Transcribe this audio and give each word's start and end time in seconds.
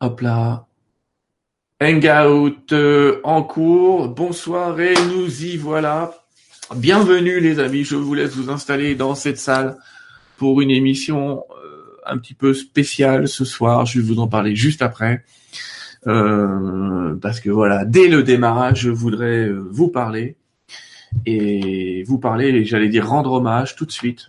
Hop 0.00 0.20
là. 0.20 0.68
Hangout 1.80 2.72
euh, 2.72 3.20
en 3.24 3.42
cours. 3.42 4.08
Bonsoir 4.08 4.78
et 4.78 4.94
nous 5.08 5.44
y 5.44 5.56
voilà. 5.56 6.14
Bienvenue 6.76 7.40
les 7.40 7.58
amis, 7.58 7.82
je 7.82 7.96
vous 7.96 8.14
laisse 8.14 8.36
vous 8.36 8.48
installer 8.48 8.94
dans 8.94 9.16
cette 9.16 9.38
salle 9.38 9.76
pour 10.36 10.60
une 10.60 10.70
émission 10.70 11.42
euh, 11.50 11.96
un 12.06 12.16
petit 12.18 12.34
peu 12.34 12.54
spéciale 12.54 13.26
ce 13.26 13.44
soir. 13.44 13.86
Je 13.86 13.98
vais 13.98 14.06
vous 14.06 14.20
en 14.20 14.28
parler 14.28 14.54
juste 14.54 14.82
après. 14.82 15.24
Euh, 16.06 17.16
parce 17.16 17.40
que 17.40 17.50
voilà, 17.50 17.84
dès 17.84 18.06
le 18.06 18.22
démarrage, 18.22 18.82
je 18.82 18.90
voudrais 18.90 19.48
vous 19.50 19.88
parler 19.88 20.36
et 21.26 22.04
vous 22.04 22.18
parler, 22.18 22.64
j'allais 22.64 22.88
dire 22.88 23.08
rendre 23.08 23.32
hommage 23.32 23.74
tout 23.74 23.84
de 23.84 23.90
suite 23.90 24.28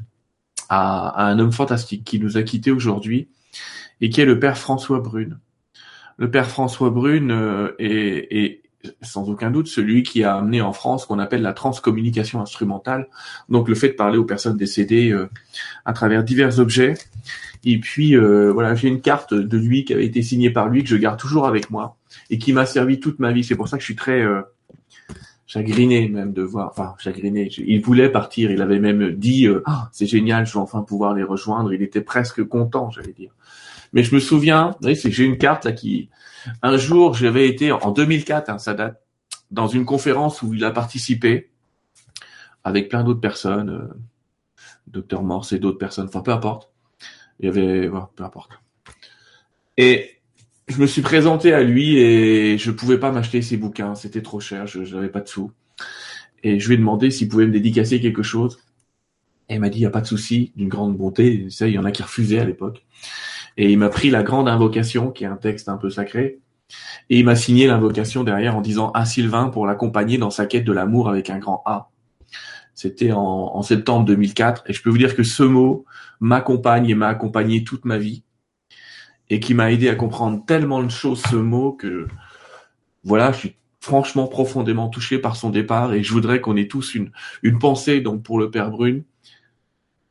à, 0.67 1.09
à 1.09 1.25
un 1.25 1.38
homme 1.38 1.51
fantastique 1.51 2.04
qui 2.05 2.20
nous 2.20 2.38
a 2.38 2.43
quittés 2.43 2.71
aujourd'hui 2.71 3.27
et 4.01 4.09
qui 4.09 4.20
est 4.20 4.25
le 4.25 4.39
père 4.39 4.57
François 4.57 4.99
Brune 4.99 5.38
le 6.20 6.30
père 6.30 6.50
François 6.50 6.90
Brune 6.90 7.32
euh, 7.32 7.72
est, 7.80 8.62
sans 9.02 9.30
aucun 9.30 9.52
doute 9.52 9.68
celui 9.68 10.04
qui 10.04 10.23
a 10.23 10.36
amené 10.36 10.62
en 10.62 10.73
France 10.73 11.04
ce 11.04 11.08
qu'on 11.08 11.18
appelle 11.18 11.42
la 11.42 11.54
transcommunication 11.54 12.42
instrumentale, 12.42 13.08
donc 13.48 13.68
le 13.70 13.76
fait 13.76 13.90
de 13.90 13.94
parler 13.94 14.18
aux 14.18 14.26
personnes 14.26 14.58
décédées 14.58 15.12
euh, 15.12 15.30
à 15.86 15.94
travers 15.94 16.23
divers 16.23 16.59
objets. 16.59 16.95
Et 17.64 17.80
puis 17.80 18.16
euh, 18.16 18.52
voilà, 18.52 18.76
j'ai 18.76 18.90
une 18.90 19.02
carte 19.02 19.34
de 19.34 19.58
lui 19.58 19.86
qui 19.86 19.94
avait 19.94 20.05
été 20.05 20.22
signée 20.22 20.50
par 20.50 20.68
lui 20.68 20.84
que 20.84 20.90
je 20.90 20.98
garde 20.98 21.18
toujours 21.18 21.48
avec 21.48 21.70
moi 21.70 21.98
et 22.30 22.38
qui 22.38 22.54
m'a 22.54 22.66
servi 22.66 23.00
toute 23.00 23.20
ma 23.20 23.31
vie. 23.31 23.44
C'est 23.44 23.56
pour 23.56 23.70
ça 23.70 23.78
que 23.78 23.81
je 23.81 23.86
suis 23.86 23.95
très 23.95 24.23
chagriné 25.48 26.08
même 26.09 26.31
de 26.31 26.42
voir, 26.42 26.70
enfin 26.70 26.95
chagriné. 27.00 27.50
Il 27.58 27.81
voulait 27.81 28.09
partir, 28.09 28.52
il 28.52 28.62
avait 28.62 28.80
même 28.80 29.12
dit 29.12 29.48
ah, 29.66 29.90
c'est 29.92 30.06
génial, 30.06 30.45
je 30.45 30.54
vais 30.54 30.59
enfin 30.59 30.84
pouvoir 30.84 31.14
les 31.14 31.23
rejoindre. 31.23 31.73
Il 31.73 31.81
était 31.81 32.02
presque 32.02 32.44
content, 32.44 32.92
j'allais 32.92 33.14
dire. 33.14 33.31
Mais 33.93 34.03
je 34.03 34.13
me 34.13 34.20
souviens, 34.20 34.75
c'est 34.81 34.95
que 34.95 35.11
j'ai 35.11 35.25
une 35.25 35.38
carte 35.38 35.66
là 35.66 35.71
qui, 35.71 36.09
un 36.61 36.77
jour, 36.77 37.14
j'avais 37.14 37.47
été 37.47 37.72
en 37.72 37.91
2004, 37.91 38.50
hein, 38.50 38.58
ça 38.58 38.73
date, 38.73 39.02
dans 39.52 39.67
une 39.67 39.86
conférence 39.86 40.41
où 40.41 40.53
il 40.53 40.64
a 40.64 40.72
participé 40.72 41.50
avec 42.64 42.89
plein 42.89 43.03
d'autres 43.03 43.22
personnes, 43.22 43.69
euh, 43.69 43.94
docteur 44.88 45.23
Morse 45.23 45.53
et 45.53 45.59
d'autres 45.59 45.77
personnes, 45.77 46.08
enfin 46.08 46.22
peu 46.22 46.31
importe. 46.31 46.69
Il 47.39 47.45
y 47.45 47.49
avait, 47.49 47.88
voilà, 47.88 48.09
peu 48.16 48.23
importe. 48.23 48.52
Et 49.77 50.19
je 50.67 50.80
me 50.80 50.86
suis 50.86 51.02
présenté 51.02 51.53
à 51.53 51.64
lui 51.64 51.97
et 51.97 52.58
je 52.58 52.69
pouvais 52.69 52.99
pas 52.99 53.11
m'acheter 53.11 53.42
ses 53.42 53.58
bouquins, 53.58 53.95
c'était 53.95 54.21
trop 54.21 54.39
cher, 54.39 54.67
je 54.67 54.81
n'avais 54.94 55.09
pas 55.09 55.21
de 55.21 55.27
sous. 55.27 55.52
Et 56.44 56.59
je 56.59 56.67
lui 56.67 56.75
ai 56.75 56.77
demandé 56.77 57.11
s'il 57.11 57.27
pouvait 57.27 57.47
me 57.47 57.52
dédicacer 57.52 57.99
quelque 57.99 58.23
chose. 58.23 58.59
Et 59.49 59.55
il 59.55 59.59
m'a 59.59 59.69
dit, 59.69 59.80
il 59.80 59.81
n'y 59.81 59.88
a 59.88 59.92
pas 59.92 60.02
de 60.02 60.05
souci, 60.05 60.52
d'une 60.55 60.69
grande 60.69 60.95
bonté. 60.95 61.47
Ça, 61.49 61.67
il 61.67 61.73
y 61.73 61.80
en 61.80 61.86
a 61.86 61.92
qui 61.92 62.03
refusaient 62.03 62.39
à 62.39 62.45
l'époque. 62.45 62.86
Et 63.59 63.69
il 63.69 63.77
m'a 63.77 63.89
pris 63.89 64.09
la 64.09 64.23
grande 64.23 64.47
invocation, 64.47 65.11
qui 65.11 65.25
est 65.25 65.27
un 65.27 65.35
texte 65.35 65.67
un 65.67 65.75
peu 65.75 65.89
sacré, 65.89 66.39
et 67.09 67.19
il 67.19 67.25
m'a 67.25 67.35
signé 67.35 67.67
l'invocation 67.67 68.23
derrière 68.23 68.55
en 68.55 68.61
disant 68.61 68.89
à 68.91 69.03
Sylvain 69.03 69.49
pour 69.49 69.65
l'accompagner 69.65 70.17
dans 70.17 70.29
sa 70.29 70.45
quête 70.45 70.63
de 70.63 70.71
l'amour 70.71 71.09
avec 71.09 71.29
un 71.29 71.39
grand 71.39 71.61
A. 71.65 71.89
C'était 72.73 73.11
en, 73.11 73.19
en, 73.19 73.61
septembre 73.61 74.05
2004, 74.05 74.63
et 74.67 74.71
je 74.71 74.81
peux 74.81 74.89
vous 74.89 74.97
dire 74.97 75.13
que 75.13 75.23
ce 75.23 75.43
mot 75.43 75.83
m'accompagne 76.21 76.89
et 76.89 76.95
m'a 76.95 77.09
accompagné 77.09 77.65
toute 77.65 77.83
ma 77.83 77.97
vie, 77.97 78.23
et 79.30 79.41
qui 79.41 79.53
m'a 79.53 79.73
aidé 79.73 79.89
à 79.89 79.95
comprendre 79.95 80.45
tellement 80.45 80.81
de 80.81 80.89
choses 80.89 81.21
ce 81.30 81.35
mot 81.35 81.73
que 81.73 82.07
voilà, 83.03 83.33
je 83.33 83.39
suis 83.39 83.55
franchement 83.81 84.27
profondément 84.27 84.87
touché 84.87 85.19
par 85.19 85.35
son 85.35 85.49
départ, 85.49 85.93
et 85.93 86.02
je 86.02 86.13
voudrais 86.13 86.39
qu'on 86.39 86.55
ait 86.55 86.69
tous 86.69 86.95
une, 86.95 87.11
une 87.43 87.59
pensée 87.59 87.99
donc 87.99 88.23
pour 88.23 88.39
le 88.39 88.52
Père 88.52 88.71
Brune, 88.71 89.03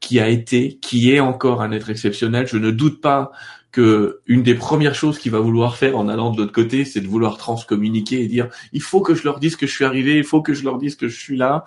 qui 0.00 0.20
a 0.20 0.28
été, 0.28 0.78
qui 0.78 1.12
est 1.12 1.20
encore 1.20 1.62
un 1.62 1.72
être 1.72 1.90
exceptionnel. 1.90 2.46
Je 2.46 2.56
ne 2.56 2.70
doute 2.70 3.00
pas 3.00 3.30
que 3.70 4.20
une 4.26 4.42
des 4.42 4.54
premières 4.54 4.94
choses 4.94 5.18
qu'il 5.18 5.32
va 5.32 5.40
vouloir 5.40 5.76
faire 5.76 5.98
en 5.98 6.08
allant 6.08 6.30
de 6.30 6.38
l'autre 6.38 6.52
côté, 6.52 6.84
c'est 6.84 7.00
de 7.00 7.06
vouloir 7.06 7.36
transcommuniquer 7.36 8.22
et 8.22 8.26
dire 8.26 8.48
il 8.72 8.80
faut 8.80 9.00
que 9.00 9.14
je 9.14 9.24
leur 9.24 9.40
dise 9.40 9.56
que 9.56 9.66
je 9.66 9.72
suis 9.72 9.84
arrivé, 9.84 10.16
il 10.16 10.24
faut 10.24 10.40
que 10.40 10.54
je 10.54 10.64
leur 10.64 10.78
dise 10.78 10.96
que 10.96 11.06
je 11.08 11.18
suis 11.18 11.36
là, 11.36 11.64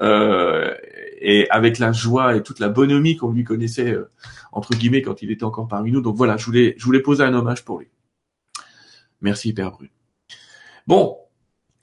euh, 0.00 0.72
et 1.20 1.48
avec 1.50 1.78
la 1.78 1.92
joie 1.92 2.36
et 2.36 2.42
toute 2.42 2.58
la 2.58 2.68
bonhomie 2.68 3.16
qu'on 3.16 3.32
lui 3.32 3.44
connaissait 3.44 3.92
euh, 3.92 4.10
entre 4.50 4.74
guillemets 4.74 5.02
quand 5.02 5.22
il 5.22 5.30
était 5.30 5.44
encore 5.44 5.68
parmi 5.68 5.92
nous. 5.92 6.00
Donc 6.00 6.16
voilà, 6.16 6.36
je 6.38 6.46
voulais 6.46 6.74
je 6.78 6.84
voulais 6.84 7.00
poser 7.00 7.24
un 7.24 7.34
hommage 7.34 7.64
pour 7.64 7.78
lui. 7.80 7.88
Merci 9.20 9.52
Père 9.52 9.72
Bru. 9.72 9.90
Bon, 10.86 11.16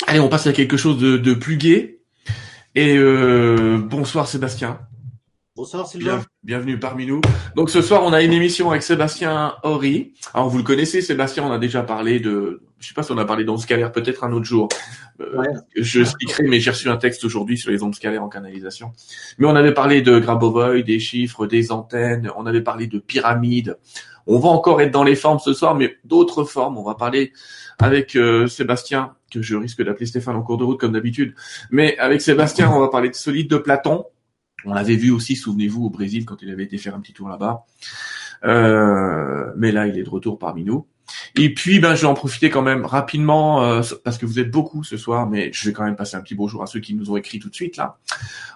allez, 0.08 0.20
on 0.20 0.30
passe 0.30 0.48
à 0.48 0.54
quelque 0.54 0.78
chose 0.78 0.98
de, 0.98 1.18
de 1.18 1.34
plus 1.34 1.58
gai. 1.58 2.02
Et 2.76 2.98
euh, 2.98 3.78
bonsoir 3.78 4.28
Sébastien. 4.28 4.80
Bonsoir 5.60 5.88
Sylvain. 5.88 6.22
bienvenue 6.42 6.80
parmi 6.80 7.06
nous. 7.06 7.20
Donc 7.58 7.70
ce 7.70 7.82
soir, 7.82 8.04
on 8.06 8.14
a 8.14 8.22
une 8.22 8.32
émission 8.32 8.70
avec 8.70 8.82
Sébastien 8.82 9.56
Horry. 9.64 10.14
Alors 10.34 10.48
vous 10.48 10.58
le 10.58 10.64
connaissez, 10.64 11.02
Sébastien, 11.02 11.44
on 11.44 11.52
a 11.52 11.60
déjà 11.60 11.84
parlé 11.84 12.22
de... 12.22 12.62
Je 12.80 12.88
sais 12.88 12.94
pas 12.94 13.04
si 13.04 13.12
on 13.12 13.18
a 13.18 13.26
parlé 13.26 13.44
d'ondes 13.44 13.60
scalaires 13.60 13.92
peut-être 13.92 14.24
un 14.24 14.32
autre 14.32 14.46
jour. 14.46 14.70
Euh, 15.20 15.44
je 15.76 16.00
expliquerai, 16.00 16.44
mais 16.44 16.62
j'ai 16.62 16.72
reçu 16.72 16.88
un 16.88 16.96
texte 16.96 17.26
aujourd'hui 17.26 17.58
sur 17.58 17.72
les 17.72 17.84
ondes 17.84 17.94
scalaires 17.94 18.24
en 18.24 18.30
canalisation. 18.30 18.94
Mais 19.38 19.48
on 19.48 19.56
avait 19.58 19.74
parlé 19.74 20.02
de 20.02 20.18
Grabovoi, 20.18 20.82
des 20.82 21.00
chiffres, 21.00 21.46
des 21.46 21.74
antennes, 21.74 22.32
on 22.38 22.46
avait 22.46 22.64
parlé 22.64 22.88
de 22.88 22.98
pyramides. 22.98 23.78
On 24.28 24.40
va 24.40 24.48
encore 24.48 24.80
être 24.80 24.92
dans 24.92 25.04
les 25.04 25.18
formes 25.18 25.40
ce 25.40 25.52
soir, 25.52 25.76
mais 25.76 25.98
d'autres 26.06 26.46
formes. 26.46 26.78
On 26.78 26.84
va 26.84 26.96
parler 26.96 27.34
avec 27.80 28.16
euh, 28.16 28.48
Sébastien, 28.48 29.16
que 29.30 29.42
je 29.42 29.58
risque 29.58 29.84
d'appeler 29.84 30.06
Stéphane 30.06 30.38
en 30.38 30.42
cours 30.42 30.58
de 30.58 30.64
route 30.64 30.80
comme 30.80 30.94
d'habitude. 30.94 31.36
Mais 31.70 31.98
avec 31.98 32.22
Sébastien, 32.22 32.72
on 32.72 32.80
va 32.80 32.88
parler 32.88 33.10
de 33.10 33.16
solide 33.16 33.50
de 33.50 33.58
Platon 33.58 34.06
on 34.66 34.74
l'avait 34.74 34.96
vu 34.96 35.12
aussi, 35.12 35.36
souvenez-vous, 35.36 35.86
au 35.86 35.90
Brésil 35.90 36.26
quand 36.26 36.42
il 36.42 36.50
avait 36.50 36.64
été 36.64 36.78
faire 36.78 36.96
un 36.96 37.00
petit 37.00 37.14
tour 37.14 37.30
là-bas. 37.30 37.66
Euh, 38.46 39.52
mais 39.58 39.72
là, 39.72 39.88
il 39.88 39.98
est 39.98 40.04
de 40.04 40.10
retour 40.10 40.40
parmi 40.40 40.64
nous. 40.64 40.88
Et 41.36 41.54
puis, 41.54 41.80
ben, 41.80 41.96
je 41.96 42.02
vais 42.02 42.08
en 42.08 42.14
profiter 42.14 42.50
quand 42.50 42.62
même 42.62 42.86
rapidement 42.86 43.64
euh, 43.64 43.82
parce 44.04 44.18
que 44.18 44.26
vous 44.26 44.40
êtes 44.40 44.52
beaucoup 44.52 44.84
ce 44.84 44.96
soir, 44.96 45.28
mais 45.28 45.52
je 45.54 45.68
vais 45.68 45.74
quand 45.74 45.84
même 45.84 45.96
passer 45.96 46.16
un 46.16 46.22
petit 46.22 46.36
bonjour 46.36 46.62
à 46.62 46.68
ceux 46.68 46.80
qui 46.80 46.94
nous 46.94 47.10
ont 47.12 47.18
écrit 47.18 47.40
tout 47.40 47.50
de 47.50 47.56
suite 47.56 47.78
là. 47.78 47.98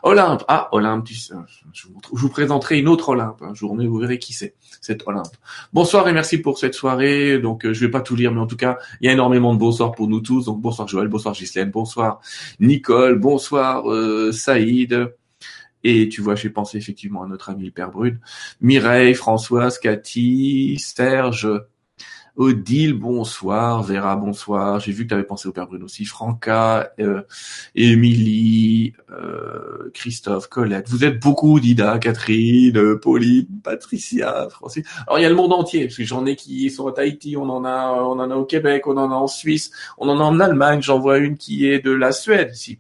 Olympe, 0.04 0.44
ah 0.48 0.70
Olympe, 0.72 1.08
je 1.08 1.88
vous, 2.12 2.30
présenterai 2.30 2.78
une 2.78 2.88
autre 2.88 3.10
Olympe 3.10 3.42
un 3.42 3.54
jour, 3.54 3.76
mais 3.76 3.88
vous 3.88 3.98
verrez 3.98 4.20
qui 4.20 4.34
c'est, 4.34 4.54
cette 4.82 5.08
Olympe. 5.08 5.34
Bonsoir 5.72 6.08
et 6.08 6.14
merci 6.14 6.38
pour 6.38 6.60
cette 6.60 6.76
soirée. 6.76 7.40
Donc, 7.40 7.66
euh, 7.66 7.74
je 7.74 7.80
vais 7.80 7.92
pas 7.92 8.02
tout 8.02 8.16
lire, 8.16 8.32
mais 8.32 8.42
en 8.42 8.48
tout 8.48 8.58
cas, 8.58 8.78
il 9.02 9.08
y 9.08 9.10
a 9.10 9.14
énormément 9.14 9.54
de 9.54 9.60
bonsoir 9.60 9.92
pour 9.92 10.08
nous 10.08 10.20
tous. 10.20 10.46
Donc, 10.46 10.62
bonsoir 10.62 10.88
Joël, 10.88 11.08
bonsoir 11.08 11.34
Ghislaine, 11.34 11.72
bonsoir 11.72 12.22
Nicole, 12.60 13.18
bonsoir 13.18 13.84
Saïd. 14.32 15.12
Et 15.84 16.10
tu 16.10 16.22
vois, 16.22 16.36
j'ai 16.36 16.50
pensé 16.50 16.78
effectivement 16.78 17.24
à 17.24 17.28
notre 17.28 17.50
ami 17.50 17.66
le 17.66 17.72
Père 17.72 17.92
Brune. 17.92 18.20
Mireille, 18.62 19.14
Françoise, 19.14 19.80
Cathy, 19.80 20.78
Serge, 20.80 21.48
Odile, 22.36 22.94
bonsoir. 22.94 23.84
Vera, 23.84 24.16
bonsoir. 24.16 24.80
J'ai 24.80 24.92
vu 24.92 25.04
que 25.04 25.10
tu 25.10 25.14
avais 25.14 25.24
pensé 25.24 25.48
au 25.48 25.52
Père 25.52 25.68
Brune 25.68 25.84
aussi. 25.84 26.04
Franca, 26.06 26.92
euh, 27.00 27.22
Émilie, 27.76 28.94
euh, 29.12 29.92
Christophe, 29.94 30.48
Colette. 30.48 30.90
Vous 30.90 31.06
êtes 31.06 31.22
beaucoup, 31.22 31.60
Dida, 31.60 32.00
Catherine, 32.00 32.98
Pauline, 33.00 33.46
Patricia, 33.64 34.48
Francis. 34.50 34.84
Alors 35.06 35.20
il 35.20 35.22
y 35.22 35.26
a 35.26 35.30
le 35.30 35.36
monde 35.36 35.54
entier, 35.54 35.86
parce 35.86 35.98
que 35.98 36.04
j'en 36.06 36.26
ai 36.26 36.36
qui 36.36 36.72
sont 36.72 36.88
à 36.88 36.92
Tahiti, 36.92 37.38
on 37.38 37.48
en 37.50 37.66
a, 37.66 37.94
on 38.02 38.20
en 38.20 38.32
a 38.32 38.36
au 38.36 38.46
Québec, 38.46 38.88
on 38.88 38.98
en 38.98 39.12
a 39.12 39.16
en 39.16 39.28
Suisse, 39.28 39.72
on 40.00 40.10
en 40.10 40.20
a 40.20 40.24
en 40.24 40.40
Allemagne. 40.40 40.82
J'en 40.82 41.00
vois 41.00 41.20
une 41.20 41.38
qui 41.38 41.68
est 41.68 41.80
de 41.80 41.92
la 41.92 42.12
Suède 42.12 42.52
ici. 42.54 42.80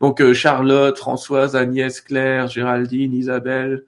Donc 0.00 0.20
euh, 0.20 0.34
Charlotte, 0.34 0.96
Françoise, 0.98 1.56
Agnès, 1.56 2.00
Claire, 2.00 2.48
Géraldine, 2.48 3.14
Isabelle. 3.14 3.84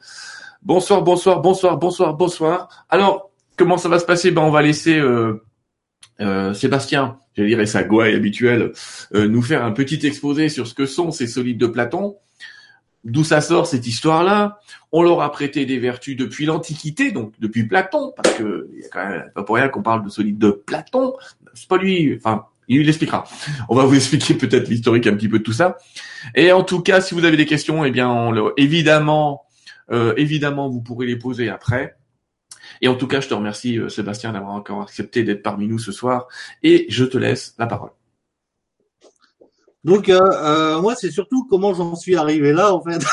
Bonsoir, 0.63 1.03
bonsoir, 1.03 1.41
bonsoir, 1.41 1.77
bonsoir, 1.77 2.15
bonsoir. 2.15 2.87
Alors, 2.89 3.31
comment 3.57 3.79
ça 3.79 3.89
va 3.89 3.99
se 3.99 4.05
passer? 4.05 4.31
Ben 4.31 4.43
on 4.43 4.51
va 4.51 4.63
laisser 4.63 4.99
euh, 4.99 5.43
euh, 6.21 6.55
Sébastien, 6.55 7.19
j'allais 7.37 7.49
dire 7.49 7.61
et 7.61 7.67
sa 7.67 7.85
gouaille 7.85 8.15
habituelle, 8.15 8.73
nous 9.13 9.43
faire 9.43 9.65
un 9.65 9.73
petit 9.73 10.07
exposé 10.07 10.49
sur 10.49 10.67
ce 10.67 10.75
que 10.75 10.87
sont 10.87 11.11
ces 11.11 11.27
solides 11.27 11.59
de 11.59 11.67
Platon. 11.67 12.17
D'où 13.05 13.23
ça 13.23 13.41
sort 13.41 13.69
cette 13.69 13.87
histoire-là? 13.87 14.59
On 14.91 15.03
leur 15.05 15.23
a 15.23 15.31
prêté 15.31 15.65
des 15.65 15.79
vertus 15.79 16.17
depuis 16.17 16.45
l'Antiquité, 16.45 17.13
donc 17.13 17.35
depuis 17.39 17.65
Platon, 17.65 18.13
parce 18.17 18.35
que 18.35 18.69
il 18.75 18.81
y 18.81 18.85
a 18.85 18.89
quand 18.89 19.09
même 19.09 19.31
pas 19.33 19.45
pour 19.45 19.55
rien 19.55 19.69
qu'on 19.69 19.83
parle 19.83 20.05
de 20.05 20.09
solides 20.09 20.39
de 20.39 20.51
Platon. 20.51 21.15
C'est 21.55 21.69
pas 21.69 21.77
lui, 21.77 22.17
enfin 22.17 22.47
il 22.69 22.87
l'expliquera. 22.87 23.25
On 23.69 23.75
va 23.75 23.85
vous 23.85 23.95
expliquer 23.95 24.35
peut-être 24.35 24.69
l'historique 24.69 25.07
un 25.07 25.15
petit 25.15 25.29
peu 25.29 25.39
de 25.39 25.45
tout 25.45 25.53
ça. 25.53 25.79
Et 26.35 26.53
en 26.53 26.63
tout 26.63 26.81
cas, 26.81 27.01
si 27.01 27.15
vous 27.15 27.25
avez 27.25 27.37
des 27.37 27.47
questions, 27.47 27.85
eh 27.85 27.91
bien, 27.91 28.09
on 28.09 28.53
évidemment, 28.57 29.45
euh, 29.91 30.15
évidemment, 30.17 30.69
vous 30.69 30.81
pourrez 30.81 31.07
les 31.07 31.17
poser 31.17 31.49
après. 31.49 31.97
Et 32.83 32.89
en 32.89 32.95
tout 32.95 33.07
cas, 33.07 33.21
je 33.21 33.29
te 33.29 33.35
remercie, 33.35 33.79
euh, 33.79 33.89
Sébastien, 33.89 34.33
d'avoir 34.33 34.53
encore 34.53 34.83
accepté 34.83 35.23
d'être 35.23 35.43
parmi 35.43 35.67
nous 35.69 35.79
ce 35.79 35.93
soir. 35.93 36.27
Et 36.63 36.87
je 36.89 37.05
te 37.05 37.17
laisse 37.19 37.55
la 37.59 37.67
parole. 37.67 37.91
Donc 39.85 40.09
euh, 40.09 40.81
moi, 40.81 40.97
c'est 40.97 41.13
surtout 41.13 41.47
comment 41.49 41.73
j'en 41.73 41.95
suis 41.95 42.17
arrivé 42.17 42.53
là, 42.53 42.75
en 42.75 42.83
fait. 42.83 43.05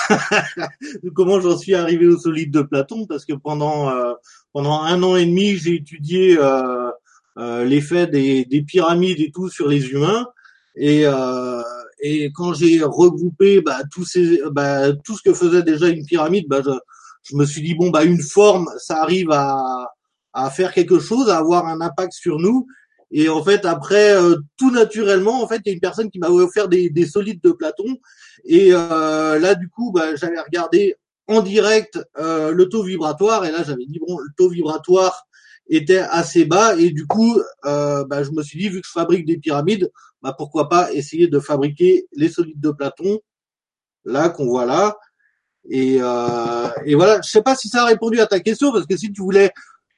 comment 1.13 1.39
j'en 1.39 1.55
suis 1.55 1.75
arrivé 1.75 2.07
au 2.07 2.17
solide 2.17 2.51
de 2.51 2.63
Platon, 2.63 3.05
parce 3.05 3.25
que 3.25 3.33
pendant 3.33 3.91
pendant 4.53 4.83
un 4.83 5.01
an 5.01 5.15
et 5.15 5.25
demi, 5.25 5.57
j'ai 5.57 5.75
étudié 5.75 6.37
euh, 6.39 6.91
l'effet 7.37 8.07
des, 8.07 8.45
des, 8.45 8.61
pyramides 8.61 9.19
et 9.19 9.31
tout 9.31 9.49
sur 9.49 9.67
les 9.67 9.89
humains. 9.89 10.27
Et, 10.75 11.03
euh, 11.05 11.61
et 11.99 12.31
quand 12.33 12.53
j'ai 12.53 12.83
regroupé 12.83 13.61
bah, 13.61 13.79
ces, 14.05 14.41
bah, 14.51 14.91
tout 14.93 15.17
ce 15.17 15.23
que 15.23 15.33
faisait 15.33 15.63
déjà 15.63 15.87
une 15.87 16.05
pyramide, 16.05 16.45
bah, 16.47 16.61
je, 16.65 16.71
je 17.23 17.35
me 17.35 17.45
suis 17.45 17.61
dit 17.61 17.75
bon 17.75 17.89
bah 17.89 18.03
une 18.03 18.21
forme, 18.21 18.67
ça 18.77 19.01
arrive 19.01 19.31
à 19.31 19.93
à 20.33 20.49
faire 20.49 20.73
quelque 20.73 20.99
chose, 20.99 21.29
à 21.29 21.37
avoir 21.37 21.67
un 21.67 21.79
impact 21.79 22.13
sur 22.13 22.39
nous. 22.39 22.67
Et 23.11 23.29
en 23.29 23.43
fait, 23.43 23.65
après, 23.65 24.15
euh, 24.15 24.37
tout 24.57 24.71
naturellement, 24.71 25.43
en 25.43 25.47
fait, 25.47 25.61
il 25.65 25.67
y 25.67 25.69
a 25.69 25.73
une 25.73 25.79
personne 25.79 26.09
qui 26.09 26.17
m'a 26.17 26.29
offert 26.29 26.67
des, 26.67 26.89
des, 26.89 27.05
solides 27.05 27.41
de 27.43 27.51
Platon. 27.51 27.97
Et 28.43 28.69
euh, 28.71 29.37
là, 29.37 29.53
du 29.53 29.69
coup, 29.69 29.91
bah, 29.91 30.15
j'avais 30.15 30.39
regardé 30.39 30.95
en 31.27 31.41
direct 31.41 31.99
euh, 32.17 32.51
le 32.51 32.67
taux 32.67 32.83
vibratoire. 32.83 33.45
Et 33.45 33.51
là, 33.51 33.61
j'avais 33.63 33.85
dit, 33.85 33.99
bon, 34.05 34.17
le 34.17 34.29
taux 34.35 34.49
vibratoire 34.49 35.27
était 35.67 35.99
assez 35.99 36.45
bas. 36.45 36.75
Et 36.77 36.91
du 36.91 37.05
coup, 37.07 37.39
euh, 37.65 38.05
bah, 38.05 38.23
je 38.23 38.31
me 38.31 38.43
suis 38.43 38.59
dit, 38.59 38.69
vu 38.69 38.81
que 38.81 38.87
je 38.87 38.91
fabrique 38.91 39.25
des 39.25 39.37
pyramides, 39.37 39.91
bah, 40.21 40.33
pourquoi 40.37 40.69
pas 40.69 40.91
essayer 40.93 41.27
de 41.27 41.39
fabriquer 41.39 42.07
les 42.13 42.29
solides 42.29 42.59
de 42.59 42.71
Platon, 42.71 43.19
là, 44.05 44.29
qu'on 44.29 44.45
voit 44.45 44.65
là. 44.65 44.97
Et, 45.69 45.97
euh, 46.01 46.67
et 46.85 46.95
voilà, 46.95 47.21
je 47.21 47.29
sais 47.29 47.41
pas 47.41 47.55
si 47.55 47.69
ça 47.69 47.83
a 47.83 47.85
répondu 47.85 48.19
à 48.19 48.27
ta 48.27 48.39
question, 48.39 48.71
parce 48.71 48.85
que 48.85 48.97
si 48.97 49.11
tu 49.11 49.21
voulais 49.21 49.51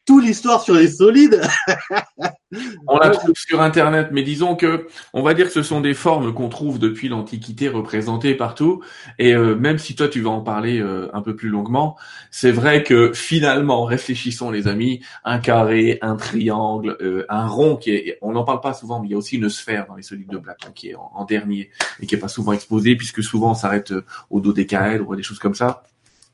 toute 0.06 0.24
l'histoire 0.24 0.62
sur 0.62 0.76
les 0.76 0.88
solides. 0.88 1.42
on 2.88 2.98
la 2.98 3.10
trouve 3.10 3.34
sur 3.36 3.62
Internet, 3.62 4.10
mais 4.12 4.24
disons 4.24 4.56
que 4.56 4.88
on 5.14 5.24
va 5.24 5.34
dire 5.34 5.48
que 5.48 5.52
ce 5.52 5.64
sont 5.64 5.82
des 5.82 5.94
formes 5.94 6.34
qu'on 6.34 6.50
trouve 6.50 6.80
depuis 6.80 7.10
l'Antiquité 7.10 7.70
représentées 7.70 8.36
partout. 8.36 8.82
Et 9.18 9.34
euh, 9.34 9.56
même 9.56 9.80
si 9.80 9.96
toi 9.96 10.08
tu 10.08 10.22
vas 10.22 10.30
en 10.30 10.42
parler 10.42 10.80
euh, 10.80 11.10
un 11.14 11.22
peu 11.22 11.36
plus 11.36 11.50
longuement, 11.50 11.98
c'est 12.30 12.52
vrai 12.52 12.84
que 12.84 13.14
finalement, 13.14 13.84
réfléchissons 13.84 14.52
les 14.52 14.68
amis, 14.68 15.02
un 15.24 15.40
carré, 15.40 15.98
un 16.02 16.16
triangle, 16.16 16.98
euh, 17.02 17.26
un 17.30 17.48
rond 17.48 17.76
qui 17.76 17.92
est, 17.92 18.18
on 18.22 18.34
n'en 18.34 18.44
parle 18.44 18.62
pas 18.62 18.74
souvent, 18.74 19.00
mais 19.00 19.08
il 19.08 19.12
y 19.12 19.16
a 19.16 19.18
aussi 19.18 19.38
une 19.38 19.50
sphère 19.50 19.88
dans 19.88 19.96
les 19.96 20.04
solides 20.04 20.30
de 20.30 20.38
Platon 20.38 20.70
qui 20.74 20.90
est 20.90 20.96
en, 20.96 21.12
en 21.16 21.26
dernier 21.26 21.72
et 22.00 22.06
qui 22.06 22.16
est 22.16 22.20
pas 22.20 22.28
souvent 22.28 22.54
exposée 22.54 22.96
puisque 22.96 23.24
souvent 23.24 23.52
on 23.52 23.56
s'arrête 23.56 23.94
au 24.30 24.40
dodécaèdre 24.40 25.08
ou 25.08 25.16
des 25.16 25.24
choses 25.24 25.40
comme 25.40 25.56
ça 25.56 25.84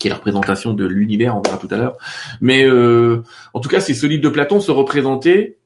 qui 0.02 0.08
est 0.08 0.10
la 0.10 0.16
représentation 0.16 0.74
de 0.74 0.86
l'univers, 0.86 1.38
on 1.38 1.42
verra 1.42 1.58
tout 1.58 1.68
à 1.70 1.78
l'heure. 1.78 1.96
Mais 2.42 2.66
euh, 2.66 3.24
en 3.54 3.60
tout 3.60 3.70
cas, 3.70 3.80
ces 3.80 3.94
solides 3.94 4.24
de 4.24 4.30
Platon 4.30 4.60
se 4.60 4.72
représentaient. 4.72 5.58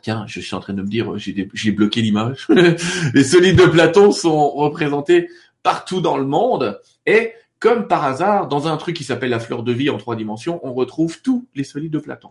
Tiens, 0.00 0.24
je 0.26 0.40
suis 0.40 0.54
en 0.54 0.60
train 0.60 0.72
de 0.72 0.80
me 0.80 0.88
dire, 0.88 1.12
j'ai 1.18 1.70
bloqué 1.70 2.00
l'image. 2.00 2.48
les 3.14 3.24
solides 3.24 3.58
de 3.58 3.66
Platon 3.66 4.10
sont 4.10 4.50
représentés 4.50 5.28
partout 5.62 6.00
dans 6.00 6.16
le 6.16 6.24
monde 6.24 6.80
et 7.04 7.32
comme 7.58 7.86
par 7.86 8.04
hasard, 8.04 8.48
dans 8.48 8.68
un 8.68 8.76
truc 8.78 8.96
qui 8.96 9.04
s'appelle 9.04 9.30
la 9.30 9.38
fleur 9.38 9.62
de 9.62 9.72
vie 9.72 9.88
en 9.88 9.98
trois 9.98 10.16
dimensions, 10.16 10.60
on 10.62 10.72
retrouve 10.72 11.20
tous 11.22 11.46
les 11.54 11.64
solides 11.64 11.92
de 11.92 11.98
Platon. 11.98 12.30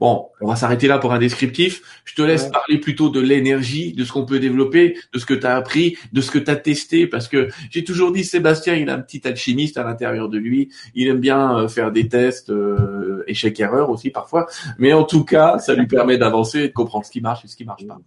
Bon, 0.00 0.28
on 0.40 0.48
va 0.48 0.56
s'arrêter 0.56 0.88
là 0.88 0.98
pour 0.98 1.12
un 1.12 1.18
descriptif. 1.18 1.82
Je 2.04 2.14
te 2.14 2.22
laisse 2.22 2.48
parler 2.48 2.78
plutôt 2.78 3.08
de 3.08 3.20
l'énergie, 3.20 3.92
de 3.92 4.04
ce 4.04 4.12
qu'on 4.12 4.24
peut 4.24 4.38
développer, 4.38 4.96
de 5.12 5.18
ce 5.18 5.26
que 5.26 5.34
tu 5.34 5.46
as 5.46 5.56
appris, 5.56 5.96
de 6.12 6.20
ce 6.20 6.30
que 6.30 6.38
tu 6.38 6.50
as 6.50 6.56
testé, 6.56 7.06
parce 7.06 7.28
que 7.28 7.48
j'ai 7.70 7.84
toujours 7.84 8.12
dit, 8.12 8.24
Sébastien, 8.24 8.74
il 8.74 8.90
a 8.90 8.94
un 8.94 9.00
petit 9.00 9.26
alchimiste 9.26 9.76
à 9.76 9.84
l'intérieur 9.84 10.28
de 10.28 10.38
lui. 10.38 10.70
Il 10.94 11.08
aime 11.08 11.20
bien 11.20 11.58
euh, 11.58 11.68
faire 11.68 11.92
des 11.92 12.08
tests, 12.08 12.50
euh, 12.50 13.24
échec-erreur 13.26 13.90
aussi 13.90 14.10
parfois. 14.10 14.46
Mais 14.78 14.92
en 14.92 15.04
tout 15.04 15.24
cas, 15.24 15.58
ça 15.58 15.74
lui 15.74 15.86
permet 15.86 16.18
d'avancer 16.18 16.60
et 16.60 16.68
de 16.68 16.72
comprendre 16.72 17.04
ce 17.04 17.10
qui 17.10 17.20
marche 17.20 17.44
et 17.44 17.48
ce 17.48 17.56
qui 17.56 17.64
marche 17.64 17.86
pas. 17.86 17.98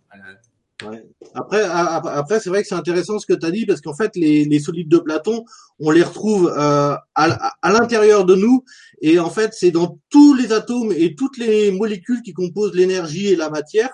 Ouais. 0.85 1.03
Après, 1.35 1.61
après 1.61 2.39
c'est 2.39 2.49
vrai 2.49 2.61
que 2.61 2.69
c'est 2.69 2.75
intéressant 2.75 3.19
ce 3.19 3.25
que 3.25 3.33
tu 3.33 3.45
as 3.45 3.51
dit 3.51 3.65
parce 3.65 3.81
qu'en 3.81 3.93
fait, 3.93 4.15
les, 4.15 4.45
les, 4.45 4.59
solides 4.59 4.87
de 4.87 4.97
Platon, 4.97 5.43
on 5.79 5.91
les 5.91 6.03
retrouve 6.03 6.47
euh, 6.47 6.95
à, 7.15 7.53
à 7.61 7.71
l'intérieur 7.73 8.23
de 8.23 8.35
nous 8.35 8.63
et 9.01 9.19
en 9.19 9.29
fait, 9.29 9.53
c'est 9.53 9.71
dans 9.71 9.99
tous 10.09 10.33
les 10.33 10.51
atomes 10.51 10.91
et 10.95 11.15
toutes 11.15 11.37
les 11.37 11.71
molécules 11.71 12.21
qui 12.21 12.33
composent 12.33 12.75
l'énergie 12.75 13.27
et 13.27 13.35
la 13.35 13.49
matière. 13.49 13.91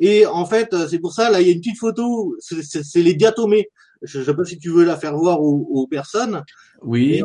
Et 0.00 0.26
en 0.26 0.46
fait, 0.46 0.74
c'est 0.88 0.98
pour 0.98 1.12
ça, 1.12 1.30
là, 1.30 1.40
il 1.40 1.46
y 1.46 1.50
a 1.50 1.52
une 1.52 1.60
petite 1.60 1.78
photo, 1.78 2.36
c'est 2.40 3.02
les 3.02 3.14
diatomées. 3.14 3.68
Je 4.02 4.20
ne 4.20 4.24
sais 4.24 4.34
pas 4.34 4.44
si 4.44 4.58
tu 4.58 4.70
veux 4.70 4.84
la 4.84 4.96
faire 4.96 5.16
voir 5.16 5.40
aux, 5.40 5.66
aux 5.70 5.86
personnes. 5.86 6.42
Oui. 6.82 7.22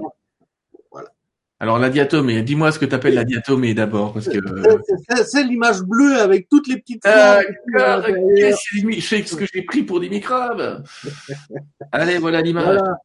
Alors 1.60 1.80
la 1.80 1.90
diatomée, 1.90 2.42
dis-moi 2.42 2.74
ce 2.74 2.80
que 2.80 2.84
tu 2.84 2.94
appelles 2.94 3.14
la 3.14 3.24
diatomée 3.24 3.74
d'abord, 3.74 4.12
parce 4.12 4.28
que 4.28 4.38
c'est 5.26 5.44
l'image 5.46 5.82
bleue 5.82 6.20
avec 6.20 6.50
toutes 6.50 6.68
les 6.68 6.78
petites. 6.78 7.06
Euh, 7.06 7.42
je 7.78 9.00
sais 9.00 9.24
ce 9.24 9.36
que 9.38 9.46
j'ai 9.46 9.62
pris 9.62 9.84
pour 9.84 10.02
des 10.02 10.10
microbes. 10.10 10.84
Allez, 11.94 12.18
voilà 12.18 12.42
l'image. 12.42 12.66
Voilà. 12.66 12.98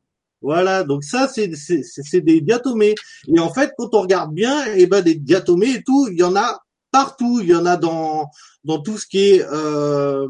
Donc 0.42 1.04
ça 1.04 1.28
c'est 1.28 1.50
c'est 1.54 2.20
des 2.20 2.40
diatomées. 2.40 2.94
Et 3.34 3.38
en 3.40 3.52
fait, 3.52 3.72
quand 3.76 3.94
on 3.94 4.02
regarde 4.02 4.32
bien, 4.32 4.66
et 4.66 4.82
eh 4.82 4.86
ben 4.86 5.02
des 5.02 5.14
diatomées 5.14 5.74
et 5.74 5.82
tout, 5.82 6.08
il 6.10 6.18
y 6.18 6.22
en 6.22 6.36
a 6.36 6.60
partout. 6.90 7.40
Il 7.42 7.48
y 7.48 7.54
en 7.54 7.66
a 7.66 7.76
dans 7.76 8.26
dans 8.64 8.80
tout 8.80 8.98
ce 8.98 9.06
qui 9.06 9.30
est 9.30 9.44
euh, 9.44 10.26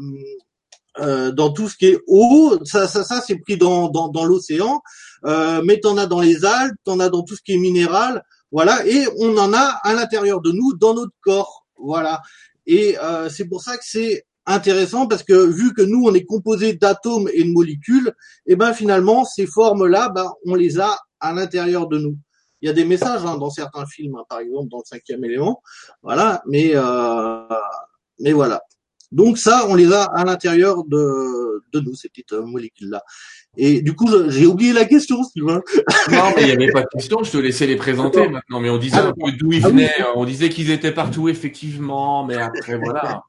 euh, 0.99 1.31
dans 1.31 1.51
tout 1.51 1.69
ce 1.69 1.77
qui 1.77 1.87
est 1.87 1.99
eau, 2.07 2.57
ça, 2.65 2.87
ça, 2.87 3.03
ça 3.03 3.21
c'est 3.25 3.37
pris 3.37 3.57
dans, 3.57 3.89
dans, 3.89 4.09
dans 4.09 4.25
l'océan, 4.25 4.81
euh, 5.25 5.61
mais 5.63 5.79
t'en 5.79 5.97
as 5.97 6.07
dans 6.07 6.19
les 6.19 6.43
algues, 6.43 6.75
t'en 6.83 6.99
as 6.99 7.09
dans 7.09 7.23
tout 7.23 7.35
ce 7.35 7.41
qui 7.41 7.53
est 7.53 7.57
minéral, 7.57 8.23
voilà, 8.51 8.85
et 8.85 9.05
on 9.17 9.37
en 9.37 9.53
a 9.53 9.79
à 9.83 9.93
l'intérieur 9.93 10.41
de 10.41 10.51
nous, 10.51 10.73
dans 10.75 10.93
notre 10.93 11.13
corps, 11.21 11.65
voilà. 11.77 12.21
Et 12.65 12.97
euh, 12.99 13.29
c'est 13.29 13.45
pour 13.45 13.61
ça 13.61 13.77
que 13.77 13.83
c'est 13.85 14.25
intéressant 14.49 15.07
parce 15.07 15.23
que 15.23 15.45
vu 15.45 15.73
que 15.73 15.81
nous 15.81 16.03
on 16.05 16.13
est 16.13 16.25
composé 16.25 16.73
d'atomes 16.73 17.29
et 17.33 17.43
de 17.43 17.51
molécules, 17.51 18.13
et 18.45 18.53
eh 18.53 18.55
ben 18.55 18.73
finalement 18.73 19.23
ces 19.23 19.45
formes-là, 19.45 20.09
ben, 20.09 20.29
on 20.45 20.55
les 20.55 20.79
a 20.79 20.97
à 21.19 21.33
l'intérieur 21.33 21.87
de 21.87 21.97
nous. 21.97 22.17
Il 22.61 22.67
y 22.67 22.69
a 22.69 22.73
des 22.73 22.85
messages 22.85 23.25
hein, 23.25 23.37
dans 23.37 23.49
certains 23.49 23.85
films, 23.85 24.15
hein, 24.15 24.23
par 24.27 24.39
exemple 24.39 24.69
dans 24.69 24.79
le 24.79 24.85
cinquième 24.85 25.23
élément, 25.23 25.61
voilà, 26.03 26.41
mais 26.47 26.71
euh, 26.73 27.41
mais 28.19 28.33
voilà. 28.33 28.61
Donc 29.11 29.37
ça, 29.37 29.65
on 29.67 29.75
les 29.75 29.91
a 29.91 30.03
à 30.03 30.23
l'intérieur 30.23 30.83
de, 30.83 31.63
de 31.73 31.79
nous, 31.79 31.95
ces 31.95 32.09
petites 32.09 32.33
euh, 32.33 32.43
molécules-là. 32.43 33.01
Et 33.57 33.81
du 33.81 33.95
coup, 33.95 34.07
j'ai 34.29 34.45
oublié 34.45 34.71
la 34.71 34.85
question, 34.85 35.23
Sylvain. 35.23 35.61
Non, 36.11 36.31
mais 36.35 36.43
il 36.43 36.45
n'y 36.45 36.51
avait 36.51 36.71
pas 36.71 36.81
de 36.81 36.87
question, 36.93 37.23
je 37.23 37.31
te 37.31 37.37
laissais 37.37 37.65
les 37.65 37.75
présenter 37.75 38.27
maintenant. 38.27 38.59
Mais 38.59 38.69
on 38.69 38.77
disait 38.77 38.97
un 38.97 39.13
peu 39.13 39.31
d'où 39.31 39.51
ils 39.51 39.65
ah 39.65 39.69
venaient, 39.69 39.93
on 40.15 40.25
disait 40.25 40.49
qu'ils 40.49 40.69
étaient 40.69 40.91
partout, 40.91 41.27
effectivement, 41.27 42.23
mais 42.23 42.35
après, 42.35 42.77
voilà. 42.77 43.23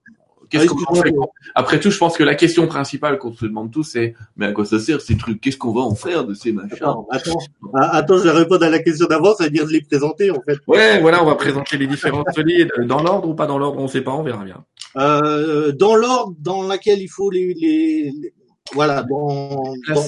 Qu'est-ce 0.50 0.67
ah, 0.69 1.26
Après 1.55 1.79
tout, 1.79 1.91
je 1.91 1.99
pense 1.99 2.17
que 2.17 2.25
la 2.25 2.35
question 2.35 2.67
principale 2.67 3.19
qu'on 3.19 3.32
se 3.32 3.47
demande 3.47 3.70
tous, 3.70 3.85
c'est 3.85 4.14
mais 4.37 4.47
à 4.47 4.52
quoi 4.52 4.64
ça 4.64 4.81
sert 4.81 5.00
ces 5.00 5.17
trucs? 5.17 5.41
Qu'est-ce 5.41 5.56
qu'on 5.56 5.73
va 5.73 5.82
en 5.82 5.94
faire 5.94 6.25
de 6.25 6.35
ces 6.35 6.52
machins? 6.52 6.76
Attends, 6.81 7.06
attends, 7.75 8.19
je 8.19 8.25
vais 8.25 8.31
répondre 8.31 8.64
à 8.64 8.69
la 8.69 8.81
question 8.81 9.06
d'avant, 9.06 9.35
ça 9.35 9.44
veut 9.44 9.50
dire 9.50 9.67
de 9.67 9.70
les 9.70 9.82
présenter 9.82 10.31
en 10.31 10.41
fait. 10.43 10.58
Ouais, 10.67 11.00
voilà, 11.00 11.23
on 11.23 11.26
va 11.26 11.37
présenter 11.37 11.79
les 11.79 11.87
différentes 11.87 12.26
solides 12.35 12.73
dans 12.87 13.02
l'ordre 13.02 13.29
ou 13.29 13.35
pas 13.35 13.47
dans 13.47 13.58
l'ordre, 13.58 13.79
on 13.79 13.85
ne 13.85 13.88
sait 13.88 14.02
pas, 14.02 14.12
on 14.12 14.23
verra 14.23 14.44
bien. 14.44 14.64
Euh, 14.97 15.73
dans 15.73 15.94
l'ordre 15.94 16.35
dans 16.41 16.64
laquelle 16.64 17.00
il 17.00 17.08
faut 17.08 17.31
les, 17.31 17.55
les, 17.55 18.12
voilà, 18.75 19.05
dans, 19.05 19.62
dans, 19.88 20.02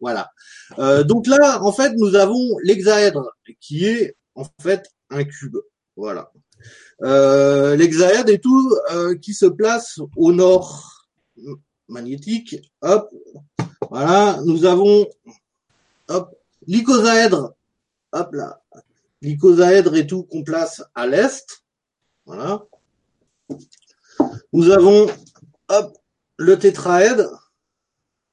voilà. 0.00 0.30
Euh, 0.78 1.02
donc 1.02 1.26
là, 1.26 1.62
en 1.62 1.72
fait, 1.72 1.92
nous 1.96 2.14
avons 2.14 2.56
l'hexaèdre 2.62 3.30
qui 3.60 3.86
est 3.86 4.14
en 4.34 4.44
fait 4.62 4.88
un 5.10 5.24
cube. 5.24 5.56
Voilà. 5.96 6.30
Euh, 7.02 7.76
l'hexaèdre 7.76 8.30
et 8.30 8.38
tout 8.38 8.74
euh, 8.92 9.14
qui 9.16 9.34
se 9.34 9.46
place 9.46 10.00
au 10.16 10.32
nord 10.32 11.06
magnétique. 11.88 12.56
Hop, 12.80 13.10
voilà, 13.90 14.40
nous 14.44 14.64
avons 14.64 15.06
hop 16.08 16.34
l'icosaèdre. 16.66 17.54
Hop 18.12 18.32
là, 18.32 18.62
l'icosaèdre 19.20 19.94
et 19.96 20.06
tout 20.06 20.24
qu'on 20.24 20.42
place 20.42 20.82
à 20.94 21.06
l'est. 21.06 21.64
Voilà. 22.24 22.64
Nous 24.52 24.70
avons 24.70 25.06
hop 25.68 25.98
le 26.38 26.58
tétraèdre, 26.58 27.52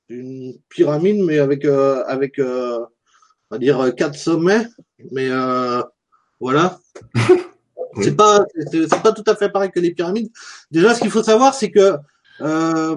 une 0.09 0.57
pyramide 0.69 1.21
mais 1.23 1.39
avec 1.39 1.65
euh, 1.65 2.03
avec 2.05 2.39
euh, 2.39 2.79
on 2.79 3.55
va 3.55 3.59
dire 3.59 3.93
quatre 3.95 4.17
sommets, 4.17 4.67
mais 5.11 5.27
euh, 5.29 5.81
voilà. 7.93 8.09
C'est 8.09 8.15
pas 8.15 8.45
c'est 8.71 9.01
pas 9.01 9.11
tout 9.11 9.23
à 9.27 9.35
fait 9.35 9.49
pareil 9.49 9.71
que 9.71 9.79
les 9.79 9.93
pyramides. 9.93 10.29
Déjà, 10.71 10.93
ce 10.95 11.01
qu'il 11.01 11.11
faut 11.11 11.23
savoir, 11.23 11.53
c'est 11.53 11.71
que 11.71 11.95
euh, 12.41 12.95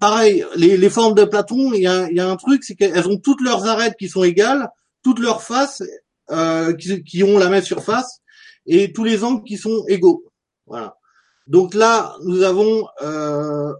pareil, 0.00 0.44
les, 0.56 0.76
les 0.76 0.90
formes 0.90 1.14
de 1.14 1.24
Platon, 1.24 1.72
il 1.72 1.82
y 1.82 1.86
a, 1.86 2.10
y 2.10 2.20
a 2.20 2.28
un 2.28 2.36
truc, 2.36 2.64
c'est 2.64 2.74
qu'elles 2.74 3.08
ont 3.08 3.18
toutes 3.18 3.40
leurs 3.40 3.66
arêtes 3.66 3.96
qui 3.98 4.08
sont 4.08 4.24
égales, 4.24 4.68
toutes 5.02 5.18
leurs 5.18 5.42
faces 5.42 5.82
euh, 6.30 6.72
qui, 6.74 7.02
qui 7.04 7.22
ont 7.22 7.38
la 7.38 7.48
même 7.48 7.62
surface 7.62 8.20
et 8.66 8.92
tous 8.92 9.04
les 9.04 9.24
angles 9.24 9.44
qui 9.44 9.58
sont 9.58 9.84
égaux. 9.88 10.24
Voilà. 10.66 10.96
Donc 11.46 11.74
là, 11.74 12.16
nous 12.24 12.42
avons 12.42 12.86
euh, 13.02 13.74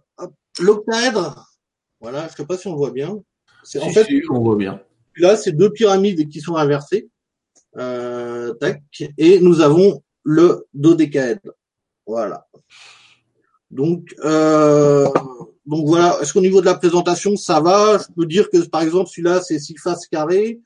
l'octaèdre. 0.60 1.48
Voilà, 2.00 2.28
je 2.28 2.36
sais 2.36 2.44
pas 2.44 2.58
si 2.58 2.68
on 2.68 2.72
le 2.72 2.78
voit 2.78 2.90
bien. 2.90 3.16
C'est 3.62 3.80
en 3.80 3.88
fait, 3.88 4.06
on 4.30 4.40
voit 4.40 4.56
bien. 4.56 4.82
Là, 5.16 5.36
c'est 5.36 5.52
deux 5.52 5.70
pyramides 5.70 6.28
qui 6.28 6.40
sont 6.42 6.56
inversées. 6.56 7.08
Euh, 7.76 8.52
tac, 8.54 8.82
et 9.16 9.40
nous 9.40 9.60
avons 9.60 10.03
le 10.24 10.66
dodécaèdre. 10.74 11.52
Voilà. 12.06 12.46
Donc, 13.70 14.14
euh, 14.24 15.08
donc 15.66 15.86
voilà. 15.86 16.18
Est-ce 16.20 16.32
qu'au 16.32 16.40
niveau 16.40 16.60
de 16.60 16.66
la 16.66 16.74
présentation, 16.74 17.36
ça 17.36 17.60
va? 17.60 17.98
Je 17.98 18.12
peux 18.14 18.26
dire 18.26 18.50
que 18.50 18.58
par 18.68 18.82
exemple, 18.82 19.08
celui-là, 19.10 19.40
c'est 19.42 19.58
six 19.58 19.76
faces 19.76 20.06
carrées. 20.06 20.60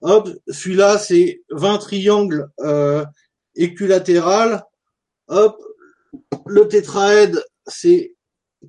Hop, 0.00 0.28
celui-là, 0.48 0.98
c'est 0.98 1.42
20 1.50 1.78
triangles 1.78 2.50
euh, 2.60 3.04
équilatérales. 3.54 4.64
Hop, 5.28 5.62
le 6.46 6.66
tétraède, 6.68 7.42
c'est 7.66 8.16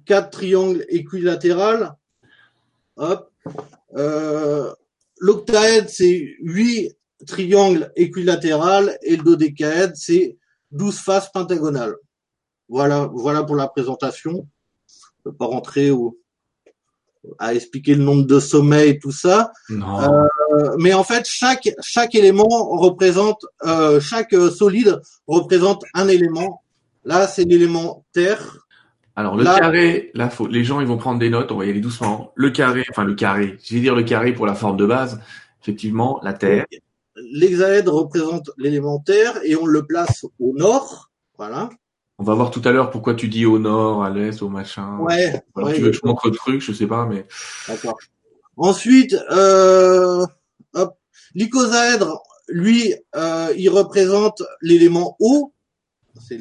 quatre 0.06 0.30
triangles 0.30 0.86
équilatérales. 0.90 1.96
Hop. 2.98 3.32
Euh, 3.96 4.72
L'octaèdre, 5.20 5.90
c'est 5.90 6.36
huit 6.42 6.98
triangle 7.26 7.92
équilatéral 7.96 8.98
et 9.02 9.16
le 9.16 9.24
dodécaèdre, 9.24 9.94
c'est 9.96 10.38
12 10.72 10.98
faces 10.98 11.32
pentagonales. 11.32 11.96
Voilà, 12.70 13.10
voilà 13.14 13.44
pour 13.44 13.56
la 13.56 13.68
présentation. 13.68 14.48
Je 15.24 15.30
ne 15.30 15.36
pas 15.36 15.46
rentrer 15.46 15.92
au, 15.92 16.18
à 17.40 17.54
expliquer 17.54 17.96
le 17.96 18.04
nombre 18.04 18.26
de 18.26 18.40
sommets 18.40 18.90
et 18.90 19.00
tout 19.00 19.12
ça. 19.12 19.52
Euh, 19.70 20.76
mais 20.78 20.94
en 20.94 21.04
fait, 21.04 21.26
chaque 21.26 21.70
chaque 21.82 22.16
élément 22.16 22.48
représente 22.78 23.46
euh, 23.66 24.00
chaque 24.00 24.34
solide 24.34 25.02
représente 25.28 25.84
un 25.94 26.08
élément. 26.08 26.64
Là, 27.06 27.28
c'est 27.28 27.44
l'élément 27.44 28.06
terre. 28.14 28.60
Alors 29.16 29.36
le 29.36 29.44
carré, 29.44 30.10
là, 30.16 30.30
faut, 30.30 30.48
les 30.48 30.64
gens 30.64 30.82
ils 30.82 30.88
vont 30.88 30.98
prendre 30.98 31.20
des 31.20 31.30
notes. 31.30 31.52
On 31.52 31.58
va 31.58 31.66
y 31.66 31.70
aller 31.70 31.82
doucement. 31.82 32.32
Le 32.36 32.50
carré, 32.50 32.84
enfin 32.90 33.04
le 33.04 33.14
carré. 33.14 33.58
Je 33.64 33.76
vais 33.76 33.82
dire 33.82 33.96
le 33.96 34.04
carré 34.04 34.34
pour 34.34 34.46
la 34.46 34.56
forme 34.56 34.78
de 34.78 34.86
base. 34.86 35.20
Effectivement, 35.62 36.20
la 36.24 36.34
terre. 36.34 36.66
L'hexaèdre 37.36 37.92
représente 37.92 38.52
l'élément 38.58 39.00
terre 39.00 39.40
et 39.44 39.56
on 39.56 39.66
le 39.66 39.84
place 39.88 40.24
au 40.40 40.54
nord. 40.54 41.10
Voilà. 41.36 41.72
On 42.20 42.24
va 42.24 42.36
voir 42.36 42.52
tout 42.52 42.62
à 42.64 42.72
l'heure 42.72 42.92
pourquoi 42.92 43.16
tu 43.16 43.28
dis 43.28 43.48
au 43.48 43.58
nord, 43.58 44.04
à 44.04 44.12
l'est, 44.12 44.44
au 44.44 44.50
machin. 44.50 45.00
Ouais. 45.00 45.44
tu 45.74 45.82
veux 45.82 45.90
que 45.90 45.98
je 45.98 46.02
montre 46.04 46.30
le 46.30 46.36
truc, 46.36 46.62
je 46.62 46.72
sais 46.72 46.86
pas, 46.86 47.08
mais. 47.08 47.26
D'accord. 47.68 47.98
Ensuite, 48.56 49.16
euh, 49.32 50.24
hop, 50.76 50.96
l'icosaèdre, 51.34 52.22
lui, 52.50 52.94
euh, 53.16 53.52
il 53.58 53.70
représente 53.70 54.44
l'élément 54.62 55.16
eau. 55.20 55.54
C'est 56.22 56.40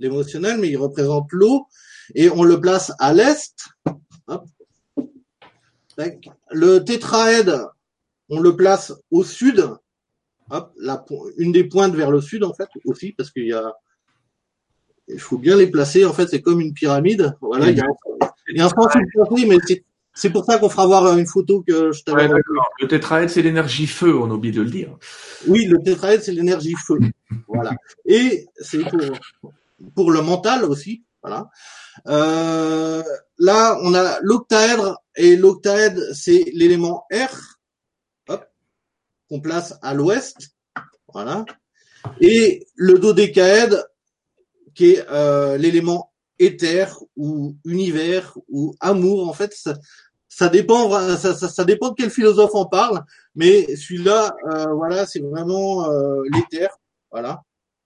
l'émotionnel, 0.00 0.58
mais 0.58 0.70
il 0.70 0.76
représente 0.76 1.28
l'eau. 1.30 1.68
Et 2.16 2.30
on 2.30 2.42
le 2.42 2.60
place 2.60 2.92
à 2.98 3.12
l'est. 3.12 3.54
Le 6.50 6.78
tétraèdre, 6.80 7.76
on 8.28 8.40
le 8.40 8.56
place 8.56 8.92
au 9.12 9.22
sud. 9.22 9.70
Hop, 10.50 10.72
la, 10.78 11.04
une 11.38 11.52
des 11.52 11.64
pointes 11.64 11.94
vers 11.94 12.10
le 12.10 12.20
sud, 12.20 12.44
en 12.44 12.54
fait, 12.54 12.68
aussi, 12.84 13.12
parce 13.12 13.30
qu'il 13.30 13.46
y 13.46 13.52
a 13.52 13.74
il 15.08 15.20
faut 15.20 15.38
bien 15.38 15.56
les 15.56 15.68
placer. 15.68 16.04
En 16.04 16.12
fait, 16.12 16.26
c'est 16.28 16.42
comme 16.42 16.60
une 16.60 16.72
pyramide. 16.72 17.36
Voilà, 17.40 17.70
il 17.70 17.76
y 17.76 17.80
a, 17.80 17.86
il 18.48 18.58
y 18.58 18.60
a 18.60 18.66
un 18.66 18.68
sens 18.68 18.88
mais 19.46 19.58
c'est 20.18 20.30
pour 20.30 20.46
ça 20.46 20.58
qu'on 20.58 20.70
fera 20.70 20.86
voir 20.86 21.18
une 21.18 21.26
photo 21.26 21.62
que 21.66 21.92
je 21.92 22.02
t'avais. 22.02 22.26
Ouais, 22.26 22.40
le 22.80 22.88
tétraèdre, 22.88 23.30
c'est 23.30 23.42
l'énergie 23.42 23.86
feu, 23.86 24.16
on 24.16 24.30
oublie 24.30 24.50
de 24.50 24.62
le 24.62 24.70
dire. 24.70 24.96
Oui, 25.46 25.66
le 25.66 25.78
tétraèdre, 25.82 26.22
c'est 26.22 26.32
l'énergie 26.32 26.74
feu. 26.74 26.98
voilà. 27.48 27.72
Et 28.06 28.46
c'est 28.56 28.78
pour, 28.78 29.52
pour 29.94 30.10
le 30.10 30.22
mental 30.22 30.64
aussi. 30.64 31.04
Voilà. 31.22 31.50
Euh, 32.06 33.02
là, 33.38 33.78
on 33.82 33.94
a 33.94 34.18
l'octaèdre 34.22 35.02
et 35.16 35.36
l'octaèdre, 35.36 36.00
c'est 36.14 36.50
l'élément 36.54 37.04
R, 37.12 37.55
qu'on 39.28 39.40
place 39.40 39.74
à 39.82 39.94
l'ouest. 39.94 40.50
Voilà. 41.12 41.44
Et 42.20 42.66
le 42.74 42.98
dodécaèdre, 42.98 43.84
qui 44.76 44.92
est 44.92 45.06
euh, 45.10 45.56
l'élément 45.56 46.12
éther 46.38 47.02
ou 47.16 47.56
univers 47.64 48.36
ou 48.48 48.74
amour. 48.80 49.28
En 49.28 49.32
fait, 49.32 49.56
ça, 50.28 50.48
dépend, 50.48 50.90
ça, 51.16 51.64
dépend 51.64 51.90
de 51.90 51.94
quel 51.96 52.10
philosophe 52.10 52.54
en 52.54 52.66
parle, 52.66 53.02
mais 53.34 53.74
celui-là, 53.74 54.36
euh, 54.48 54.72
voilà, 54.74 55.06
c'est 55.06 55.20
vraiment 55.20 55.90
euh, 55.90 56.22
l'éther, 56.32 56.68
voilà. 57.10 57.42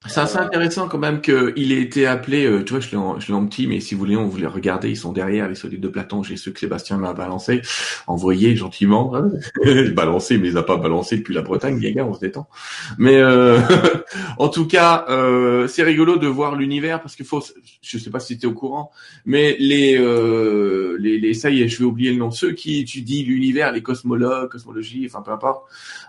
C'est 0.06 0.20
assez 0.20 0.38
intéressant 0.38 0.88
quand 0.88 0.96
même 0.96 1.20
qu'il 1.20 1.72
ait 1.72 1.82
été 1.82 2.06
appelé, 2.06 2.46
euh, 2.46 2.64
tu 2.64 2.72
vois, 2.72 2.80
je 2.80 2.90
l'ai 2.90 2.96
en, 2.96 3.18
en 3.18 3.46
petit, 3.46 3.66
mais 3.66 3.80
si 3.80 3.94
vous 3.94 3.98
voulez, 3.98 4.16
on 4.16 4.28
voulait 4.28 4.46
regarder, 4.46 4.88
ils 4.88 4.96
sont 4.96 5.12
derrière 5.12 5.46
les 5.46 5.54
solides 5.54 5.82
de 5.82 5.88
Platon, 5.88 6.22
j'ai 6.22 6.38
ceux 6.38 6.52
que 6.52 6.58
Sébastien 6.58 6.96
m'a 6.96 7.12
balancé, 7.12 7.60
envoyé 8.06 8.56
gentiment, 8.56 9.14
hein. 9.14 9.30
balancé, 9.92 10.38
mais 10.38 10.48
il 10.48 10.56
a 10.56 10.62
pas 10.62 10.78
balancé 10.78 11.18
depuis 11.18 11.34
la 11.34 11.42
Bretagne, 11.42 11.78
les 11.78 11.92
gars, 11.92 12.06
on 12.06 12.14
se 12.14 12.20
détend. 12.20 12.48
Mais 12.96 13.18
euh, 13.18 13.58
en 14.38 14.48
tout 14.48 14.66
cas, 14.66 15.04
euh, 15.10 15.68
c'est 15.68 15.82
rigolo 15.82 16.16
de 16.16 16.26
voir 16.26 16.56
l'univers 16.56 17.02
parce 17.02 17.14
qu'il 17.14 17.26
faut, 17.26 17.44
je 17.82 17.98
sais 17.98 18.10
pas 18.10 18.20
si 18.20 18.38
tu 18.38 18.46
es 18.46 18.48
au 18.48 18.54
courant, 18.54 18.92
mais 19.26 19.54
les, 19.58 19.98
les, 20.98 21.18
les, 21.18 21.34
ça 21.34 21.50
y 21.50 21.60
est, 21.60 21.68
je 21.68 21.78
vais 21.78 21.84
oublier 21.84 22.10
le 22.10 22.16
nom, 22.16 22.30
ceux 22.30 22.52
qui 22.52 22.80
étudient 22.80 23.22
l'univers, 23.26 23.70
les 23.70 23.82
cosmologues, 23.82 24.48
cosmologie, 24.48 25.06
enfin 25.06 25.20
peu 25.20 25.30
importe, 25.30 25.66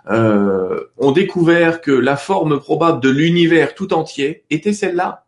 ont 0.08 1.12
découvert 1.12 1.82
que 1.82 1.92
la 1.92 2.16
forme 2.16 2.58
probable 2.58 3.02
de 3.02 3.10
l'univers 3.10 3.76
tout 3.82 3.94
entier 3.94 4.44
était 4.52 4.74
celle-là. 4.74 5.26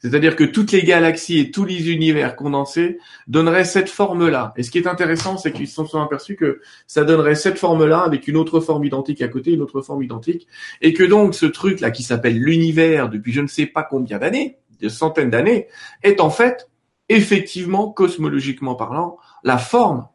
C'est-à-dire 0.00 0.36
que 0.36 0.44
toutes 0.44 0.70
les 0.70 0.82
galaxies 0.82 1.40
et 1.40 1.50
tous 1.50 1.64
les 1.64 1.90
univers 1.90 2.36
condensés 2.36 2.98
donneraient 3.26 3.64
cette 3.64 3.88
forme-là. 3.88 4.52
Et 4.56 4.62
ce 4.62 4.70
qui 4.70 4.78
est 4.78 4.86
intéressant, 4.86 5.36
c'est 5.36 5.50
qu'ils 5.50 5.66
se 5.66 5.84
sont 5.84 6.00
aperçus 6.00 6.36
que 6.36 6.60
ça 6.86 7.04
donnerait 7.04 7.34
cette 7.34 7.58
forme-là 7.58 8.00
avec 8.00 8.28
une 8.28 8.36
autre 8.36 8.60
forme 8.60 8.84
identique 8.84 9.20
à 9.22 9.28
côté, 9.28 9.52
une 9.52 9.62
autre 9.62 9.80
forme 9.80 10.02
identique, 10.02 10.46
et 10.80 10.92
que 10.92 11.02
donc 11.02 11.34
ce 11.34 11.46
truc-là 11.46 11.90
qui 11.90 12.02
s'appelle 12.02 12.38
l'univers 12.38 13.08
depuis 13.08 13.32
je 13.32 13.40
ne 13.40 13.46
sais 13.48 13.66
pas 13.66 13.82
combien 13.82 14.18
d'années, 14.18 14.58
des 14.78 14.90
centaines 14.90 15.30
d'années, 15.30 15.68
est 16.02 16.20
en 16.20 16.30
fait 16.30 16.68
effectivement, 17.08 17.90
cosmologiquement 17.90 18.74
parlant, 18.74 19.18
la 19.42 19.58
forme 19.58 20.06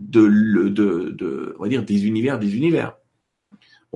de, 0.00 0.28
de, 0.68 1.10
de, 1.10 1.56
on 1.58 1.64
va 1.64 1.68
dire, 1.68 1.84
des 1.84 2.06
univers 2.06 2.38
des 2.38 2.56
univers. 2.56 2.96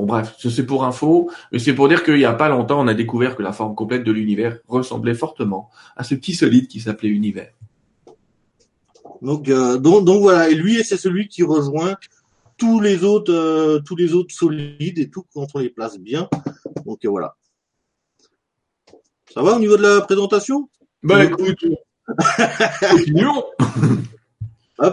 Bon 0.01 0.07
bref, 0.07 0.35
c'est 0.39 0.65
pour 0.65 0.85
info, 0.85 1.31
mais 1.53 1.59
c'est 1.59 1.75
pour 1.75 1.87
dire 1.87 2.03
qu'il 2.03 2.15
n'y 2.15 2.25
a 2.25 2.33
pas 2.33 2.49
longtemps, 2.49 2.81
on 2.81 2.89
a 2.89 2.95
découvert 2.95 3.37
que 3.37 3.43
la 3.43 3.53
forme 3.53 3.75
complète 3.75 4.03
de 4.03 4.11
l'univers 4.11 4.59
ressemblait 4.67 5.13
fortement 5.13 5.69
à 5.95 6.05
ce 6.05 6.15
petit 6.15 6.33
solide 6.33 6.69
qui 6.69 6.81
s'appelait 6.81 7.11
univers. 7.11 7.53
Donc, 9.21 9.51
euh, 9.51 9.77
donc, 9.77 10.07
donc, 10.07 10.23
voilà, 10.23 10.49
et 10.49 10.55
lui, 10.55 10.83
c'est 10.85 10.97
celui 10.97 11.29
qui 11.29 11.43
rejoint 11.43 11.97
tous 12.57 12.81
les 12.81 13.05
autres, 13.05 13.31
euh, 13.31 13.81
tous 13.81 13.95
les 13.95 14.15
autres 14.15 14.35
solides 14.35 14.99
et 14.99 15.11
tout 15.11 15.27
quand 15.35 15.49
on 15.53 15.59
les 15.59 15.69
place 15.69 15.99
bien. 15.99 16.31
Donc 16.87 17.05
euh, 17.05 17.11
voilà. 17.11 17.37
Ça 19.35 19.43
va 19.43 19.57
au 19.57 19.59
niveau 19.59 19.77
de 19.77 19.83
la 19.83 20.01
présentation? 20.01 20.71
Bah 21.03 21.23
écoute, 21.23 21.63
continuons. 22.91 23.45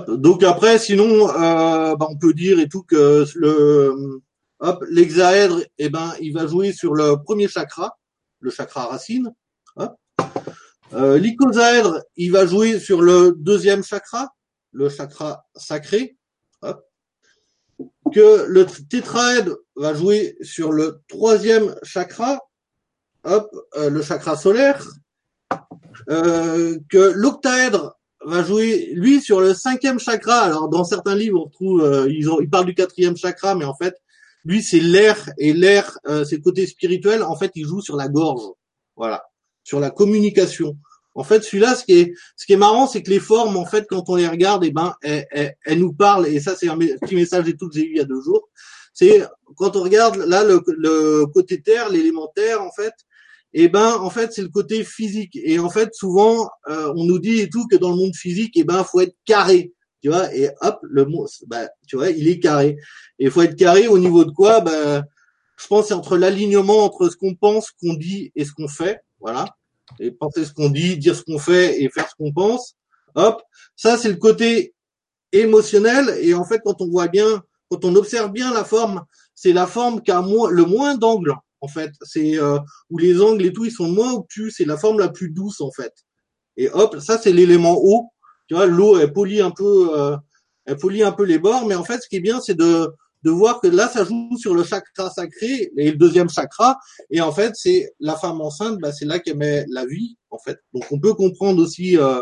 donc 0.10 0.44
après, 0.44 0.78
sinon, 0.80 1.28
bah, 1.28 2.08
on 2.10 2.18
peut 2.18 2.34
dire 2.34 2.60
et 2.60 2.68
tout 2.68 2.84
que 2.84 3.24
le 3.36 4.22
Hop, 4.60 4.84
l'hexaèdre, 4.90 5.62
eh 5.78 5.90
ben, 5.90 6.14
il 6.20 6.34
va 6.34 6.48
jouer 6.48 6.74
sur 6.74 6.96
le 6.96 7.16
premier 7.24 7.48
chakra, 7.48 7.96
le 8.40 8.50
chakra 8.50 8.86
racine. 8.88 9.32
Euh, 10.94 11.18
l'icosaèdre, 11.18 12.02
il 12.16 12.32
va 12.32 12.46
jouer 12.46 12.80
sur 12.80 13.02
le 13.02 13.36
deuxième 13.38 13.84
chakra, 13.84 14.30
le 14.72 14.90
chakra 14.90 15.46
sacré. 15.56 16.18
Que 18.14 18.46
le 18.48 18.66
tétraèdre 18.66 19.58
va 19.76 19.94
jouer 19.94 20.38
sur 20.42 20.72
le 20.72 21.02
troisième 21.08 21.76
chakra, 21.84 22.40
hop, 23.26 23.52
euh, 23.76 23.90
le 23.90 24.02
chakra 24.02 24.36
solaire. 24.38 24.84
Euh, 26.10 26.78
que 26.90 27.12
l'octaèdre 27.16 27.98
va 28.26 28.44
jouer 28.44 28.92
lui 28.96 29.22
sur 29.22 29.42
le 29.42 29.54
cinquième 29.54 30.00
chakra. 30.00 30.40
Alors 30.40 30.70
dans 30.70 30.86
certains 30.86 31.16
livres, 31.16 31.44
on 31.46 31.50
trouve, 31.50 32.08
ils, 32.10 32.30
ont, 32.30 32.40
ils 32.40 32.50
parlent 32.50 32.66
du 32.66 32.74
quatrième 32.74 33.18
chakra, 33.18 33.54
mais 33.56 33.66
en 33.66 33.76
fait, 33.76 33.96
lui, 34.46 34.64
c'est 34.64 34.80
l'air 34.80 35.30
et 35.38 35.54
l'air, 35.54 35.98
euh, 36.08 36.24
c'est 36.24 36.38
le 36.38 36.42
côté 36.42 36.66
spirituel. 36.66 37.24
En 37.24 37.36
fait, 37.36 37.52
il 37.56 37.66
joue 37.66 37.82
sur 37.82 37.96
la 37.96 38.08
gorge, 38.08 38.44
voilà, 38.96 39.24
sur 39.64 39.80
la 39.80 39.92
communication. 39.92 40.78
En 41.16 41.24
fait, 41.24 41.44
celui-là, 41.44 41.76
ce 41.76 41.84
qui 41.84 41.94
est, 41.94 42.14
ce 42.36 42.46
qui 42.46 42.54
est 42.54 42.58
marrant, 42.58 42.88
c'est 42.88 43.02
que 43.02 43.10
les 43.10 43.20
formes, 43.20 43.58
en 43.58 43.66
fait, 43.66 43.88
quand 43.90 44.08
on 44.08 44.16
les 44.16 44.28
regarde, 44.28 44.64
eh 44.64 44.72
ben, 44.72 44.94
elles, 45.02 45.56
nous 45.80 45.92
parlent. 45.92 46.28
Et 46.28 46.40
ça, 46.40 46.56
c'est 46.56 46.70
un 46.70 46.78
petit 46.78 47.16
message 47.16 47.48
et 47.48 47.58
tout 47.58 47.68
que 47.68 47.76
j'ai 47.76 47.86
eu 47.86 47.92
il 47.92 47.98
y 47.98 48.00
a 48.00 48.06
deux 48.06 48.22
jours. 48.22 48.50
C'est 48.94 49.24
quand 49.56 49.76
on 49.76 49.84
regarde 49.84 50.18
là 50.18 50.44
le, 50.44 51.26
côté 51.26 51.62
terre, 51.62 51.90
l'élémentaire, 51.90 52.62
en 52.62 52.72
fait, 52.72 52.94
eh 53.54 53.68
ben, 53.68 53.96
en 53.96 54.12
fait, 54.12 54.32
c'est 54.32 54.44
le 54.44 54.50
côté 54.50 54.84
physique. 54.84 55.38
Et 55.44 55.58
en 55.58 55.70
fait, 55.70 55.90
souvent, 55.94 56.50
euh, 56.70 56.94
on 56.96 57.06
nous 57.06 57.18
dit 57.18 57.40
et 57.40 57.50
tout 57.50 57.66
que 57.68 57.78
dans 57.78 57.90
le 57.90 57.96
monde 57.96 58.16
physique, 58.16 58.54
eh 58.56 58.64
ben, 58.64 58.84
faut 58.84 59.02
être 59.02 59.16
carré 59.26 59.74
tu 60.02 60.10
vois, 60.10 60.34
et 60.34 60.50
hop, 60.62 60.80
le 60.84 61.06
mot, 61.06 61.28
bah, 61.48 61.68
tu 61.88 61.96
vois, 61.96 62.10
il 62.12 62.28
est 62.28 62.40
carré. 62.40 62.78
Et 63.20 63.26
il 63.26 63.32
faut 63.32 63.42
être 63.42 63.56
carré 63.56 63.88
au 63.88 63.98
niveau 63.98 64.26
de 64.26 64.32
quoi 64.32 64.62
bah, 64.62 65.04
Je 65.58 65.68
pense 65.68 65.88
c'est 65.88 65.94
entre 65.94 66.18
l'alignement 66.18 66.84
entre 66.84 67.10
ce 67.10 67.16
qu'on 67.16 67.36
pense, 67.36 67.72
qu'on 67.72 67.94
dit 67.94 68.32
et 68.36 68.46
ce 68.46 68.52
qu'on 68.52 68.68
fait, 68.68 69.00
voilà. 69.20 69.46
Et 70.00 70.12
penser 70.12 70.46
ce 70.46 70.54
qu'on 70.54 70.70
dit, 70.70 70.98
dire 70.98 71.16
ce 71.16 71.24
qu'on 71.24 71.40
fait 71.40 71.82
et 71.82 71.90
faire 71.90 72.10
ce 72.10 72.16
qu'on 72.16 72.32
pense. 72.32 72.76
Hop, 73.16 73.42
ça 73.76 73.98
c'est 73.98 74.10
le 74.10 74.18
côté 74.18 74.76
émotionnel. 75.32 76.16
Et 76.22 76.34
en 76.34 76.44
fait, 76.44 76.62
quand 76.64 76.82
on 76.82 76.90
voit 76.90 77.08
bien, 77.08 77.42
quand 77.70 77.84
on 77.86 77.96
observe 77.96 78.32
bien 78.32 78.54
la 78.54 78.64
forme, 78.64 79.04
c'est 79.34 79.54
la 79.54 79.68
forme 79.68 80.02
qui 80.02 80.12
a 80.12 80.22
moins, 80.22 80.50
le 80.50 80.66
moins 80.66 80.96
d'angles. 80.96 81.36
En 81.62 81.68
fait, 81.68 81.92
c'est 82.04 82.38
euh, 82.38 82.60
où 82.90 82.98
les 83.00 83.20
angles 83.20 83.46
et 83.46 83.54
tout, 83.54 83.66
ils 83.66 83.72
sont 83.72 83.90
moins 83.90 84.14
obtus. 84.14 84.52
C'est 84.52 84.66
la 84.66 84.78
forme 84.78 85.00
la 85.00 85.10
plus 85.10 85.30
douce 85.30 85.62
en 85.62 85.72
fait. 85.72 85.94
Et 86.56 86.70
hop, 86.70 87.00
ça 87.00 87.18
c'est 87.18 87.32
l'élément 87.32 87.78
haut 87.78 88.12
tu 88.48 88.56
vois, 88.56 88.66
l'eau 88.66 88.98
elle 88.98 89.14
polie 89.14 89.42
un 89.42 89.52
peu, 89.52 89.90
euh, 89.98 90.18
elle 90.66 90.78
polie 90.78 91.04
un 91.04 91.12
peu 91.12 91.24
les 91.24 91.40
bords, 91.40 91.66
mais 91.66 91.76
en 91.76 91.84
fait, 91.84 92.00
ce 92.02 92.08
qui 92.08 92.18
est 92.18 92.22
bien, 92.22 92.40
c'est 92.42 92.56
de 92.56 92.88
de 93.24 93.32
voir 93.32 93.60
que 93.60 93.68
là, 93.68 93.90
ça 93.90 94.06
joue 94.06 94.38
sur 94.38 94.54
le 94.54 94.64
chakra 94.64 95.10
sacré 95.10 95.72
et 95.76 95.92
le 95.92 95.98
deuxième 95.98 96.30
chakra, 96.30 96.78
et 97.10 97.20
en 97.20 97.32
fait, 97.32 97.54
c'est 97.56 97.94
la 98.00 98.16
femme 98.16 98.40
enceinte, 98.42 98.80
bah, 98.80 98.92
c'est 98.94 99.06
là 99.06 99.20
qu'elle 99.20 99.38
met 99.38 99.66
la 99.70 99.86
vie, 99.86 100.18
en 100.30 100.38
fait. 100.38 100.60
Donc, 100.74 100.86
on 100.92 101.00
peut 101.00 101.14
comprendre 101.14 101.62
aussi 101.62 101.98
euh, 101.98 102.22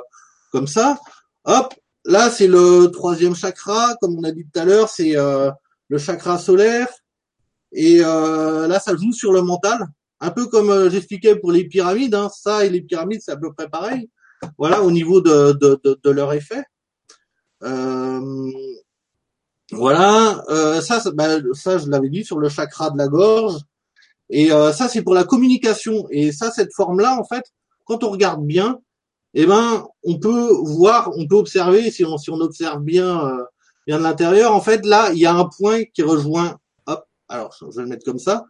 comme 0.52 0.68
ça. 0.68 0.98
Hop, 1.44 1.74
là, 2.06 2.30
c'est 2.30 2.48
le 2.48 2.88
troisième 2.88 3.36
chakra, 3.36 3.96
comme 4.02 4.18
on 4.18 4.24
a 4.24 4.32
dit 4.32 4.46
tout 4.52 4.60
à 4.60 4.66
l'heure, 4.66 4.90
c'est 4.90 5.18
euh, 5.18 5.52
le 5.90 5.98
chakra 5.98 6.40
solaire, 6.40 6.88
et 7.74 8.00
là, 8.00 8.80
ça 8.80 8.96
joue 8.96 9.12
sur 9.12 9.34
le 9.34 9.42
mental. 9.42 9.86
un 10.22 10.32
peu 10.32 10.48
comme 10.48 10.90
j'expliquais 10.90 11.36
pour 11.36 11.52
les 11.52 11.66
pyramides, 11.66 12.16
hein, 12.16 12.30
ça 12.34 12.66
et 12.66 12.70
les 12.70 12.82
pyramides, 12.82 13.20
c'est 13.22 13.34
à 13.34 13.38
peu 13.38 13.54
près 13.54 13.68
pareil. 13.70 14.10
Voilà, 14.58 14.84
au 14.84 14.92
niveau 14.92 15.22
de, 15.22 15.54
de, 15.54 15.80
de, 16.04 16.10
leur 16.10 16.34
effet. 16.34 16.64
voilà, 19.72 20.44
ça, 20.82 21.02
bah, 21.14 21.38
ça, 21.54 21.78
je 21.78 21.90
l'avais 21.90 22.10
dit 22.10 22.24
sur 22.24 22.40
le 22.40 22.50
chakra 22.50 22.90
de 22.92 22.98
la 22.98 23.08
gorge. 23.08 23.60
Et 24.30 24.50
ça, 24.50 24.88
c'est 24.88 25.04
pour 25.04 25.14
la 25.14 25.24
communication. 25.24 26.08
Et 26.10 26.32
ça, 26.32 26.52
cette 26.52 26.74
forme-là, 26.74 27.18
en 27.20 27.24
fait, 27.24 27.44
quand 27.86 28.04
on 28.04 28.10
regarde 28.10 28.46
bien, 28.46 28.80
eh 29.36 29.46
ben, 29.46 29.86
on 30.04 30.18
peut 30.18 30.50
voir, 30.64 31.12
on 31.18 31.28
peut 31.28 31.36
observer, 31.36 31.92
si 31.92 32.06
on, 32.06 32.18
si 32.18 32.30
on 32.30 32.40
observe 32.40 32.82
bien, 32.82 33.26
euh, 33.28 33.44
bien 33.86 33.98
de 33.98 34.04
l'intérieur, 34.04 34.54
en 34.54 34.62
fait, 34.62 34.86
là, 34.86 35.12
il 35.12 35.20
y 35.20 35.26
a 35.26 35.34
un 35.34 35.46
point 35.46 35.84
qui 35.94 36.04
rejoint, 36.04 36.58
hop, 36.88 37.06
alors, 37.28 37.54
je 37.60 37.66
vais 37.76 37.84
le 37.84 37.90
mettre 37.90 38.06
comme 38.06 38.18
ça. 38.18 38.46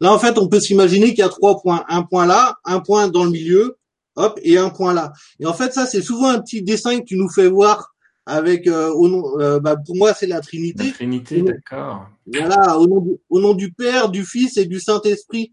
Là, 0.00 0.12
en 0.12 0.18
fait, 0.18 0.36
on 0.36 0.48
peut 0.48 0.58
s'imaginer 0.58 1.10
qu'il 1.10 1.20
y 1.20 1.22
a 1.22 1.28
trois 1.28 1.60
points. 1.60 1.84
Un 1.88 2.02
point 2.02 2.26
là, 2.26 2.56
un 2.64 2.80
point 2.80 3.06
dans 3.06 3.22
le 3.22 3.30
milieu, 3.30 3.78
hop, 4.16 4.38
et 4.42 4.58
un 4.58 4.70
point 4.70 4.92
là. 4.92 5.12
Et 5.40 5.46
en 5.46 5.54
fait, 5.54 5.72
ça, 5.72 5.86
c'est 5.86 6.02
souvent 6.02 6.28
un 6.28 6.40
petit 6.40 6.62
dessin 6.62 6.98
que 6.98 7.04
tu 7.04 7.16
nous 7.16 7.28
fais 7.28 7.48
voir 7.48 7.94
avec, 8.26 8.66
euh, 8.66 8.90
au 8.90 9.08
nom, 9.08 9.38
euh, 9.40 9.60
bah, 9.60 9.76
pour 9.76 9.96
moi, 9.96 10.12
c'est 10.12 10.26
la 10.26 10.40
Trinité. 10.40 10.84
La 10.84 10.92
Trinité, 10.92 11.42
d'accord. 11.42 12.08
Voilà, 12.26 12.78
au 12.78 12.86
nom, 12.86 13.00
du, 13.00 13.12
au 13.30 13.40
nom 13.40 13.54
du 13.54 13.72
Père, 13.72 14.08
du 14.08 14.24
Fils 14.24 14.56
et 14.56 14.66
du 14.66 14.80
Saint-Esprit. 14.80 15.52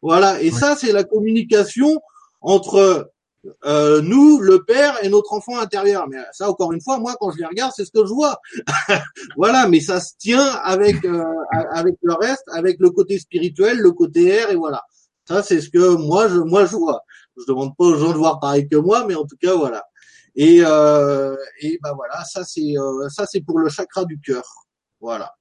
Voilà, 0.00 0.40
et 0.42 0.50
ça, 0.50 0.76
c'est 0.76 0.92
la 0.92 1.04
communication 1.04 2.00
entre 2.40 3.10
euh, 3.66 4.00
nous, 4.02 4.40
le 4.40 4.64
père 4.64 5.02
et 5.02 5.08
notre 5.08 5.32
enfant 5.32 5.58
intérieur. 5.58 6.06
Mais 6.08 6.18
ça, 6.32 6.48
encore 6.48 6.72
une 6.72 6.80
fois, 6.80 6.98
moi, 6.98 7.16
quand 7.20 7.30
je 7.30 7.38
les 7.38 7.46
regarde, 7.46 7.72
c'est 7.74 7.84
ce 7.84 7.90
que 7.90 8.04
je 8.06 8.12
vois. 8.12 8.38
voilà, 9.36 9.68
mais 9.68 9.80
ça 9.80 10.00
se 10.00 10.12
tient 10.18 10.46
avec 10.62 11.04
euh, 11.04 11.24
avec 11.72 11.96
le 12.02 12.14
reste, 12.14 12.44
avec 12.52 12.76
le 12.80 12.90
côté 12.90 13.18
spirituel, 13.18 13.78
le 13.78 13.92
côté 13.92 14.28
air, 14.28 14.50
et 14.50 14.56
voilà. 14.56 14.82
Ça, 15.26 15.42
c'est 15.42 15.60
ce 15.60 15.70
que 15.70 15.96
moi, 15.96 16.28
je 16.28 16.38
moi 16.38 16.66
je 16.66 16.76
vois. 16.76 17.02
Je 17.36 17.44
demande 17.46 17.76
pas 17.76 17.84
aux 17.84 17.96
gens 17.96 18.12
de 18.12 18.18
voir 18.18 18.40
pareil 18.40 18.68
que 18.68 18.76
moi, 18.76 19.04
mais 19.06 19.14
en 19.14 19.24
tout 19.24 19.36
cas, 19.40 19.54
voilà. 19.54 19.84
Et 20.36 20.60
euh, 20.64 21.36
et 21.60 21.78
ben 21.82 21.92
voilà, 21.94 22.24
ça 22.24 22.44
c'est 22.44 22.76
euh, 22.76 23.08
ça 23.08 23.24
c'est 23.26 23.40
pour 23.40 23.58
le 23.58 23.68
chakra 23.68 24.04
du 24.04 24.20
cœur. 24.20 24.44
Voilà. 25.00 25.34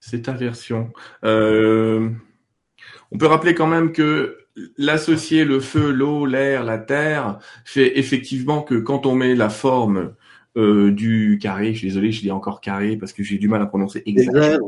C'est 0.00 0.22
ta 0.22 0.32
version. 0.32 0.92
Euh, 1.24 2.10
on 3.10 3.18
peut 3.18 3.26
rappeler 3.26 3.54
quand 3.54 3.66
même 3.66 3.92
que 3.92 4.38
l'associer 4.76 5.44
le 5.44 5.60
feu, 5.60 5.90
l'eau, 5.90 6.26
l'air, 6.26 6.64
la 6.64 6.78
terre 6.78 7.38
fait 7.64 7.98
effectivement 7.98 8.62
que 8.62 8.74
quand 8.74 9.06
on 9.06 9.14
met 9.14 9.34
la 9.34 9.48
forme 9.48 10.14
euh, 10.56 10.90
du 10.92 11.38
carré, 11.40 11.72
je 11.72 11.78
suis 11.78 11.88
désolé, 11.88 12.12
je 12.12 12.20
dis 12.20 12.30
encore 12.30 12.60
carré 12.60 12.96
parce 12.96 13.14
que 13.14 13.22
j'ai 13.22 13.38
du 13.38 13.48
mal 13.48 13.62
à 13.62 13.66
prononcer 13.66 14.02
hexaèdre, 14.04 14.60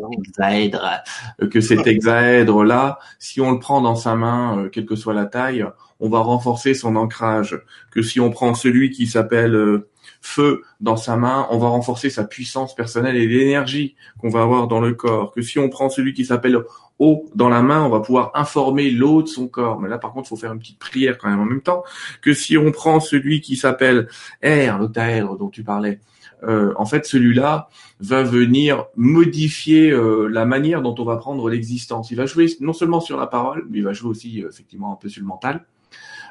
euh, 1.42 1.48
que 1.48 1.60
cet 1.60 1.86
hexaèdre 1.86 2.64
là, 2.64 2.98
si 3.18 3.42
on 3.42 3.50
le 3.50 3.58
prend 3.58 3.82
dans 3.82 3.94
sa 3.94 4.14
main, 4.14 4.58
euh, 4.58 4.68
quelle 4.70 4.86
que 4.86 4.96
soit 4.96 5.12
la 5.12 5.26
taille, 5.26 5.66
on 6.00 6.08
va 6.08 6.20
renforcer 6.20 6.72
son 6.72 6.96
ancrage. 6.96 7.60
Que 7.90 8.00
si 8.00 8.18
on 8.18 8.30
prend 8.30 8.54
celui 8.54 8.90
qui 8.90 9.06
s'appelle 9.06 9.82
feu 10.22 10.62
dans 10.80 10.96
sa 10.96 11.18
main, 11.18 11.46
on 11.50 11.58
va 11.58 11.68
renforcer 11.68 12.08
sa 12.08 12.24
puissance 12.24 12.74
personnelle 12.74 13.16
et 13.16 13.26
l'énergie 13.26 13.94
qu'on 14.18 14.30
va 14.30 14.40
avoir 14.40 14.68
dans 14.68 14.80
le 14.80 14.94
corps. 14.94 15.32
Que 15.32 15.42
si 15.42 15.58
on 15.58 15.68
prend 15.68 15.90
celui 15.90 16.14
qui 16.14 16.24
s'appelle 16.24 16.58
eau 16.98 17.26
dans 17.34 17.48
la 17.48 17.62
main, 17.62 17.82
on 17.82 17.88
va 17.88 18.00
pouvoir 18.00 18.30
informer 18.34 18.90
l'eau 18.90 19.22
de 19.22 19.28
son 19.28 19.48
corps. 19.48 19.80
Mais 19.80 19.88
là, 19.88 19.98
par 19.98 20.12
contre, 20.12 20.26
il 20.26 20.30
faut 20.30 20.36
faire 20.36 20.52
une 20.52 20.58
petite 20.58 20.78
prière 20.78 21.18
quand 21.18 21.28
même 21.28 21.40
en 21.40 21.44
même 21.44 21.62
temps. 21.62 21.84
Que 22.22 22.32
si 22.32 22.56
on 22.56 22.70
prend 22.72 23.00
celui 23.00 23.40
qui 23.40 23.56
s'appelle 23.56 24.08
air, 24.42 24.78
l'octaèdre 24.78 25.36
dont 25.36 25.48
tu 25.48 25.64
parlais, 25.64 26.00
euh, 26.46 26.72
en 26.76 26.86
fait, 26.86 27.06
celui-là 27.06 27.68
va 28.00 28.22
venir 28.22 28.86
modifier 28.96 29.90
euh, 29.90 30.28
la 30.28 30.44
manière 30.44 30.82
dont 30.82 30.94
on 30.98 31.04
va 31.04 31.16
prendre 31.16 31.48
l'existence. 31.48 32.10
Il 32.10 32.16
va 32.16 32.26
jouer 32.26 32.46
non 32.60 32.72
seulement 32.72 33.00
sur 33.00 33.18
la 33.18 33.26
parole, 33.26 33.66
mais 33.70 33.78
il 33.78 33.84
va 33.84 33.92
jouer 33.92 34.10
aussi 34.10 34.42
euh, 34.42 34.48
effectivement 34.50 34.92
un 34.92 34.96
peu 34.96 35.08
sur 35.08 35.22
le 35.22 35.26
mental. 35.26 35.64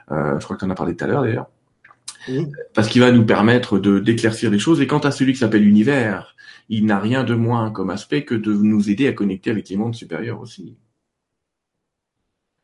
je 0.09 0.43
crois 0.43 0.55
que 0.55 0.61
tu 0.61 0.65
en 0.65 0.69
as 0.69 0.75
parlé 0.75 0.95
tout 0.95 1.03
à 1.05 1.07
l'heure 1.07 1.23
d'ailleurs. 1.23 1.47
Parce 2.73 2.87
qu'il 2.87 3.01
va 3.01 3.11
nous 3.11 3.25
permettre 3.25 3.79
de 3.79 3.99
d'éclaircir 3.99 4.49
les 4.49 4.59
choses. 4.59 4.79
Et 4.81 4.87
quant 4.87 4.99
à 4.99 5.11
celui 5.11 5.33
qui 5.33 5.39
s'appelle 5.39 5.67
univers, 5.67 6.35
il 6.73 6.87
n'a 6.87 6.99
rien 6.99 7.23
de 7.23 7.35
moins 7.35 7.69
comme 7.69 7.91
aspect 7.91 8.25
que 8.25 8.33
de 8.33 8.51
nous 8.51 8.89
aider 8.89 9.07
à 9.07 9.13
connecter 9.13 9.51
avec 9.51 9.69
les 9.69 9.77
mondes 9.77 9.93
supérieurs 9.93 10.41
aussi. 10.41 10.75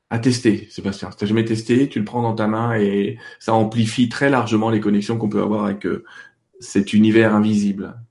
À 0.10 0.18
tester, 0.18 0.68
Sébastien. 0.72 1.12
Si 1.12 1.18
t'as 1.18 1.28
jamais 1.28 1.46
testé, 1.46 1.88
tu 1.88 2.00
le 2.00 2.06
prends 2.06 2.24
dans 2.24 2.34
ta 2.34 2.48
main 2.48 2.74
et 2.74 3.20
ça 3.40 3.54
amplifie 3.54 4.10
très 4.10 4.32
largement 4.32 4.72
les 4.72 4.80
connexions 4.80 5.20
qu'on 5.20 5.30
peut 5.30 5.44
avoir 5.44 5.66
avec 5.66 5.86
euh, 5.86 6.04
cet 6.60 6.94
univers 6.94 7.36
invisible. 7.36 8.02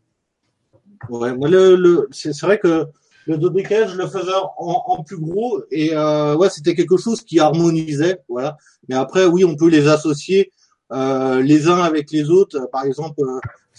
Ouais, 1.09 1.35
moi 1.37 1.49
le, 1.49 2.07
c'est 2.13 2.41
vrai 2.43 2.61
que 2.61 2.87
le 3.27 3.37
dodécaèdre, 3.37 3.91
je 3.91 3.97
le 3.97 4.07
faisais 4.07 4.33
en, 4.57 5.03
plus 5.03 5.19
gros 5.19 5.61
et 5.73 5.97
euh, 5.97 6.49
c'était 6.49 6.77
quelque 6.77 6.97
chose 6.97 7.23
qui 7.23 7.41
harmonisait, 7.41 8.21
voilà. 8.29 8.57
Mais 8.89 8.95
après, 8.95 9.27
oui, 9.27 9.45
on 9.45 9.57
peut 9.57 9.69
les 9.69 9.89
associer 9.89 10.53
euh, 10.93 11.43
les 11.43 11.67
uns 11.67 11.83
avec 11.83 12.13
les 12.13 12.31
autres. 12.31 12.69
Par 12.71 12.85
exemple, 12.85 13.21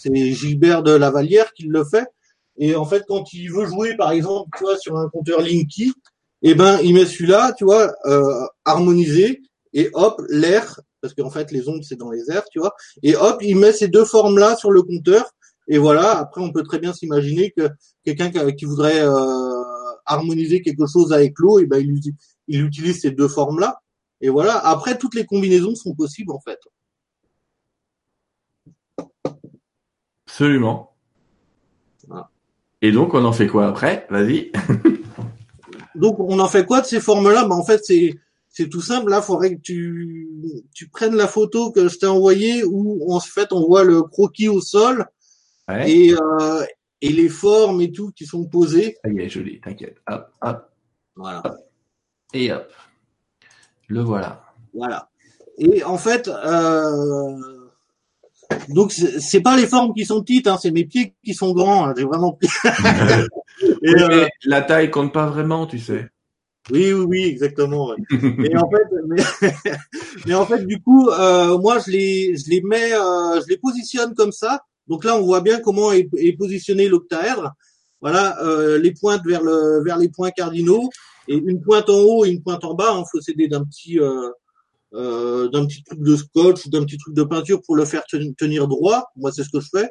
c'est 0.00 0.32
Gilbert 0.32 0.82
de 0.82 0.92
Lavalière 0.92 1.52
qui 1.52 1.64
le 1.64 1.84
fait. 1.84 2.06
Et 2.56 2.74
en 2.74 2.84
fait, 2.84 3.04
quand 3.08 3.32
il 3.32 3.50
veut 3.50 3.66
jouer, 3.66 3.96
par 3.96 4.12
exemple, 4.12 4.50
tu 4.56 4.64
vois, 4.64 4.76
sur 4.78 4.96
un 4.96 5.08
compteur 5.08 5.40
Linky, 5.40 5.92
eh 6.42 6.54
ben, 6.54 6.78
il 6.82 6.94
met 6.94 7.06
celui-là, 7.06 7.52
tu 7.56 7.64
vois, 7.64 7.92
euh, 8.06 8.46
harmonisé, 8.64 9.40
et 9.72 9.90
hop, 9.92 10.20
l'air, 10.28 10.80
parce 11.00 11.14
qu'en 11.14 11.30
fait, 11.30 11.52
les 11.52 11.68
ondes, 11.68 11.82
c'est 11.84 11.96
dans 11.96 12.10
les 12.10 12.30
airs, 12.30 12.44
tu 12.50 12.58
vois, 12.58 12.74
et 13.02 13.14
hop, 13.16 13.38
il 13.42 13.56
met 13.56 13.72
ces 13.72 13.88
deux 13.88 14.04
formes-là 14.04 14.56
sur 14.56 14.70
le 14.70 14.82
compteur, 14.82 15.30
et 15.68 15.78
voilà, 15.78 16.18
après, 16.18 16.40
on 16.40 16.52
peut 16.52 16.62
très 16.62 16.78
bien 16.78 16.92
s'imaginer 16.92 17.52
que 17.56 17.68
quelqu'un 18.04 18.30
qui 18.52 18.64
voudrait 18.64 19.00
euh, 19.00 19.62
harmoniser 20.06 20.62
quelque 20.62 20.86
chose 20.86 21.12
avec 21.12 21.34
l'eau, 21.38 21.60
eh 21.60 21.66
ben, 21.66 21.84
il 22.48 22.64
utilise 22.64 23.00
ces 23.00 23.10
deux 23.10 23.28
formes-là, 23.28 23.80
et 24.20 24.28
voilà, 24.28 24.58
après, 24.58 24.98
toutes 24.98 25.14
les 25.14 25.24
combinaisons 25.24 25.74
sont 25.74 25.94
possibles, 25.94 26.32
en 26.32 26.40
fait. 26.40 26.58
Absolument. 30.30 30.94
Et 32.82 32.92
donc, 32.92 33.14
on 33.14 33.24
en 33.24 33.32
fait 33.32 33.48
quoi 33.48 33.66
après? 33.66 34.06
Vas-y. 34.10 34.52
donc, 35.96 36.20
on 36.20 36.38
en 36.38 36.46
fait 36.46 36.64
quoi 36.64 36.80
de 36.80 36.86
ces 36.86 37.00
formes-là? 37.00 37.46
Bah, 37.46 37.56
En 37.56 37.64
fait, 37.64 37.80
c'est 37.84 38.14
c'est 38.48 38.68
tout 38.68 38.80
simple. 38.80 39.10
Là, 39.10 39.18
il 39.18 39.24
faudrait 39.24 39.56
que 39.56 39.60
tu, 39.60 40.28
tu 40.72 40.88
prennes 40.88 41.16
la 41.16 41.26
photo 41.26 41.72
que 41.72 41.88
je 41.88 41.98
t'ai 41.98 42.06
envoyée 42.06 42.64
où, 42.64 43.12
en 43.12 43.18
fait, 43.20 43.52
on 43.52 43.66
voit 43.66 43.82
le 43.82 44.02
croquis 44.02 44.48
au 44.48 44.60
sol 44.60 45.06
et, 45.84 46.14
euh, 46.14 46.64
et 47.00 47.10
les 47.10 47.28
formes 47.28 47.80
et 47.80 47.90
tout 47.90 48.12
qui 48.12 48.24
sont 48.24 48.46
posées. 48.46 48.96
Ça 49.04 49.10
y 49.10 49.18
est, 49.18 49.28
joli, 49.28 49.60
t'inquiète. 49.60 49.98
Hop, 50.08 50.28
hop. 50.42 50.70
Voilà. 51.16 51.42
Et 52.32 52.52
hop. 52.52 52.72
Le 53.88 54.00
voilà. 54.02 54.44
Voilà. 54.72 55.10
Et 55.58 55.82
en 55.84 55.98
fait, 55.98 56.28
euh, 56.28 57.59
donc 58.68 58.92
c'est 58.92 59.40
pas 59.40 59.56
les 59.56 59.66
formes 59.66 59.92
qui 59.94 60.04
sont 60.04 60.22
petites, 60.22 60.46
hein, 60.46 60.58
c'est 60.60 60.70
mes 60.70 60.84
pieds 60.84 61.14
qui 61.24 61.34
sont 61.34 61.52
grands. 61.52 61.86
Hein, 61.86 61.94
j'ai 61.96 62.04
vraiment. 62.04 62.38
Euh, 63.62 64.26
la 64.44 64.62
taille 64.62 64.90
compte 64.90 65.12
pas 65.12 65.26
vraiment, 65.26 65.66
tu 65.66 65.78
sais. 65.78 66.08
Oui, 66.70 66.94
oui, 66.94 67.04
oui, 67.06 67.24
exactement. 67.24 67.94
mais 68.10 68.56
en 68.56 68.70
fait, 68.70 69.66
mais, 70.26 70.34
en 70.34 70.46
fait, 70.46 70.64
du 70.64 70.80
coup, 70.80 71.10
euh, 71.10 71.58
moi, 71.58 71.78
je 71.78 71.90
les, 71.90 72.36
je 72.38 72.48
les 72.48 72.62
mets, 72.62 72.94
euh, 72.94 73.40
je 73.42 73.48
les 73.48 73.58
positionne 73.58 74.14
comme 74.14 74.32
ça. 74.32 74.62
Donc 74.88 75.04
là, 75.04 75.14
on 75.16 75.22
voit 75.22 75.42
bien 75.42 75.60
comment 75.60 75.92
est, 75.92 76.08
est 76.16 76.32
positionné 76.38 76.88
l'octaèdre. 76.88 77.52
Voilà, 78.00 78.38
les 78.78 78.94
pointes 78.94 79.26
vers 79.26 79.42
le, 79.42 79.84
vers 79.84 79.98
les 79.98 80.08
points 80.08 80.30
cardinaux 80.30 80.88
et 81.28 81.36
une 81.36 81.60
pointe 81.60 81.90
en 81.90 81.98
haut 81.98 82.24
et 82.24 82.30
une 82.30 82.42
pointe 82.42 82.64
en 82.64 82.72
bas. 82.72 82.94
Il 82.96 83.04
faut 83.12 83.20
s'aider 83.20 83.46
d'un 83.46 83.62
petit, 83.62 83.98
euh, 84.94 85.48
d'un 85.48 85.66
petit 85.66 85.82
truc 85.84 86.00
de 86.00 86.16
scotch 86.16 86.66
ou 86.66 86.70
d'un 86.70 86.84
petit 86.84 86.98
truc 86.98 87.14
de 87.14 87.22
peinture 87.22 87.60
pour 87.62 87.76
le 87.76 87.84
faire 87.84 88.02
tenir 88.38 88.68
droit. 88.68 89.10
Moi, 89.16 89.30
c'est 89.32 89.44
ce 89.44 89.50
que 89.50 89.60
je 89.60 89.68
fais. 89.72 89.90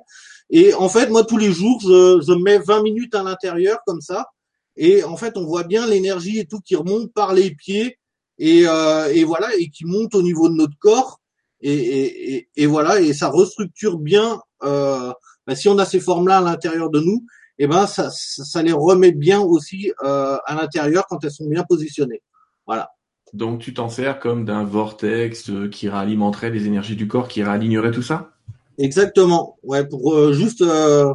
Et 0.49 0.73
en 0.73 0.89
fait, 0.89 1.09
moi, 1.09 1.23
tous 1.23 1.37
les 1.37 1.51
jours, 1.51 1.79
je, 1.81 2.21
je 2.25 2.33
mets 2.33 2.59
20 2.59 2.83
minutes 2.83 3.15
à 3.15 3.23
l'intérieur 3.23 3.79
comme 3.85 4.01
ça. 4.01 4.27
Et 4.75 5.03
en 5.03 5.17
fait, 5.17 5.37
on 5.37 5.45
voit 5.45 5.63
bien 5.63 5.85
l'énergie 5.87 6.39
et 6.39 6.45
tout 6.45 6.59
qui 6.61 6.75
remonte 6.75 7.13
par 7.13 7.33
les 7.33 7.53
pieds 7.53 7.97
et, 8.37 8.63
euh, 8.67 9.11
et 9.13 9.23
voilà 9.23 9.53
et 9.57 9.69
qui 9.69 9.85
monte 9.85 10.15
au 10.15 10.21
niveau 10.21 10.49
de 10.49 10.55
notre 10.55 10.77
corps. 10.79 11.19
Et, 11.61 12.35
et, 12.35 12.49
et 12.55 12.65
voilà 12.65 13.01
et 13.01 13.13
ça 13.13 13.29
restructure 13.29 13.97
bien. 13.97 14.41
Euh, 14.63 15.11
ben, 15.45 15.55
si 15.55 15.67
on 15.67 15.77
a 15.77 15.85
ces 15.85 15.99
formes-là 15.99 16.37
à 16.37 16.41
l'intérieur 16.41 16.89
de 16.89 16.99
nous, 16.99 17.25
et 17.57 17.63
eh 17.63 17.67
ben 17.67 17.87
ça, 17.87 18.09
ça 18.11 18.63
les 18.63 18.71
remet 18.71 19.11
bien 19.11 19.41
aussi 19.41 19.91
euh, 20.05 20.37
à 20.45 20.55
l'intérieur 20.55 21.05
quand 21.09 21.21
elles 21.25 21.31
sont 21.31 21.47
bien 21.49 21.65
positionnées. 21.67 22.21
Voilà. 22.65 22.89
Donc 23.33 23.59
tu 23.59 23.73
t'en 23.73 23.89
sers 23.89 24.19
comme 24.19 24.45
d'un 24.45 24.63
vortex 24.63 25.49
euh, 25.49 25.69
qui 25.69 25.89
réalimenterait 25.89 26.49
les 26.49 26.65
énergies 26.65 26.95
du 26.95 27.07
corps, 27.07 27.27
qui 27.27 27.43
réalignerait 27.43 27.91
tout 27.91 28.01
ça? 28.01 28.31
Exactement. 28.77 29.57
Ouais, 29.63 29.85
pour 29.85 30.13
euh, 30.13 30.33
juste 30.33 30.61
euh, 30.61 31.13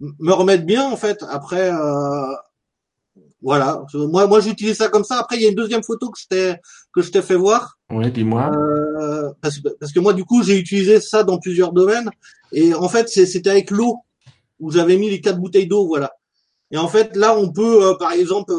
me 0.00 0.32
remettre 0.32 0.64
bien 0.64 0.84
en 0.84 0.96
fait. 0.96 1.24
Après, 1.28 1.70
voilà. 3.40 3.84
Moi, 3.94 4.26
moi, 4.26 4.40
j'utilise 4.40 4.76
ça 4.76 4.88
comme 4.88 5.04
ça. 5.04 5.18
Après, 5.18 5.36
il 5.36 5.42
y 5.42 5.46
a 5.46 5.50
une 5.50 5.54
deuxième 5.54 5.82
photo 5.82 6.10
que 6.10 6.18
je 6.18 6.26
t'ai 6.28 6.56
que 6.92 7.02
je 7.02 7.10
t'ai 7.10 7.22
fait 7.22 7.36
voir. 7.36 7.78
Oui, 7.90 8.10
dis-moi. 8.10 8.50
Parce, 9.40 9.60
parce, 9.80 9.92
que 9.92 10.00
moi, 10.00 10.12
du 10.12 10.24
coup, 10.24 10.42
j'ai 10.42 10.58
utilisé 10.58 11.00
ça 11.00 11.24
dans 11.24 11.38
plusieurs 11.38 11.72
domaines. 11.72 12.10
Et 12.52 12.74
en 12.74 12.88
fait, 12.88 13.08
c'était 13.08 13.50
avec 13.50 13.70
l'eau 13.70 13.98
où 14.60 14.70
j'avais 14.70 14.96
mis 14.96 15.10
les 15.10 15.20
quatre 15.20 15.38
bouteilles 15.38 15.66
d'eau, 15.66 15.86
voilà. 15.86 16.12
Et 16.70 16.78
en 16.78 16.88
fait, 16.88 17.16
là, 17.16 17.36
on 17.36 17.52
peut, 17.52 17.96
par 17.98 18.12
exemple 18.12 18.52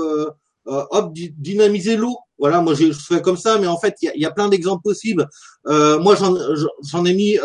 hop, 0.65 1.13
dynamiser 1.13 1.95
l'eau. 1.95 2.17
Voilà, 2.37 2.61
moi 2.61 2.73
je 2.73 2.91
fais 2.91 3.21
comme 3.21 3.37
ça, 3.37 3.57
mais 3.59 3.67
en 3.67 3.77
fait, 3.77 3.95
il 4.01 4.05
y 4.05 4.09
a, 4.09 4.15
y 4.15 4.25
a, 4.25 4.31
plein 4.31 4.49
d'exemples 4.49 4.83
possibles. 4.83 5.27
moi, 5.65 6.15
j'en 6.15 7.05
ai 7.05 7.13
mis, 7.13 7.37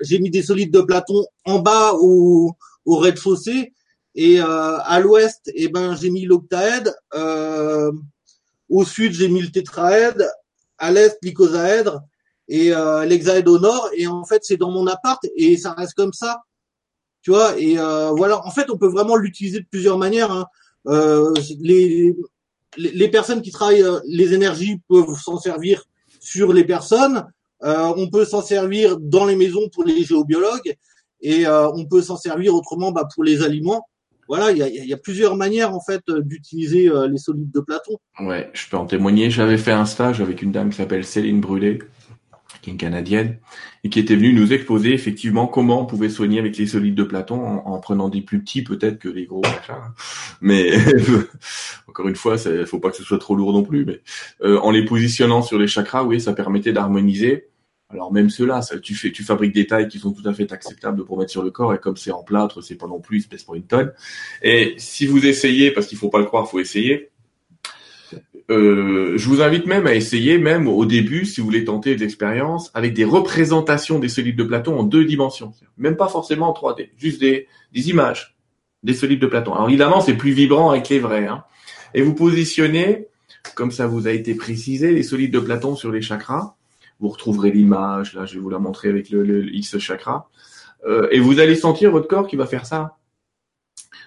j'ai 0.00 0.18
mis 0.18 0.30
des 0.30 0.42
solides 0.42 0.72
de 0.72 0.80
Platon 0.80 1.24
en 1.44 1.58
bas 1.60 1.92
au, 1.94 2.52
au 2.84 2.96
rez-de-chaussée, 2.96 3.72
et 4.14 4.40
à 4.40 5.00
l'ouest, 5.00 5.50
eh 5.54 5.68
ben, 5.68 5.96
j'ai 5.96 6.10
mis 6.10 6.24
l'octaèdre. 6.24 6.92
au 8.68 8.84
sud, 8.84 9.12
j'ai 9.12 9.28
mis 9.28 9.42
le 9.42 9.50
tétraèdre. 9.50 10.24
À 10.78 10.90
l'est, 10.90 11.16
l'icosaèdre 11.22 12.02
et 12.48 12.72
euh, 12.72 13.04
l'hexaèdre 13.04 13.52
au 13.52 13.58
nord. 13.58 13.88
Et 13.96 14.06
en 14.06 14.24
fait, 14.24 14.44
c'est 14.44 14.56
dans 14.56 14.70
mon 14.70 14.86
appart 14.86 15.24
et 15.36 15.56
ça 15.56 15.72
reste 15.72 15.94
comme 15.94 16.12
ça. 16.12 16.42
Tu 17.22 17.30
vois, 17.30 17.58
et 17.58 17.78
euh, 17.78 18.10
voilà, 18.10 18.44
en 18.46 18.50
fait, 18.50 18.70
on 18.70 18.76
peut 18.76 18.88
vraiment 18.88 19.16
l'utiliser 19.16 19.60
de 19.60 19.66
plusieurs 19.70 19.98
manières. 19.98 20.30
Hein. 20.30 20.46
Euh, 20.86 21.32
les, 21.60 22.14
les 22.76 23.08
personnes 23.08 23.42
qui 23.42 23.50
travaillent 23.50 23.82
euh, 23.82 24.00
les 24.06 24.34
énergies 24.34 24.80
peuvent 24.88 25.14
s'en 25.22 25.38
servir 25.38 25.84
sur 26.20 26.52
les 26.52 26.64
personnes. 26.64 27.24
Euh, 27.62 27.92
on 27.96 28.08
peut 28.08 28.24
s'en 28.24 28.42
servir 28.42 28.98
dans 28.98 29.24
les 29.24 29.36
maisons 29.36 29.68
pour 29.72 29.84
les 29.84 30.02
géobiologues 30.04 30.74
et 31.20 31.46
euh, 31.46 31.70
on 31.72 31.86
peut 31.86 32.02
s'en 32.02 32.16
servir 32.16 32.54
autrement 32.54 32.92
bah, 32.92 33.08
pour 33.14 33.24
les 33.24 33.42
aliments. 33.42 33.86
Voilà, 34.26 34.52
il 34.52 34.58
y 34.58 34.62
a, 34.62 34.68
y 34.68 34.92
a, 34.92 34.96
plusieurs 34.96 35.36
manières 35.36 35.74
en 35.74 35.80
fait 35.80 36.00
d'utiliser 36.08 36.90
les 37.10 37.18
solides 37.18 37.50
de 37.52 37.60
Platon. 37.60 37.98
Ouais, 38.20 38.50
je 38.54 38.66
peux 38.70 38.78
en 38.78 38.86
témoigner. 38.86 39.28
J'avais 39.28 39.58
fait 39.58 39.72
un 39.72 39.84
stage 39.84 40.22
avec 40.22 40.40
une 40.40 40.50
dame 40.50 40.70
qui 40.70 40.78
s'appelle 40.78 41.04
Céline 41.04 41.42
Brûlé, 41.42 41.78
une 42.66 42.76
Canadienne, 42.76 43.38
et 43.82 43.88
qui 43.88 43.98
était 44.00 44.16
venue 44.16 44.32
nous 44.32 44.52
exposer 44.52 44.92
effectivement 44.92 45.46
comment 45.46 45.82
on 45.82 45.86
pouvait 45.86 46.08
soigner 46.08 46.38
avec 46.38 46.56
les 46.56 46.66
solides 46.66 46.94
de 46.94 47.04
Platon 47.04 47.40
en, 47.40 47.78
prenant 47.78 48.08
des 48.08 48.20
plus 48.20 48.40
petits 48.40 48.62
peut-être 48.62 48.98
que 48.98 49.08
les 49.08 49.26
gros 49.26 49.42
Mais 50.40 50.72
encore 51.88 52.08
une 52.08 52.16
fois, 52.16 52.36
il 52.46 52.66
faut 52.66 52.78
pas 52.78 52.90
que 52.90 52.96
ce 52.96 53.04
soit 53.04 53.18
trop 53.18 53.34
lourd 53.34 53.52
non 53.52 53.62
plus. 53.62 53.84
Mais 53.84 54.00
euh, 54.42 54.58
en 54.60 54.70
les 54.70 54.84
positionnant 54.84 55.42
sur 55.42 55.58
les 55.58 55.66
chakras, 55.66 56.04
oui, 56.04 56.20
ça 56.20 56.32
permettait 56.32 56.72
d'harmoniser. 56.72 57.48
Alors 57.90 58.12
même 58.12 58.30
ceux-là, 58.30 58.60
tu 58.82 58.94
fais, 58.94 59.12
tu 59.12 59.22
fabriques 59.22 59.54
des 59.54 59.66
tailles 59.66 59.88
qui 59.88 59.98
sont 59.98 60.12
tout 60.12 60.28
à 60.28 60.32
fait 60.32 60.50
acceptables 60.52 61.04
pour 61.04 61.18
mettre 61.18 61.30
sur 61.30 61.42
le 61.42 61.50
corps, 61.50 61.74
et 61.74 61.78
comme 61.78 61.96
c'est 61.96 62.10
en 62.10 62.24
plâtre, 62.24 62.60
c'est 62.60 62.76
pas 62.76 62.88
non 62.88 63.00
plus 63.00 63.18
espèce 63.18 63.44
pour 63.44 63.54
une 63.54 63.66
tonne. 63.66 63.92
Et 64.42 64.74
si 64.78 65.06
vous 65.06 65.24
essayez, 65.26 65.70
parce 65.70 65.86
qu'il 65.86 65.98
faut 65.98 66.08
pas 66.08 66.18
le 66.18 66.24
croire, 66.24 66.48
faut 66.48 66.60
essayer 66.60 67.10
euh, 68.50 69.16
je 69.16 69.28
vous 69.28 69.40
invite 69.40 69.66
même 69.66 69.86
à 69.86 69.94
essayer, 69.94 70.38
même 70.38 70.68
au 70.68 70.84
début, 70.84 71.24
si 71.24 71.40
vous 71.40 71.46
voulez 71.46 71.64
tenter 71.64 71.96
des 71.96 72.04
expériences, 72.04 72.70
avec 72.74 72.92
des 72.92 73.04
représentations 73.04 73.98
des 73.98 74.08
solides 74.08 74.36
de 74.36 74.44
Platon 74.44 74.78
en 74.78 74.82
deux 74.82 75.04
dimensions. 75.04 75.52
Même 75.78 75.96
pas 75.96 76.08
forcément 76.08 76.50
en 76.50 76.52
3D, 76.52 76.90
juste 76.96 77.20
des, 77.20 77.48
des 77.72 77.90
images 77.90 78.34
des 78.84 78.94
solides 78.94 79.20
de 79.20 79.26
Platon. 79.26 79.54
Alors 79.54 79.68
évidemment, 79.68 80.00
c'est 80.00 80.14
plus 80.14 80.32
vibrant 80.32 80.70
avec 80.70 80.88
les 80.90 81.00
vrais. 81.00 81.26
Hein. 81.26 81.44
Et 81.94 82.02
vous 82.02 82.14
positionnez, 82.14 83.08
comme 83.54 83.70
ça 83.70 83.86
vous 83.86 84.06
a 84.06 84.12
été 84.12 84.34
précisé, 84.34 84.92
les 84.92 85.02
solides 85.02 85.32
de 85.32 85.40
Platon 85.40 85.74
sur 85.74 85.90
les 85.90 86.02
chakras. 86.02 86.54
Vous 87.00 87.08
retrouverez 87.08 87.50
l'image, 87.50 88.14
là 88.14 88.26
je 88.26 88.34
vais 88.34 88.40
vous 88.40 88.50
la 88.50 88.58
montrer 88.58 88.88
avec 88.88 89.10
le, 89.10 89.22
le 89.22 89.52
X 89.54 89.78
chakra. 89.78 90.28
Euh, 90.86 91.08
et 91.10 91.18
vous 91.18 91.40
allez 91.40 91.56
sentir 91.56 91.90
votre 91.90 92.08
corps 92.08 92.26
qui 92.26 92.36
va 92.36 92.46
faire 92.46 92.66
ça. 92.66 92.96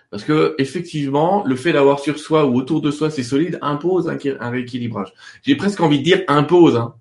Parce 0.09 0.23
que 0.23 0.55
effectivement, 0.57 1.43
le 1.45 1.55
fait 1.55 1.73
d'avoir 1.73 1.99
sur 1.99 2.17
soi 2.17 2.45
ou 2.45 2.55
autour 2.55 2.81
de 2.81 2.91
soi 2.91 3.09
ces 3.09 3.23
solides 3.23 3.59
impose 3.61 4.09
un, 4.09 4.49
rééquilibrage. 4.49 5.13
J'ai 5.43 5.55
presque 5.55 5.81
envie 5.81 5.99
de 5.99 6.03
dire 6.03 6.23
impose. 6.27 6.77
Hein. 6.77 6.95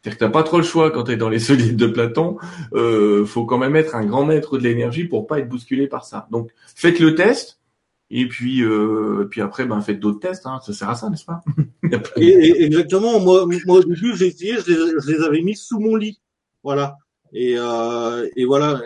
C'est-à-dire 0.00 0.18
que 0.18 0.24
t'as 0.24 0.30
pas 0.30 0.42
trop 0.44 0.58
le 0.58 0.64
choix 0.64 0.90
quand 0.90 1.04
tu 1.04 1.12
es 1.12 1.16
dans 1.16 1.28
les 1.28 1.38
solides 1.40 1.76
de 1.76 1.86
Platon. 1.86 2.38
Euh, 2.72 3.24
faut 3.26 3.44
quand 3.44 3.58
même 3.58 3.74
être 3.74 3.96
un 3.96 4.04
grand 4.04 4.24
maître 4.24 4.58
de 4.58 4.62
l'énergie 4.62 5.04
pour 5.04 5.26
pas 5.26 5.40
être 5.40 5.48
bousculé 5.48 5.88
par 5.88 6.04
ça. 6.04 6.28
Donc 6.30 6.50
faites 6.74 7.00
le 7.00 7.14
test. 7.14 7.58
Et 8.12 8.26
puis, 8.26 8.62
euh, 8.62 9.28
puis 9.30 9.40
après, 9.40 9.66
ben 9.66 9.80
faites 9.80 10.00
d'autres 10.00 10.18
tests. 10.18 10.46
Hein. 10.46 10.58
Ça 10.64 10.72
sert 10.72 10.88
à 10.88 10.96
ça, 10.96 11.08
n'est-ce 11.10 11.24
pas? 11.24 11.42
Exactement. 12.16 13.20
Moi, 13.20 13.44
au 13.44 13.80
début, 13.82 14.16
j'ai 14.16 14.26
essayé, 14.26 14.56
je 14.66 15.10
les, 15.10 15.22
avais 15.22 15.42
mis 15.42 15.54
sous 15.54 15.78
mon 15.78 15.94
lit. 15.94 16.20
Voilà. 16.64 16.96
Et, 17.32 17.54
euh, 17.56 18.28
et 18.34 18.44
voilà. 18.44 18.82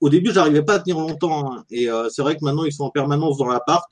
Au 0.00 0.08
début, 0.08 0.32
j'arrivais 0.32 0.62
pas 0.62 0.74
à 0.74 0.78
tenir 0.80 0.98
longtemps. 0.98 1.52
Hein. 1.52 1.64
et 1.70 1.90
euh, 1.90 2.08
c'est 2.08 2.22
vrai 2.22 2.34
que 2.36 2.44
maintenant, 2.44 2.64
ils 2.64 2.72
sont 2.72 2.84
en 2.84 2.90
permanence 2.90 3.38
dans 3.38 3.46
l'appart. 3.46 3.90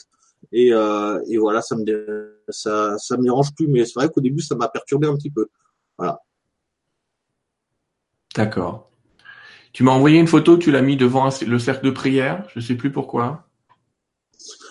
Et, 0.51 0.73
euh, 0.73 1.21
et 1.29 1.38
voilà, 1.38 1.62
ça 1.62 1.77
me 1.77 2.43
ça, 2.49 2.99
ça 2.99 3.17
me 3.17 3.23
dérange 3.23 3.55
plus. 3.55 3.69
Mais 3.69 3.85
c'est 3.85 3.95
vrai 3.95 4.09
qu'au 4.09 4.21
début, 4.21 4.43
ça 4.43 4.55
m'a 4.55 4.69
perturbé 4.69 5.07
un 5.07 5.15
petit 5.15 5.31
peu. 5.31 5.47
Voilà. 5.97 6.21
D'accord. 8.35 8.91
Tu 9.73 9.85
m'as 9.85 9.93
envoyé 9.93 10.19
une 10.19 10.27
photo, 10.27 10.59
tu 10.59 10.71
l'as 10.71 10.83
mis 10.83 10.97
devant 10.97 11.29
le 11.47 11.59
cercle 11.59 11.87
de 11.87 11.91
prière. 11.91 12.47
Je 12.55 12.61
sais 12.61 12.75
plus 12.75 12.93
pourquoi. 12.93 13.47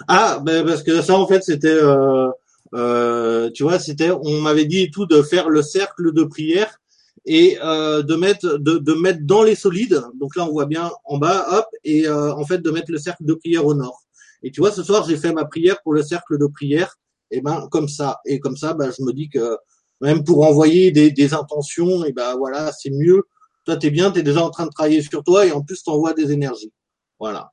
Ah, 0.08 0.40
ben 0.44 0.66
parce 0.66 0.84
que 0.84 1.02
ça, 1.02 1.18
en 1.18 1.28
fait, 1.28 1.44
c'était, 1.44 1.70
euh, 1.70 2.30
euh, 2.74 3.50
tu 3.52 3.64
vois, 3.64 3.80
c'était, 3.80 4.12
on 4.12 4.42
m'avait 4.42 4.66
dit 4.66 4.92
tout 4.92 5.06
de 5.06 5.22
faire 5.22 5.50
le 5.50 5.62
cercle 5.62 6.14
de 6.14 6.24
prière 6.24 6.81
et 7.26 7.58
euh, 7.64 8.02
de 8.02 8.16
mettre 8.16 8.58
de, 8.58 8.78
de, 8.78 8.94
mettre 8.94 9.20
dans 9.24 9.44
les 9.44 9.56
solides. 9.56 10.02
Donc 10.20 10.36
là, 10.36 10.46
on 10.46 10.52
voit 10.52 10.66
bien 10.66 10.92
en 11.06 11.18
bas, 11.18 11.46
hop, 11.52 11.66
et 11.84 12.08
euh, 12.08 12.34
en 12.34 12.46
fait 12.46 12.60
de 12.60 12.72
mettre 12.72 12.92
le 12.92 12.98
cercle 12.98 13.26
de 13.26 13.34
prière 13.34 13.66
au 13.66 13.74
nord. 13.74 14.02
Et 14.44 14.52
tu 14.52 14.62
vois, 14.62 14.72
ce 14.72 14.84
soir, 14.84 15.08
j'ai 15.08 15.18
fait 15.18 15.34
ma 15.34 15.46
prière 15.46 15.82
pour 15.84 15.94
le 15.94 16.02
cercle 16.02 16.38
de 16.38 16.48
prière. 16.48 16.98
Et 17.30 17.42
ben 17.42 17.68
comme 17.72 17.88
ça, 17.88 18.20
et 18.26 18.40
comme 18.40 18.58
ça, 18.58 18.74
ben, 18.74 18.92
je 18.98 19.04
me 19.04 19.14
dis 19.14 19.30
que 19.30 19.58
même 20.02 20.24
pour 20.24 20.46
envoyer 20.46 20.92
des, 20.92 21.12
des 21.12 21.34
intentions, 21.34 22.04
et 22.04 22.12
ben 22.12 22.36
voilà, 22.36 22.72
c'est 22.72 22.90
mieux. 22.90 23.24
Toi, 23.66 23.78
t'es 23.78 23.92
bien, 23.92 24.12
t'es 24.12 24.24
déjà 24.24 24.44
en 24.44 24.50
train 24.50 24.66
de 24.66 24.72
travailler 24.72 25.02
sur 25.02 25.24
toi, 25.24 25.46
et 25.46 25.52
en 25.52 25.62
plus, 25.62 25.84
t'envoies 25.84 26.14
des 26.14 26.32
énergies. 26.32 26.74
Voilà. 27.20 27.52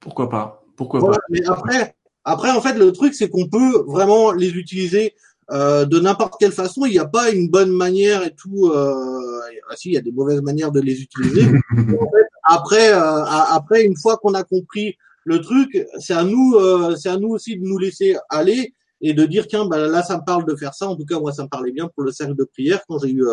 Pourquoi 0.00 0.30
pas? 0.30 0.64
Pourquoi 0.76 1.00
pas? 1.00 1.18
Mais 1.28 1.44
après, 1.46 1.94
après, 2.24 2.50
en 2.50 2.62
fait, 2.62 2.72
le 2.72 2.90
truc, 2.92 3.14
c'est 3.14 3.28
qu'on 3.28 3.48
peut 3.48 3.84
vraiment 3.86 4.32
les 4.32 4.50
utiliser 4.50 5.14
euh, 5.50 5.84
de 5.84 5.98
n'importe 5.98 6.34
quelle 6.38 6.52
façon. 6.52 6.86
Il 6.86 6.92
n'y 6.92 6.98
a 6.98 7.06
pas 7.06 7.30
une 7.30 7.48
bonne 7.48 7.72
manière 7.72 8.24
et 8.24 8.34
tout. 8.34 8.68
Euh, 8.68 9.40
ah 9.70 9.76
si, 9.76 9.90
il 9.90 9.94
y 9.94 9.98
a 9.98 10.00
des 10.00 10.12
mauvaises 10.12 10.42
manières 10.42 10.72
de 10.72 10.80
les 10.80 11.00
utiliser. 11.00 11.46
après, 12.44 12.92
euh, 12.92 13.24
après, 13.24 13.84
une 13.84 13.96
fois 13.96 14.16
qu'on 14.16 14.34
a 14.34 14.42
compris 14.42 14.96
le 15.24 15.40
truc, 15.40 15.86
c'est 15.98 16.14
à 16.14 16.24
nous, 16.24 16.54
euh, 16.54 16.96
c'est 16.96 17.08
à 17.08 17.16
nous 17.16 17.28
aussi 17.28 17.56
de 17.58 17.64
nous 17.64 17.78
laisser 17.78 18.16
aller 18.28 18.74
et 19.00 19.12
de 19.12 19.24
dire 19.24 19.46
tiens, 19.46 19.66
bah, 19.66 19.78
là, 19.78 20.02
ça 20.02 20.18
me 20.18 20.24
parle 20.24 20.44
de 20.46 20.56
faire 20.56 20.74
ça. 20.74 20.88
En 20.88 20.96
tout 20.96 21.04
cas, 21.04 21.18
moi, 21.18 21.32
ça 21.32 21.44
me 21.44 21.48
parlait 21.48 21.72
bien 21.72 21.88
pour 21.88 22.04
le 22.04 22.12
cercle 22.12 22.34
de 22.34 22.44
prière 22.44 22.80
quand 22.88 22.98
j'ai 22.98 23.10
eu 23.10 23.24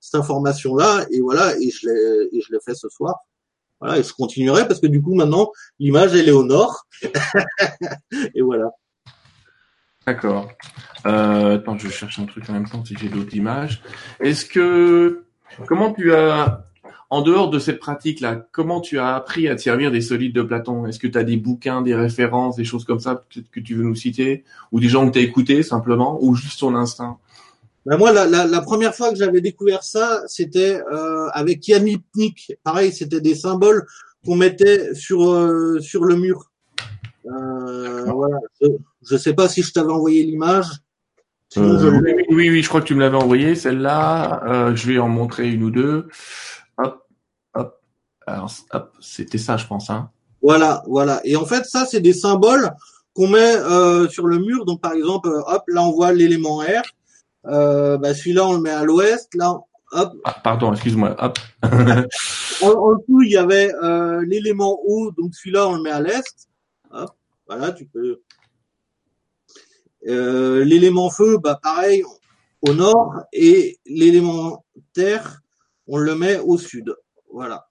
cette 0.00 0.14
information-là. 0.14 1.06
Et 1.10 1.20
voilà, 1.20 1.56
et 1.58 1.70
je 1.70 1.88
l'ai, 1.88 2.28
et 2.32 2.40
je 2.40 2.52
l'ai 2.52 2.60
fait 2.64 2.74
ce 2.74 2.88
soir. 2.88 3.16
Voilà, 3.80 3.98
et 3.98 4.02
je 4.02 4.12
continuerai 4.12 4.66
parce 4.66 4.80
que 4.80 4.86
du 4.86 5.00
coup, 5.02 5.14
maintenant, 5.14 5.50
l'image, 5.78 6.14
elle 6.14 6.28
est 6.28 6.32
au 6.32 6.44
nord. 6.44 6.86
et 8.34 8.42
voilà. 8.42 8.70
D'accord. 10.08 10.48
Euh, 11.04 11.56
attends, 11.56 11.76
je 11.76 11.90
cherche 11.90 12.18
un 12.18 12.24
truc 12.24 12.48
en 12.48 12.54
même 12.54 12.66
temps 12.66 12.82
si 12.82 12.96
j'ai 12.98 13.10
d'autres 13.10 13.34
images. 13.36 13.82
Est-ce 14.20 14.46
que 14.46 15.24
comment 15.66 15.92
tu 15.92 16.14
as 16.14 16.64
en 17.10 17.20
dehors 17.20 17.50
de 17.50 17.58
cette 17.58 17.78
pratique-là, 17.78 18.46
comment 18.50 18.80
tu 18.80 18.98
as 18.98 19.14
appris 19.14 19.48
à 19.48 19.54
te 19.54 19.60
servir 19.60 19.90
des 19.90 20.00
solides 20.00 20.34
de 20.34 20.40
Platon? 20.40 20.86
Est-ce 20.86 20.98
que 20.98 21.06
tu 21.06 21.18
as 21.18 21.24
des 21.24 21.36
bouquins, 21.36 21.82
des 21.82 21.94
références, 21.94 22.56
des 22.56 22.64
choses 22.64 22.86
comme 22.86 23.00
ça 23.00 23.16
peut-être 23.16 23.50
que 23.50 23.60
tu 23.60 23.74
veux 23.74 23.82
nous 23.82 23.94
citer? 23.94 24.44
Ou 24.72 24.80
des 24.80 24.88
gens 24.88 25.06
que 25.06 25.12
tu 25.12 25.18
as 25.18 25.22
écoutés 25.22 25.62
simplement? 25.62 26.16
Ou 26.22 26.34
juste 26.34 26.60
ton 26.60 26.74
instinct? 26.74 27.18
Ben 27.84 27.98
moi, 27.98 28.10
la, 28.10 28.26
la, 28.26 28.46
la, 28.46 28.60
première 28.62 28.94
fois 28.94 29.10
que 29.10 29.16
j'avais 29.16 29.42
découvert 29.42 29.82
ça, 29.82 30.22
c'était 30.26 30.80
euh, 30.90 31.28
avec 31.34 31.68
Yannick. 31.68 32.54
Pareil, 32.64 32.92
c'était 32.92 33.20
des 33.20 33.34
symboles 33.34 33.86
qu'on 34.24 34.36
mettait 34.36 34.94
sur 34.94 35.30
euh, 35.30 35.80
sur 35.80 36.06
le 36.06 36.16
mur. 36.16 36.50
Euh, 37.30 38.04
voilà. 38.12 38.38
Je 38.60 38.68
ne 39.14 39.18
sais 39.18 39.34
pas 39.34 39.48
si 39.48 39.62
je 39.62 39.72
t'avais 39.72 39.92
envoyé 39.92 40.22
l'image. 40.22 40.66
Euh, 41.56 42.02
oui, 42.30 42.50
oui, 42.50 42.62
je 42.62 42.68
crois 42.68 42.80
que 42.80 42.86
tu 42.86 42.94
me 42.94 43.00
l'avais 43.00 43.16
envoyé, 43.16 43.54
celle-là. 43.54 44.42
Euh, 44.46 44.76
je 44.76 44.86
vais 44.86 44.98
en 44.98 45.08
montrer 45.08 45.50
une 45.50 45.62
ou 45.62 45.70
deux. 45.70 46.08
Hop, 46.76 47.06
hop. 47.54 47.80
Alors, 48.26 48.52
hop, 48.72 48.92
c'était 49.00 49.38
ça, 49.38 49.56
je 49.56 49.66
pense. 49.66 49.88
Hein. 49.88 50.10
Voilà, 50.42 50.82
voilà. 50.86 51.20
Et 51.24 51.36
en 51.36 51.46
fait, 51.46 51.64
ça, 51.64 51.86
c'est 51.86 52.00
des 52.00 52.12
symboles 52.12 52.70
qu'on 53.14 53.28
met 53.28 53.56
euh, 53.56 54.08
sur 54.08 54.26
le 54.26 54.38
mur. 54.38 54.66
Donc, 54.66 54.82
par 54.82 54.92
exemple, 54.92 55.30
hop, 55.46 55.62
là, 55.68 55.82
on 55.82 55.92
voit 55.92 56.12
l'élément 56.12 56.58
R. 56.58 56.82
bah, 57.44 58.14
celui-là, 58.14 58.46
on 58.46 58.54
le 58.54 58.60
met 58.60 58.70
à 58.70 58.84
l'ouest. 58.84 59.34
Là, 59.34 59.58
hop. 59.92 60.12
Ah, 60.24 60.36
pardon, 60.44 60.72
excuse-moi. 60.72 61.16
Hop. 61.18 61.38
en, 61.62 62.68
en, 62.68 62.94
dessous, 62.96 63.22
il 63.22 63.30
y 63.30 63.38
avait 63.38 63.72
l'élément 64.26 64.78
O. 64.86 65.12
Donc, 65.16 65.34
celui-là, 65.34 65.66
on 65.66 65.76
le 65.76 65.82
met 65.82 65.90
à 65.90 66.02
l'est. 66.02 66.48
Hop. 66.90 67.17
Voilà, 67.48 67.72
tu 67.72 67.86
peux 67.86 68.20
euh, 70.06 70.64
l'élément 70.64 71.10
feu, 71.10 71.38
bah 71.38 71.58
pareil, 71.62 72.04
au 72.62 72.74
nord, 72.74 73.14
et 73.32 73.78
l'élément 73.86 74.64
terre, 74.92 75.40
on 75.86 75.96
le 75.96 76.14
met 76.14 76.38
au 76.38 76.58
sud. 76.58 76.94
Voilà. 77.32 77.66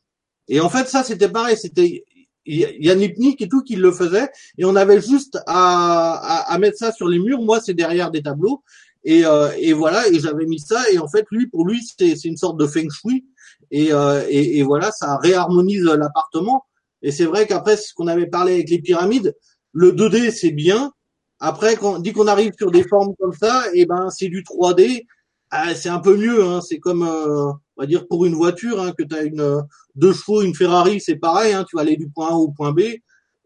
Et 0.48 0.60
en 0.60 0.70
fait, 0.70 0.88
ça, 0.88 1.04
c'était 1.04 1.30
pareil, 1.30 1.58
c'était 1.58 2.04
Yannick 2.46 3.42
et 3.42 3.48
tout 3.48 3.62
qui 3.62 3.76
le 3.76 3.92
faisait, 3.92 4.30
et 4.58 4.66
on 4.66 4.76
avait 4.76 5.02
juste 5.02 5.40
à, 5.46 6.58
mettre 6.60 6.78
ça 6.78 6.92
sur 6.92 7.08
les 7.08 7.20
murs. 7.20 7.42
Moi, 7.42 7.60
c'est 7.62 7.74
derrière 7.74 8.12
des 8.12 8.24
tableaux, 8.24 8.64
et, 9.04 9.26
euh, 9.26 9.52
et 9.58 9.74
voilà, 9.74 10.08
et 10.08 10.20
j'avais 10.20 10.46
mis 10.46 10.60
ça, 10.60 10.90
et 10.92 11.00
en 11.00 11.08
fait, 11.08 11.26
lui, 11.32 11.48
pour 11.48 11.66
lui, 11.66 11.82
c'est 11.98 12.26
une 12.26 12.38
sorte 12.38 12.60
de 12.60 12.66
feng 12.66 12.90
shui, 12.90 13.26
et, 13.72 13.94
euh, 13.94 14.26
et 14.30 14.64
voilà, 14.64 14.92
ça 14.92 15.18
réharmonise 15.18 15.84
l'appartement. 15.84 16.66
Et 17.02 17.12
c'est 17.12 17.26
vrai 17.26 17.46
qu'après, 17.46 17.78
ce 17.78 17.94
qu'on 17.94 18.08
avait 18.08 18.28
parlé 18.28 18.54
avec 18.54 18.70
les 18.70 18.80
pyramides, 18.80 19.36
le 19.78 19.92
2D, 19.92 20.32
c'est 20.32 20.52
bien, 20.52 20.92
Après, 21.40 21.76
quand 21.76 22.00
dit 22.00 22.12
qu'on 22.12 22.26
arrive 22.26 22.52
sur 22.58 22.72
des 22.72 22.84
formes 22.84 23.14
comme 23.20 23.34
ça, 23.34 23.66
et 23.76 23.82
eh 23.82 23.86
ben 23.86 24.10
c'est 24.10 24.28
du 24.28 24.42
3D. 24.42 25.06
Ah, 25.52 25.76
c'est 25.76 25.90
un 25.90 26.00
peu 26.00 26.18
mieux. 26.18 26.44
Hein. 26.44 26.62
C'est 26.62 26.80
comme, 26.80 27.04
euh, 27.04 27.52
on 27.52 27.82
va 27.82 27.86
dire 27.86 28.08
pour 28.08 28.26
une 28.26 28.34
voiture, 28.34 28.82
hein, 28.82 28.92
que 28.98 29.04
tu 29.04 29.16
as 29.16 29.22
une 29.22 29.62
deux 29.94 30.14
chevaux, 30.14 30.42
une 30.42 30.56
Ferrari, 30.56 31.00
c'est 31.00 31.18
pareil. 31.18 31.54
Hein, 31.54 31.64
tu 31.70 31.76
vas 31.76 31.84
aller 31.84 31.96
du 31.96 32.10
point 32.10 32.30
A 32.30 32.34
au 32.34 32.50
point 32.50 32.72
B. 32.74 32.82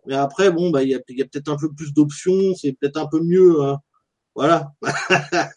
Mais 0.08 0.16
après, 0.16 0.52
bon, 0.52 0.72
bah 0.72 0.84
il 0.84 0.90
y 0.90 0.96
a, 0.96 1.00
y 1.10 1.22
a 1.22 1.26
peut-être 1.26 1.50
un 1.50 1.58
peu 1.58 1.70
plus 1.74 1.94
d'options. 1.94 2.56
C'est 2.56 2.74
peut-être 2.80 2.98
un 2.98 3.08
peu 3.08 3.20
mieux. 3.22 3.62
Hein. 3.62 3.80
Voilà. 4.34 4.72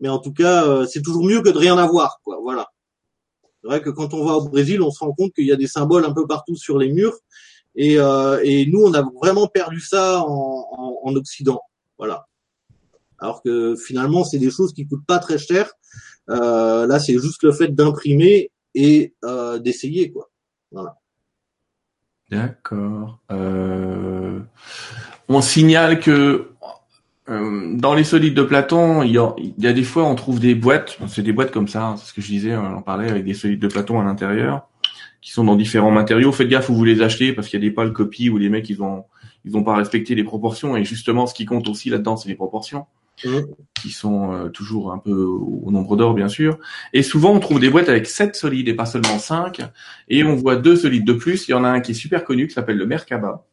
Mais 0.00 0.08
en 0.08 0.20
tout 0.20 0.32
cas, 0.32 0.64
euh, 0.64 0.86
c'est 0.86 1.02
toujours 1.02 1.24
mieux 1.24 1.42
que 1.42 1.50
de 1.50 1.58
rien 1.58 1.76
avoir, 1.76 2.20
quoi. 2.22 2.38
Voilà. 2.40 2.68
C'est 3.62 3.68
vrai 3.68 3.82
que 3.82 3.90
quand 3.90 4.14
on 4.14 4.24
va 4.24 4.34
au 4.34 4.48
Brésil, 4.48 4.80
on 4.80 4.92
se 4.92 5.00
rend 5.00 5.12
compte 5.12 5.32
qu'il 5.34 5.46
y 5.46 5.52
a 5.52 5.56
des 5.56 5.66
symboles 5.66 6.04
un 6.04 6.14
peu 6.14 6.26
partout 6.26 6.54
sur 6.54 6.78
les 6.78 6.92
murs. 6.92 7.18
Et, 7.76 7.98
euh, 7.98 8.40
et 8.42 8.66
nous, 8.66 8.82
on 8.82 8.94
a 8.94 9.02
vraiment 9.20 9.46
perdu 9.46 9.80
ça 9.80 10.22
en, 10.22 10.66
en, 10.72 11.00
en 11.02 11.14
Occident. 11.14 11.60
Voilà. 11.98 12.26
Alors 13.18 13.42
que 13.42 13.76
finalement, 13.76 14.24
c'est 14.24 14.38
des 14.38 14.50
choses 14.50 14.72
qui 14.72 14.86
coûtent 14.86 15.06
pas 15.06 15.18
très 15.18 15.38
cher. 15.38 15.72
Euh, 16.30 16.86
là, 16.86 16.98
c'est 16.98 17.18
juste 17.18 17.42
le 17.42 17.52
fait 17.52 17.68
d'imprimer 17.68 18.50
et 18.74 19.14
euh, 19.24 19.58
d'essayer, 19.58 20.10
quoi. 20.10 20.30
Voilà. 20.72 20.96
D'accord. 22.30 23.18
Euh, 23.32 24.40
on 25.28 25.40
signale 25.42 25.98
que 26.00 26.50
euh, 27.28 27.76
dans 27.76 27.94
les 27.94 28.04
solides 28.04 28.34
de 28.34 28.42
Platon, 28.42 29.02
il 29.02 29.12
y, 29.12 29.18
a, 29.18 29.72
des 29.72 29.82
fois 29.82 30.04
on 30.04 30.14
trouve 30.14 30.38
des 30.38 30.54
boîtes, 30.54 30.98
c'est 31.08 31.22
des 31.22 31.32
boîtes 31.32 31.50
comme 31.50 31.68
ça, 31.68 31.84
hein, 31.84 31.96
c'est 31.96 32.06
ce 32.06 32.12
que 32.12 32.20
je 32.20 32.28
disais, 32.28 32.56
on 32.56 32.76
en 32.76 32.82
parlait 32.82 33.10
avec 33.10 33.24
des 33.24 33.34
solides 33.34 33.60
de 33.60 33.68
Platon 33.68 34.00
à 34.00 34.04
l'intérieur, 34.04 34.68
qui 35.20 35.30
sont 35.32 35.44
dans 35.44 35.56
différents 35.56 35.90
matériaux. 35.90 36.32
Faites 36.32 36.48
gaffe 36.48 36.68
où 36.70 36.74
vous 36.74 36.84
les 36.84 37.02
achetez 37.02 37.32
parce 37.32 37.48
qu'il 37.48 37.60
y 37.60 37.62
a 37.62 37.68
des 37.68 37.74
pâles 37.74 37.92
copies 37.92 38.30
où 38.30 38.38
les 38.38 38.48
mecs 38.48 38.68
ils 38.70 38.82
ont 38.82 39.04
ils 39.44 39.56
ont 39.56 39.62
pas 39.62 39.74
respecté 39.74 40.14
les 40.14 40.24
proportions 40.24 40.76
et 40.76 40.84
justement 40.84 41.26
ce 41.26 41.34
qui 41.34 41.46
compte 41.46 41.68
aussi 41.68 41.88
là-dedans 41.88 42.16
c'est 42.16 42.28
les 42.28 42.34
proportions 42.34 42.84
mmh. 43.24 43.38
qui 43.80 43.90
sont 43.90 44.32
euh, 44.32 44.48
toujours 44.48 44.92
un 44.92 44.98
peu 44.98 45.12
au 45.12 45.70
nombre 45.70 45.96
d'or 45.96 46.14
bien 46.14 46.28
sûr. 46.28 46.58
Et 46.92 47.02
souvent 47.02 47.32
on 47.32 47.40
trouve 47.40 47.60
des 47.60 47.70
boîtes 47.70 47.88
avec 47.88 48.06
sept 48.06 48.36
solides 48.36 48.68
et 48.68 48.74
pas 48.74 48.86
seulement 48.86 49.18
cinq 49.18 49.60
et 50.08 50.24
on 50.24 50.34
voit 50.34 50.56
deux 50.56 50.76
solides 50.76 51.06
de 51.06 51.14
plus. 51.14 51.48
Il 51.48 51.52
y 51.52 51.54
en 51.54 51.64
a 51.64 51.68
un 51.68 51.80
qui 51.80 51.92
est 51.92 51.94
super 51.94 52.24
connu 52.24 52.46
qui 52.46 52.54
s'appelle 52.54 52.76
le 52.76 52.86
Merkaba 52.86 53.44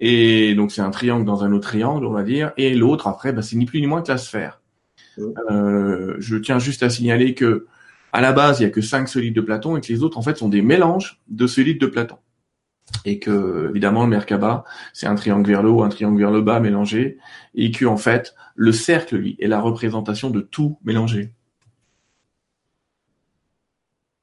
et 0.00 0.54
donc 0.54 0.72
c'est 0.72 0.82
un 0.82 0.90
triangle 0.90 1.24
dans 1.24 1.44
un 1.44 1.52
autre 1.52 1.68
triangle, 1.68 2.04
on 2.04 2.12
va 2.12 2.22
dire. 2.22 2.52
Et 2.56 2.74
l'autre, 2.74 3.06
après, 3.06 3.32
bah, 3.32 3.42
c'est 3.42 3.56
ni 3.56 3.64
plus 3.64 3.80
ni 3.80 3.86
moins 3.86 4.02
que 4.02 4.10
la 4.10 4.18
sphère. 4.18 4.60
Euh, 5.18 6.16
je 6.18 6.36
tiens 6.36 6.58
juste 6.58 6.82
à 6.82 6.90
signaler 6.90 7.34
que 7.34 7.66
à 8.14 8.20
la 8.20 8.32
base, 8.32 8.60
il 8.60 8.62
y 8.62 8.66
a 8.66 8.70
que 8.70 8.80
cinq 8.80 9.08
solides 9.08 9.34
de 9.34 9.40
Platon 9.40 9.76
et 9.76 9.80
que 9.80 9.92
les 9.92 10.04
autres, 10.04 10.18
en 10.18 10.22
fait, 10.22 10.36
sont 10.36 10.48
des 10.48 10.62
mélanges 10.62 11.20
de 11.26 11.48
solides 11.48 11.80
de 11.80 11.86
Platon. 11.86 12.18
Et 13.04 13.18
que, 13.18 13.70
évidemment, 13.70 14.04
le 14.04 14.10
Merkaba, 14.10 14.64
c'est 14.92 15.08
un 15.08 15.16
triangle 15.16 15.50
vers 15.50 15.64
le 15.64 15.70
haut, 15.70 15.82
un 15.82 15.88
triangle 15.88 16.20
vers 16.20 16.30
le 16.30 16.40
bas 16.40 16.60
mélangé, 16.60 17.18
et 17.56 17.72
que, 17.72 17.86
en 17.86 17.96
fait, 17.96 18.36
le 18.54 18.70
cercle, 18.70 19.16
lui, 19.16 19.36
est 19.40 19.48
la 19.48 19.60
représentation 19.60 20.30
de 20.30 20.40
tout 20.40 20.78
mélangé. 20.84 21.32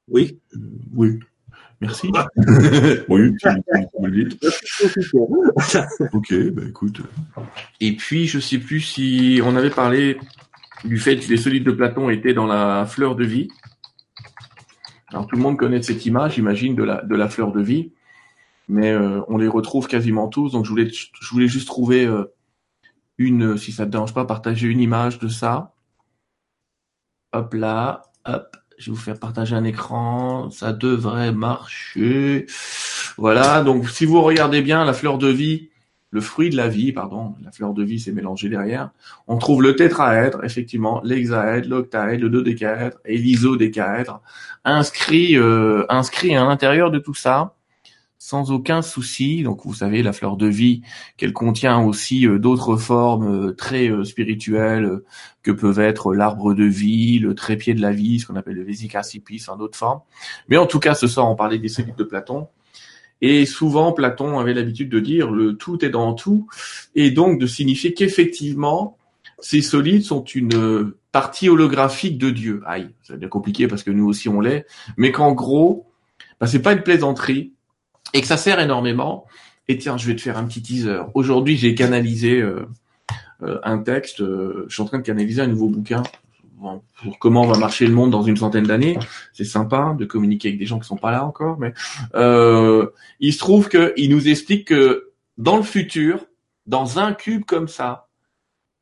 Oui. 0.08 0.40
Euh, 0.54 0.58
oui. 0.94 1.18
Merci. 1.82 2.10
oui, 3.10 3.36
tu, 3.36 3.48
ok, 6.14 6.34
bah 6.52 6.62
écoute. 6.66 7.02
Et 7.82 7.94
puis, 7.94 8.26
je 8.26 8.38
sais 8.38 8.58
plus 8.58 8.80
si 8.80 9.42
on 9.44 9.54
avait 9.54 9.68
parlé 9.68 10.16
du 10.82 10.96
fait 10.96 11.18
que 11.18 11.28
les 11.28 11.36
solides 11.36 11.64
de 11.64 11.72
Platon 11.72 12.08
étaient 12.08 12.32
dans 12.32 12.46
la 12.46 12.86
fleur 12.86 13.16
de 13.16 13.24
vie. 13.24 13.48
Alors 15.12 15.26
tout 15.26 15.36
le 15.36 15.42
monde 15.42 15.58
connaît 15.58 15.82
cette 15.82 16.06
image, 16.06 16.34
j'imagine, 16.34 16.74
de 16.74 16.82
la, 16.82 17.02
de 17.02 17.14
la 17.14 17.28
fleur 17.28 17.52
de 17.52 17.60
vie, 17.60 17.92
mais 18.68 18.90
euh, 18.90 19.20
on 19.28 19.36
les 19.36 19.48
retrouve 19.48 19.86
quasiment 19.86 20.28
tous. 20.28 20.52
Donc 20.52 20.64
je 20.64 20.70
voulais, 20.70 20.88
je 20.88 21.30
voulais 21.30 21.48
juste 21.48 21.66
trouver 21.66 22.06
euh, 22.06 22.32
une, 23.18 23.56
si 23.56 23.72
ça 23.72 23.84
te 23.84 23.90
dérange 23.90 24.14
pas, 24.14 24.24
partager 24.24 24.68
une 24.68 24.80
image 24.80 25.18
de 25.18 25.28
ça. 25.28 25.74
Hop 27.32 27.54
là, 27.54 28.02
hop. 28.24 28.56
Je 28.78 28.90
vais 28.90 28.96
vous 28.96 29.02
faire 29.02 29.18
partager 29.18 29.54
un 29.54 29.64
écran. 29.64 30.50
Ça 30.50 30.72
devrait 30.72 31.32
marcher. 31.32 32.46
Voilà. 33.16 33.62
Donc, 33.62 33.88
si 33.88 34.06
vous 34.06 34.20
regardez 34.22 34.60
bien 34.60 34.84
la 34.84 34.92
fleur 34.92 35.18
de 35.18 35.28
vie, 35.28 35.70
le 36.12 36.20
fruit 36.20 36.50
de 36.50 36.56
la 36.56 36.68
vie, 36.68 36.92
pardon, 36.92 37.34
la 37.42 37.50
fleur 37.50 37.74
de 37.74 37.82
vie 37.82 37.98
c'est 37.98 38.12
mélangé 38.12 38.48
derrière. 38.48 38.90
On 39.26 39.38
trouve 39.38 39.62
le 39.62 39.74
tétraèdre, 39.74 40.44
effectivement, 40.44 41.00
l'hexaèdre, 41.02 41.68
l'octaèdre, 41.68 42.22
le 42.22 42.30
dodécaèdre 42.30 42.98
et 43.04 43.18
l'isodécaèdre 43.18 44.22
inscrit 44.64 45.36
euh, 45.36 45.84
inscrit 45.88 46.36
à 46.36 46.44
l'intérieur 46.44 46.92
de 46.92 47.00
tout 47.00 47.14
ça 47.14 47.54
sans 48.22 48.52
aucun 48.52 48.82
souci. 48.82 49.42
Donc 49.42 49.62
vous 49.64 49.74
savez, 49.74 50.00
la 50.00 50.12
fleur 50.12 50.36
de 50.36 50.46
vie, 50.46 50.82
qu'elle 51.16 51.32
contient 51.32 51.80
aussi 51.80 52.24
euh, 52.24 52.38
d'autres 52.38 52.76
formes 52.76 53.48
euh, 53.48 53.52
très 53.52 53.88
euh, 53.88 54.04
spirituelles 54.04 55.00
que 55.42 55.50
peuvent 55.50 55.80
être 55.80 56.14
l'arbre 56.14 56.54
de 56.54 56.62
vie, 56.62 57.18
le 57.18 57.34
trépied 57.34 57.74
de 57.74 57.80
la 57.80 57.90
vie, 57.90 58.20
ce 58.20 58.26
qu'on 58.26 58.36
appelle 58.36 58.54
le 58.54 58.62
vésicacipis 58.62 59.42
en 59.48 59.56
d'autres 59.56 59.76
formes. 59.76 60.02
Mais 60.46 60.56
en 60.56 60.66
tout 60.66 60.78
cas, 60.78 60.94
ce 60.94 61.08
soir, 61.08 61.28
on 61.28 61.34
parlait 61.34 61.58
des 61.58 61.68
solides 61.68 61.96
de 61.96 62.04
Platon. 62.04 62.46
Et 63.22 63.46
souvent, 63.46 63.92
Platon 63.92 64.38
avait 64.38 64.52
l'habitude 64.52 64.90
de 64.90 65.00
dire 65.00 65.30
le 65.30 65.56
tout 65.56 65.84
est 65.84 65.90
dans 65.90 66.12
tout, 66.12 66.48
et 66.94 67.10
donc 67.10 67.40
de 67.40 67.46
signifier 67.46 67.94
qu'effectivement, 67.94 68.98
ces 69.38 69.62
solides 69.62 70.02
sont 70.02 70.24
une 70.24 70.92
partie 71.12 71.48
holographique 71.48 72.18
de 72.18 72.30
Dieu. 72.30 72.62
Aïe, 72.66 72.90
c'est 73.02 73.18
bien 73.18 73.28
compliqué 73.28 73.68
parce 73.68 73.82
que 73.82 73.90
nous 73.90 74.06
aussi 74.06 74.28
on 74.28 74.40
l'est, 74.40 74.66
mais 74.96 75.12
qu'en 75.12 75.32
gros, 75.32 75.86
bah, 76.40 76.46
c'est 76.46 76.62
pas 76.62 76.72
une 76.72 76.82
plaisanterie, 76.82 77.52
et 78.12 78.20
que 78.20 78.26
ça 78.26 78.36
sert 78.36 78.60
énormément. 78.60 79.26
Et 79.68 79.78
tiens, 79.78 79.96
je 79.96 80.06
vais 80.06 80.16
te 80.16 80.20
faire 80.20 80.36
un 80.36 80.44
petit 80.44 80.62
teaser. 80.62 81.02
Aujourd'hui, 81.14 81.56
j'ai 81.56 81.74
canalisé 81.74 82.40
euh, 82.40 82.66
euh, 83.42 83.58
un 83.62 83.78
texte. 83.78 84.20
Euh, 84.20 84.64
je 84.68 84.74
suis 84.74 84.82
en 84.82 84.86
train 84.86 84.98
de 84.98 85.04
canaliser 85.04 85.40
un 85.40 85.46
nouveau 85.46 85.68
bouquin 85.68 86.02
pour 87.02 87.18
comment 87.18 87.46
va 87.46 87.58
marcher 87.58 87.86
le 87.86 87.92
monde 87.92 88.10
dans 88.10 88.22
une 88.22 88.36
centaine 88.36 88.64
d'années. 88.64 88.98
C'est 89.32 89.44
sympa 89.44 89.94
de 89.98 90.04
communiquer 90.04 90.48
avec 90.48 90.58
des 90.58 90.66
gens 90.66 90.78
qui 90.78 90.86
sont 90.86 90.96
pas 90.96 91.10
là 91.10 91.24
encore, 91.24 91.58
mais 91.58 91.72
il 93.20 93.32
se 93.32 93.38
trouve 93.38 93.68
qu'il 93.68 94.10
nous 94.10 94.28
explique 94.28 94.68
que 94.68 95.10
dans 95.38 95.56
le 95.56 95.62
futur, 95.62 96.26
dans 96.66 96.98
un 96.98 97.12
cube 97.12 97.44
comme 97.44 97.68
ça, 97.68 98.08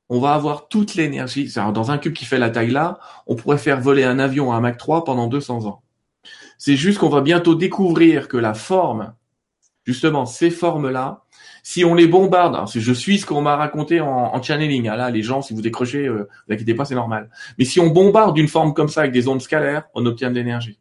on 0.09 0.19
va 0.19 0.35
avoir 0.35 0.69
toute 0.69 0.97
l'énergie. 0.97 1.53
Dans 1.55 1.91
un 1.93 1.99
cube 1.99 2.13
qui 2.13 2.25
fait 2.25 2.39
la 2.39 2.51
taille 2.51 2.73
là, 2.73 2.99
on 3.27 3.37
pourrait 3.37 3.59
faire 3.59 3.81
voler 3.81 4.03
un 4.05 4.19
avion 4.19 4.53
à 4.53 4.57
un 4.57 4.61
Mach 4.61 4.77
3 4.77 5.05
pendant 5.05 5.29
200 5.29 5.67
ans. 5.67 5.83
C'est 6.59 6.77
juste 6.77 6.99
qu'on 6.99 7.09
va 7.09 7.21
bientôt 7.21 7.55
découvrir 7.55 8.29
que 8.29 8.37
la 8.37 8.53
forme, 8.53 9.15
justement, 9.85 10.27
ces 10.27 10.51
formes-là, 10.51 11.23
si 11.63 11.85
on 11.85 11.95
les 11.95 12.07
bombarde, 12.07 12.55
alors 12.55 12.71
je 12.73 12.93
suis 12.93 13.19
ce 13.19 13.27
qu'on 13.27 13.43
m'a 13.43 13.57
raconté 13.57 14.01
en, 14.01 14.43
channeling, 14.43 14.89
hein, 14.89 14.97
là, 14.97 15.11
les 15.11 15.23
gens, 15.23 15.43
si 15.43 15.55
vous 15.55 15.63
décrochez, 15.63 16.07
euh, 16.07 16.29
vous 16.47 16.55
inquiétez 16.55 16.75
pas, 16.75 16.85
c'est 16.85 16.95
normal. 16.95 17.31
Mais 17.59 17.65
si 17.65 17.81
on 17.81 17.89
bombarde 17.89 18.37
une 18.39 18.49
forme 18.49 18.75
comme 18.75 18.89
ça 18.89 19.01
avec 19.01 19.13
des 19.13 19.29
ondes 19.29 19.43
scalaires, 19.43 19.85
on 19.95 20.07
obtient 20.07 20.31
de 20.31 20.35
l'énergie. 20.35 20.79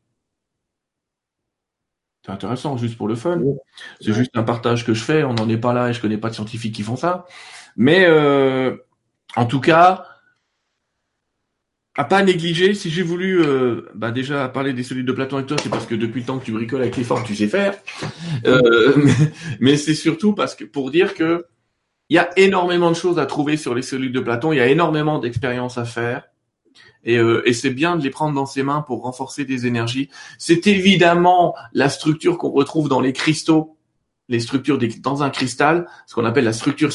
C'est 2.26 2.32
intéressant, 2.32 2.78
juste 2.78 2.98
pour 2.98 3.08
le 3.08 3.16
fun. 3.16 3.42
C'est 4.02 4.14
juste 4.14 4.32
un 4.36 4.44
partage 4.44 4.86
que 4.86 4.94
je 4.94 5.04
fais. 5.04 5.24
On 5.24 5.34
n'en 5.34 5.48
est 5.50 5.58
pas 5.58 5.74
là 5.74 5.90
et 5.90 5.94
je 5.94 6.02
connais 6.02 6.18
pas 6.18 6.30
de 6.30 6.36
scientifiques 6.36 6.76
qui 6.76 6.84
font 6.84 6.98
ça. 6.98 7.26
Mais 7.78 8.06
euh, 8.06 8.76
en 9.36 9.46
tout 9.46 9.62
cas, 9.62 10.04
à 12.00 12.06
pas 12.06 12.24
négliger, 12.24 12.76
si 12.76 12.90
j'ai 12.90 13.04
voulu 13.04 13.42
euh, 13.42 13.90
bah 13.94 14.12
déjà 14.12 14.48
parler 14.48 14.72
des 14.72 14.84
solides 14.84 15.06
de 15.06 15.12
Platon 15.12 15.36
avec 15.36 15.50
toi, 15.50 15.58
c'est 15.62 15.68
parce 15.68 15.86
que 15.86 15.96
depuis 15.96 16.22
le 16.22 16.26
temps 16.26 16.40
que 16.40 16.46
tu 16.46 16.54
bricoles 16.54 16.80
avec 16.80 16.96
les 16.96 17.04
formes, 17.04 17.26
tu 17.26 17.36
sais 17.36 17.50
faire. 17.50 17.78
Euh, 18.46 18.96
mais, 19.60 19.76
c'est 19.76 19.94
surtout 19.94 20.34
parce 20.34 20.56
que 20.56 20.64
pour 20.64 20.92
dire 20.92 21.14
que 21.14 21.46
il 22.08 22.16
y 22.16 22.18
a 22.18 22.30
énormément 22.40 22.90
de 22.90 22.96
choses 22.96 23.20
à 23.20 23.26
trouver 23.26 23.58
sur 23.58 23.76
les 23.76 23.82
solides 23.82 24.14
de 24.14 24.22
Platon, 24.22 24.54
il 24.54 24.60
y 24.60 24.62
a 24.62 24.68
énormément 24.68 25.20
d'expériences 25.20 25.78
à 25.78 25.84
faire. 25.84 26.24
Et, 27.04 27.18
euh, 27.18 27.42
et 27.46 27.52
c'est 27.52 27.70
bien 27.70 27.98
de 27.98 28.02
les 28.02 28.12
prendre 28.12 28.34
dans 28.34 28.46
ses 28.46 28.64
mains 28.64 28.82
pour 28.82 29.04
renforcer 29.04 29.44
des 29.44 29.68
énergies. 29.68 30.10
C'est 30.38 30.68
évidemment 30.68 31.54
la 31.74 31.90
structure 31.90 32.38
qu'on 32.38 32.52
retrouve 32.52 32.88
dans 32.88 33.02
les 33.02 33.12
cristaux, 33.12 33.76
les 34.30 34.40
structures 34.40 34.78
des, 34.78 34.88
dans 34.88 35.22
un 35.22 35.30
cristal, 35.30 35.86
ce 36.08 36.16
qu'on 36.16 36.24
appelle 36.24 36.46
la 36.46 36.54
structure 36.54 36.92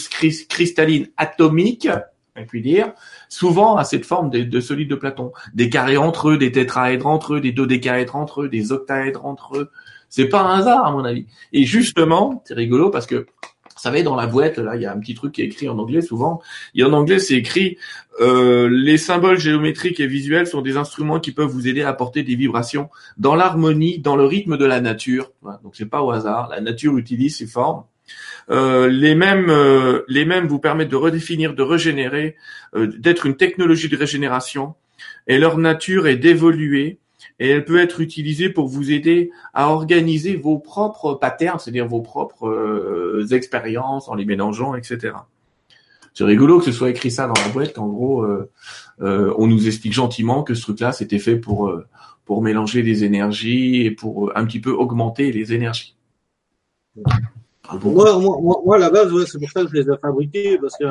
cristalline 0.48 1.10
atomique 1.18 1.88
on 2.36 2.46
peut 2.46 2.60
dire, 2.60 2.92
souvent 3.34 3.76
à 3.76 3.84
cette 3.84 4.06
forme 4.06 4.30
de, 4.30 4.42
de 4.44 4.60
solides 4.60 4.90
de 4.90 4.94
Platon. 4.94 5.32
Des 5.54 5.68
carrés 5.68 5.96
entre 5.96 6.30
eux, 6.30 6.38
des 6.38 6.52
tétraèdres 6.52 7.08
entre 7.08 7.34
eux, 7.34 7.40
des 7.40 7.50
dodécaèdres 7.50 8.14
entre 8.14 8.42
eux, 8.42 8.48
des 8.48 8.70
octaèdres 8.70 9.26
entre 9.26 9.56
eux. 9.56 9.70
C'est 10.08 10.28
pas 10.28 10.42
un 10.42 10.60
hasard, 10.60 10.86
à 10.86 10.92
mon 10.92 11.04
avis. 11.04 11.26
Et 11.52 11.64
justement, 11.64 12.42
c'est 12.46 12.54
rigolo 12.54 12.90
parce 12.90 13.06
que, 13.06 13.16
vous 13.16 13.80
savez, 13.80 14.04
dans 14.04 14.14
la 14.14 14.28
boîte, 14.28 14.58
là, 14.58 14.76
il 14.76 14.82
y 14.82 14.86
a 14.86 14.92
un 14.92 15.00
petit 15.00 15.14
truc 15.14 15.32
qui 15.32 15.42
est 15.42 15.46
écrit 15.46 15.68
en 15.68 15.76
anglais 15.78 16.00
souvent. 16.00 16.40
Et 16.76 16.84
en 16.84 16.92
anglais, 16.92 17.18
c'est 17.18 17.34
écrit 17.34 17.76
euh, 18.20 18.68
les 18.70 18.98
symboles 18.98 19.40
géométriques 19.40 19.98
et 19.98 20.06
visuels 20.06 20.46
sont 20.46 20.62
des 20.62 20.76
instruments 20.76 21.18
qui 21.18 21.32
peuvent 21.32 21.48
vous 21.48 21.66
aider 21.66 21.82
à 21.82 21.88
apporter 21.88 22.22
des 22.22 22.36
vibrations 22.36 22.88
dans 23.18 23.34
l'harmonie, 23.34 23.98
dans 23.98 24.14
le 24.14 24.24
rythme 24.24 24.56
de 24.56 24.64
la 24.64 24.80
nature. 24.80 25.32
Donc 25.64 25.74
c'est 25.74 25.90
pas 25.90 26.02
au 26.02 26.12
hasard. 26.12 26.48
La 26.50 26.60
nature 26.60 26.96
utilise 26.96 27.36
ces 27.38 27.48
formes 27.48 27.82
euh, 28.50 28.88
les 28.88 29.14
mêmes, 29.14 29.48
euh, 29.48 30.02
les 30.08 30.24
mêmes 30.24 30.46
vous 30.46 30.58
permettent 30.58 30.90
de 30.90 30.96
redéfinir, 30.96 31.54
de 31.54 31.62
régénérer, 31.62 32.36
euh, 32.74 32.86
d'être 32.86 33.26
une 33.26 33.36
technologie 33.36 33.88
de 33.88 33.96
régénération. 33.96 34.74
Et 35.26 35.38
leur 35.38 35.58
nature 35.58 36.06
est 36.06 36.16
d'évoluer 36.16 36.98
et 37.38 37.48
elle 37.48 37.64
peut 37.64 37.80
être 37.80 38.00
utilisée 38.00 38.48
pour 38.50 38.68
vous 38.68 38.92
aider 38.92 39.30
à 39.54 39.70
organiser 39.70 40.36
vos 40.36 40.58
propres 40.58 41.14
patterns, 41.14 41.58
c'est-à-dire 41.58 41.88
vos 41.88 42.00
propres 42.00 43.26
expériences 43.32 44.08
en 44.08 44.14
les 44.14 44.24
mélangeant, 44.24 44.74
etc. 44.74 45.14
c'est 46.12 46.24
rigolo 46.24 46.58
que 46.58 46.66
ce 46.66 46.72
soit 46.72 46.90
écrit 46.90 47.10
ça 47.10 47.26
dans 47.26 47.34
la 47.42 47.48
boîte. 47.48 47.78
En 47.78 47.88
gros, 47.88 48.24
on 49.00 49.46
nous 49.46 49.66
explique 49.66 49.94
gentiment 49.94 50.44
que 50.44 50.54
ce 50.54 50.62
truc-là, 50.62 50.92
c'était 50.92 51.18
fait 51.18 51.36
pour 51.36 51.72
pour 52.24 52.42
mélanger 52.42 52.82
des 52.82 53.04
énergies 53.04 53.82
et 53.84 53.90
pour 53.90 54.36
un 54.36 54.44
petit 54.44 54.60
peu 54.60 54.70
augmenter 54.70 55.32
les 55.32 55.52
énergies. 55.54 55.96
Moi, 57.72 58.18
moi, 58.18 58.60
moi, 58.64 58.76
à 58.76 58.78
la 58.78 58.90
base, 58.90 59.12
ouais, 59.12 59.24
c'est 59.26 59.38
pour 59.38 59.50
ça 59.50 59.64
que 59.64 59.70
je 59.70 59.74
les 59.74 59.90
ai 59.90 59.96
fabriqués, 60.00 60.58
parce 60.58 60.76
que 60.76 60.84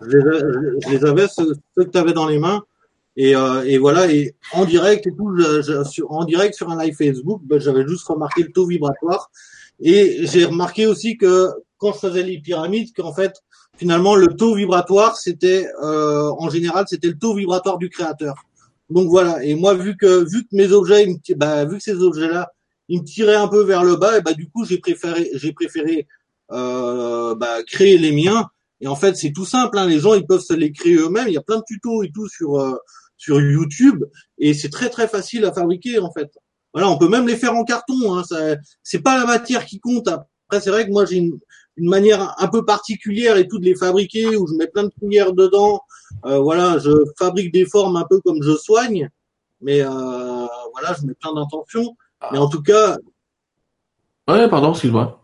je 0.00 0.16
les, 0.16 0.80
je 0.80 0.90
les 0.90 1.04
avais, 1.04 1.28
ceux, 1.28 1.54
que 1.76 1.82
tu 1.82 1.98
avais 1.98 2.12
dans 2.12 2.26
les 2.26 2.38
mains. 2.38 2.62
Et, 3.16 3.34
euh, 3.34 3.62
et, 3.64 3.78
voilà, 3.78 4.10
et 4.10 4.34
en 4.52 4.64
direct 4.64 5.06
et 5.06 5.10
tout, 5.10 5.36
je, 5.36 5.84
sur, 5.84 6.10
en 6.12 6.24
direct 6.24 6.54
sur 6.54 6.70
un 6.70 6.82
live 6.82 6.94
Facebook, 6.94 7.42
ben, 7.44 7.60
j'avais 7.60 7.86
juste 7.86 8.06
remarqué 8.06 8.44
le 8.44 8.52
taux 8.52 8.66
vibratoire. 8.66 9.30
Et 9.80 10.26
j'ai 10.26 10.44
remarqué 10.44 10.86
aussi 10.86 11.16
que 11.16 11.50
quand 11.78 11.92
je 11.92 11.98
faisais 11.98 12.22
les 12.22 12.38
pyramides, 12.38 12.88
qu'en 12.96 13.12
fait, 13.12 13.32
finalement, 13.76 14.14
le 14.14 14.28
taux 14.28 14.54
vibratoire, 14.54 15.16
c'était, 15.16 15.66
euh, 15.82 16.30
en 16.38 16.48
général, 16.48 16.86
c'était 16.88 17.08
le 17.08 17.18
taux 17.18 17.34
vibratoire 17.34 17.78
du 17.78 17.90
créateur. 17.90 18.34
Donc 18.88 19.08
voilà. 19.08 19.44
Et 19.44 19.54
moi, 19.54 19.74
vu 19.74 19.96
que, 19.96 20.24
vu 20.28 20.44
que 20.44 20.48
mes 20.52 20.72
objets, 20.72 21.06
bah, 21.36 21.64
vu 21.64 21.76
que 21.76 21.82
ces 21.82 22.00
objets-là, 22.02 22.52
il 22.88 23.00
me 23.00 23.04
tirait 23.04 23.34
un 23.34 23.48
peu 23.48 23.62
vers 23.62 23.84
le 23.84 23.96
bas 23.96 24.18
et 24.18 24.22
bah 24.22 24.32
du 24.32 24.48
coup 24.48 24.64
j'ai 24.64 24.78
préféré 24.78 25.30
j'ai 25.34 25.52
préféré 25.52 26.06
euh, 26.50 27.34
bah, 27.34 27.62
créer 27.64 27.98
les 27.98 28.12
miens. 28.12 28.48
Et 28.80 28.86
en 28.86 28.96
fait 28.96 29.16
c'est 29.16 29.32
tout 29.32 29.44
simple 29.44 29.78
hein, 29.78 29.86
les 29.86 30.00
gens 30.00 30.14
ils 30.14 30.26
peuvent 30.26 30.40
se 30.40 30.54
les 30.54 30.72
créer 30.72 30.94
eux-mêmes. 30.94 31.28
Il 31.28 31.34
y 31.34 31.38
a 31.38 31.42
plein 31.42 31.58
de 31.58 31.64
tutos 31.66 32.02
et 32.02 32.10
tout 32.12 32.28
sur 32.28 32.58
euh, 32.58 32.76
sur 33.16 33.40
YouTube. 33.40 34.04
Et 34.38 34.54
c'est 34.54 34.70
très 34.70 34.88
très 34.88 35.08
facile 35.08 35.44
à 35.44 35.52
fabriquer 35.52 35.98
en 35.98 36.10
fait. 36.12 36.30
Voilà 36.72 36.88
on 36.88 36.98
peut 36.98 37.08
même 37.08 37.26
les 37.26 37.36
faire 37.36 37.54
en 37.54 37.64
carton 37.64 38.14
hein, 38.14 38.24
ça 38.24 38.56
c'est 38.82 39.00
pas 39.00 39.18
la 39.18 39.26
matière 39.26 39.66
qui 39.66 39.80
compte. 39.80 40.08
Après 40.08 40.62
c'est 40.62 40.70
vrai 40.70 40.86
que 40.86 40.90
moi 40.90 41.04
j'ai 41.04 41.16
une, 41.16 41.38
une 41.76 41.88
manière 41.90 42.34
un 42.38 42.48
peu 42.48 42.64
particulière 42.64 43.36
et 43.36 43.46
tout 43.48 43.58
de 43.58 43.64
les 43.64 43.74
fabriquer 43.74 44.36
où 44.36 44.46
je 44.46 44.54
mets 44.54 44.68
plein 44.68 44.84
de 44.84 44.92
cuillères 44.98 45.32
dedans. 45.32 45.80
Euh, 46.24 46.38
voilà 46.38 46.78
je 46.78 46.90
fabrique 47.18 47.52
des 47.52 47.66
formes 47.66 47.96
un 47.96 48.06
peu 48.08 48.20
comme 48.20 48.42
je 48.42 48.56
soigne. 48.56 49.10
Mais 49.60 49.82
euh, 49.82 49.88
voilà 49.88 50.96
je 50.98 51.04
mets 51.06 51.14
plein 51.14 51.34
d'intentions 51.34 51.96
mais 52.32 52.38
en 52.38 52.48
tout 52.48 52.62
cas. 52.62 52.96
Ouais, 54.26 54.48
pardon, 54.48 54.72
excuse-moi. 54.72 55.20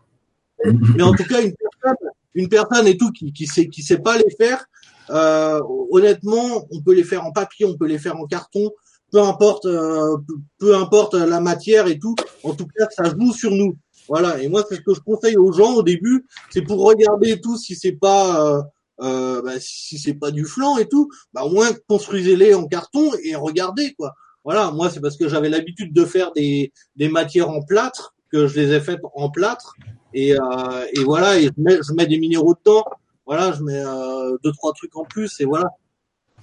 Mais 0.95 1.03
en 1.03 1.13
tout 1.13 1.25
cas, 1.25 1.41
une 1.41 1.53
personne, 1.53 2.09
une 2.33 2.49
personne 2.49 2.87
et 2.87 2.97
tout 2.97 3.11
qui, 3.11 3.33
qui 3.33 3.45
sait, 3.45 3.67
qui 3.67 3.83
sait 3.83 3.99
pas 3.99 4.17
les 4.17 4.31
faire, 4.37 4.65
euh, 5.09 5.61
honnêtement, 5.91 6.65
on 6.71 6.81
peut 6.81 6.93
les 6.93 7.03
faire 7.03 7.25
en 7.25 7.31
papier, 7.31 7.65
on 7.65 7.77
peut 7.77 7.87
les 7.87 7.99
faire 7.99 8.17
en 8.17 8.25
carton, 8.25 8.71
peu 9.11 9.21
importe, 9.21 9.65
euh, 9.65 10.17
peu, 10.57 10.75
importe 10.75 11.13
la 11.13 11.39
matière 11.39 11.87
et 11.87 11.99
tout. 11.99 12.15
En 12.43 12.53
tout 12.53 12.67
cas, 12.77 12.87
ça 12.89 13.03
joue 13.03 13.33
sur 13.33 13.51
nous. 13.51 13.77
Voilà. 14.07 14.41
Et 14.41 14.47
moi, 14.47 14.63
c'est 14.67 14.75
ce 14.75 14.81
que 14.81 14.93
je 14.93 14.99
conseille 14.99 15.37
aux 15.37 15.51
gens 15.51 15.75
au 15.75 15.83
début, 15.83 16.25
c'est 16.49 16.61
pour 16.61 16.83
regarder 16.83 17.39
tout 17.41 17.57
si 17.57 17.75
c'est 17.75 17.93
pas, 17.93 18.45
euh, 18.45 18.61
euh 19.01 19.41
bah, 19.41 19.59
si 19.59 19.97
c'est 19.99 20.13
pas 20.13 20.31
du 20.31 20.45
flanc 20.45 20.77
et 20.77 20.87
tout, 20.87 21.09
bah 21.33 21.43
au 21.43 21.49
moins 21.49 21.69
construisez-les 21.87 22.53
en 22.53 22.65
carton 22.67 23.11
et 23.23 23.35
regardez 23.35 23.93
quoi. 23.93 24.13
Voilà, 24.45 24.71
moi 24.71 24.89
c'est 24.89 25.01
parce 25.01 25.17
que 25.17 25.27
j'avais 25.27 25.49
l'habitude 25.49 25.91
de 25.91 26.05
faire 26.05 26.31
des, 26.31 26.71
des 26.95 27.09
matières 27.09 27.49
en 27.49 27.61
plâtre 27.61 28.15
que 28.31 28.47
je 28.47 28.59
les 28.59 28.73
ai 28.73 28.79
faites 28.79 29.01
en 29.15 29.29
plâtre 29.29 29.73
et, 30.13 30.33
euh, 30.33 30.85
et 30.93 31.03
voilà 31.03 31.37
et 31.37 31.45
je 31.45 31.51
mets, 31.57 31.77
je 31.85 31.93
mets 31.93 32.05
des 32.05 32.19
minéraux 32.19 32.55
dedans. 32.55 32.85
Voilà, 33.25 33.51
je 33.53 33.63
mets 33.63 33.83
euh, 33.83 34.37
deux 34.43 34.51
trois 34.51 34.71
trucs 34.73 34.95
en 34.95 35.03
plus 35.03 35.39
et 35.41 35.45
voilà. 35.45 35.65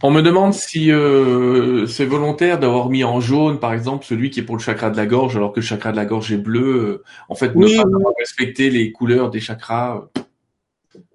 On 0.02 0.10
me 0.10 0.20
demande 0.20 0.52
si 0.52 0.90
euh, 0.90 1.86
c'est 1.86 2.04
volontaire 2.04 2.58
d'avoir 2.58 2.90
mis 2.90 3.04
en 3.04 3.20
jaune, 3.20 3.60
par 3.60 3.72
exemple, 3.72 4.04
celui 4.04 4.30
qui 4.30 4.40
est 4.40 4.42
pour 4.42 4.56
le 4.56 4.60
chakra 4.60 4.90
de 4.90 4.96
la 4.96 5.06
gorge, 5.06 5.36
alors 5.36 5.52
que 5.52 5.60
le 5.60 5.64
chakra 5.64 5.92
de 5.92 5.96
la 5.96 6.04
gorge 6.04 6.32
est 6.32 6.38
bleu. 6.38 7.04
En 7.28 7.36
fait, 7.36 7.54
ne 7.54 8.02
pas 8.02 8.10
respecter 8.18 8.68
les 8.70 8.90
couleurs 8.90 9.30
des 9.30 9.38
chakras. 9.38 10.08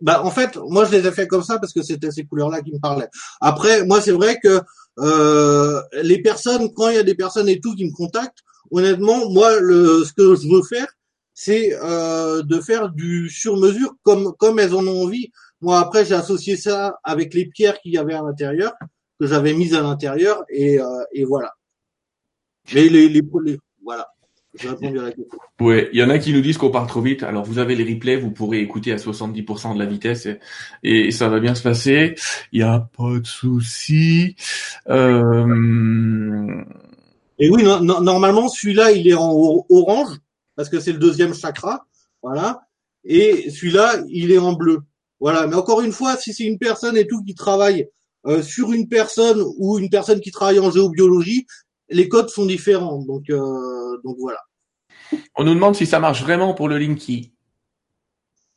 Bah, 0.02 0.24
en 0.24 0.32
fait, 0.32 0.58
moi, 0.58 0.86
je 0.86 0.92
les 0.92 1.08
ai 1.08 1.12
fait 1.12 1.28
comme 1.28 1.44
ça 1.44 1.60
parce 1.60 1.74
que 1.74 1.82
c'était 1.82 2.12
ces 2.12 2.26
couleurs-là 2.26 2.62
qui 2.62 2.72
me 2.74 2.80
parlaient. 2.80 3.10
Après, 3.42 3.86
moi, 3.86 4.02
c'est 4.02 4.12
vrai 4.12 4.40
que 4.42 4.62
euh, 5.00 5.82
les 6.02 6.22
personnes, 6.22 6.74
quand 6.74 6.90
il 6.90 6.96
y 6.96 7.00
a 7.00 7.04
des 7.04 7.16
personnes 7.16 7.50
et 7.50 7.60
tout 7.60 7.76
qui 7.76 7.86
me 7.86 7.94
contactent, 7.94 8.40
honnêtement, 8.72 9.30
moi, 9.30 9.60
le, 9.60 10.04
ce 10.04 10.13
que 10.13 10.36
je 10.36 10.48
veux 10.48 10.63
faire, 10.63 10.88
c'est 11.34 11.78
euh, 11.84 12.42
de 12.42 12.60
faire 12.60 12.90
du 12.90 13.30
sur-mesure 13.30 13.94
comme 14.02 14.34
comme 14.40 14.58
elles 14.60 14.74
en 14.74 14.86
ont 14.88 15.04
envie. 15.04 15.32
Moi, 15.62 15.80
après, 15.80 16.06
j'ai 16.06 16.16
associé 16.16 16.58
ça 16.58 17.00
avec 17.04 17.34
les 17.34 17.46
pierres 17.46 17.80
qu'il 17.82 17.94
y 17.94 17.98
avait 17.98 18.13
à 18.13 18.22
l'intérieur, 18.22 18.74
que 19.20 19.28
j'avais 19.28 19.54
mises 19.54 19.74
à 19.76 19.82
l'intérieur, 19.82 20.44
et, 20.50 20.80
euh, 20.80 21.04
et 21.13 21.26
voilà. 21.26 21.54
Mais 22.74 22.90
les, 22.90 23.08
les, 23.10 23.22
les 23.22 23.60
voilà. 23.84 24.08
Ouais, 25.60 25.89
il 25.91 26.00
y 26.00 26.04
en 26.04 26.10
a 26.10 26.20
qui 26.20 26.34
nous 26.34 26.41
disent 26.41 26.58
qu'on 26.58 26.70
part 26.70 26.88
trop 26.88 27.02
vite. 27.02 27.24
Alors 27.24 27.43
vous 27.43 27.60
avez 27.60 27.76
les 27.76 27.93
replays, 27.93 28.15
vous 28.15 28.32
pourrez 28.32 28.60
écouter 28.60 28.91
à 28.91 28.98
70% 28.98 29.74
de 29.74 29.80
la 29.80 29.86
vitesse 29.86 30.28
et, 30.84 31.12
ça 31.12 31.30
va 31.30 31.39
bien 31.39 31.56
se 31.56 31.63
passer. 31.63 32.15
Il 32.52 32.60
y 32.60 32.63
a 32.63 32.89
pas 32.96 33.20
de 33.20 33.26
souci. 33.26 34.36
Euh... 34.89 36.63
Et 37.39 37.50
oui, 37.50 37.63
normalement 37.63 38.48
celui-là 38.50 38.91
il 38.91 39.08
est 39.08 39.13
en 39.13 39.65
orange 39.70 40.17
parce 40.56 40.70
que 40.70 40.80
c'est 40.80 40.91
le 40.91 41.00
deuxième 41.00 41.34
chakra, 41.34 41.86
voilà. 42.22 42.62
Et 43.04 43.50
celui-là 43.50 44.04
il 44.10 44.32
est 44.32 44.39
en 44.39 44.54
bleu, 44.54 44.82
voilà. 45.20 45.48
Mais 45.48 45.56
encore 45.56 45.82
une 45.82 45.91
fois, 45.91 46.17
si 46.17 46.34
c'est 46.34 46.46
une 46.46 46.58
personne 46.58 46.98
et 46.98 47.08
tout 47.08 47.24
qui 47.24 47.36
travaille 47.36 47.88
euh, 48.26 48.41
sur 48.41 48.74
une 48.74 48.89
personne 48.89 49.41
ou 49.58 49.80
une 49.80 49.89
personne 49.89 50.20
qui 50.20 50.32
travaille 50.32 50.60
en 50.60 50.72
géobiologie, 50.72 51.46
les 51.89 52.10
codes 52.10 52.30
sont 52.30 52.45
différents. 52.45 53.00
Donc, 53.00 53.30
euh, 53.30 54.02
donc 54.04 54.17
voilà. 54.19 54.39
On 55.36 55.43
nous 55.43 55.54
demande 55.54 55.76
si 55.76 55.86
ça 55.86 56.00
marche 56.00 56.21
vraiment 56.21 56.54
pour 56.54 56.67
le 56.67 56.78
Linky. 56.78 57.32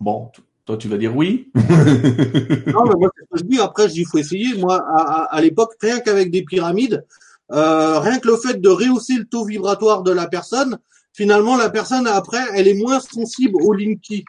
Bon, 0.01 0.31
toi 0.65 0.77
tu 0.77 0.89
vas 0.89 0.97
dire 0.97 1.15
oui. 1.15 1.51
non, 1.55 2.85
mais 2.85 2.95
moi 2.97 3.11
je 3.35 3.43
dis. 3.43 3.61
Après, 3.61 3.89
je 3.89 3.95
dis 3.95 4.05
faut 4.05 4.19
essayer. 4.19 4.57
Moi, 4.57 4.83
à, 5.31 5.41
l'époque, 5.41 5.75
rien 5.81 6.01
qu'avec 6.01 6.31
des 6.31 6.43
pyramides, 6.43 7.05
euh, 7.53 7.99
rien 8.01 8.19
que 8.19 8.29
le 8.29 8.37
fait 8.37 8.61
de 8.61 8.69
rehausser 8.69 9.15
le 9.15 9.27
taux 9.27 9.45
vibratoire 9.45 10.03
de 10.03 10.11
la 10.11 10.27
personne, 10.27 10.79
finalement 11.13 11.57
la 11.57 11.71
personne 11.71 12.07
après, 12.07 12.43
elle 12.55 12.67
est 12.67 12.75
moins 12.75 13.01
sensible 13.01 13.57
au 13.63 13.73
Linky. 13.73 14.25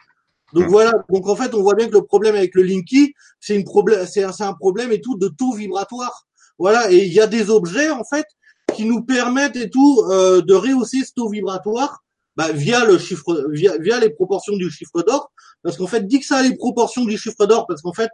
Donc 0.52 0.66
hmm. 0.66 0.70
voilà. 0.70 0.92
Donc 1.08 1.26
en 1.26 1.34
fait, 1.34 1.54
on 1.54 1.62
voit 1.62 1.74
bien 1.74 1.88
que 1.88 1.94
le 1.94 2.04
problème 2.04 2.36
avec 2.36 2.54
le 2.54 2.62
Linky, 2.62 3.14
c'est 3.40 3.56
une 3.56 3.64
problème, 3.64 4.06
c'est 4.06 4.22
un 4.22 4.52
problème 4.52 4.92
et 4.92 5.00
tout 5.00 5.16
de 5.16 5.28
taux 5.28 5.54
vibratoire. 5.54 6.26
Voilà. 6.58 6.92
Et 6.92 7.06
il 7.06 7.12
y 7.12 7.20
a 7.20 7.26
des 7.26 7.50
objets 7.50 7.90
en 7.90 8.04
fait 8.04 8.26
qui 8.74 8.84
nous 8.84 9.02
permettent 9.02 9.56
et 9.56 9.70
tout 9.70 10.02
euh, 10.10 10.42
de 10.42 10.54
rehausser 10.54 11.04
ce 11.04 11.12
taux 11.14 11.28
vibratoire 11.28 12.02
bah, 12.36 12.50
via 12.52 12.84
le 12.84 12.98
chiffre, 12.98 13.46
via, 13.50 13.76
via 13.78 14.00
les 14.00 14.10
proportions 14.10 14.56
du 14.56 14.70
chiffre 14.70 15.02
d'or, 15.02 15.30
parce 15.62 15.76
qu'en 15.76 15.86
fait, 15.86 16.06
dit 16.06 16.20
que 16.20 16.26
ça 16.26 16.38
a 16.38 16.42
les 16.42 16.56
proportions 16.56 17.04
du 17.04 17.18
chiffre 17.18 17.46
d'or, 17.46 17.66
parce 17.66 17.82
qu'en 17.82 17.92
fait, 17.92 18.10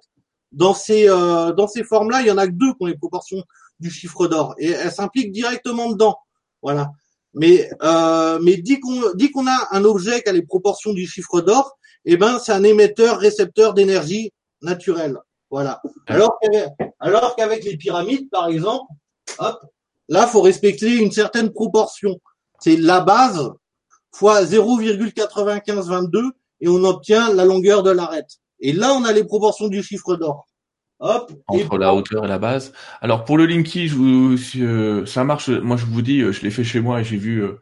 dans 0.51 0.75
ces 0.75 1.09
euh, 1.09 1.53
dans 1.53 1.68
ces 1.68 1.85
formes-là, 1.85 2.23
il 2.23 2.27
y 2.27 2.31
en 2.31 2.38
a 2.38 2.47
que 2.47 2.53
deux 2.53 2.73
qui 2.73 2.79
ont 2.81 2.87
les 2.87 2.97
proportions 2.97 3.42
du 3.81 3.90
chiffre 3.90 4.27
d'or, 4.27 4.55
et 4.59 4.71
elles 4.71 4.92
s'impliquent 4.92 5.33
directement 5.33 5.90
dedans, 5.90 6.16
voilà. 6.62 6.90
Mais 7.35 7.71
euh, 7.83 8.38
mais 8.42 8.57
dit 8.57 8.81
qu'on 8.81 9.12
dit 9.14 9.31
qu'on 9.31 9.47
a 9.47 9.68
un 9.71 9.85
objet 9.85 10.23
qui 10.23 10.31
a 10.31 10.33
les 10.33 10.42
proportions 10.42 10.92
du 10.92 11.07
chiffre 11.07 11.40
d'or, 11.40 11.79
eh 12.05 12.16
ben 12.16 12.38
c'est 12.38 12.53
un 12.53 12.64
émetteur 12.64 13.18
récepteur 13.18 13.75
d'énergie 13.75 14.33
naturelle, 14.62 15.18
voilà. 15.51 15.81
Alors 16.07 16.38
qu'avec 16.40 16.71
alors 16.99 17.37
qu'avec 17.37 17.64
les 17.64 17.77
pyramides, 17.77 18.29
par 18.31 18.49
exemple, 18.49 18.87
hop, 19.38 19.61
là 20.09 20.27
faut 20.27 20.42
respecter 20.42 20.97
une 20.97 21.12
certaine 21.12 21.51
proportion. 21.51 22.21
C'est 22.61 22.77
la 22.77 23.01
base 23.01 23.51
fois 24.12 24.42
0,9522 24.42 26.31
et 26.61 26.68
on 26.68 26.83
obtient 26.85 27.33
la 27.35 27.44
longueur 27.44 27.83
de 27.83 27.90
l'arête. 27.90 28.38
Et 28.61 28.73
là, 28.73 28.92
on 28.92 29.05
a 29.05 29.12
les 29.12 29.25
proportions 29.25 29.68
du 29.68 29.83
chiffre 29.83 30.16
d'or. 30.16 30.47
Hop. 31.01 31.33
Entre 31.47 31.79
la 31.79 31.94
hauteur 31.94 32.25
et 32.25 32.29
la 32.29 32.40
base. 32.40 32.73
Alors 33.01 33.25
pour 33.25 33.38
le 33.38 33.47
Linky, 33.47 33.87
je 33.87 33.94
vous, 33.94 34.37
euh, 34.57 35.07
ça 35.07 35.23
marche. 35.23 35.49
Moi, 35.49 35.77
je 35.77 35.87
vous 35.87 36.03
dis, 36.03 36.21
euh, 36.23 36.33
je 36.33 36.42
l'ai 36.42 36.51
fait 36.51 36.64
chez 36.64 36.81
moi 36.81 37.01
et 37.01 37.05
j'ai 37.05 37.16
vu 37.16 37.40
euh, 37.40 37.61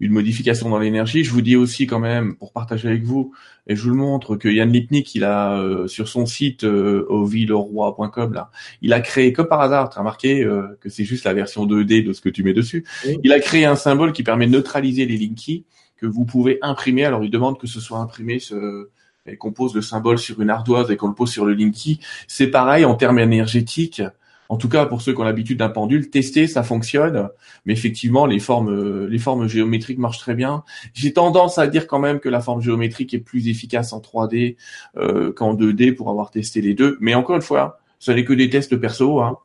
une 0.00 0.12
modification 0.12 0.68
dans 0.68 0.78
l'énergie. 0.78 1.24
Je 1.24 1.30
vous 1.30 1.42
dis 1.42 1.56
aussi 1.56 1.86
quand 1.86 1.98
même, 1.98 2.36
pour 2.36 2.52
partager 2.52 2.88
avec 2.88 3.02
vous, 3.04 3.32
et 3.66 3.76
je 3.76 3.82
vous 3.82 3.90
le 3.90 3.96
montre, 3.96 4.36
que 4.36 4.48
Yann 4.48 4.70
Lipnik, 4.70 5.14
il 5.14 5.24
a 5.24 5.60
sur 5.86 6.08
son 6.08 6.26
site 6.26 6.64
villeroy.com 6.64 8.32
là, 8.32 8.50
il 8.82 8.92
a 8.92 9.00
créé 9.00 9.32
comme 9.32 9.48
par 9.48 9.60
hasard, 9.60 9.90
tu 9.90 9.96
as 9.96 10.00
remarqué 10.00 10.46
que 10.80 10.88
c'est 10.88 11.04
juste 11.04 11.24
la 11.24 11.34
version 11.34 11.66
2D 11.66 12.04
de 12.04 12.12
ce 12.12 12.20
que 12.20 12.28
tu 12.28 12.42
mets 12.42 12.52
dessus. 12.52 12.84
Il 13.24 13.32
a 13.32 13.40
créé 13.40 13.64
un 13.64 13.76
symbole 13.76 14.12
qui 14.12 14.22
permet 14.22 14.46
de 14.46 14.52
neutraliser 14.52 15.06
les 15.06 15.16
Linky 15.16 15.64
que 15.96 16.06
vous 16.06 16.24
pouvez 16.24 16.58
imprimer. 16.62 17.04
Alors, 17.04 17.24
il 17.24 17.30
demande 17.30 17.58
que 17.58 17.66
ce 17.66 17.80
soit 17.80 17.98
imprimé, 17.98 18.38
ce, 18.38 18.90
et 19.26 19.36
qu'on 19.36 19.52
pose 19.52 19.74
le 19.74 19.82
symbole 19.82 20.18
sur 20.18 20.40
une 20.40 20.50
ardoise 20.50 20.90
et 20.90 20.96
qu'on 20.96 21.08
le 21.08 21.14
pose 21.14 21.30
sur 21.30 21.44
le 21.44 21.54
Linky. 21.54 22.00
C'est 22.28 22.48
pareil 22.48 22.84
en 22.84 22.94
termes 22.94 23.18
énergétiques. 23.18 24.02
En 24.48 24.56
tout 24.56 24.68
cas, 24.68 24.86
pour 24.86 25.02
ceux 25.02 25.12
qui 25.12 25.20
ont 25.20 25.24
l'habitude 25.24 25.58
d'un 25.58 25.68
pendule, 25.68 26.10
tester, 26.10 26.46
ça 26.46 26.62
fonctionne. 26.62 27.28
Mais 27.64 27.72
effectivement, 27.72 28.26
les 28.26 28.38
formes, 28.38 29.06
les 29.06 29.18
formes 29.18 29.48
géométriques 29.48 29.98
marchent 29.98 30.18
très 30.18 30.34
bien. 30.34 30.62
J'ai 30.94 31.12
tendance 31.12 31.58
à 31.58 31.66
dire 31.66 31.86
quand 31.86 31.98
même 31.98 32.20
que 32.20 32.28
la 32.28 32.40
forme 32.40 32.60
géométrique 32.60 33.14
est 33.14 33.18
plus 33.18 33.48
efficace 33.48 33.92
en 33.92 34.00
3D 34.00 34.56
euh, 34.96 35.32
qu'en 35.32 35.54
2D 35.54 35.94
pour 35.94 36.10
avoir 36.10 36.30
testé 36.30 36.60
les 36.60 36.74
deux. 36.74 36.96
Mais 37.00 37.14
encore 37.14 37.36
une 37.36 37.42
fois, 37.42 37.80
ce 37.98 38.12
n'est 38.12 38.24
que 38.24 38.32
des 38.32 38.50
tests 38.50 38.76
perso. 38.76 39.20
Hein. 39.20 39.38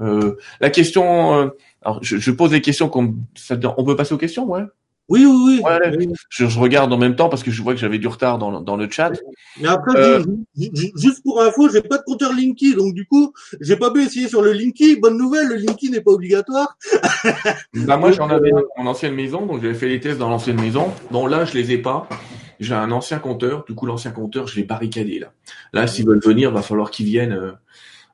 Euh, 0.00 0.36
la 0.60 0.70
question, 0.70 1.34
euh, 1.34 1.48
alors 1.82 1.98
je, 2.02 2.16
je, 2.18 2.30
pose 2.30 2.50
des 2.50 2.60
questions 2.60 2.88
qu'on, 2.88 3.16
on 3.76 3.84
peut 3.84 3.96
passer 3.96 4.14
aux 4.14 4.18
questions, 4.18 4.46
ouais. 4.46 4.62
Oui, 5.08 5.24
oui, 5.24 5.62
oui. 5.64 6.08
Je, 6.28 6.58
regarde 6.58 6.92
en 6.92 6.98
même 6.98 7.16
temps 7.16 7.30
parce 7.30 7.42
que 7.42 7.50
je 7.50 7.62
vois 7.62 7.72
que 7.72 7.80
j'avais 7.80 7.98
du 7.98 8.08
retard 8.08 8.36
dans, 8.36 8.60
dans 8.60 8.76
le 8.76 8.90
chat. 8.90 9.12
Mais 9.58 9.68
après, 9.68 9.98
euh, 9.98 10.22
juste 10.54 11.22
pour 11.22 11.40
info, 11.42 11.70
j'ai 11.70 11.80
pas 11.80 11.96
de 11.96 12.02
compteur 12.02 12.34
Linky, 12.34 12.74
donc 12.74 12.92
du 12.92 13.06
coup, 13.06 13.32
j'ai 13.60 13.76
pas 13.76 13.90
pu 13.90 14.02
essayer 14.02 14.28
sur 14.28 14.42
le 14.42 14.52
Linky. 14.52 14.96
Bonne 14.96 15.16
nouvelle, 15.16 15.48
le 15.48 15.56
Linky 15.56 15.90
n'est 15.90 16.02
pas 16.02 16.10
obligatoire. 16.10 16.76
bah 17.74 17.96
moi, 17.96 18.12
j'en 18.12 18.28
avais 18.28 18.50
dans 18.50 18.62
mon 18.76 18.86
ancienne 18.86 19.14
maison, 19.14 19.46
donc 19.46 19.62
j'avais 19.62 19.74
fait 19.74 19.88
les 19.88 20.00
tests 20.00 20.18
dans 20.18 20.28
l'ancienne 20.28 20.60
maison. 20.60 20.92
Bon 21.10 21.26
là, 21.26 21.46
je 21.46 21.54
les 21.54 21.72
ai 21.72 21.78
pas. 21.78 22.06
J'ai 22.60 22.74
un 22.74 22.90
ancien 22.90 23.18
compteur, 23.18 23.64
du 23.64 23.74
coup 23.74 23.86
l'ancien 23.86 24.10
compteur, 24.10 24.46
je 24.46 24.56
l'ai 24.56 24.64
barricadé 24.64 25.20
là. 25.20 25.28
Là, 25.72 25.86
s'ils 25.86 26.06
veulent 26.06 26.20
venir, 26.20 26.50
va 26.50 26.62
falloir 26.62 26.90
qu'ils 26.90 27.06
viennent. 27.06 27.32
Euh, 27.32 27.52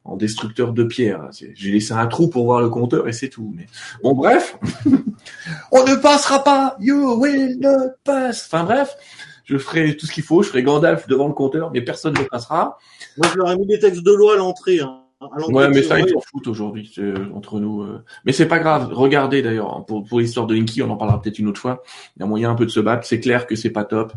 en 0.05 0.17
destructeur 0.17 0.73
de 0.73 0.85
pierre. 0.85 1.31
J'ai 1.33 1.71
laissé 1.71 1.93
un 1.93 2.07
trou 2.07 2.29
pour 2.29 2.45
voir 2.45 2.61
le 2.61 2.69
compteur 2.69 3.09
et 3.09 3.13
c'est 3.13 3.31
tout. 3.31 3.53
Mais 3.57 3.67
bon, 4.03 4.15
bref, 4.15 4.59
on 5.73 5.85
ne 5.85 5.97
passera 5.97 6.45
pas. 6.45 6.77
You 6.81 7.21
will 7.21 7.59
not 7.59 7.93
pass. 8.05 8.47
Enfin 8.47 8.65
bref, 8.65 8.97
je 9.45 9.57
ferai 9.57 9.97
tout 9.97 10.07
ce 10.07 10.13
qu'il 10.13 10.25
faut. 10.25 10.43
Je 10.43 10.49
ferai 10.49 10.63
Gandalf 10.63 11.07
devant 11.07 11.29
le 11.29 11.35
compteur, 11.35 11.71
mais 11.73 11.81
personne 11.81 12.15
ne 12.15 12.25
passera. 12.25 12.79
Moi, 13.17 13.29
je 13.33 13.39
leur 13.39 13.51
ai 13.51 13.57
mis 13.57 13.67
des 13.67 13.79
textes 13.79 14.03
de 14.03 14.13
loi 14.13 14.35
à 14.35 14.37
l'entrée. 14.37 14.81
Hein. 14.81 15.04
Ouais, 15.49 15.69
mais 15.69 15.83
ça, 15.83 16.01
ils 16.01 16.09
s'en 16.09 16.21
foutent 16.21 16.47
aujourd'hui 16.47 16.93
entre 17.35 17.61
nous. 17.61 17.83
Euh. 17.83 18.03
Mais 18.25 18.33
c'est 18.33 18.49
pas 18.49 18.59
grave. 18.59 18.91
Regardez 18.93 19.43
d'ailleurs, 19.43 19.77
hein, 19.77 19.85
pour, 19.87 20.05
pour 20.05 20.21
l'histoire 20.21 20.47
de 20.47 20.55
Linky, 20.55 20.83
on 20.83 20.91
en 20.91 20.97
parlera 20.97 21.21
peut-être 21.21 21.39
une 21.39 21.49
autre 21.49 21.61
fois. 21.61 21.83
Il 22.17 22.21
y 22.21 22.23
a 22.23 22.27
moyen 22.27 22.51
un 22.51 22.55
peu 22.55 22.67
de 22.67 22.71
se 22.71 22.81
battre. 22.81 23.07
C'est 23.07 23.21
clair 23.21 23.47
que 23.47 23.57
c'est 23.57 23.71
pas 23.71 23.85
top. 23.85 24.13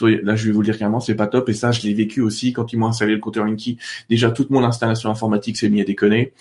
là, 0.00 0.36
je 0.36 0.46
vais 0.46 0.52
vous 0.52 0.60
le 0.60 0.64
dire 0.64 0.76
clairement, 0.76 1.00
c'est 1.00 1.14
pas 1.14 1.26
top. 1.26 1.48
Et 1.48 1.54
ça, 1.54 1.72
je 1.72 1.82
l'ai 1.82 1.94
vécu 1.94 2.20
aussi 2.20 2.52
quand 2.52 2.72
ils 2.72 2.76
m'ont 2.76 2.88
installé 2.88 3.14
le 3.14 3.20
compteur 3.20 3.44
Linky. 3.44 3.78
Déjà, 4.08 4.30
toute 4.30 4.50
mon 4.50 4.64
installation 4.64 5.10
informatique 5.10 5.56
s'est 5.56 5.68
mise 5.68 5.82
à 5.82 5.84
déconner. 5.84 6.32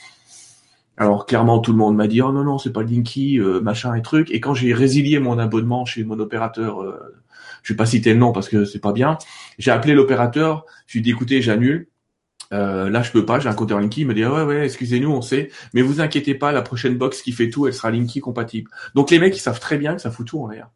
Alors 0.97 1.27
clairement, 1.27 1.59
tout 1.59 1.71
le 1.71 1.77
monde 1.77 1.95
m'a 1.95 2.07
dit 2.07 2.23
oh 2.23 2.31
non 2.31 2.43
non, 2.43 2.57
c'est 2.57 2.73
pas 2.73 2.81
Linky, 2.81 3.39
euh, 3.39 3.61
machin 3.61 3.93
et 3.93 4.01
truc. 4.01 4.31
Et 4.31 4.39
quand 4.39 4.55
j'ai 4.55 4.73
résilié 4.73 5.19
mon 5.19 5.37
abonnement 5.37 5.85
chez 5.85 6.03
mon 6.03 6.19
opérateur, 6.19 6.81
euh, 6.81 6.97
je 7.61 7.73
vais 7.73 7.77
pas 7.77 7.85
citer 7.85 8.13
le 8.13 8.19
nom 8.19 8.31
parce 8.31 8.49
que 8.49 8.65
c'est 8.65 8.79
pas 8.79 8.93
bien. 8.93 9.17
J'ai 9.59 9.69
appelé 9.69 9.93
l'opérateur. 9.93 10.65
Je 10.87 10.93
lui 10.93 10.99
ai 10.99 11.03
dit 11.03 11.11
écoutez, 11.11 11.41
j'annule 11.41 11.87
euh, 12.53 12.89
là, 12.89 13.01
je 13.03 13.11
peux 13.11 13.25
pas, 13.25 13.39
j'ai 13.39 13.49
un 13.49 13.53
compteur 13.53 13.79
Linky. 13.79 14.01
Il 14.01 14.07
me 14.07 14.13
dit, 14.13 14.25
ouais, 14.25 14.43
ouais, 14.43 14.65
excusez-nous, 14.65 15.11
on 15.11 15.21
sait. 15.21 15.49
Mais 15.73 15.81
vous 15.81 16.01
inquiétez 16.01 16.35
pas, 16.35 16.51
la 16.51 16.61
prochaine 16.61 16.97
box 16.97 17.21
qui 17.21 17.31
fait 17.31 17.49
tout, 17.49 17.67
elle 17.67 17.73
sera 17.73 17.91
Linky 17.91 18.19
compatible. 18.19 18.69
Donc, 18.95 19.11
les 19.11 19.19
mecs, 19.19 19.35
ils 19.35 19.41
savent 19.41 19.59
très 19.59 19.77
bien 19.77 19.95
que 19.95 20.01
ça 20.01 20.11
fout 20.11 20.27
tout 20.27 20.39
en 20.41 20.47
l'air. 20.47 20.69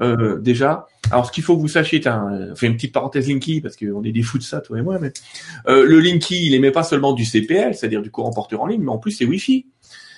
Euh, 0.00 0.38
déjà, 0.38 0.86
alors 1.10 1.26
ce 1.26 1.32
qu'il 1.32 1.44
faut 1.44 1.56
que 1.56 1.60
vous 1.60 1.68
sachiez, 1.68 2.06
un, 2.06 2.54
fait 2.54 2.66
une 2.66 2.76
petite 2.76 2.92
parenthèse 2.92 3.28
Linky 3.28 3.60
parce 3.60 3.76
qu'on 3.76 4.02
est 4.02 4.12
des 4.12 4.22
fous 4.22 4.38
de 4.38 4.42
ça, 4.42 4.60
toi 4.60 4.78
et 4.78 4.82
moi, 4.82 4.98
mais 4.98 5.12
euh, 5.68 5.84
le 5.84 6.00
Linky, 6.00 6.46
il 6.46 6.54
émet 6.54 6.70
pas 6.70 6.84
seulement 6.84 7.12
du 7.12 7.26
CPL, 7.26 7.74
c'est-à-dire 7.74 8.00
du 8.00 8.10
courant 8.10 8.30
porteur 8.30 8.62
en 8.62 8.66
ligne, 8.66 8.82
mais 8.82 8.90
en 8.90 8.96
plus 8.98 9.10
c'est 9.10 9.26
Wi-Fi. 9.26 9.66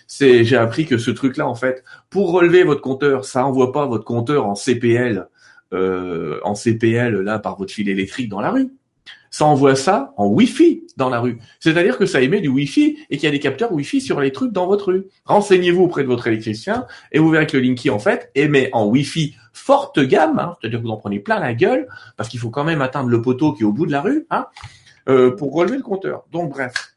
C'est, 0.06 0.44
j'ai 0.44 0.56
appris 0.56 0.84
que 0.84 0.98
ce 0.98 1.10
truc-là, 1.10 1.48
en 1.48 1.54
fait, 1.54 1.82
pour 2.10 2.30
relever 2.30 2.64
votre 2.64 2.82
compteur, 2.82 3.24
ça 3.24 3.44
envoie 3.46 3.72
pas 3.72 3.86
votre 3.86 4.04
compteur 4.04 4.46
en 4.46 4.54
CPL, 4.54 5.26
en 5.72 6.54
CPL 6.54 7.18
là 7.22 7.38
par 7.38 7.56
votre 7.56 7.72
fil 7.72 7.88
électrique 7.88 8.28
dans 8.28 8.42
la 8.42 8.50
rue 8.50 8.70
ça 9.32 9.46
envoie 9.46 9.74
ça 9.74 10.12
en 10.18 10.26
Wi-Fi 10.28 10.84
dans 10.96 11.08
la 11.08 11.18
rue. 11.18 11.38
C'est-à-dire 11.58 11.96
que 11.96 12.06
ça 12.06 12.20
émet 12.20 12.40
du 12.40 12.48
Wi-Fi 12.48 12.98
et 13.08 13.16
qu'il 13.16 13.24
y 13.24 13.28
a 13.28 13.30
des 13.30 13.40
capteurs 13.40 13.72
Wi-Fi 13.72 14.00
sur 14.00 14.20
les 14.20 14.30
trucs 14.30 14.52
dans 14.52 14.66
votre 14.66 14.92
rue. 14.92 15.06
Renseignez-vous 15.24 15.82
auprès 15.82 16.02
de 16.02 16.08
votre 16.08 16.26
électricien 16.26 16.86
et 17.10 17.18
vous 17.18 17.30
verrez 17.30 17.46
que 17.46 17.56
le 17.56 17.62
Linky, 17.62 17.88
en 17.88 17.98
fait, 17.98 18.30
émet 18.34 18.68
en 18.74 18.86
Wi-Fi 18.86 19.34
forte 19.54 19.98
gamme, 20.00 20.38
hein, 20.38 20.54
c'est-à-dire 20.60 20.80
que 20.80 20.84
vous 20.84 20.90
en 20.90 20.98
prenez 20.98 21.18
plein 21.18 21.40
la 21.40 21.54
gueule, 21.54 21.88
parce 22.16 22.28
qu'il 22.28 22.40
faut 22.40 22.50
quand 22.50 22.64
même 22.64 22.82
atteindre 22.82 23.08
le 23.08 23.22
poteau 23.22 23.54
qui 23.54 23.62
est 23.62 23.66
au 23.66 23.72
bout 23.72 23.86
de 23.86 23.92
la 23.92 24.02
rue, 24.02 24.26
hein, 24.30 24.46
euh, 25.08 25.34
pour 25.34 25.54
relever 25.54 25.78
le 25.78 25.82
compteur. 25.82 26.24
Donc 26.30 26.50
bref. 26.50 26.94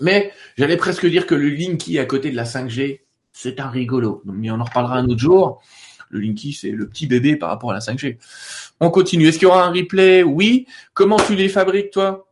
Mais 0.00 0.30
j'allais 0.58 0.76
presque 0.76 1.06
dire 1.06 1.26
que 1.26 1.34
le 1.34 1.48
Linky 1.48 1.98
à 1.98 2.04
côté 2.04 2.30
de 2.30 2.36
la 2.36 2.44
5G, 2.44 3.00
c'est 3.32 3.60
un 3.60 3.68
rigolo. 3.68 4.22
Mais 4.26 4.50
on 4.50 4.60
en 4.60 4.64
reparlera 4.64 4.96
un 4.96 5.06
autre 5.06 5.18
jour. 5.18 5.62
Le 6.10 6.20
Linky, 6.20 6.52
c'est 6.52 6.70
le 6.70 6.88
petit 6.88 7.06
bébé 7.06 7.36
par 7.36 7.50
rapport 7.50 7.70
à 7.70 7.74
la 7.74 7.80
5G. 7.80 8.18
On 8.80 8.90
continue. 8.90 9.28
Est-ce 9.28 9.38
qu'il 9.38 9.48
y 9.48 9.50
aura 9.50 9.64
un 9.64 9.72
replay? 9.72 10.22
Oui. 10.22 10.66
Comment 10.94 11.18
tu 11.18 11.34
les 11.34 11.48
fabriques, 11.48 11.90
toi? 11.90 12.28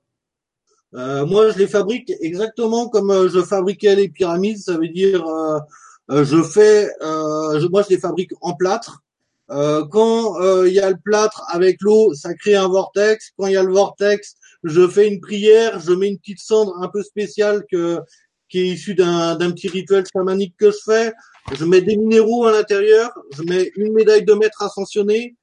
Euh, 0.95 1.27
Moi, 1.27 1.51
je 1.51 1.59
les 1.59 1.67
fabrique 1.67 2.13
exactement 2.21 2.89
comme 2.89 3.11
euh, 3.11 3.29
je 3.29 3.43
fabriquais 3.43 3.97
les 3.97 4.09
pyramides. 4.09 4.59
Ça 4.59 4.79
veut 4.79 4.89
dire, 4.89 5.27
euh, 5.27 6.25
je 6.25 6.43
fais, 6.43 6.89
moi, 7.71 7.83
je 7.83 7.91
les 7.91 7.99
fabrique 7.99 8.33
en 8.41 8.55
plâtre. 8.55 9.03
quand 9.49 10.65
il 10.65 10.73
y 10.73 10.81
a 10.81 10.91
le 10.91 10.97
plâtre 11.05 11.45
avec 11.49 11.79
l'eau, 11.81 12.15
ça 12.15 12.35
crée 12.35 12.55
un 12.57 12.69
vortex. 12.69 13.33
Quand 13.37 13.47
il 13.47 13.55
y 13.55 13.57
a 13.57 13.63
le 13.63 13.73
vortex, 13.73 14.37
je 14.65 14.89
fais 14.89 15.09
une 15.09 15.21
prière, 15.21 15.81
je 15.81 15.93
mets 15.93 16.09
une 16.09 16.19
petite 16.19 16.41
cendre 16.41 16.77
un 16.81 16.89
peu 16.89 17.03
spéciale 17.03 17.65
que 17.71 18.01
qui 18.49 18.61
est 18.61 18.69
issue 18.69 18.95
d'un 18.95 19.37
petit 19.51 19.69
rituel 19.69 20.05
chamanique 20.13 20.55
que 20.59 20.71
je 20.71 20.79
fais. 20.85 21.13
Je 21.53 21.65
mets 21.65 21.81
des 21.81 21.97
minéraux 21.97 22.47
à 22.47 22.53
l'intérieur, 22.53 23.11
je 23.33 23.43
mets 23.43 23.71
une 23.77 23.93
médaille 23.93 24.25
de 24.25 24.35
maître 24.35 24.63
ascensionné, 24.63 25.37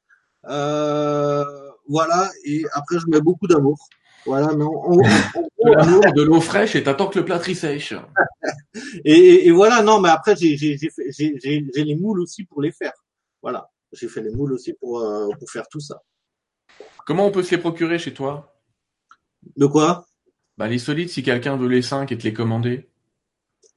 euh, 0.49 1.43
voilà, 1.87 2.29
et 2.45 2.63
après 2.73 2.99
je 2.99 3.07
mets 3.07 3.21
beaucoup 3.21 3.47
d'amour. 3.47 3.77
Voilà, 4.25 4.53
non. 4.53 4.71
de 4.95 6.21
l'eau 6.21 6.39
fraîche 6.39 6.75
et 6.75 6.83
t'attends 6.83 7.07
que 7.07 7.19
le 7.19 7.25
plâtre 7.25 7.53
sèche. 7.53 7.93
et, 9.05 9.47
et, 9.47 9.51
voilà, 9.51 9.81
non, 9.81 9.99
mais 9.99 10.09
après 10.09 10.35
j'ai 10.35 10.55
les 10.55 11.95
moules 11.95 12.21
aussi 12.21 12.43
pour 12.45 12.61
les 12.61 12.71
faire. 12.71 12.93
Voilà, 13.41 13.69
j'ai 13.91 14.07
fait 14.07 14.21
les 14.21 14.31
moules 14.31 14.53
aussi 14.53 14.73
pour 14.73 15.01
euh, 15.01 15.27
pour 15.37 15.49
faire 15.49 15.67
tout 15.69 15.81
ça. 15.81 16.01
Comment 17.05 17.27
on 17.27 17.31
peut 17.31 17.43
se 17.43 17.51
les 17.51 17.57
procurer 17.57 17.99
chez 17.99 18.13
toi? 18.13 18.55
De 19.57 19.65
quoi? 19.65 20.05
Bah 20.57 20.67
les 20.67 20.79
solides, 20.79 21.09
si 21.09 21.23
quelqu'un 21.23 21.57
veut 21.57 21.67
les 21.67 21.81
5 21.81 22.11
et 22.11 22.17
te 22.17 22.23
les 22.23 22.33
commander. 22.33 22.89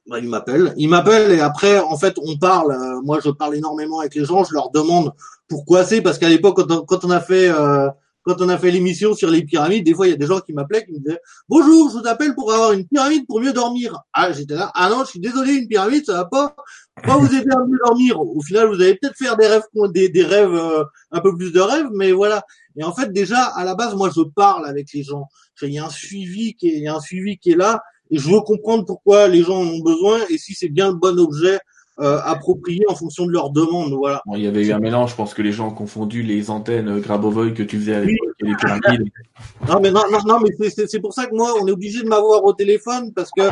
Bah, 0.07 0.19
il 0.19 0.29
m'appelle. 0.29 0.73
Il 0.77 0.89
m'appelle 0.89 1.31
et 1.31 1.41
après, 1.41 1.79
en 1.79 1.97
fait, 1.97 2.15
on 2.23 2.37
parle. 2.37 2.71
Euh, 2.71 3.01
moi, 3.03 3.19
je 3.23 3.29
parle 3.29 3.55
énormément 3.55 3.99
avec 3.99 4.15
les 4.15 4.23
gens. 4.23 4.43
Je 4.43 4.53
leur 4.53 4.71
demande 4.71 5.11
pourquoi 5.49 5.83
c'est 5.83 6.01
parce 6.01 6.17
qu'à 6.17 6.29
l'époque, 6.29 6.65
quand, 6.87 7.05
on 7.05 7.09
a 7.09 7.19
fait 7.19 7.49
euh, 7.49 7.89
quand 8.23 8.41
on 8.41 8.49
a 8.49 8.57
fait 8.57 8.71
l'émission 8.71 9.13
sur 9.13 9.29
les 9.29 9.43
pyramides, 9.43 9.85
des 9.85 9.93
fois, 9.93 10.07
il 10.07 10.11
y 10.11 10.13
a 10.13 10.17
des 10.17 10.25
gens 10.25 10.39
qui 10.39 10.53
m'appelaient 10.53 10.85
qui 10.85 10.93
me 10.93 10.99
disaient 10.99 11.19
bonjour, 11.49 11.89
je 11.89 11.97
vous 11.99 12.07
appelle 12.07 12.35
pour 12.35 12.53
avoir 12.53 12.71
une 12.71 12.85
pyramide 12.85 13.25
pour 13.27 13.41
mieux 13.41 13.51
dormir. 13.51 14.01
Ah, 14.13 14.31
j'étais 14.31 14.55
là. 14.55 14.71
Ah 14.75 14.89
non, 14.89 15.03
je 15.03 15.11
suis 15.11 15.19
désolé, 15.19 15.53
une 15.53 15.67
pyramide, 15.67 16.05
ça 16.05 16.13
va 16.13 16.25
pas 16.25 16.55
pas 17.03 17.17
vous 17.17 17.27
aider 17.27 17.51
à 17.51 17.65
mieux 17.65 17.77
dormir. 17.85 18.19
Au 18.19 18.41
final, 18.41 18.67
vous 18.67 18.81
allez 18.81 18.95
peut-être 18.95 19.15
faire 19.17 19.35
des 19.35 19.47
rêves 19.47 19.63
des, 19.93 20.09
des 20.09 20.23
rêves 20.23 20.53
euh, 20.53 20.83
un 21.11 21.19
peu 21.19 21.35
plus 21.35 21.51
de 21.51 21.59
rêves, 21.59 21.89
mais 21.93 22.11
voilà. 22.11 22.43
Et 22.77 22.83
en 22.83 22.93
fait, 22.93 23.11
déjà 23.11 23.43
à 23.43 23.63
la 23.65 23.75
base, 23.75 23.95
moi, 23.95 24.09
je 24.15 24.21
parle 24.21 24.65
avec 24.67 24.87
les 24.93 25.03
gens. 25.03 25.27
Il 25.61 25.73
y 25.73 25.79
a 25.79 25.85
un 25.85 25.89
suivi 25.89 26.53
qui 26.55 26.69
est, 26.69 26.77
il 26.77 26.83
y 26.83 26.87
a 26.87 26.95
un 26.95 26.99
suivi 26.99 27.37
qui 27.37 27.51
est 27.51 27.55
là 27.55 27.81
et 28.11 28.17
je 28.17 28.29
veux 28.29 28.41
comprendre 28.41 28.85
pourquoi 28.85 29.27
les 29.27 29.43
gens 29.43 29.61
en 29.61 29.67
ont 29.67 29.79
besoin 29.79 30.19
et 30.29 30.37
si 30.37 30.53
c'est 30.53 30.69
bien 30.69 30.89
le 30.89 30.95
bon 30.95 31.17
objet 31.19 31.59
euh, 31.99 32.19
approprié 32.23 32.83
en 32.87 32.93
fonction 32.93 33.25
de 33.25 33.31
leur 33.31 33.49
demande. 33.49 33.93
Voilà. 33.93 34.21
il 34.35 34.41
y 34.41 34.47
avait 34.47 34.63
eu 34.63 34.71
un 34.71 34.77
mélange. 34.77 35.11
Je 35.11 35.15
pense 35.15 35.33
que 35.33 35.41
les 35.41 35.51
gens 35.51 35.69
ont 35.69 35.73
confondu 35.73 36.21
les 36.21 36.51
antennes 36.51 36.99
Grabovoi 36.99 37.49
que 37.51 37.63
tu 37.63 37.79
faisais 37.79 37.95
avec 37.95 38.15
les 38.39 38.55
pyramides. 38.55 39.09
non, 39.67 39.79
mais 39.81 39.89
non, 39.89 40.03
non, 40.11 40.19
non 40.27 40.39
mais 40.39 40.69
c'est 40.69 40.99
pour 40.99 41.13
ça 41.13 41.25
que 41.25 41.33
moi, 41.33 41.55
on 41.59 41.67
est 41.67 41.71
obligé 41.71 42.03
de 42.03 42.07
m'avoir 42.07 42.43
au 42.43 42.53
téléphone 42.53 43.13
parce 43.15 43.31
que 43.35 43.49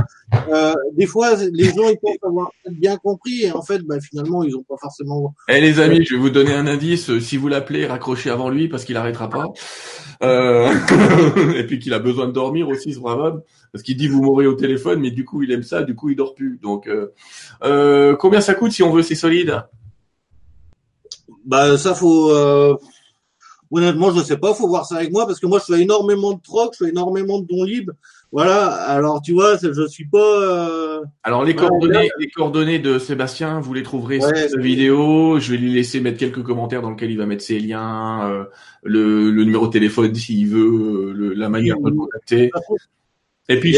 euh, 0.49 0.75
des 0.93 1.07
fois, 1.07 1.35
les 1.53 1.69
gens 1.69 1.89
ils 1.89 1.97
pensent 1.99 2.17
avoir 2.21 2.51
bien 2.69 2.97
compris 2.97 3.45
et 3.45 3.51
en 3.51 3.63
fait, 3.63 3.79
bah, 3.79 3.99
finalement, 3.99 4.43
ils 4.43 4.55
ont 4.55 4.63
pas 4.63 4.77
forcément. 4.79 5.33
Eh 5.49 5.59
les 5.59 5.79
amis, 5.79 6.05
je 6.05 6.13
vais 6.13 6.21
vous 6.21 6.29
donner 6.29 6.53
un 6.53 6.67
indice. 6.67 7.17
Si 7.17 7.37
vous 7.37 7.47
l'appelez, 7.47 7.87
raccrochez 7.87 8.29
avant 8.29 8.51
lui 8.51 8.67
parce 8.67 8.85
qu'il 8.85 8.95
arrêtera 8.95 9.27
pas. 9.27 9.45
Euh... 10.21 10.71
et 11.55 11.65
puis 11.65 11.79
qu'il 11.79 11.95
a 11.95 11.99
besoin 11.99 12.27
de 12.27 12.31
dormir 12.31 12.69
aussi, 12.69 12.93
ce 12.93 12.99
brave 12.99 13.19
homme 13.19 13.41
parce 13.76 13.84
qu'il 13.84 13.97
dit 13.97 14.07
vous 14.07 14.21
mourrez 14.21 14.47
au 14.47 14.53
téléphone, 14.53 15.01
mais 15.01 15.11
du 15.11 15.26
coup 15.26 15.43
il 15.43 15.51
aime 15.51 15.61
ça, 15.61 15.84
du 15.84 15.95
coup 15.95 16.07
il 16.07 16.15
dort 16.15 16.34
plus. 16.34 16.57
Donc 16.63 16.88
euh, 16.88 17.11
euh, 17.65 18.15
combien 18.15 18.39
ça 18.39 18.53
coûte 18.53 18.71
si 18.71 18.84
on 18.84 18.89
veut 18.93 19.01
c'est 19.01 19.15
solide? 19.15 19.65
Bah 21.43 21.78
ça 21.78 21.93
faut 21.93 22.32
euh, 22.32 22.78
honnêtement 23.69 24.13
je 24.13 24.19
ne 24.19 24.23
sais 24.23 24.38
pas, 24.38 24.53
faut 24.53 24.69
voir 24.69 24.86
ça 24.86 24.95
avec 24.95 25.11
moi 25.11 25.28
parce 25.28 25.41
que 25.41 25.45
moi 25.45 25.59
je 25.59 25.73
fais 25.73 25.82
énormément 25.82 26.32
de 26.32 26.41
troc, 26.41 26.73
je 26.80 26.86
fais 26.86 26.91
énormément 26.91 27.39
de 27.39 27.47
dons 27.47 27.65
libres. 27.65 27.91
Voilà, 28.32 28.67
alors 28.67 29.21
tu 29.21 29.34
vois, 29.34 29.57
je 29.57 29.88
suis 29.88 30.07
pas. 30.07 31.01
Alors 31.23 31.43
les 31.43 31.53
coordonnées, 31.53 32.09
les 32.17 32.30
coordonnées 32.30 32.80
de 32.80 32.97
Sébastien, 32.97 33.59
vous 33.59 33.73
les 33.73 33.84
trouverez 33.84 34.21
sur 34.21 34.38
cette 34.38 34.57
vidéo. 34.57 35.38
Je 35.38 35.51
vais 35.51 35.57
lui 35.57 35.73
laisser 35.73 35.99
mettre 35.99 36.17
quelques 36.17 36.43
commentaires 36.43 36.82
dans 36.82 36.91
lesquels 36.91 37.11
il 37.11 37.17
va 37.17 37.26
mettre 37.26 37.43
ses 37.43 37.59
liens, 37.59 38.47
le, 38.84 39.32
numéro 39.32 39.67
de 39.67 39.73
téléphone 39.73 40.15
s'il 40.15 40.47
veut, 40.47 41.34
la 41.36 41.49
manière 41.49 41.78
de 41.78 41.89
le 41.89 41.95
contacter. 41.97 42.51
Et 43.49 43.59
puis, 43.59 43.77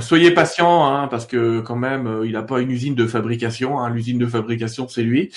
soyez 0.00 0.32
patient, 0.32 0.86
hein, 0.86 1.08
parce 1.08 1.26
que 1.26 1.60
quand 1.60 1.76
même, 1.76 2.06
euh, 2.06 2.26
il 2.26 2.32
n'a 2.32 2.42
pas 2.42 2.60
une 2.60 2.70
usine 2.70 2.94
de 2.94 3.06
fabrication. 3.06 3.78
Hein, 3.78 3.90
L'usine 3.90 4.18
de 4.18 4.26
fabrication, 4.26 4.88
c'est 4.88 5.02
lui. 5.02 5.32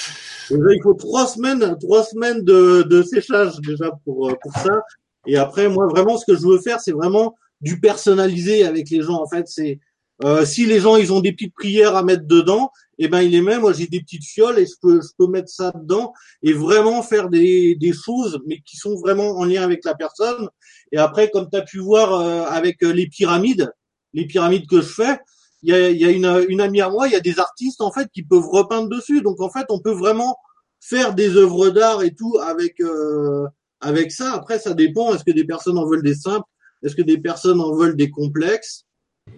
il 0.49 0.79
faut 0.83 0.93
trois 0.93 1.27
semaines, 1.27 1.77
trois 1.79 2.03
semaines 2.03 2.43
de, 2.43 2.83
de 2.83 3.03
séchage 3.03 3.59
déjà 3.61 3.91
pour 4.03 4.29
euh, 4.29 4.33
pour 4.41 4.53
ça. 4.53 4.81
Et 5.25 5.37
après, 5.37 5.67
moi, 5.67 5.87
vraiment, 5.87 6.17
ce 6.17 6.25
que 6.25 6.37
je 6.37 6.45
veux 6.45 6.59
faire, 6.59 6.79
c'est 6.79 6.91
vraiment 6.91 7.35
du 7.61 7.79
personnalisé 7.79 8.65
avec 8.65 8.89
les 8.89 9.01
gens. 9.01 9.21
En 9.21 9.27
fait, 9.27 9.47
c'est 9.47 9.79
euh, 10.23 10.45
si 10.45 10.65
les 10.65 10.79
gens 10.79 10.95
ils 10.95 11.13
ont 11.13 11.19
des 11.19 11.31
petites 11.31 11.53
prières 11.53 11.95
à 11.95 12.03
mettre 12.03 12.25
dedans, 12.25 12.71
eh 12.97 13.07
ben 13.07 13.21
il 13.21 13.31
les 13.31 13.41
met. 13.41 13.59
Moi, 13.59 13.73
j'ai 13.73 13.85
des 13.87 14.01
petites 14.01 14.25
fioles 14.25 14.57
et 14.57 14.65
je 14.65 14.73
peux 14.81 14.99
je 15.01 15.09
peux 15.17 15.27
mettre 15.27 15.49
ça 15.49 15.71
dedans 15.75 16.13
et 16.41 16.53
vraiment 16.53 17.03
faire 17.03 17.29
des 17.29 17.75
des 17.75 17.93
choses, 17.93 18.39
mais 18.47 18.59
qui 18.65 18.77
sont 18.77 18.95
vraiment 18.95 19.37
en 19.37 19.45
lien 19.45 19.61
avec 19.61 19.85
la 19.85 19.93
personne. 19.93 20.49
Et 20.91 20.97
après, 20.97 21.29
comme 21.29 21.49
tu 21.49 21.57
as 21.57 21.63
pu 21.63 21.79
voir 21.79 22.13
euh, 22.13 22.45
avec 22.45 22.83
euh, 22.83 22.91
les 22.91 23.07
pyramides, 23.07 23.71
les 24.13 24.25
pyramides 24.25 24.67
que 24.67 24.81
je 24.81 24.87
fais, 24.87 25.19
il 25.63 25.69
y 25.69 25.73
a, 25.73 25.89
y 25.89 26.05
a 26.05 26.11
une, 26.11 26.45
une 26.49 26.61
amie 26.61 26.81
à 26.81 26.89
moi, 26.89 27.07
il 27.07 27.13
y 27.13 27.15
a 27.15 27.19
des 27.19 27.39
artistes 27.39 27.81
en 27.81 27.91
fait 27.91 28.07
qui 28.13 28.23
peuvent 28.23 28.47
repeindre 28.47 28.89
dessus. 28.89 29.21
Donc 29.21 29.41
en 29.41 29.49
fait, 29.49 29.65
on 29.69 29.79
peut 29.79 29.91
vraiment 29.91 30.37
faire 30.79 31.13
des 31.13 31.35
œuvres 31.35 31.69
d'art 31.69 32.03
et 32.03 32.13
tout 32.13 32.37
avec 32.39 32.79
euh, 32.79 33.45
avec 33.81 34.11
ça. 34.11 34.33
Après, 34.33 34.59
ça 34.59 34.73
dépend. 34.73 35.13
Est-ce 35.13 35.23
que 35.23 35.31
des 35.31 35.45
personnes 35.45 35.77
en 35.77 35.85
veulent 35.85 36.03
des 36.03 36.15
simples? 36.15 36.47
Est-ce 36.83 36.95
que 36.95 37.01
des 37.01 37.17
personnes 37.17 37.59
en 37.59 37.73
veulent 37.73 37.95
des 37.95 38.11
complexes? 38.11 38.85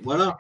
Voilà. 0.04 0.38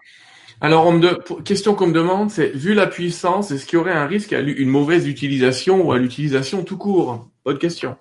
Alors, 0.61 0.85
on 0.85 0.91
me 0.91 1.41
question 1.41 1.73
qu'on 1.73 1.87
me 1.87 1.93
demande, 1.93 2.29
c'est 2.29 2.49
vu 2.49 2.73
la 2.73 2.85
puissance, 2.85 3.49
est-ce 3.51 3.65
qu'il 3.65 3.77
y 3.77 3.81
aurait 3.81 3.93
un 3.93 4.05
risque 4.05 4.33
à 4.33 4.41
une 4.41 4.67
mauvaise 4.69 5.07
utilisation 5.07 5.81
ou 5.81 5.93
à 5.93 5.97
l'utilisation 5.97 6.65
tout 6.65 6.77
court? 6.77 7.29
Bonne 7.45 7.57
question. 7.57 7.95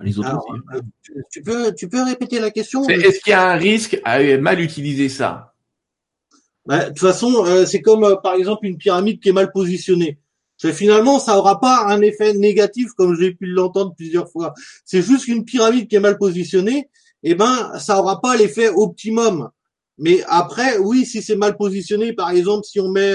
Les 0.00 0.18
autres 0.18 0.36
aussi. 0.36 0.60
Euh, 0.74 1.20
tu, 1.30 1.42
peux, 1.42 1.74
tu 1.74 1.88
peux 1.88 2.02
répéter 2.02 2.38
la 2.38 2.50
question 2.50 2.86
Est-ce 2.88 3.20
qu'il 3.20 3.30
y 3.30 3.34
a 3.34 3.50
un 3.50 3.56
risque 3.56 4.00
à 4.04 4.38
mal 4.38 4.60
utiliser 4.60 5.08
ça? 5.08 5.54
Bah, 6.66 6.84
De 6.84 6.88
toute 6.88 7.00
façon, 7.00 7.44
euh, 7.46 7.66
c'est 7.66 7.82
comme 7.82 8.04
euh, 8.04 8.16
par 8.16 8.34
exemple 8.34 8.66
une 8.66 8.76
pyramide 8.76 9.20
qui 9.20 9.30
est 9.30 9.32
mal 9.32 9.50
positionnée. 9.50 10.18
Finalement, 10.72 11.20
ça 11.20 11.38
aura 11.38 11.60
pas 11.60 11.84
un 11.86 12.00
effet 12.00 12.34
négatif 12.34 12.90
comme 12.96 13.16
j'ai 13.16 13.32
pu 13.32 13.46
l'entendre 13.46 13.94
plusieurs 13.96 14.28
fois. 14.28 14.54
C'est 14.84 15.02
juste 15.02 15.26
qu'une 15.26 15.44
pyramide 15.44 15.86
qui 15.86 15.94
est 15.94 16.00
mal 16.00 16.18
positionnée, 16.18 16.88
eh 17.22 17.36
ben, 17.36 17.72
ça 17.78 18.00
aura 18.00 18.20
pas 18.20 18.36
l'effet 18.36 18.68
optimum. 18.68 19.50
Mais 19.98 20.24
après, 20.26 20.78
oui, 20.78 21.06
si 21.06 21.22
c'est 21.22 21.36
mal 21.36 21.56
positionné, 21.56 22.12
par 22.12 22.30
exemple, 22.30 22.64
si 22.64 22.80
on 22.80 22.88
met 22.88 23.14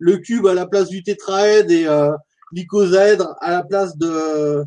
le 0.00 0.16
cube 0.16 0.46
à 0.46 0.54
la 0.54 0.66
place 0.66 0.88
du 0.88 1.04
tétraèdre 1.04 1.70
et 1.70 1.86
euh, 1.86 2.10
l'icosaèdre 2.52 3.36
à 3.40 3.52
la 3.52 3.62
place 3.62 3.96
de 3.96 4.08
euh, 4.08 4.64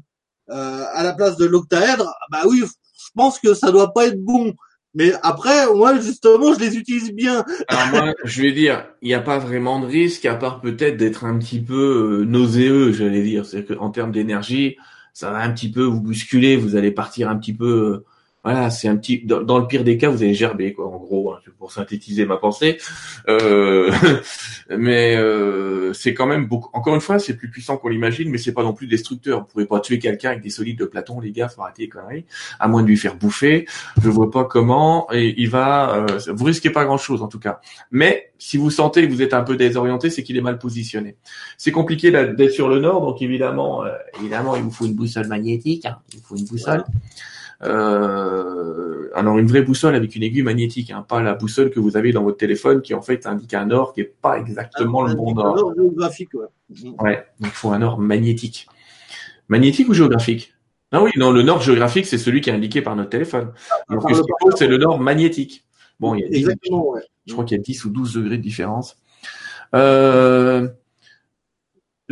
à 0.49 1.03
la 1.03 1.13
place 1.13 1.37
de 1.37 1.45
l'octaèdre, 1.45 2.13
bah 2.31 2.41
oui, 2.47 2.63
je 2.63 3.09
pense 3.15 3.39
que 3.39 3.53
ça 3.53 3.71
doit 3.71 3.93
pas 3.93 4.07
être 4.07 4.21
bon. 4.21 4.53
Mais 4.95 5.11
après, 5.23 5.65
moi, 5.73 5.99
justement, 5.99 6.53
je 6.53 6.59
les 6.59 6.77
utilise 6.77 7.11
bien. 7.13 7.43
Alors 7.67 7.87
moi, 7.87 8.13
je 8.23 8.41
vais 8.43 8.51
dire, 8.51 8.85
il 9.01 9.07
n'y 9.07 9.15
a 9.15 9.21
pas 9.21 9.39
vraiment 9.39 9.79
de 9.79 9.87
risque, 9.87 10.25
à 10.25 10.35
part 10.35 10.61
peut-être 10.61 10.97
d'être 10.97 11.25
un 11.25 11.37
petit 11.39 11.61
peu 11.61 12.21
euh, 12.21 12.25
nauséeux, 12.25 12.91
j'allais 12.91 13.23
dire. 13.23 13.45
C'est 13.45 13.65
qu'en 13.65 13.89
termes 13.89 14.11
d'énergie, 14.11 14.77
ça 15.13 15.31
va 15.31 15.39
un 15.39 15.51
petit 15.51 15.71
peu 15.71 15.83
vous 15.83 16.01
bousculer, 16.01 16.57
vous 16.57 16.75
allez 16.75 16.91
partir 16.91 17.29
un 17.29 17.37
petit 17.37 17.53
peu 17.53 18.03
voilà, 18.43 18.69
c'est 18.69 18.89
un 18.89 18.97
petit. 18.97 19.23
Dans, 19.25 19.57
le 19.57 19.67
pire 19.67 19.85
des 19.85 19.97
cas, 19.97 20.09
vous 20.09 20.21
allez 20.21 20.33
gerber, 20.33 20.73
quoi. 20.73 20.87
En 20.87 20.97
gros, 20.97 21.31
hein, 21.31 21.39
pour 21.57 21.71
synthétiser 21.71 22.25
ma 22.25 22.35
pensée. 22.35 22.77
Euh, 23.29 23.89
mais 24.69 25.15
euh, 25.15 25.93
c'est 25.93 26.13
quand 26.13 26.25
même 26.25 26.45
beaucoup. 26.45 26.69
Encore 26.73 26.93
une 26.93 26.99
fois, 26.99 27.19
c'est 27.19 27.37
plus 27.37 27.49
puissant 27.49 27.77
qu'on 27.77 27.87
l'imagine, 27.87 28.29
mais 28.29 28.37
c'est 28.37 28.51
pas 28.51 28.63
non 28.63 28.73
plus 28.73 28.87
destructeur. 28.87 29.39
Vous 29.39 29.45
pouvez 29.45 29.65
pas 29.65 29.79
tuer 29.79 29.97
quelqu'un 29.97 30.31
avec 30.31 30.41
des 30.43 30.49
solides 30.49 30.77
de 30.77 30.83
Platon, 30.83 31.21
les 31.21 31.31
gars. 31.31 31.47
Faut 31.47 31.61
arrêter 31.61 31.83
les 31.83 31.89
conneries. 31.89 32.25
À 32.59 32.67
moins 32.67 32.83
de 32.83 32.87
lui 32.87 32.97
faire 32.97 33.15
bouffer. 33.15 33.65
Je 34.01 34.09
vois 34.09 34.29
pas 34.29 34.43
comment. 34.43 35.07
Et 35.13 35.35
il 35.37 35.49
va. 35.49 35.95
Euh, 35.95 36.19
vous 36.27 36.43
risquez 36.43 36.69
pas 36.69 36.83
grand-chose, 36.83 37.21
en 37.21 37.29
tout 37.29 37.39
cas. 37.39 37.61
Mais 37.91 38.33
si 38.39 38.57
vous 38.57 38.69
sentez 38.69 39.07
que 39.07 39.13
vous 39.13 39.21
êtes 39.21 39.33
un 39.33 39.43
peu 39.43 39.55
désorienté, 39.55 40.09
c'est 40.09 40.21
qu'il 40.21 40.35
est 40.35 40.41
mal 40.41 40.59
positionné. 40.59 41.15
C'est 41.57 41.71
compliqué 41.71 42.11
d'être 42.11 42.51
sur 42.51 42.67
le 42.67 42.79
nord, 42.81 42.99
donc 42.99 43.21
évidemment, 43.21 43.83
évidemment, 44.19 44.57
il 44.57 44.63
vous 44.63 44.71
faut 44.71 44.85
une 44.85 44.95
boussole 44.95 45.27
magnétique. 45.27 45.85
Hein. 45.85 45.99
Il 46.11 46.19
vous 46.19 46.25
faut 46.25 46.35
une 46.35 46.45
boussole. 46.45 46.83
Euh, 47.65 49.09
alors 49.13 49.37
une 49.37 49.47
vraie 49.47 49.61
boussole 49.61 49.95
avec 49.95 50.15
une 50.15 50.23
aiguille 50.23 50.43
magnétique, 50.43 50.91
hein, 50.91 51.05
pas 51.07 51.21
la 51.21 51.35
boussole 51.35 51.69
que 51.69 51.79
vous 51.79 51.97
avez 51.97 52.11
dans 52.11 52.23
votre 52.23 52.37
téléphone 52.37 52.81
qui 52.81 52.93
en 52.93 53.01
fait 53.01 53.25
indique 53.25 53.53
un 53.53 53.65
nord 53.65 53.93
qui 53.93 54.01
est 54.01 54.13
pas 54.21 54.37
exactement 54.37 55.03
le 55.03 55.13
bon 55.13 55.33
nord. 55.33 55.53
Un 55.53 55.61
nord 55.61 55.73
géographique, 55.75 56.33
ouais. 56.33 56.47
Ouais, 56.99 57.25
donc 57.39 57.51
il 57.51 57.55
faut 57.55 57.71
un 57.71 57.79
nord 57.79 57.99
magnétique. 57.99 58.67
Magnétique 59.47 59.87
ou 59.89 59.93
géographique? 59.93 60.53
Ah 60.91 61.01
oui, 61.01 61.11
non, 61.15 61.31
le 61.31 61.43
nord 61.43 61.61
géographique 61.61 62.05
c'est 62.05 62.17
celui 62.17 62.41
qui 62.41 62.49
est 62.49 62.53
indiqué 62.53 62.81
par 62.81 62.95
notre 62.95 63.09
téléphone. 63.09 63.51
Alors 63.89 64.03
ce 64.03 64.07
qu'il 64.07 64.33
faut 64.41 64.51
c'est 64.55 64.67
le 64.67 64.77
nord 64.77 64.99
magnétique. 64.99 65.65
Bon, 65.99 66.15
il 66.15 66.21
y 66.21 66.23
a 66.23 66.27
Exactement, 66.27 66.89
ouais. 66.89 67.01
je 67.25 67.33
crois 67.33 67.45
qu'il 67.45 67.57
y 67.57 67.59
a 67.59 67.63
10 67.63 67.85
ou 67.85 67.89
12 67.91 68.15
degrés 68.15 68.37
de 68.37 68.43
différence. 68.43 68.97
Euh, 69.75 70.67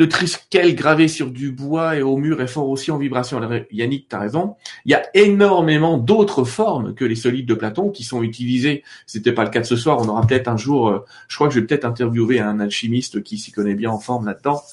le 0.02 0.10
triskel 0.10 0.74
gravé 0.74 1.08
sur 1.08 1.30
du 1.30 1.52
bois 1.52 1.95
et 1.95 2.02
au 2.02 2.18
mur 2.18 2.41
est 2.41 2.47
fort 2.47 2.68
aussi 2.68 2.89
en 2.89 2.97
vibration. 2.97 3.39
Yannick, 3.72 4.10
tu 4.10 4.16
as 4.16 4.20
raison. 4.20 4.56
Il 4.86 4.91
y 4.91 4.95
a 4.95 5.04
énormément 5.14 5.99
d'autres 5.99 6.43
formes 6.43 6.95
que 6.95 7.06
les 7.06 7.14
solides 7.14 7.45
de 7.45 7.54
Platon 7.54 7.91
qui 7.91 8.04
sont 8.04 8.24
utilisées. 8.24 8.84
C'était 9.06 9.32
pas 9.32 9.43
le 9.43 9.52
cas 9.52 9.60
de 9.60 9.68
ce 9.68 9.76
soir. 9.76 9.99
On 10.02 10.10
aura 10.10 10.26
peut-être 10.26 10.47
un 10.47 10.58
jour, 10.58 10.89
euh, 10.89 11.06
je 11.28 11.36
crois 11.36 11.49
que 11.49 11.54
je 11.54 11.60
vais 11.60 11.68
peut-être 11.68 11.86
interviewer 11.86 12.39
un 12.39 12.60
alchimiste 12.60 13.22
qui 13.22 13.38
s'y 13.38 13.52
connaît 13.52 13.76
bien 13.76 13.91
en 13.91 13.99
forme 13.99 14.26
là-dedans. 14.26 14.64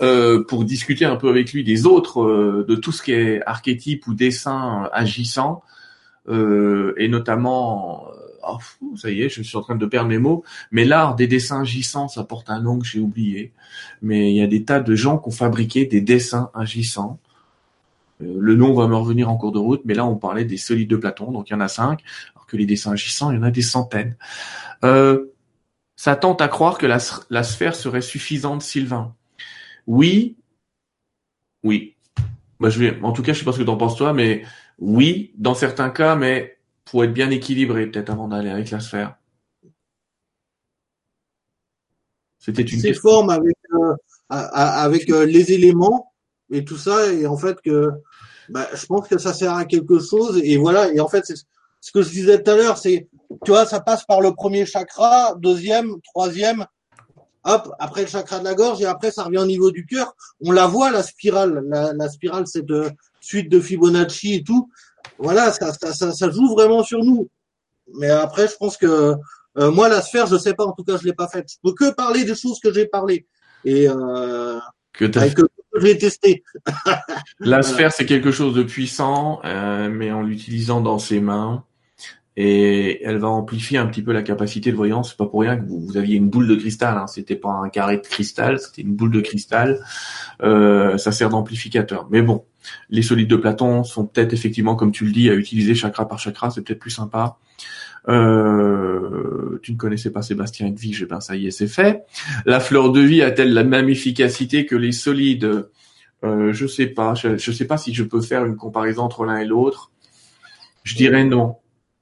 Euh, 0.00 0.42
pour 0.42 0.64
discuter 0.64 1.04
un 1.04 1.16
peu 1.16 1.28
avec 1.28 1.52
lui 1.52 1.62
des 1.62 1.84
autres, 1.84 2.22
euh, 2.22 2.64
de 2.66 2.76
tout 2.76 2.92
ce 2.92 3.02
qui 3.02 3.12
est 3.12 3.42
archétype 3.44 4.06
ou 4.06 4.14
dessin 4.14 4.88
agissant, 4.90 5.62
et 6.30 7.08
notamment 7.08 8.04
oh, 8.46 8.58
ça 8.96 9.10
y 9.10 9.22
est, 9.22 9.28
je 9.28 9.42
suis 9.42 9.56
en 9.56 9.62
train 9.62 9.76
de 9.76 9.86
perdre 9.86 10.08
mes 10.08 10.18
mots. 10.18 10.44
Mais 10.70 10.84
l'art 10.84 11.14
des 11.14 11.26
dessins 11.26 11.62
agissants, 11.62 12.08
ça 12.08 12.24
porte 12.24 12.50
un 12.50 12.60
nom 12.60 12.78
que 12.78 12.86
j'ai 12.86 13.00
oublié. 13.00 13.52
Mais 14.02 14.30
il 14.30 14.36
y 14.36 14.42
a 14.42 14.46
des 14.46 14.64
tas 14.64 14.80
de 14.80 14.94
gens 14.94 15.18
qui 15.18 15.28
ont 15.28 15.32
fabriqué 15.32 15.86
des 15.86 16.00
dessins 16.00 16.50
agissants. 16.54 17.18
Euh, 18.22 18.36
le 18.38 18.56
nom 18.56 18.74
va 18.74 18.88
me 18.88 18.96
revenir 18.96 19.30
en 19.30 19.36
cours 19.36 19.52
de 19.52 19.58
route, 19.58 19.82
mais 19.84 19.94
là 19.94 20.04
on 20.04 20.16
parlait 20.16 20.44
des 20.44 20.56
solides 20.56 20.90
de 20.90 20.96
Platon, 20.96 21.30
donc 21.30 21.50
il 21.50 21.52
y 21.52 21.56
en 21.56 21.60
a 21.60 21.68
cinq, 21.68 22.02
alors 22.34 22.46
que 22.46 22.56
les 22.56 22.66
dessins 22.66 22.92
agissants, 22.92 23.30
il 23.30 23.36
y 23.36 23.38
en 23.38 23.44
a 23.44 23.50
des 23.50 23.62
centaines. 23.62 24.16
Euh, 24.84 25.26
ça 25.96 26.14
tente 26.16 26.40
à 26.40 26.48
croire 26.48 26.78
que 26.78 26.86
la, 26.86 26.98
sphère 27.42 27.74
serait 27.74 28.00
suffisante, 28.00 28.62
Sylvain. 28.62 29.14
Oui, 29.86 30.36
oui. 31.64 31.96
Bah, 32.60 32.68
en 33.02 33.12
tout 33.12 33.22
cas, 33.22 33.32
je 33.32 33.40
sais 33.40 33.44
pas 33.44 33.52
ce 33.52 33.58
que 33.58 33.64
t'en 33.64 33.76
penses 33.76 33.96
toi, 33.96 34.12
mais 34.12 34.44
oui, 34.78 35.32
dans 35.36 35.54
certains 35.54 35.90
cas, 35.90 36.14
mais 36.14 36.57
faut 36.88 37.02
être 37.02 37.12
bien 37.12 37.30
équilibré 37.30 37.86
peut-être 37.86 38.10
avant 38.10 38.28
d'aller 38.28 38.48
avec 38.48 38.70
la 38.70 38.80
sphère. 38.80 39.16
C'était 42.38 42.62
une 42.62 42.80
Ces 42.80 42.94
formes 42.94 43.28
avec 43.28 43.56
euh, 43.74 43.94
avec 44.30 45.10
euh, 45.10 45.26
les 45.26 45.52
éléments 45.52 46.12
et 46.50 46.64
tout 46.64 46.78
ça 46.78 47.12
et 47.12 47.26
en 47.26 47.36
fait 47.36 47.60
que 47.60 47.90
bah, 48.48 48.66
je 48.72 48.86
pense 48.86 49.06
que 49.06 49.18
ça 49.18 49.34
sert 49.34 49.52
à 49.52 49.66
quelque 49.66 49.98
chose 49.98 50.40
et 50.42 50.56
voilà 50.56 50.90
et 50.92 51.00
en 51.00 51.08
fait 51.08 51.26
c'est 51.26 51.34
ce 51.80 51.92
que 51.92 52.00
je 52.00 52.08
disais 52.08 52.42
tout 52.42 52.50
à 52.50 52.56
l'heure 52.56 52.78
c'est 52.78 53.08
tu 53.44 53.50
vois 53.50 53.66
ça 53.66 53.80
passe 53.80 54.04
par 54.04 54.22
le 54.22 54.32
premier 54.34 54.64
chakra 54.64 55.34
deuxième 55.36 56.00
troisième 56.02 56.64
hop 57.44 57.70
après 57.78 58.02
le 58.02 58.06
chakra 58.06 58.38
de 58.38 58.44
la 58.44 58.54
gorge 58.54 58.80
et 58.80 58.86
après 58.86 59.10
ça 59.10 59.24
revient 59.24 59.38
au 59.38 59.46
niveau 59.46 59.70
du 59.70 59.84
cœur 59.84 60.14
on 60.40 60.52
la 60.52 60.66
voit 60.66 60.90
la 60.90 61.02
spirale 61.02 61.62
la, 61.66 61.92
la 61.92 62.08
spirale 62.08 62.46
cette 62.46 62.72
suite 63.20 63.50
de 63.50 63.60
Fibonacci 63.60 64.34
et 64.34 64.42
tout 64.42 64.70
voilà, 65.18 65.52
ça, 65.52 65.72
ça, 65.72 66.12
ça, 66.12 66.30
joue 66.30 66.54
vraiment 66.54 66.82
sur 66.82 67.04
nous. 67.04 67.28
Mais 67.94 68.10
après, 68.10 68.48
je 68.48 68.56
pense 68.56 68.76
que 68.76 69.14
euh, 69.58 69.70
moi, 69.70 69.88
la 69.88 70.02
sphère, 70.02 70.26
je 70.26 70.36
sais 70.36 70.54
pas. 70.54 70.64
En 70.64 70.72
tout 70.72 70.84
cas, 70.84 70.96
je 70.96 71.04
l'ai 71.04 71.12
pas 71.12 71.28
faite. 71.28 71.48
Je 71.50 71.56
peux 71.62 71.74
que 71.74 71.92
parler 71.94 72.24
des 72.24 72.34
choses 72.34 72.60
que 72.60 72.72
j'ai 72.72 72.86
parlé 72.86 73.26
et 73.64 73.88
euh, 73.88 74.58
que, 74.92 75.06
que 75.06 75.42
j'ai 75.80 75.98
testé. 75.98 76.44
la 77.40 77.62
sphère, 77.62 77.92
c'est 77.92 78.06
quelque 78.06 78.30
chose 78.30 78.54
de 78.54 78.62
puissant, 78.62 79.40
euh, 79.44 79.88
mais 79.90 80.10
en 80.12 80.22
l'utilisant 80.22 80.80
dans 80.80 80.98
ses 80.98 81.20
mains. 81.20 81.64
Et 82.40 83.02
elle 83.04 83.18
va 83.18 83.26
amplifier 83.26 83.78
un 83.78 83.86
petit 83.86 84.00
peu 84.00 84.12
la 84.12 84.22
capacité 84.22 84.70
de 84.70 84.76
voyance. 84.76 85.10
C'est 85.10 85.16
pas 85.16 85.26
pour 85.26 85.40
rien 85.40 85.56
que 85.56 85.64
vous, 85.66 85.96
aviez 85.96 86.14
une 86.14 86.30
boule 86.30 86.46
de 86.46 86.54
cristal. 86.54 86.96
Hein. 86.96 87.08
C'était 87.08 87.34
pas 87.34 87.50
un 87.50 87.68
carré 87.68 87.96
de 87.96 88.06
cristal, 88.06 88.60
c'était 88.60 88.82
une 88.82 88.94
boule 88.94 89.10
de 89.10 89.20
cristal. 89.20 89.80
Euh, 90.42 90.96
ça 90.98 91.10
sert 91.10 91.30
d'amplificateur. 91.30 92.06
Mais 92.10 92.22
bon, 92.22 92.44
les 92.90 93.02
solides 93.02 93.28
de 93.28 93.36
Platon 93.36 93.84
sont 93.84 94.06
peut-être 94.06 94.32
effectivement, 94.32 94.76
comme 94.76 94.92
tu 94.92 95.04
le 95.04 95.12
dis, 95.12 95.30
à 95.30 95.34
utiliser 95.34 95.74
chakra 95.74 96.08
par 96.08 96.18
chakra, 96.18 96.50
c'est 96.50 96.62
peut-être 96.62 96.78
plus 96.78 96.90
sympa. 96.90 97.36
Euh, 98.08 99.58
tu 99.62 99.72
ne 99.72 99.76
connaissais 99.76 100.10
pas 100.10 100.22
Sébastien 100.22 100.66
Edwige, 100.68 101.02
eh 101.02 101.06
ben 101.06 101.20
ça 101.20 101.36
y 101.36 101.46
est, 101.46 101.50
c'est 101.50 101.66
fait. 101.68 102.04
La 102.46 102.60
fleur 102.60 102.90
de 102.90 103.00
vie 103.00 103.22
a-t-elle 103.22 103.52
la 103.52 103.64
même 103.64 103.88
efficacité 103.88 104.66
que 104.66 104.76
les 104.76 104.92
solides? 104.92 105.68
Euh, 106.24 106.52
Je 106.52 106.66
sais 106.66 106.86
pas. 106.86 107.14
Je, 107.14 107.36
je 107.36 107.52
sais 107.52 107.66
pas 107.66 107.76
si 107.76 107.92
je 107.92 108.04
peux 108.04 108.20
faire 108.20 108.44
une 108.44 108.56
comparaison 108.56 109.02
entre 109.02 109.24
l'un 109.24 109.38
et 109.38 109.44
l'autre. 109.44 109.92
Je 110.84 110.94
dirais 110.94 111.24
non. 111.24 111.56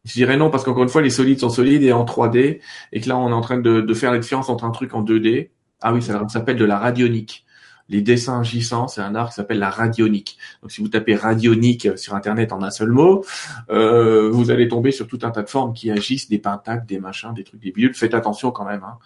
Je 0.04 0.12
dirais 0.12 0.36
non 0.36 0.50
parce 0.50 0.62
qu'encore 0.62 0.84
une 0.84 0.88
fois, 0.88 1.02
les 1.02 1.10
solides 1.10 1.40
sont 1.40 1.50
solides 1.50 1.82
et 1.82 1.92
en 1.92 2.04
3D, 2.04 2.60
et 2.92 3.00
que 3.00 3.08
là, 3.08 3.18
on 3.18 3.30
est 3.30 3.32
en 3.32 3.40
train 3.40 3.58
de, 3.58 3.80
de 3.80 3.94
faire 3.94 4.12
la 4.12 4.18
différence 4.18 4.48
entre 4.48 4.64
un 4.64 4.70
truc 4.70 4.94
en 4.94 5.02
2D. 5.02 5.50
Ah 5.82 5.92
oui, 5.92 6.00
ça 6.02 6.26
s'appelle 6.28 6.56
de 6.56 6.64
la 6.64 6.78
radionique 6.78 7.44
les 7.88 8.02
dessins 8.02 8.40
agissants, 8.40 8.88
c'est 8.88 9.00
un 9.00 9.14
art 9.14 9.28
qui 9.28 9.34
s'appelle 9.34 9.58
la 9.58 9.70
radionique. 9.70 10.38
Donc 10.62 10.72
si 10.72 10.80
vous 10.80 10.88
tapez 10.88 11.14
radionique 11.14 11.96
sur 11.96 12.14
internet 12.14 12.52
en 12.52 12.62
un 12.62 12.70
seul 12.70 12.90
mot, 12.90 13.24
euh, 13.70 14.30
vous 14.30 14.50
allez 14.50 14.68
tomber 14.68 14.90
sur 14.90 15.06
tout 15.06 15.20
un 15.22 15.30
tas 15.30 15.42
de 15.42 15.48
formes 15.48 15.72
qui 15.72 15.90
agissent, 15.90 16.28
des 16.28 16.38
pentacles, 16.38 16.86
des 16.86 16.98
machins, 16.98 17.32
des 17.34 17.44
trucs, 17.44 17.60
des 17.60 17.70
bidules. 17.70 17.94
Faites 17.94 18.14
attention 18.14 18.50
quand 18.50 18.64
même. 18.64 18.82
Hein. 18.84 18.98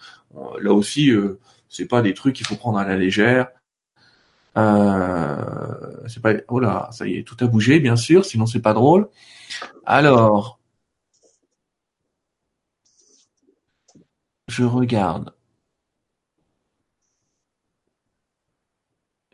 Là 0.61 0.73
aussi, 0.73 1.11
euh, 1.11 1.39
c'est 1.69 1.87
pas 1.87 2.01
des 2.01 2.13
trucs 2.13 2.35
qu'il 2.35 2.47
faut 2.47 2.55
prendre 2.55 2.77
à 2.79 2.85
la 2.85 2.97
légère. 2.97 3.47
Euh, 4.57 6.07
c'est 6.07 6.21
pas. 6.21 6.33
Oh 6.49 6.59
là, 6.59 6.89
ça 6.91 7.07
y 7.07 7.17
est, 7.17 7.23
tout 7.23 7.37
a 7.41 7.47
bougé, 7.47 7.79
bien 7.79 7.95
sûr. 7.95 8.25
Sinon, 8.25 8.45
c'est 8.45 8.61
pas 8.61 8.73
drôle. 8.73 9.07
Alors, 9.85 10.59
je 14.47 14.63
regarde. 14.63 15.33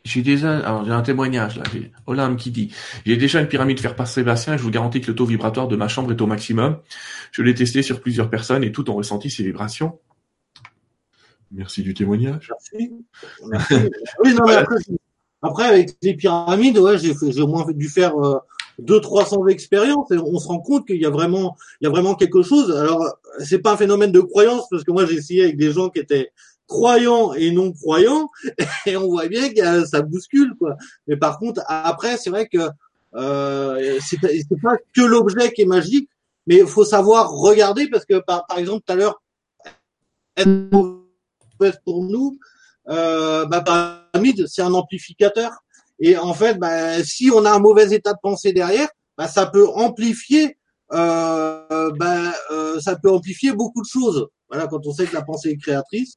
J'ai 0.08 0.22
déjà, 0.22 0.60
alors 0.60 0.86
j'ai 0.86 0.91
un 0.91 1.01
témoignage 1.01 1.58
là, 1.58 1.64
j'ai 1.74 1.91
Olympe 2.05 2.38
qui 2.38 2.49
dit, 2.49 2.74
j'ai 3.05 3.18
déjà 3.18 3.41
une 3.41 3.47
pyramide 3.47 3.80
faire 3.80 3.95
par 3.95 4.08
Sébastien 4.08 4.55
je 4.55 4.64
vous 4.64 4.72
garantis 4.72 5.01
que 5.01 5.08
le 5.08 5.16
taux 5.16 5.26
vibratoire 5.26 5.68
de 5.68 5.76
ma 5.76 5.89
chambre 5.89 6.12
est 6.12 6.22
au 6.22 6.28
maximum. 6.28 6.78
Je 7.32 7.41
l'ai 7.41 7.53
testé 7.53 7.82
sur 7.82 7.99
plusieurs 7.99 8.30
personnes 8.30 8.64
et 8.64 8.72
toutes 8.72 8.88
ont 8.88 8.95
ressenti 8.95 9.30
ces 9.30 9.43
vibrations. 9.43 9.99
Merci 11.51 11.84
du 11.84 11.93
témoignage. 11.93 12.49
Merci. 12.49 12.93
oui, 14.24 14.34
non, 14.34 14.45
mais 14.47 14.55
après, 15.41 15.66
avec 15.66 15.97
les 16.01 16.16
pyramides, 16.16 16.78
ouais, 16.78 16.97
j'ai 16.97 17.14
j'ai 17.30 17.41
au 17.41 17.47
moins 17.47 17.66
dû 17.70 17.89
faire 17.89 18.18
euh, 18.18 18.38
deux, 18.80 19.01
trois 19.01 19.26
cents 19.26 19.45
expériences 19.47 20.10
et 20.12 20.18
on 20.18 20.39
se 20.39 20.47
rend 20.47 20.60
compte 20.60 20.88
qu'il 20.88 21.01
y 21.01 21.05
a 21.05 21.10
vraiment, 21.10 21.58
il 21.82 21.86
y 21.86 21.88
a 21.88 21.89
vraiment 21.89 22.16
quelque 22.16 22.41
chose. 22.43 22.76
Alors, 22.76 23.18
c'est 23.39 23.60
pas 23.60 23.74
un 23.74 23.78
phénomène 23.78 24.12
de 24.12 24.22
croyance 24.22 24.68
parce 24.70 24.84
que 24.84 24.91
moi, 24.91 25.05
j'ai 25.05 25.16
essayé 25.16 25.43
avec 25.43 25.58
des 25.58 25.72
gens 25.72 25.89
qui 25.89 25.99
étaient 25.99 26.32
croyants 26.68 27.34
et 27.34 27.51
non 27.51 27.72
croyants 27.72 28.30
et 28.86 28.97
on 28.97 29.07
voit 29.07 29.28
bien 29.28 29.53
que 29.53 29.86
ça 29.86 30.01
bouscule, 30.01 30.53
quoi. 30.59 30.76
Mais 31.07 31.18
par 31.18 31.39
contre, 31.39 31.61
après, 31.68 32.18
c'est 32.18 32.30
vrai 32.30 32.47
que 32.47 32.59
euh, 33.15 33.99
c'est 34.01 34.20
pas 34.61 34.78
que 34.93 35.01
l'objet 35.01 35.51
qui 35.53 35.61
est 35.63 35.65
magique, 35.65 36.09
mais 36.45 36.57
il 36.57 36.68
faut 36.68 36.86
savoir 36.86 37.32
regarder 37.32 37.88
parce 37.89 38.05
que 38.05 38.20
par, 38.20 38.45
par 38.47 38.57
exemple 38.57 38.84
tout 38.86 38.93
à 38.93 38.95
l'heure 38.95 39.22
pour 41.86 42.03
nous 42.03 42.39
euh, 42.89 43.45
bah, 43.45 43.63
pyramide 44.13 44.45
c'est 44.47 44.61
un 44.61 44.74
amplificateur 44.74 45.51
et 45.99 46.18
en 46.18 46.34
fait 46.34 46.57
bah, 46.57 47.03
si 47.03 47.30
on 47.34 47.45
a 47.45 47.51
un 47.51 47.59
mauvais 47.59 47.93
état 47.93 48.13
de 48.13 48.20
pensée 48.22 48.53
derrière 48.53 48.88
bah, 49.18 49.28
ça 49.28 49.47
peut 49.47 49.68
amplifier 49.68 50.57
euh, 50.93 51.91
bah, 51.99 52.34
euh, 52.51 52.80
ça 52.80 52.95
peut 52.95 53.11
amplifier 53.11 53.51
beaucoup 53.51 53.82
de 53.82 53.88
choses 53.88 54.28
voilà 54.49 54.68
quand 54.68 54.86
on 54.86 54.93
sait 54.93 55.05
que 55.05 55.15
la 55.15 55.24
pensée 55.24 55.49
est 55.49 55.57
créatrice 55.57 56.15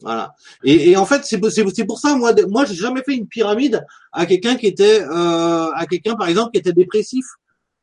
voilà. 0.00 0.34
Et, 0.62 0.90
et 0.90 0.96
en 0.96 1.06
fait, 1.06 1.24
c'est 1.24 1.38
pour 1.86 1.98
ça 1.98 2.14
moi 2.16 2.34
moi 2.48 2.64
j'ai 2.66 2.74
jamais 2.74 3.02
fait 3.02 3.14
une 3.14 3.26
pyramide 3.26 3.84
à 4.12 4.26
quelqu'un 4.26 4.56
qui 4.56 4.66
était 4.66 5.00
euh, 5.02 5.70
à 5.72 5.86
quelqu'un 5.86 6.14
par 6.14 6.28
exemple 6.28 6.50
qui 6.52 6.58
était 6.58 6.72
dépressif 6.72 7.24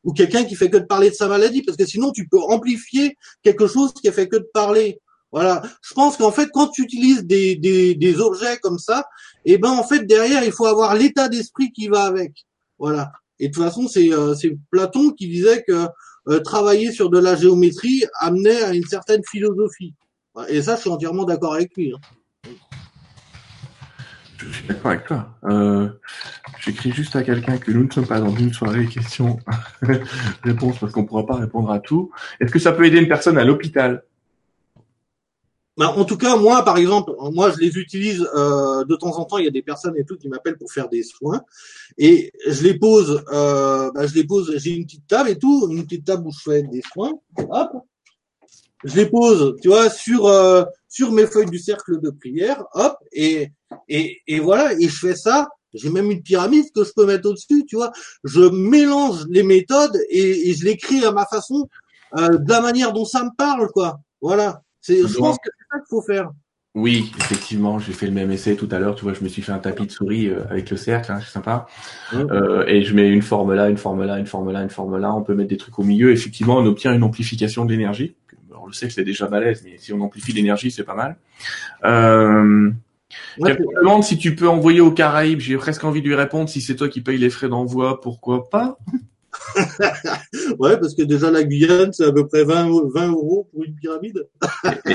ou 0.04 0.12
quelqu'un 0.12 0.44
qui 0.44 0.54
fait 0.54 0.70
que 0.70 0.76
de 0.76 0.84
parler 0.84 1.10
de 1.10 1.14
sa 1.14 1.26
maladie 1.26 1.62
parce 1.62 1.76
que 1.76 1.86
sinon 1.86 2.12
tu 2.12 2.28
peux 2.28 2.40
amplifier 2.40 3.16
quelque 3.42 3.66
chose 3.66 3.92
qui 3.94 4.08
a 4.08 4.12
fait 4.12 4.28
que 4.28 4.36
de 4.36 4.48
parler. 4.54 5.00
Voilà. 5.32 5.62
Je 5.82 5.92
pense 5.94 6.16
qu'en 6.16 6.30
fait 6.30 6.48
quand 6.52 6.68
tu 6.68 6.82
utilises 6.82 7.24
des, 7.24 7.56
des, 7.56 7.96
des 7.96 8.20
objets 8.20 8.58
comme 8.58 8.78
ça, 8.78 9.04
et 9.44 9.54
eh 9.54 9.58
ben 9.58 9.70
en 9.70 9.82
fait 9.82 10.06
derrière 10.06 10.44
il 10.44 10.52
faut 10.52 10.66
avoir 10.66 10.94
l'état 10.94 11.28
d'esprit 11.28 11.72
qui 11.72 11.88
va 11.88 12.04
avec. 12.04 12.46
Voilà. 12.78 13.10
Et 13.40 13.48
de 13.48 13.52
toute 13.52 13.64
façon 13.64 13.88
c'est 13.88 14.12
euh, 14.12 14.36
Platon 14.70 15.10
qui 15.10 15.26
disait 15.26 15.64
que 15.66 15.88
euh, 16.28 16.38
travailler 16.40 16.92
sur 16.92 17.10
de 17.10 17.18
la 17.18 17.34
géométrie 17.34 18.04
amenait 18.20 18.62
à 18.62 18.72
une 18.72 18.86
certaine 18.86 19.22
philosophie. 19.28 19.94
Et 20.48 20.62
ça, 20.62 20.76
je 20.76 20.82
suis 20.82 20.90
entièrement 20.90 21.24
d'accord 21.24 21.54
avec 21.54 21.76
lui. 21.76 21.92
Hein. 21.92 22.50
Je 24.38 24.52
suis 24.52 24.66
d'accord 24.66 24.90
avec 24.90 25.06
toi. 25.06 25.28
Euh, 25.44 25.88
J'écris 26.64 26.92
juste 26.92 27.14
à 27.14 27.22
quelqu'un 27.22 27.58
que 27.58 27.70
nous 27.70 27.84
ne 27.84 27.92
sommes 27.92 28.06
pas 28.06 28.20
dans 28.20 28.34
une 28.34 28.52
soirée 28.52 28.86
questions-réponses 28.86 30.78
parce 30.80 30.92
qu'on 30.92 31.02
ne 31.02 31.06
pourra 31.06 31.26
pas 31.26 31.36
répondre 31.36 31.70
à 31.70 31.78
tout. 31.78 32.10
Est-ce 32.40 32.50
que 32.50 32.58
ça 32.58 32.72
peut 32.72 32.86
aider 32.86 32.98
une 32.98 33.08
personne 33.08 33.36
à 33.36 33.44
l'hôpital? 33.44 34.02
Bah, 35.76 35.92
en 35.94 36.04
tout 36.06 36.16
cas, 36.16 36.36
moi, 36.36 36.64
par 36.64 36.78
exemple, 36.78 37.12
moi, 37.32 37.50
je 37.50 37.58
les 37.58 37.76
utilise 37.76 38.26
euh, 38.34 38.84
de 38.84 38.96
temps 38.96 39.18
en 39.18 39.24
temps. 39.24 39.36
Il 39.38 39.44
y 39.44 39.48
a 39.48 39.50
des 39.50 39.62
personnes 39.62 39.94
et 39.98 40.04
tout 40.04 40.16
qui 40.16 40.28
m'appellent 40.28 40.56
pour 40.56 40.72
faire 40.72 40.88
des 40.88 41.02
soins, 41.02 41.42
et 41.98 42.32
je 42.46 42.62
les 42.62 42.78
pose. 42.78 43.22
Euh, 43.32 43.90
bah, 43.92 44.06
je 44.06 44.14
les 44.14 44.24
pose. 44.24 44.56
J'ai 44.56 44.70
une 44.70 44.84
petite 44.84 45.06
table 45.06 45.28
et 45.30 45.38
tout, 45.38 45.68
une 45.70 45.84
petite 45.84 46.06
table 46.06 46.26
où 46.26 46.32
je 46.32 46.50
fais 46.50 46.62
des 46.62 46.82
soins. 46.92 47.12
Hop, 47.50 47.72
je 48.84 48.96
les 48.96 49.06
pose, 49.06 49.56
tu 49.62 49.68
vois, 49.68 49.90
sur 49.90 50.26
euh, 50.26 50.64
sur 50.88 51.12
mes 51.12 51.26
feuilles 51.26 51.50
du 51.50 51.58
cercle 51.58 52.00
de 52.00 52.10
prière, 52.10 52.64
hop, 52.74 52.96
et 53.12 53.50
et 53.88 54.18
et 54.26 54.40
voilà, 54.40 54.72
et 54.74 54.88
je 54.88 54.98
fais 54.98 55.16
ça. 55.16 55.48
J'ai 55.74 55.90
même 55.90 56.10
une 56.10 56.22
pyramide 56.22 56.66
que 56.72 56.84
je 56.84 56.92
peux 56.94 57.04
mettre 57.04 57.28
au-dessus, 57.28 57.64
tu 57.66 57.74
vois. 57.74 57.90
Je 58.22 58.42
mélange 58.42 59.24
les 59.28 59.42
méthodes 59.42 59.98
et, 60.08 60.48
et 60.48 60.54
je 60.54 60.64
l'écris 60.64 61.04
à 61.04 61.10
ma 61.10 61.26
façon, 61.26 61.68
euh, 62.16 62.38
de 62.38 62.48
la 62.48 62.60
manière 62.60 62.92
dont 62.92 63.04
ça 63.04 63.24
me 63.24 63.30
parle, 63.36 63.68
quoi. 63.72 63.98
Voilà. 64.20 64.62
C'est, 64.80 65.04
je 65.04 65.16
pense 65.16 65.36
que 65.36 65.50
c'est 65.50 65.66
ça 65.72 65.78
qu'il 65.80 65.88
faut 65.90 66.02
faire. 66.02 66.30
Oui, 66.76 67.12
effectivement, 67.18 67.78
j'ai 67.78 67.92
fait 67.92 68.06
le 68.06 68.12
même 68.12 68.30
essai 68.30 68.54
tout 68.54 68.68
à 68.70 68.78
l'heure. 68.78 68.94
Tu 68.94 69.02
vois, 69.02 69.14
je 69.14 69.22
me 69.22 69.28
suis 69.28 69.42
fait 69.42 69.52
un 69.52 69.58
tapis 69.58 69.86
de 69.86 69.90
souris 69.92 70.28
euh, 70.28 70.44
avec 70.48 70.70
le 70.70 70.76
cercle, 70.76 71.10
hein, 71.10 71.20
c'est 71.24 71.32
sympa. 71.32 71.66
Euh, 72.12 72.64
et 72.66 72.82
je 72.82 72.94
mets 72.94 73.08
une 73.08 73.22
forme 73.22 73.54
là, 73.54 73.68
une 73.68 73.76
forme 73.76 74.04
là, 74.04 74.18
une 74.18 74.26
forme 74.26 74.52
là, 74.52 74.62
une 74.62 74.70
forme 74.70 74.98
là. 74.98 75.14
On 75.14 75.22
peut 75.22 75.34
mettre 75.34 75.50
des 75.50 75.56
trucs 75.56 75.78
au 75.78 75.84
milieu. 75.84 76.12
Effectivement, 76.12 76.56
on 76.56 76.66
obtient 76.66 76.92
une 76.92 77.02
amplification 77.02 77.64
de 77.64 77.72
l'énergie 77.72 78.14
on 78.64 78.68
le 78.68 78.72
sait 78.72 78.86
que 78.88 78.94
c'est 78.94 79.04
déjà 79.04 79.26
balèze, 79.26 79.62
mais 79.64 79.76
si 79.78 79.92
on 79.92 80.00
amplifie 80.00 80.32
l'énergie, 80.32 80.70
c'est 80.70 80.84
pas 80.84 80.94
mal. 80.94 81.16
Euh, 81.84 82.70
me 83.38 83.80
demande 83.80 84.02
si 84.02 84.16
tu 84.16 84.34
peux 84.34 84.48
envoyer 84.48 84.80
aux 84.80 84.90
Caraïbes. 84.90 85.40
J'ai 85.40 85.56
presque 85.56 85.84
envie 85.84 86.00
de 86.00 86.08
lui 86.08 86.14
répondre 86.14 86.48
si 86.48 86.60
c'est 86.60 86.74
toi 86.74 86.88
qui 86.88 87.02
payes 87.02 87.18
les 87.18 87.30
frais 87.30 87.48
d'envoi, 87.48 88.00
pourquoi 88.00 88.48
pas? 88.48 88.78
Ouais, 90.60 90.78
parce 90.78 90.94
que 90.94 91.02
déjà 91.02 91.28
la 91.30 91.42
Guyane, 91.42 91.92
c'est 91.92 92.04
à 92.04 92.12
peu 92.12 92.26
près 92.26 92.44
20, 92.44 92.70
20 92.94 93.08
euros 93.10 93.48
pour 93.52 93.64
une 93.64 93.74
pyramide. 93.74 94.28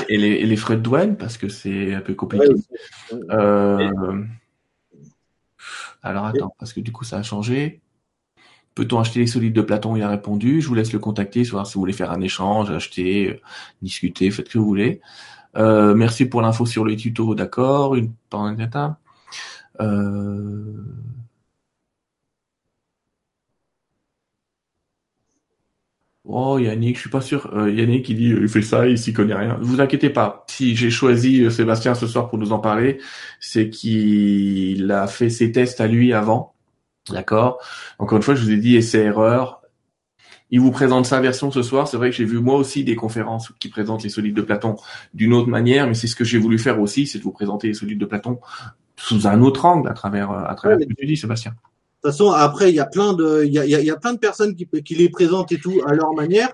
et, 0.07 0.17
les, 0.17 0.55
frais 0.55 0.77
de 0.77 0.81
douane, 0.81 1.17
parce 1.17 1.37
que 1.37 1.49
c'est 1.49 1.93
un 1.93 1.99
peu 1.99 2.13
compliqué. 2.13 2.47
Euh, 3.11 4.23
alors 6.01 6.25
attends, 6.25 6.55
parce 6.57 6.71
que 6.71 6.79
du 6.79 6.93
coup 6.93 7.03
ça 7.03 7.17
a 7.17 7.23
changé. 7.23 7.81
Peut-on 8.79 8.99
acheter 9.01 9.19
les 9.19 9.27
solides 9.27 9.51
de 9.51 9.61
Platon 9.61 9.97
Il 9.97 10.03
a 10.03 10.07
répondu. 10.07 10.61
Je 10.61 10.69
vous 10.69 10.73
laisse 10.73 10.93
le 10.93 10.99
contacter, 10.99 11.43
si 11.43 11.51
vous 11.51 11.61
voulez 11.75 11.91
faire 11.91 12.11
un 12.11 12.21
échange, 12.21 12.71
acheter, 12.71 13.27
euh, 13.27 13.41
discuter, 13.81 14.31
faites 14.31 14.47
ce 14.47 14.53
que 14.53 14.57
vous 14.57 14.65
voulez. 14.65 15.01
Euh, 15.57 15.93
merci 15.95 16.25
pour 16.25 16.41
l'info 16.41 16.65
sur 16.65 16.85
le 16.85 16.95
tuto, 16.95 17.35
d'accord. 17.35 17.95
Une 17.95 18.13
euh... 19.81 20.73
Oh 26.23 26.57
Yannick, 26.57 26.95
je 26.95 27.01
suis 27.01 27.09
pas 27.09 27.19
sûr. 27.19 27.53
Euh, 27.53 27.69
Yannick 27.69 28.07
il 28.07 28.15
dit 28.15 28.29
il 28.29 28.47
fait 28.47 28.61
ça, 28.61 28.87
il 28.87 28.97
s'y 28.97 29.11
connaît 29.11 29.35
rien. 29.35 29.57
Vous 29.61 29.81
inquiétez 29.81 30.09
pas. 30.09 30.45
Si 30.47 30.73
j'ai 30.77 30.89
choisi 30.89 31.51
Sébastien 31.51 31.95
ce 31.95 32.07
soir 32.07 32.29
pour 32.29 32.39
nous 32.39 32.53
en 32.53 32.59
parler, 32.59 32.99
c'est 33.41 33.69
qu'il 33.69 34.89
a 34.89 35.07
fait 35.07 35.29
ses 35.29 35.51
tests 35.51 35.81
à 35.81 35.87
lui 35.87 36.13
avant 36.13 36.53
D'accord 37.11 37.59
Encore 37.97 38.17
une 38.17 38.23
fois, 38.23 38.35
je 38.35 38.43
vous 38.43 38.51
ai 38.51 38.57
dit 38.57 38.75
essai-erreur. 38.75 39.61
Il 40.51 40.59
vous 40.59 40.71
présente 40.71 41.05
sa 41.05 41.19
version 41.19 41.51
ce 41.51 41.61
soir. 41.61 41.87
C'est 41.87 41.97
vrai 41.97 42.09
que 42.09 42.15
j'ai 42.15 42.25
vu 42.25 42.39
moi 42.39 42.55
aussi 42.55 42.83
des 42.83 42.95
conférences 42.95 43.51
qui 43.59 43.69
présentent 43.69 44.03
les 44.03 44.09
solides 44.09 44.35
de 44.35 44.41
Platon 44.41 44.77
d'une 45.13 45.33
autre 45.33 45.47
manière, 45.47 45.87
mais 45.87 45.93
c'est 45.93 46.07
ce 46.07 46.15
que 46.15 46.23
j'ai 46.23 46.39
voulu 46.39 46.57
faire 46.57 46.79
aussi, 46.79 47.05
c'est 47.05 47.19
de 47.19 47.23
vous 47.23 47.31
présenter 47.31 47.67
les 47.67 47.73
solides 47.75 47.99
de 47.99 48.05
Platon 48.05 48.39
sous 48.97 49.27
un 49.27 49.41
autre 49.41 49.65
angle 49.65 49.89
à 49.89 49.93
travers 49.93 50.31
à 50.31 50.53
travers 50.55 50.79
ce 50.79 50.85
que 50.85 50.93
tu 50.93 51.05
dis, 51.05 51.17
Sébastien. 51.17 51.51
De 52.01 52.09
toute 52.09 52.17
façon, 52.17 52.31
après, 52.31 52.69
il 52.69 52.75
y 52.75 52.79
a 52.79 52.85
plein 52.85 53.11
de, 53.11 53.43
il 53.45 53.51
y 53.51 53.59
a, 53.59 53.65
y 53.65 53.89
a, 53.89 53.97
plein 53.97 54.13
de 54.13 54.19
personnes 54.19 54.55
qui, 54.55 54.65
qui 54.85 54.95
les 54.95 55.09
présentent 55.09 55.51
et 55.51 55.59
tout 55.59 55.81
à 55.85 55.93
leur 55.93 56.13
manière. 56.13 56.47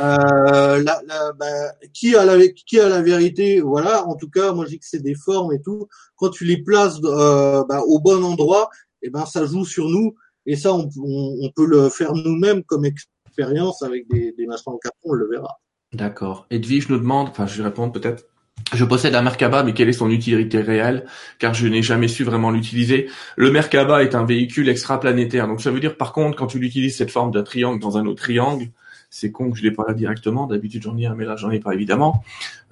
Euh, 0.00 0.82
la, 0.82 1.00
la, 1.06 1.32
bah, 1.38 1.46
qui 1.92 2.16
a 2.16 2.24
la, 2.24 2.48
qui 2.48 2.80
a 2.80 2.88
la 2.88 3.00
vérité, 3.00 3.60
voilà. 3.60 4.04
En 4.08 4.16
tout 4.16 4.28
cas, 4.28 4.52
moi, 4.52 4.64
je 4.64 4.70
dis 4.70 4.78
que 4.80 4.86
c'est 4.86 5.02
des 5.02 5.14
formes 5.14 5.52
et 5.52 5.62
tout. 5.62 5.86
Quand 6.16 6.30
tu 6.30 6.44
les 6.44 6.60
places 6.60 6.98
euh, 7.04 7.62
bah, 7.68 7.82
au 7.86 8.00
bon 8.00 8.24
endroit, 8.24 8.68
eh 9.02 9.10
ben 9.10 9.26
ça 9.26 9.46
joue 9.46 9.64
sur 9.64 9.88
nous 9.88 10.14
et 10.46 10.56
ça 10.56 10.72
on, 10.74 10.88
on, 10.96 11.50
peut 11.54 11.66
le 11.66 11.88
faire 11.88 12.12
nous-mêmes 12.12 12.64
comme 12.64 12.84
expérience 12.84 13.82
avec 13.82 14.08
des, 14.08 14.32
des 14.32 14.46
machins 14.46 14.72
en 14.72 14.78
carton, 14.78 15.10
on 15.10 15.12
le 15.12 15.28
verra. 15.28 15.60
D'accord. 15.92 16.46
Edwige 16.50 16.88
nous 16.88 16.98
demande, 16.98 17.28
enfin 17.28 17.46
je 17.46 17.58
vais 17.58 17.68
répondre 17.68 17.92
peut-être. 17.92 18.24
Je 18.72 18.84
possède 18.84 19.14
un 19.14 19.22
Merkaba, 19.22 19.64
mais 19.64 19.72
quelle 19.72 19.88
est 19.88 19.94
son 19.94 20.10
utilité 20.10 20.60
réelle? 20.60 21.06
Car 21.38 21.54
je 21.54 21.66
n'ai 21.66 21.82
jamais 21.82 22.08
su 22.08 22.22
vraiment 22.24 22.50
l'utiliser. 22.50 23.08
Le 23.36 23.50
Merkaba 23.50 24.02
est 24.02 24.14
un 24.14 24.24
véhicule 24.24 24.68
extraplanétaire, 24.68 25.48
donc 25.48 25.60
ça 25.60 25.70
veut 25.70 25.80
dire 25.80 25.96
par 25.96 26.12
contre 26.12 26.36
quand 26.36 26.46
tu 26.46 26.58
l'utilises 26.58 26.96
cette 26.96 27.10
forme 27.10 27.32
d'un 27.32 27.42
triangle 27.42 27.80
dans 27.80 27.98
un 27.98 28.06
autre 28.06 28.22
triangle, 28.22 28.66
c'est 29.08 29.32
con 29.32 29.50
que 29.50 29.58
je 29.58 29.64
l'ai 29.64 29.72
pas 29.72 29.84
là 29.88 29.94
directement. 29.94 30.46
D'habitude 30.46 30.82
j'en 30.82 30.96
ai 30.96 31.06
un, 31.06 31.16
mais 31.16 31.24
là 31.24 31.34
j'en 31.34 31.50
ai 31.50 31.58
pas 31.58 31.74
évidemment. 31.74 32.22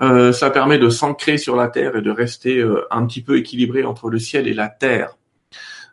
Euh, 0.00 0.32
ça 0.32 0.50
permet 0.50 0.78
de 0.78 0.88
s'ancrer 0.88 1.36
sur 1.36 1.56
la 1.56 1.66
Terre 1.68 1.96
et 1.96 2.02
de 2.02 2.10
rester 2.10 2.58
euh, 2.58 2.86
un 2.92 3.04
petit 3.06 3.22
peu 3.22 3.36
équilibré 3.36 3.84
entre 3.84 4.08
le 4.08 4.20
ciel 4.20 4.46
et 4.46 4.54
la 4.54 4.68
Terre. 4.68 5.17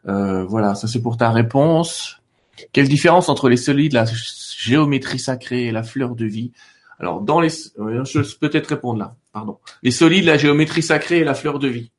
Euh, 0.07 0.43
voilà, 0.45 0.75
ça 0.75 0.87
c'est 0.87 1.01
pour 1.01 1.17
ta 1.17 1.31
réponse. 1.31 2.21
Quelle 2.71 2.87
différence 2.87 3.27
entre 3.29 3.49
les 3.49 3.57
solides, 3.57 3.93
la 3.93 4.05
géométrie 4.57 5.19
sacrée 5.19 5.65
et 5.65 5.71
la 5.71 5.83
fleur 5.83 6.15
de 6.15 6.25
vie? 6.25 6.51
Alors, 6.99 7.21
dans 7.21 7.41
les, 7.41 7.49
je 7.49 8.35
peux 8.37 8.49
peut-être 8.49 8.67
répondre 8.67 8.99
là. 8.99 9.15
Pardon. 9.33 9.57
Les 9.83 9.91
solides, 9.91 10.25
la 10.25 10.37
géométrie 10.37 10.83
sacrée 10.83 11.19
et 11.19 11.23
la 11.25 11.33
fleur 11.33 11.59
de 11.59 11.67
vie. 11.67 11.91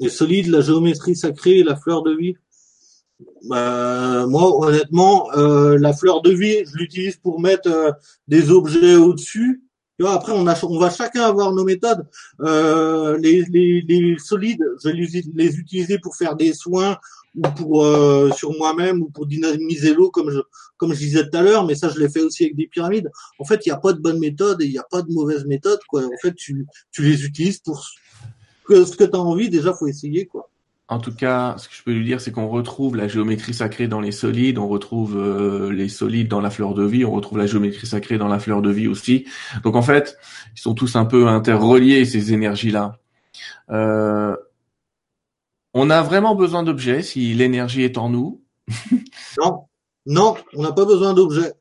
Les 0.00 0.08
solides, 0.08 0.46
la 0.46 0.62
géométrie 0.62 1.14
sacrée 1.14 1.58
et 1.58 1.64
la 1.64 1.76
fleur 1.76 2.02
de 2.02 2.16
vie? 2.16 2.36
Bah, 3.48 4.24
moi, 4.26 4.66
honnêtement, 4.66 5.30
euh, 5.36 5.76
la 5.78 5.92
fleur 5.92 6.22
de 6.22 6.30
vie, 6.30 6.64
je 6.64 6.76
l'utilise 6.76 7.16
pour 7.16 7.40
mettre 7.40 7.68
euh, 7.68 7.92
des 8.26 8.50
objets 8.50 8.94
au-dessus 8.94 9.62
après, 10.00 10.32
on, 10.32 10.46
a, 10.46 10.64
on 10.64 10.78
va 10.78 10.90
chacun 10.90 11.22
avoir 11.22 11.52
nos 11.52 11.64
méthodes. 11.64 12.06
Euh, 12.40 13.16
les, 13.18 13.44
les, 13.50 13.82
les, 13.82 14.18
solides, 14.18 14.64
je 14.82 14.88
vais 14.88 15.22
les 15.34 15.56
utiliser 15.56 15.98
pour 15.98 16.16
faire 16.16 16.34
des 16.34 16.52
soins 16.52 16.96
ou 17.34 17.42
pour 17.42 17.84
euh, 17.84 18.30
sur 18.32 18.52
moi-même 18.58 19.02
ou 19.02 19.10
pour 19.10 19.26
dynamiser 19.26 19.94
l'eau, 19.94 20.10
comme 20.10 20.30
je 20.30 20.40
comme 20.76 20.94
je 20.94 20.98
disais 20.98 21.28
tout 21.28 21.36
à 21.36 21.42
l'heure. 21.42 21.64
Mais 21.64 21.74
ça, 21.74 21.88
je 21.88 21.98
l'ai 22.00 22.08
fait 22.08 22.20
aussi 22.20 22.44
avec 22.44 22.56
des 22.56 22.66
pyramides. 22.66 23.10
En 23.38 23.44
fait, 23.44 23.64
il 23.64 23.68
n'y 23.68 23.72
a 23.72 23.78
pas 23.78 23.92
de 23.92 24.00
bonne 24.00 24.18
méthode 24.18 24.60
et 24.62 24.66
il 24.66 24.72
n'y 24.72 24.78
a 24.78 24.86
pas 24.90 25.02
de 25.02 25.12
mauvaise 25.12 25.44
méthode. 25.44 25.80
Quoi. 25.88 26.04
En 26.04 26.18
fait, 26.20 26.34
tu, 26.34 26.66
tu 26.90 27.02
les 27.02 27.24
utilises 27.24 27.58
pour 27.58 27.86
ce 28.68 28.96
que 28.96 29.04
tu 29.04 29.16
as 29.16 29.20
envie. 29.20 29.48
Déjà, 29.48 29.72
faut 29.72 29.86
essayer. 29.86 30.26
quoi. 30.26 30.50
En 30.92 30.98
tout 30.98 31.14
cas, 31.14 31.54
ce 31.56 31.70
que 31.70 31.74
je 31.74 31.82
peux 31.82 31.92
lui 31.92 32.04
dire, 32.04 32.20
c'est 32.20 32.32
qu'on 32.32 32.48
retrouve 32.48 32.96
la 32.96 33.08
géométrie 33.08 33.54
sacrée 33.54 33.88
dans 33.88 34.00
les 34.00 34.12
solides, 34.12 34.58
on 34.58 34.68
retrouve 34.68 35.16
euh, 35.16 35.72
les 35.72 35.88
solides 35.88 36.28
dans 36.28 36.42
la 36.42 36.50
fleur 36.50 36.74
de 36.74 36.84
vie, 36.84 37.06
on 37.06 37.12
retrouve 37.12 37.38
la 37.38 37.46
géométrie 37.46 37.86
sacrée 37.86 38.18
dans 38.18 38.28
la 38.28 38.38
fleur 38.38 38.60
de 38.60 38.70
vie 38.70 38.88
aussi. 38.88 39.24
Donc 39.64 39.74
en 39.74 39.80
fait, 39.80 40.18
ils 40.54 40.60
sont 40.60 40.74
tous 40.74 40.94
un 40.94 41.06
peu 41.06 41.28
interreliés 41.28 42.04
ces 42.04 42.34
énergies-là. 42.34 42.98
Euh, 43.70 44.36
On 45.72 45.88
a 45.88 46.02
vraiment 46.02 46.34
besoin 46.34 46.62
d'objets 46.62 47.00
si 47.00 47.32
l'énergie 47.32 47.84
est 47.84 47.96
en 47.96 48.10
nous. 48.10 48.42
non, 49.38 49.64
non, 50.04 50.36
on 50.54 50.62
n'a 50.62 50.72
pas 50.72 50.84
besoin 50.84 51.14
d'objets. 51.14 51.54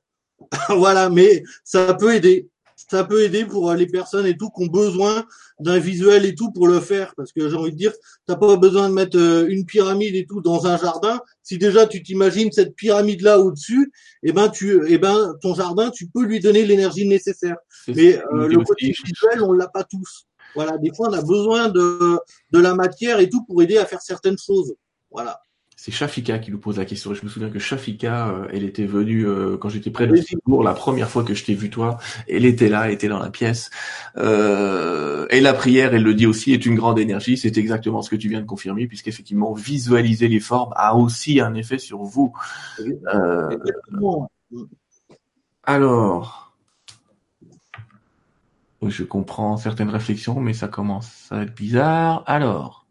voilà, 0.70 1.10
mais 1.10 1.44
ça 1.64 1.94
peut 1.94 2.14
aider 2.14 2.51
ça 2.90 3.04
peut 3.04 3.24
aider 3.24 3.46
pour 3.46 3.70
euh, 3.70 3.76
les 3.76 3.88
personnes 3.88 4.26
et 4.26 4.38
tout 4.38 4.50
qui 4.50 4.64
ont 4.64 4.68
besoin 4.68 5.26
d'un 5.60 5.80
visuel 5.80 6.26
et 6.26 6.36
tout 6.36 6.52
pour 6.52 6.68
le 6.68 6.80
faire. 6.80 7.14
Parce 7.16 7.32
que 7.32 7.50
j'ai 7.50 7.56
envie 7.56 7.72
de 7.72 7.78
dire, 7.78 7.94
t'as 8.26 8.36
pas 8.36 8.56
besoin 8.58 8.90
de 8.90 8.94
mettre 8.94 9.18
euh, 9.18 9.46
une 9.48 9.66
pyramide 9.66 10.16
et 10.16 10.26
tout 10.26 10.42
dans 10.42 10.68
un 10.68 10.78
jardin. 10.78 11.20
Si 11.44 11.58
déjà 11.58 11.86
tu 11.88 12.02
t'imagines 12.04 12.52
cette 12.52 12.76
pyramide 12.76 13.22
là 13.22 13.40
au-dessus, 13.40 13.92
eh 14.24 14.32
ben 14.32 14.50
tu, 14.50 14.82
eh 14.88 14.98
ben 14.98 15.36
ton 15.42 15.54
jardin, 15.54 15.90
tu 15.90 16.08
peux 16.08 16.24
lui 16.24 16.40
donner 16.40 16.66
l'énergie 16.66 17.08
nécessaire. 17.08 17.58
Mais 17.88 18.18
euh, 18.34 18.48
le 18.48 18.64
côté 18.64 18.88
visuel, 18.88 19.44
on 19.44 19.54
l'a 19.54 19.68
pas 19.68 19.84
tous. 19.84 20.28
Voilà, 20.56 20.78
des 20.78 20.94
fois 20.94 21.10
on 21.10 21.14
a 21.14 21.22
besoin 21.22 21.70
de 21.70 22.20
de 22.52 22.60
la 22.60 22.76
matière 22.76 23.20
et 23.20 23.30
tout 23.30 23.44
pour 23.46 23.62
aider 23.62 23.78
à 23.78 23.86
faire 23.86 24.02
certaines 24.02 24.38
choses. 24.38 24.76
Voilà 25.10 25.40
c'est 25.84 25.90
Shafika 25.90 26.38
qui 26.38 26.52
nous 26.52 26.60
pose 26.60 26.78
la 26.78 26.86
question. 26.86 27.12
Je 27.16 27.26
me 27.26 27.28
souviens 27.28 27.50
que 27.50 27.58
Shafika, 27.58 28.28
euh, 28.28 28.48
elle 28.54 28.64
était 28.64 28.86
venue 28.86 29.26
euh, 29.26 29.58
quand 29.58 29.70
j'étais 29.70 29.90
près 29.90 30.06
de 30.06 30.16
Strasbourg, 30.16 30.62
la 30.62 30.76
première 30.76 31.10
fois 31.10 31.24
que 31.24 31.34
je 31.34 31.44
t'ai 31.44 31.56
vu 31.56 31.72
toi, 31.72 31.98
elle 32.30 32.46
était 32.46 32.70
là, 32.70 32.86
elle 32.86 32.94
était 32.94 33.08
dans 33.08 33.18
la 33.18 33.32
pièce. 33.32 33.72
Euh, 34.16 35.26
et 35.32 35.42
la 35.42 35.54
prière, 35.56 35.96
elle 35.96 36.04
le 36.04 36.14
dit 36.14 36.28
aussi, 36.28 36.54
est 36.54 36.68
une 36.68 36.76
grande 36.76 37.00
énergie. 37.00 37.36
C'est 37.36 37.58
exactement 37.58 38.04
ce 38.04 38.12
que 38.12 38.16
tu 38.16 38.30
viens 38.30 38.42
de 38.42 38.46
confirmer, 38.46 38.86
puisqu'effectivement, 38.86 39.54
visualiser 39.54 40.28
les 40.28 40.40
formes 40.40 40.72
a 40.76 40.96
aussi 40.96 41.40
un 41.40 41.56
effet 41.56 41.80
sur 41.80 42.04
vous. 42.04 42.32
alors, 45.64 46.54
je 48.88 49.04
comprends 49.04 49.58
certaines 49.58 49.90
réflexions, 49.90 50.40
mais 50.40 50.54
ça 50.54 50.68
commence 50.68 51.32
à 51.32 51.42
être 51.42 51.56
bizarre. 51.56 52.24
Alors. 52.28 52.86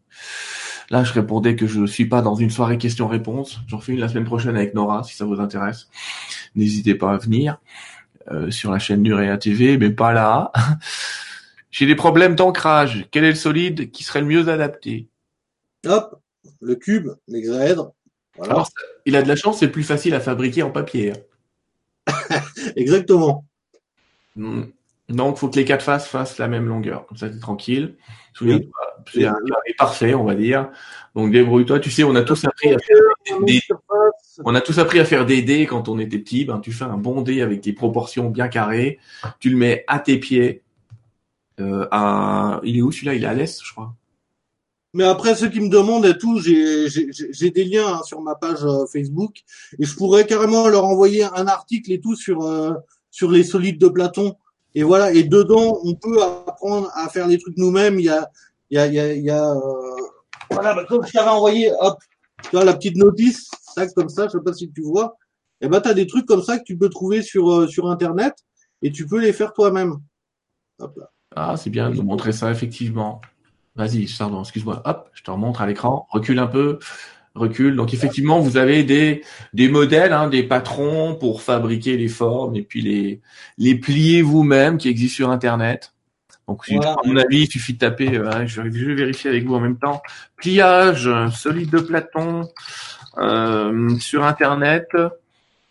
Là, 0.91 1.05
je 1.05 1.13
répondais 1.13 1.55
que 1.55 1.67
je 1.67 1.79
ne 1.79 1.87
suis 1.87 2.05
pas 2.05 2.21
dans 2.21 2.35
une 2.35 2.49
soirée 2.49 2.77
questions-réponses. 2.77 3.61
J'en 3.67 3.79
fais 3.79 3.93
une 3.93 4.01
la 4.01 4.09
semaine 4.09 4.25
prochaine 4.25 4.57
avec 4.57 4.73
Nora, 4.73 5.03
si 5.05 5.15
ça 5.15 5.23
vous 5.23 5.39
intéresse. 5.39 5.87
N'hésitez 6.53 6.95
pas 6.95 7.13
à 7.13 7.17
venir 7.17 7.61
euh, 8.29 8.51
sur 8.51 8.71
la 8.71 8.77
chaîne 8.77 9.01
Nurea 9.01 9.37
TV, 9.37 9.77
mais 9.77 9.89
pas 9.89 10.11
là. 10.11 10.51
J'ai 11.71 11.85
des 11.85 11.95
problèmes 11.95 12.35
d'ancrage. 12.35 13.07
Quel 13.09 13.23
est 13.23 13.29
le 13.29 13.35
solide 13.35 13.91
qui 13.91 14.03
serait 14.03 14.19
le 14.19 14.27
mieux 14.27 14.49
adapté? 14.49 15.07
Hop, 15.85 16.21
le 16.59 16.75
cube, 16.75 17.07
l'hexaèdre. 17.29 17.93
Voilà. 18.35 18.65
il 19.05 19.15
a 19.15 19.21
de 19.21 19.29
la 19.29 19.37
chance, 19.37 19.59
c'est 19.59 19.71
plus 19.71 19.83
facile 19.83 20.13
à 20.13 20.19
fabriquer 20.19 20.61
en 20.61 20.71
papier. 20.71 21.13
Exactement. 22.75 23.45
Hmm. 24.35 24.63
Donc, 25.07 25.37
faut 25.37 25.47
que 25.47 25.55
les 25.55 25.65
quatre 25.65 25.83
faces 25.83 26.07
fassent 26.07 26.37
la 26.37 26.49
même 26.49 26.65
longueur. 26.65 27.05
Comme 27.05 27.17
ça, 27.17 27.29
tu 27.29 27.37
es 27.37 27.39
tranquille. 27.39 27.95
Souviens-toi, 28.33 28.90
c'est 29.11 29.25
un 29.25 29.35
parfait, 29.77 30.13
on 30.13 30.23
va 30.23 30.35
dire. 30.35 30.69
Donc, 31.15 31.31
débrouille-toi. 31.31 31.79
Tu 31.79 31.91
sais, 31.91 32.03
on 32.03 32.15
a 32.15 32.21
tous 32.21 32.45
appris 32.45 32.71
à 34.99 35.05
faire 35.05 35.25
des, 35.25 35.35
des 35.35 35.41
dés 35.41 35.65
quand 35.65 35.89
on 35.89 35.99
était 35.99 36.19
petit. 36.19 36.45
Ben, 36.45 36.59
tu 36.59 36.71
fais 36.71 36.85
un 36.85 36.97
bon 36.97 37.21
dé 37.21 37.41
avec 37.41 37.61
des 37.61 37.73
proportions 37.73 38.29
bien 38.29 38.47
carrées. 38.47 38.99
Tu 39.39 39.49
le 39.49 39.57
mets 39.57 39.83
à 39.87 39.99
tes 39.99 40.17
pieds. 40.17 40.63
Euh. 41.59 41.87
Il 42.63 42.77
est 42.77 42.81
où 42.81 42.91
celui-là? 42.91 43.15
Il 43.15 43.23
est 43.23 43.27
à 43.27 43.33
l'est, 43.33 43.63
je 43.63 43.71
crois. 43.71 43.93
Mais 44.93 45.05
après, 45.05 45.35
ceux 45.35 45.47
qui 45.47 45.61
me 45.61 45.69
demandent 45.69 46.05
et 46.05 46.17
tout, 46.17 46.39
j'ai 46.39 47.49
des 47.51 47.63
liens 47.63 47.87
hein, 47.87 48.01
sur 48.03 48.19
ma 48.21 48.35
page 48.35 48.63
euh, 48.63 48.85
Facebook 48.91 49.37
et 49.79 49.85
je 49.85 49.95
pourrais 49.95 50.27
carrément 50.27 50.67
leur 50.67 50.83
envoyer 50.83 51.23
un 51.23 51.47
article 51.47 51.93
et 51.93 52.01
tout 52.01 52.17
sur 52.17 52.43
euh, 52.43 52.73
sur 53.09 53.31
les 53.31 53.45
solides 53.45 53.79
de 53.79 53.87
Platon 53.87 54.35
et 54.73 54.83
voilà, 54.83 55.11
et 55.11 55.23
dedans, 55.23 55.79
on 55.83 55.95
peut 55.95 56.21
apprendre 56.23 56.89
à 56.93 57.09
faire 57.09 57.27
les 57.27 57.37
trucs 57.37 57.57
nous-mêmes. 57.57 57.99
Il 57.99 58.05
y 58.05 58.09
a, 58.09 58.29
il 58.71 58.75
y 58.75 58.79
a, 58.79 58.87
y 58.87 58.99
a, 58.99 59.13
y 59.13 59.29
a 59.29 59.51
euh... 59.51 59.59
voilà, 60.49 60.73
bah, 60.73 60.85
comme 60.87 61.05
je 61.05 61.11
t'avais 61.11 61.29
envoyé, 61.29 61.71
hop, 61.79 61.97
tu 62.43 62.49
vois 62.51 62.63
la 62.63 62.73
petite 62.73 62.95
notice, 62.95 63.51
tac 63.75 63.93
comme 63.93 64.09
ça, 64.09 64.27
je 64.27 64.31
sais 64.31 64.43
pas 64.43 64.53
si 64.53 64.71
tu 64.71 64.81
vois. 64.81 65.17
Et 65.59 65.65
eh 65.65 65.69
ben, 65.69 65.79
t'as 65.79 65.93
des 65.93 66.07
trucs 66.07 66.25
comme 66.25 66.41
ça 66.41 66.57
que 66.57 66.63
tu 66.63 66.75
peux 66.75 66.89
trouver 66.89 67.21
sur 67.21 67.51
euh, 67.51 67.67
sur 67.67 67.87
internet 67.87 68.33
et 68.81 68.91
tu 68.91 69.05
peux 69.05 69.19
les 69.19 69.31
faire 69.31 69.53
toi-même. 69.53 69.97
Ah, 71.35 71.55
c'est 71.55 71.69
bien 71.69 71.91
de 71.91 71.95
nous 71.97 72.03
montrer 72.03 72.31
ça 72.31 72.49
effectivement. 72.49 73.21
Vas-y, 73.75 74.07
pardon, 74.17 74.41
excuse-moi. 74.41 74.81
Hop, 74.85 75.09
je 75.13 75.21
te 75.21 75.29
remontre 75.29 75.61
à 75.61 75.67
l'écran. 75.67 76.07
Recule 76.09 76.39
un 76.39 76.47
peu 76.47 76.79
recul. 77.35 77.75
Donc 77.75 77.93
effectivement, 77.93 78.39
vous 78.39 78.57
avez 78.57 78.83
des 78.83 79.23
des 79.53 79.69
modèles, 79.69 80.13
hein, 80.13 80.29
des 80.29 80.43
patrons 80.43 81.15
pour 81.15 81.41
fabriquer 81.41 81.95
les 81.95 82.07
formes 82.07 82.55
et 82.55 82.63
puis 82.63 82.81
les 82.81 83.21
les 83.57 83.75
plier 83.75 84.23
vous-même 84.23 84.77
qui 84.77 84.89
existent 84.89 85.15
sur 85.15 85.29
Internet. 85.29 85.90
Donc 86.69 86.85
à 86.85 86.95
mon 87.05 87.17
avis, 87.17 87.43
il 87.43 87.51
suffit 87.51 87.73
de 87.73 87.79
taper. 87.79 88.17
Euh, 88.17 88.45
je, 88.45 88.61
vais 88.61 88.93
vérifier 88.93 89.29
avec 89.29 89.45
vous 89.45 89.55
en 89.55 89.59
même 89.59 89.77
temps. 89.77 90.01
Pliage 90.37 91.09
solide 91.31 91.69
de 91.69 91.79
Platon 91.79 92.47
euh, 93.17 93.97
sur 93.99 94.23
Internet. 94.23 94.89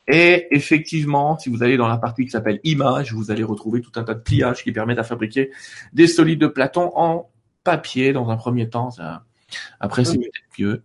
Et 0.09 0.49
effectivement, 0.51 1.39
si 1.39 1.51
vous 1.51 1.63
allez 1.63 1.77
dans 1.77 1.87
la 1.87 1.97
partie 1.97 2.25
qui 2.25 2.31
s'appelle 2.31 2.59
images, 2.65 3.13
vous 3.13 3.31
allez 3.31 3.45
retrouver 3.45 3.81
tout 3.81 3.93
un 3.95 4.03
tas 4.03 4.15
de 4.15 4.21
pliages 4.21 4.65
qui 4.65 4.73
permettent 4.73 4.99
de 4.99 5.03
fabriquer 5.03 5.53
des 5.93 6.09
solides 6.09 6.41
de 6.41 6.49
Platon 6.49 6.91
en 6.97 7.31
papier 7.63 8.13
dans 8.13 8.29
un 8.31 8.37
premier 8.37 8.69
temps. 8.69 8.91
Après, 9.79 10.05
c'est 10.05 10.19
peut-être 10.19 10.59
mieux. 10.59 10.83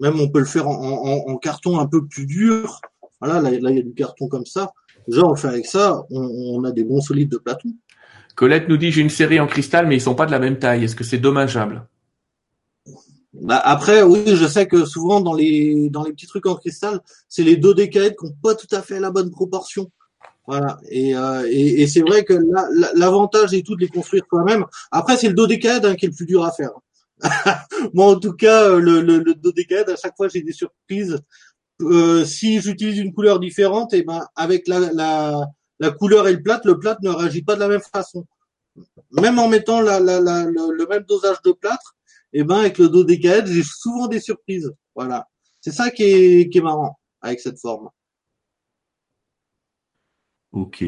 Même 0.00 0.20
on 0.20 0.28
peut 0.28 0.40
le 0.40 0.46
faire 0.46 0.68
en, 0.68 1.36
carton 1.38 1.78
un 1.78 1.86
peu 1.86 2.06
plus 2.06 2.26
dur. 2.26 2.80
Voilà, 3.20 3.40
là, 3.40 3.50
il 3.50 3.76
y 3.76 3.80
a 3.80 3.82
du 3.82 3.94
carton 3.94 4.28
comme 4.28 4.46
ça. 4.46 4.72
Déjà, 5.08 5.24
on 5.24 5.30
le 5.30 5.36
fait 5.36 5.48
avec 5.48 5.66
ça, 5.66 6.04
on, 6.10 6.62
a 6.64 6.72
des 6.72 6.84
bons 6.84 7.00
solides 7.00 7.30
de 7.30 7.38
Platon. 7.38 7.70
Colette 8.40 8.70
nous 8.70 8.78
dit 8.78 8.90
j'ai 8.90 9.02
une 9.02 9.10
série 9.10 9.38
en 9.38 9.46
cristal, 9.46 9.86
mais 9.86 9.96
ils 9.96 10.00
sont 10.00 10.14
pas 10.14 10.24
de 10.24 10.30
la 10.30 10.38
même 10.38 10.58
taille. 10.58 10.82
Est-ce 10.82 10.96
que 10.96 11.04
c'est 11.04 11.18
dommageable? 11.18 11.86
Bah 13.34 13.60
après, 13.62 14.02
oui, 14.02 14.22
je 14.34 14.46
sais 14.46 14.66
que 14.66 14.86
souvent 14.86 15.20
dans 15.20 15.34
les 15.34 15.90
dans 15.90 16.04
petits 16.04 16.26
trucs 16.26 16.46
en 16.46 16.54
cristal, 16.54 17.00
c'est 17.28 17.42
les 17.42 17.58
dodécaèdres 17.58 18.16
qui 18.16 18.24
n'ont 18.24 18.36
pas 18.42 18.54
tout 18.54 18.74
à 18.74 18.80
fait 18.80 18.98
la 18.98 19.10
bonne 19.10 19.30
proportion. 19.30 19.90
Voilà. 20.46 20.78
Et, 20.88 21.14
euh, 21.14 21.86
c'est 21.86 22.00
vrai 22.00 22.24
que 22.24 22.32
l'avantage 22.94 23.52
est 23.52 23.60
tout 23.60 23.76
de 23.76 23.82
les 23.82 23.88
construire 23.88 24.24
toi-même. 24.26 24.64
Après, 24.90 25.18
c'est 25.18 25.28
le 25.28 25.34
dodécaèdre 25.34 25.88
hein, 25.88 25.94
qui 25.94 26.06
est 26.06 26.08
le 26.08 26.14
plus 26.14 26.24
dur 26.24 26.42
à 26.42 26.50
faire. 26.50 26.72
Moi, 27.92 28.06
en 28.06 28.18
tout 28.18 28.32
cas, 28.32 28.70
euh, 28.70 28.80
le, 28.80 29.02
le, 29.02 29.18
le 29.18 29.92
à 29.92 29.96
chaque 29.96 30.16
fois, 30.16 30.28
j'ai 30.28 30.40
des 30.40 30.54
surprises. 30.54 31.20
Euh, 31.82 32.24
si 32.24 32.58
j'utilise 32.62 32.96
une 32.96 33.12
couleur 33.12 33.38
différente, 33.38 33.92
et 33.92 33.98
eh 33.98 34.02
ben 34.02 34.26
avec 34.34 34.66
la, 34.66 35.46
la 35.80 35.90
couleur 35.90 36.28
et 36.28 36.32
le 36.32 36.42
plate, 36.42 36.64
le 36.66 36.78
plate 36.78 37.00
ne 37.02 37.08
réagit 37.08 37.42
pas 37.42 37.54
de 37.54 37.60
la 37.60 37.68
même 37.68 37.80
façon. 37.80 38.26
Même 39.10 39.38
en 39.38 39.48
mettant 39.48 39.80
le, 39.80 40.88
même 40.88 41.02
dosage 41.08 41.42
de 41.42 41.52
plâtre, 41.52 41.96
et 42.32 42.40
eh 42.40 42.44
ben 42.44 42.60
avec 42.60 42.78
le 42.78 42.88
dodécaèdre, 42.88 43.48
j'ai 43.48 43.64
souvent 43.64 44.06
des 44.06 44.20
surprises. 44.20 44.72
Voilà. 44.94 45.26
C'est 45.60 45.72
ça 45.72 45.90
qui 45.90 46.04
est, 46.04 46.62
marrant 46.62 46.98
avec 47.20 47.40
cette 47.40 47.58
forme. 47.58 47.88
Ok. 50.52 50.84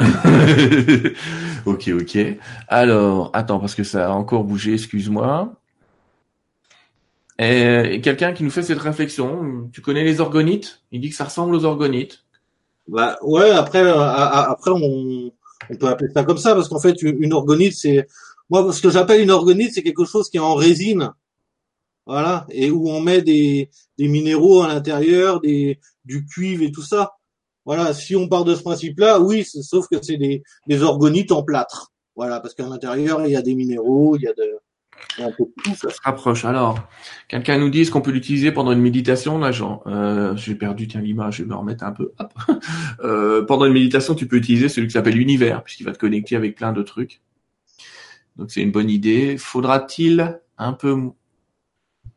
ok, 1.66 1.88
ok. 1.88 2.18
Alors, 2.66 3.30
attends, 3.34 3.60
parce 3.60 3.74
que 3.74 3.84
ça 3.84 4.08
a 4.08 4.10
encore 4.10 4.44
bougé, 4.44 4.74
excuse-moi. 4.74 5.54
Et 7.38 8.00
quelqu'un 8.02 8.32
qui 8.32 8.42
nous 8.42 8.50
fait 8.50 8.64
cette 8.64 8.80
réflexion, 8.80 9.70
tu 9.72 9.80
connais 9.80 10.02
les 10.02 10.20
orgonites? 10.20 10.82
Il 10.90 11.00
dit 11.00 11.10
que 11.10 11.16
ça 11.16 11.24
ressemble 11.24 11.54
aux 11.54 11.64
orgonites. 11.64 12.24
Bah 12.88 13.18
ouais, 13.22 13.50
après, 13.50 13.82
euh, 13.82 14.00
après 14.00 14.70
on, 14.70 15.30
peut 15.78 15.88
appeler 15.88 16.10
ça 16.12 16.24
comme 16.24 16.38
ça 16.38 16.54
parce 16.54 16.68
qu'en 16.68 16.80
fait, 16.80 17.02
une 17.02 17.34
orgonite, 17.34 17.74
c'est 17.74 18.06
moi 18.48 18.72
ce 18.72 18.80
que 18.80 18.90
j'appelle 18.90 19.20
une 19.20 19.30
orgonite, 19.30 19.74
c'est 19.74 19.82
quelque 19.82 20.06
chose 20.06 20.30
qui 20.30 20.38
est 20.38 20.40
en 20.40 20.54
résine, 20.54 21.12
voilà, 22.06 22.46
et 22.50 22.70
où 22.70 22.88
on 22.88 23.00
met 23.00 23.20
des, 23.20 23.70
des 23.98 24.08
minéraux 24.08 24.62
à 24.62 24.68
l'intérieur, 24.68 25.40
des 25.40 25.78
du 26.06 26.24
cuivre 26.24 26.62
et 26.62 26.72
tout 26.72 26.82
ça. 26.82 27.12
Voilà, 27.66 27.92
si 27.92 28.16
on 28.16 28.28
part 28.28 28.44
de 28.44 28.54
ce 28.54 28.62
principe-là, 28.62 29.20
oui, 29.20 29.44
sauf 29.44 29.86
que 29.88 29.96
c'est 30.02 30.16
des, 30.16 30.42
des 30.66 30.82
orgonites 30.82 31.32
en 31.32 31.42
plâtre. 31.42 31.92
Voilà, 32.16 32.40
parce 32.40 32.54
qu'à 32.54 32.66
l'intérieur, 32.66 33.26
il 33.26 33.32
y 33.32 33.36
a 33.36 33.42
des 33.42 33.54
minéraux, 33.54 34.16
il 34.16 34.22
y 34.22 34.26
a 34.26 34.32
de, 34.32 34.58
Ça 35.74 35.90
se 35.90 36.00
rapproche. 36.02 36.44
Alors, 36.44 36.88
quelqu'un 37.28 37.58
nous 37.58 37.70
dit 37.70 37.88
qu'on 37.90 38.00
peut 38.00 38.10
l'utiliser 38.10 38.52
pendant 38.52 38.72
une 38.72 38.80
méditation, 38.80 39.38
là, 39.38 39.52
Jean. 39.52 39.82
Euh, 39.86 40.36
j'ai 40.36 40.54
perdu, 40.54 40.86
tiens, 40.86 41.00
l'image, 41.00 41.36
je 41.36 41.42
vais 41.42 41.48
me 41.48 41.54
remettre 41.54 41.84
un 41.84 41.92
peu. 41.92 42.12
Euh, 43.04 43.44
pendant 43.44 43.64
une 43.64 43.72
méditation, 43.72 44.14
tu 44.14 44.26
peux 44.26 44.36
utiliser 44.36 44.68
celui 44.68 44.88
qui 44.88 44.94
s'appelle 44.94 45.14
l'univers, 45.14 45.62
puisqu'il 45.62 45.84
va 45.84 45.92
te 45.92 45.98
connecter 45.98 46.34
avec 46.34 46.56
plein 46.56 46.72
de 46.72 46.82
trucs. 46.82 47.20
Donc 48.36 48.50
c'est 48.50 48.60
une 48.60 48.72
bonne 48.72 48.90
idée. 48.90 49.36
Faudra-t-il 49.38 50.40
un 50.58 50.72
peu 50.72 50.96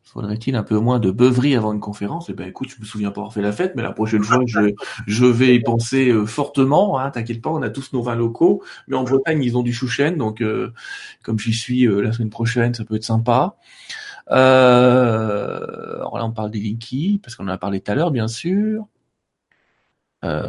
Faudrait-il 0.04 0.56
un 0.56 0.62
peu 0.62 0.78
moins 0.78 0.98
de 0.98 1.10
beuverie 1.10 1.56
avant 1.56 1.72
une 1.72 1.80
conférence? 1.80 2.28
Eh 2.28 2.34
ben, 2.34 2.46
écoute, 2.46 2.68
je 2.68 2.78
me 2.80 2.84
souviens 2.84 3.10
pas 3.10 3.20
avoir 3.20 3.32
fait 3.32 3.40
la 3.40 3.52
fête, 3.52 3.72
mais 3.76 3.82
la 3.82 3.92
prochaine 3.92 4.22
fois, 4.22 4.42
je, 4.46 4.74
je 5.06 5.24
vais 5.24 5.54
y 5.54 5.60
penser 5.60 6.10
euh, 6.10 6.26
fortement. 6.26 6.98
Hein, 6.98 7.10
T'inquiète 7.10 7.40
pas, 7.40 7.48
on 7.50 7.62
a 7.62 7.70
tous 7.70 7.94
nos 7.94 8.02
vins 8.02 8.14
locaux, 8.14 8.62
mais 8.88 8.96
en 8.96 9.04
Bretagne, 9.04 9.42
ils 9.42 9.56
ont 9.56 9.62
du 9.62 9.72
chouchen, 9.72 10.18
donc 10.18 10.42
euh, 10.42 10.72
comme 11.22 11.38
j'y 11.38 11.54
suis 11.54 11.86
euh, 11.86 12.02
la 12.02 12.12
semaine 12.12 12.30
prochaine, 12.30 12.74
ça 12.74 12.84
peut 12.84 12.96
être 12.96 13.04
sympa. 13.04 13.56
Euh, 14.30 15.96
alors 15.96 16.18
là, 16.18 16.26
on 16.26 16.32
parle 16.32 16.50
des 16.50 16.60
Linky, 16.60 17.18
parce 17.22 17.34
qu'on 17.34 17.44
en 17.44 17.48
a 17.48 17.58
parlé 17.58 17.80
tout 17.80 17.90
à 17.90 17.94
l'heure, 17.94 18.10
bien 18.10 18.28
sûr. 18.28 18.86
Euh, 20.24 20.46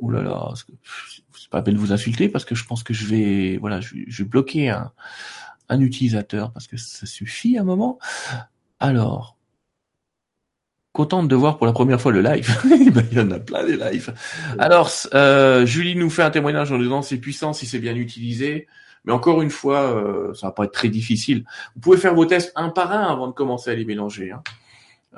ouh 0.00 0.10
là 0.10 0.22
là, 0.22 0.48
c'est 0.56 1.50
pas 1.50 1.58
la 1.58 1.62
peine 1.62 1.74
de 1.74 1.78
vous 1.78 1.92
insulter 1.92 2.28
parce 2.28 2.44
que 2.44 2.54
je 2.54 2.64
pense 2.64 2.82
que 2.82 2.92
je 2.92 3.06
vais, 3.06 3.56
voilà, 3.58 3.80
je, 3.80 3.94
je 4.06 4.22
vais 4.22 4.28
bloquer 4.28 4.70
un, 4.70 4.90
un 5.68 5.80
utilisateur 5.80 6.52
parce 6.52 6.66
que 6.66 6.76
ça 6.76 7.06
suffit 7.06 7.58
un 7.58 7.64
moment. 7.64 7.98
Alors, 8.80 9.36
contente 10.92 11.28
de 11.28 11.34
voir 11.34 11.56
pour 11.56 11.66
la 11.66 11.72
première 11.72 12.00
fois 12.00 12.12
le 12.12 12.20
live. 12.20 12.48
Il 12.64 13.16
y 13.16 13.20
en 13.20 13.30
a 13.30 13.38
plein 13.38 13.64
des 13.64 13.76
lives. 13.76 14.14
Alors, 14.58 14.90
euh, 15.14 15.64
Julie 15.66 15.96
nous 15.96 16.10
fait 16.10 16.22
un 16.22 16.30
témoignage 16.30 16.70
en 16.70 16.78
disant 16.78 17.02
c'est 17.02 17.18
puissant 17.18 17.52
si 17.52 17.66
c'est 17.66 17.78
bien 17.78 17.96
utilisé. 17.96 18.66
Mais 19.04 19.12
encore 19.12 19.42
une 19.42 19.50
fois, 19.50 19.80
euh, 19.80 20.32
ça 20.34 20.48
va 20.48 20.52
pas 20.52 20.64
être 20.64 20.72
très 20.72 20.88
difficile. 20.88 21.44
Vous 21.74 21.80
pouvez 21.80 21.96
faire 21.96 22.14
vos 22.14 22.24
tests 22.24 22.52
un 22.54 22.68
par 22.68 22.92
un 22.92 23.02
avant 23.02 23.26
de 23.26 23.32
commencer 23.32 23.70
à 23.70 23.74
les 23.74 23.84
mélanger. 23.84 24.30
Hein. 24.30 24.42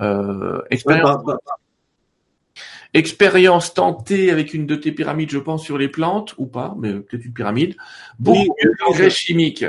Euh, 0.00 0.62
expérience, 0.70 1.22
bah, 1.24 1.36
bah. 1.44 2.62
expérience 2.94 3.74
tentée 3.74 4.30
avec 4.30 4.54
une 4.54 4.66
de 4.66 4.74
tes 4.74 4.90
pyramides, 4.90 5.30
je 5.30 5.38
pense, 5.38 5.62
sur 5.62 5.76
les 5.76 5.88
plantes 5.88 6.34
ou 6.38 6.46
pas, 6.46 6.74
mais 6.78 6.94
peut-être 6.94 7.26
une 7.26 7.34
pyramide. 7.34 7.76
Beaucoup 8.18 8.38
oui, 8.38 8.70
d'engrais 8.80 9.10
chimiques. 9.10 9.66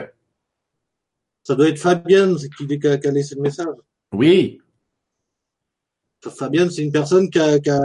Ça 1.46 1.56
doit 1.56 1.70
être 1.70 1.80
Fabienne 1.80 2.36
qui 2.36 2.88
a 2.88 3.12
laissé 3.12 3.36
le 3.36 3.42
message. 3.42 3.68
Oui. 4.12 4.60
Fabienne, 6.28 6.72
c'est 6.72 6.82
une 6.82 6.92
personne 6.92 7.30
qui 7.30 7.40
a, 7.40 7.60
qui 7.60 7.70
a 7.70 7.80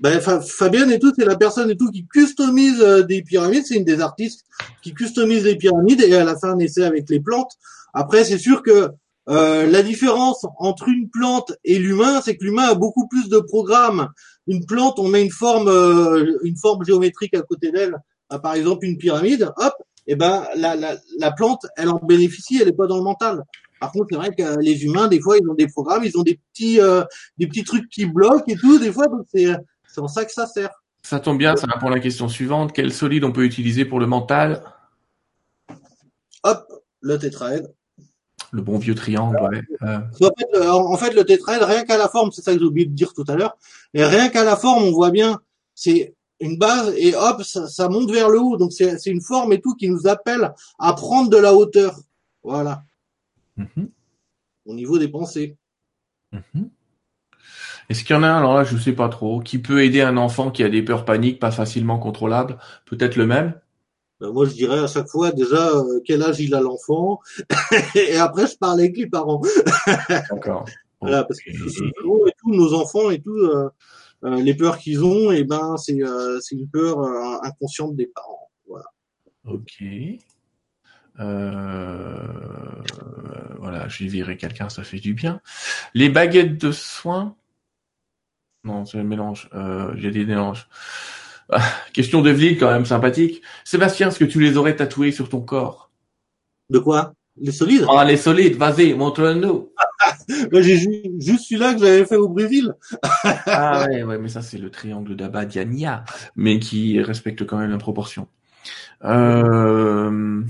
ben, 0.00 0.20
Fabienne 0.20 0.92
et 0.92 0.98
tout, 0.98 1.12
c'est 1.16 1.24
la 1.24 1.36
personne 1.36 1.70
et 1.70 1.76
tout 1.76 1.90
qui 1.90 2.06
customise 2.06 2.80
euh, 2.80 3.02
des 3.02 3.22
pyramides. 3.22 3.64
C'est 3.66 3.76
une 3.76 3.84
des 3.84 4.00
artistes 4.00 4.44
qui 4.82 4.94
customise 4.94 5.44
les 5.44 5.56
pyramides 5.56 6.00
et 6.00 6.10
elle 6.10 6.28
a 6.28 6.38
fait 6.38 6.46
un 6.46 6.58
essai 6.58 6.84
avec 6.84 7.10
les 7.10 7.20
plantes. 7.20 7.52
Après, 7.92 8.24
c'est 8.24 8.38
sûr 8.38 8.62
que 8.62 8.90
euh, 9.28 9.66
la 9.66 9.82
différence 9.82 10.44
entre 10.58 10.88
une 10.88 11.08
plante 11.10 11.52
et 11.64 11.78
l'humain, 11.78 12.20
c'est 12.22 12.36
que 12.36 12.44
l'humain 12.44 12.68
a 12.68 12.74
beaucoup 12.74 13.08
plus 13.08 13.28
de 13.28 13.38
programmes. 13.38 14.08
Une 14.46 14.66
plante, 14.66 14.98
on 14.98 15.08
met 15.08 15.22
une 15.22 15.30
forme, 15.30 15.68
euh, 15.68 16.38
une 16.44 16.56
forme 16.56 16.84
géométrique 16.84 17.34
à 17.34 17.42
côté 17.42 17.72
d'elle, 17.72 17.96
par 18.42 18.54
exemple 18.54 18.84
une 18.84 18.98
pyramide. 18.98 19.50
Hop, 19.56 19.74
eh 20.06 20.16
ben 20.16 20.46
la, 20.56 20.74
la, 20.76 20.96
la 21.18 21.32
plante, 21.32 21.66
elle 21.76 21.88
en 21.88 21.98
bénéficie, 22.02 22.58
elle 22.60 22.68
est 22.68 22.72
pas 22.72 22.86
dans 22.86 22.98
le 22.98 23.04
mental. 23.04 23.42
Par 23.80 23.92
contre, 23.92 24.06
c'est 24.10 24.16
vrai 24.16 24.34
que 24.34 24.60
les 24.60 24.84
humains, 24.84 25.08
des 25.08 25.20
fois, 25.20 25.36
ils 25.38 25.48
ont 25.48 25.54
des 25.54 25.66
programmes, 25.66 26.04
ils 26.04 26.16
ont 26.16 26.22
des 26.22 26.40
petits, 26.52 26.78
des 27.36 27.46
petits 27.46 27.64
trucs 27.64 27.88
qui 27.90 28.06
bloquent 28.06 28.44
et 28.46 28.56
tout. 28.56 28.78
Des 28.78 28.92
fois, 28.92 29.08
donc 29.08 29.26
c'est 29.32 29.46
c'est 29.94 30.00
pour 30.00 30.10
ça 30.10 30.24
que 30.24 30.32
ça 30.32 30.46
sert. 30.46 30.70
Ça 31.02 31.20
tombe 31.20 31.38
bien, 31.38 31.54
ça 31.54 31.68
répond 31.72 31.86
à 31.86 31.90
la 31.90 32.00
question 32.00 32.28
suivante. 32.28 32.72
Quel 32.72 32.92
solide 32.92 33.22
on 33.22 33.30
peut 33.30 33.44
utiliser 33.44 33.84
pour 33.84 34.00
le 34.00 34.06
mental? 34.06 34.64
Hop, 36.42 36.66
le 37.00 37.16
tétraèdre. 37.16 37.68
Le 38.50 38.62
bon 38.62 38.78
vieux 38.78 38.96
triangle, 38.96 39.38
ouais. 39.40 39.60
Euh. 39.82 39.98
En, 40.68 40.96
fait, 40.96 41.12
le, 41.12 41.24
tétraèdre, 41.24 41.66
rien 41.66 41.84
qu'à 41.84 41.96
la 41.96 42.08
forme, 42.08 42.32
c'est 42.32 42.42
ça 42.42 42.52
que 42.52 42.58
j'ai 42.58 42.64
oublié 42.64 42.86
de 42.86 42.92
dire 42.92 43.12
tout 43.12 43.24
à 43.28 43.36
l'heure, 43.36 43.56
et 43.92 44.04
rien 44.04 44.30
qu'à 44.30 44.42
la 44.42 44.56
forme, 44.56 44.82
on 44.82 44.92
voit 44.92 45.10
bien, 45.10 45.38
c'est 45.74 46.14
une 46.40 46.58
base, 46.58 46.94
et 46.96 47.14
hop, 47.14 47.42
ça, 47.42 47.88
monte 47.88 48.10
vers 48.10 48.28
le 48.28 48.40
haut. 48.40 48.56
Donc 48.56 48.72
c'est 48.72 49.06
une 49.06 49.20
forme 49.20 49.52
et 49.52 49.60
tout 49.60 49.74
qui 49.74 49.88
nous 49.88 50.06
appelle 50.06 50.52
à 50.78 50.92
prendre 50.92 51.30
de 51.30 51.36
la 51.36 51.54
hauteur. 51.54 51.96
Voilà. 52.42 52.84
Mm-hmm. 53.58 53.88
Au 54.66 54.74
niveau 54.74 54.98
des 54.98 55.08
pensées. 55.08 55.56
Mm-hmm. 56.32 56.68
Est-ce 57.88 58.02
qu'il 58.02 58.16
y 58.16 58.18
en 58.18 58.22
a 58.22 58.28
un, 58.28 58.38
alors 58.38 58.54
là 58.54 58.64
je 58.64 58.74
ne 58.74 58.80
sais 58.80 58.92
pas 58.92 59.08
trop, 59.08 59.40
qui 59.40 59.58
peut 59.58 59.84
aider 59.84 60.00
un 60.00 60.16
enfant 60.16 60.50
qui 60.50 60.62
a 60.62 60.68
des 60.68 60.82
peurs 60.82 61.04
paniques 61.04 61.38
pas 61.38 61.50
facilement 61.50 61.98
contrôlables? 61.98 62.58
Peut-être 62.86 63.16
le 63.16 63.26
même? 63.26 63.54
Ben 64.20 64.30
moi, 64.30 64.46
je 64.46 64.52
dirais 64.52 64.78
à 64.78 64.86
chaque 64.86 65.08
fois 65.08 65.32
déjà 65.32 65.70
euh, 65.70 66.00
quel 66.04 66.22
âge 66.22 66.40
il 66.40 66.54
a 66.54 66.60
l'enfant, 66.60 67.20
et 67.94 68.16
après 68.16 68.46
je 68.46 68.56
parle 68.56 68.80
avec 68.80 68.96
les 68.96 69.08
parents. 69.08 69.42
D'accord. 70.30 70.64
voilà, 71.00 71.24
parce 71.24 71.40
que 71.40 71.50
et 71.50 72.32
tous 72.38 72.54
nos 72.54 72.74
enfants 72.74 73.10
et 73.10 73.20
tout, 73.20 73.36
euh, 73.36 73.68
euh, 74.24 74.40
les 74.40 74.54
peurs 74.54 74.78
qu'ils 74.78 75.04
ont, 75.04 75.32
et 75.32 75.38
eh 75.38 75.44
ben 75.44 75.76
c'est 75.76 75.98
c'est 76.40 76.56
une 76.56 76.68
peur 76.68 76.98
inconsciente 77.42 77.96
des 77.96 78.06
parents. 78.06 78.50
Voilà. 78.66 78.86
Ok. 79.44 79.82
voilà, 83.58 83.88
j'ai 83.88 84.06
viré 84.06 84.36
quelqu'un, 84.36 84.68
ça 84.68 84.84
fait 84.84 85.00
du 85.00 85.14
bien. 85.14 85.40
Les 85.94 86.08
baguettes 86.08 86.58
de 86.60 86.72
soins, 86.72 87.36
non, 88.64 88.86
c'est 88.86 88.98
un 88.98 89.04
mélange. 89.04 89.48
Euh, 89.54 89.92
j'ai 89.96 90.10
des 90.10 90.24
mélanges. 90.24 90.66
Ah, 91.50 91.62
question 91.92 92.22
d'Evelyne, 92.22 92.56
quand 92.58 92.70
même 92.70 92.86
sympathique. 92.86 93.42
Sébastien, 93.64 94.08
est-ce 94.08 94.18
que 94.18 94.24
tu 94.24 94.40
les 94.40 94.56
aurais 94.56 94.74
tatoués 94.74 95.12
sur 95.12 95.28
ton 95.28 95.42
corps? 95.42 95.90
De 96.70 96.78
quoi? 96.78 97.12
Les 97.36 97.52
solides? 97.52 97.84
Ah, 97.90 98.04
les 98.04 98.16
solides, 98.16 98.56
vas-y, 98.56 98.94
montre-nous. 98.94 99.70
J'ai 100.28 100.76
juste 100.76 101.46
celui-là 101.48 101.74
que 101.74 101.80
j'avais 101.80 102.04
fait 102.04 102.16
au 102.16 102.28
Brésil. 102.28 102.74
ah 103.24 103.86
ouais, 103.88 104.02
ouais, 104.02 104.18
mais 104.18 104.28
ça 104.28 104.42
c'est 104.42 104.58
le 104.58 104.70
triangle 104.70 105.16
d'Abadiania, 105.16 106.04
mais 106.36 106.58
qui 106.58 107.00
respecte 107.00 107.44
quand 107.44 107.58
même 107.58 107.70
la 107.70 107.78
proportion. 107.78 108.28
Euh... 109.04 110.42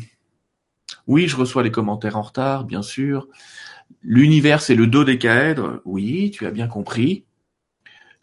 Oui, 1.06 1.28
je 1.28 1.36
reçois 1.36 1.62
les 1.62 1.70
commentaires 1.70 2.16
en 2.16 2.22
retard, 2.22 2.64
bien 2.64 2.82
sûr. 2.82 3.28
L'univers, 4.02 4.62
c'est 4.62 4.74
le 4.74 4.86
dodécaèdre. 4.86 5.80
Oui, 5.84 6.30
tu 6.30 6.46
as 6.46 6.50
bien 6.50 6.66
compris 6.66 7.24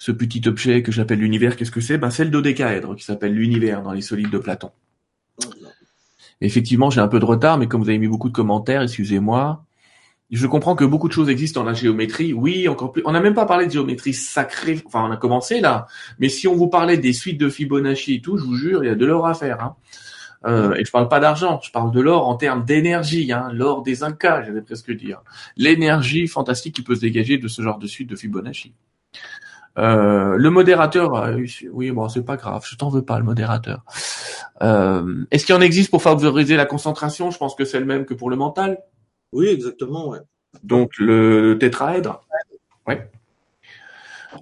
ce 0.02 0.12
petit 0.12 0.41
objet 0.47 0.82
que 0.82 0.91
j'appelle 0.91 1.20
l'univers, 1.20 1.56
qu'est-ce 1.56 1.70
que 1.70 1.80
c'est? 1.80 1.99
Ben, 1.99 2.10
C'est 2.10 2.24
le 2.24 2.32
dodécaèdre 2.32 2.95
qui 2.95 3.04
s'appelle 3.04 3.36
l'univers 3.36 3.84
dans 3.84 3.91
les 3.91 4.02
solides 4.02 4.32
de 4.32 4.39
Platon. 4.39 4.72
Effectivement, 6.41 6.89
j'ai 6.89 7.02
un 7.02 7.08
peu 7.08 7.20
de 7.20 7.26
retard, 7.26 7.60
mais 7.60 7.68
comme 7.68 7.84
vous 7.84 7.89
avez 7.89 7.99
mis 7.99 8.08
beaucoup 8.08 8.30
de 8.30 8.34
commentaires, 8.34 8.82
excusez-moi. 8.82 9.64
Je 10.32 10.47
comprends 10.47 10.75
que 10.75 10.86
beaucoup 10.86 11.09
de 11.09 11.13
choses 11.13 11.29
existent 11.29 11.61
dans 11.61 11.67
la 11.67 11.73
géométrie. 11.73 12.34
Oui, 12.34 12.67
encore 12.67 12.93
plus. 12.93 13.03
On 13.05 13.11
n'a 13.11 13.19
même 13.19 13.34
pas 13.34 13.45
parlé 13.45 13.67
de 13.67 13.71
géométrie 13.71 14.13
sacrée. 14.13 14.82
Enfin, 14.86 15.05
on 15.07 15.11
a 15.11 15.17
commencé 15.17 15.59
là. 15.59 15.88
Mais 16.19 16.29
si 16.29 16.47
on 16.47 16.55
vous 16.55 16.67
parlait 16.67 16.97
des 16.97 17.13
suites 17.13 17.39
de 17.39 17.49
Fibonacci 17.49 18.15
et 18.15 18.21
tout, 18.21 18.38
je 18.38 18.43
vous 18.43 18.55
jure, 18.55 18.84
il 18.84 18.88
y 18.88 18.89
a 18.89 18.95
de 18.95 19.05
l'or 19.05 19.27
à 19.27 19.34
faire. 19.34 19.61
Hein. 19.61 19.75
Euh, 20.45 20.73
et 20.73 20.86
je 20.86 20.91
parle 20.91 21.07
pas 21.07 21.19
d'argent, 21.19 21.59
je 21.61 21.71
parle 21.71 21.91
de 21.91 22.01
l'or 22.01 22.27
en 22.27 22.36
termes 22.36 22.65
d'énergie, 22.65 23.32
hein, 23.32 23.49
l'or 23.53 23.84
des 23.84 24.01
Incas, 24.03 24.43
j'allais 24.43 24.61
presque 24.61 24.91
dire. 24.91 25.21
L'énergie 25.55 26.25
fantastique 26.27 26.73
qui 26.73 26.82
peut 26.82 26.95
se 26.95 27.01
dégager 27.01 27.38
de 27.38 27.47
ce 27.47 27.61
genre 27.61 27.77
de 27.77 27.86
suite 27.86 28.09
de 28.09 28.15
Fibonacci. 28.15 28.73
Euh, 29.77 30.36
le 30.38 30.49
modérateur, 30.49 31.15
euh, 31.15 31.38
oui, 31.71 31.91
bon, 31.91 32.09
c'est 32.09 32.25
pas 32.25 32.38
grave, 32.38 32.65
je 32.67 32.75
t'en 32.75 32.89
veux 32.89 33.03
pas, 33.03 33.19
le 33.19 33.23
modérateur. 33.23 33.84
Euh, 34.61 35.25
est-ce 35.32 35.45
qu'il 35.45 35.55
en 35.55 35.61
existe 35.61 35.91
pour 35.91 36.01
favoriser 36.01 36.55
la 36.55 36.65
concentration? 36.65 37.32
Je 37.32 37.38
pense 37.38 37.55
que 37.55 37.63
c'est 37.63 37.79
le 37.79 37.86
même 37.86 38.05
que 38.05 38.13
pour 38.13 38.29
le 38.29 38.36
mental. 38.36 38.79
Oui, 39.32 39.47
exactement, 39.47 40.09
ouais. 40.09 40.19
Donc 40.63 40.91
le 40.97 41.57
tétraèdre. 41.59 42.25
Ouais. 42.88 43.09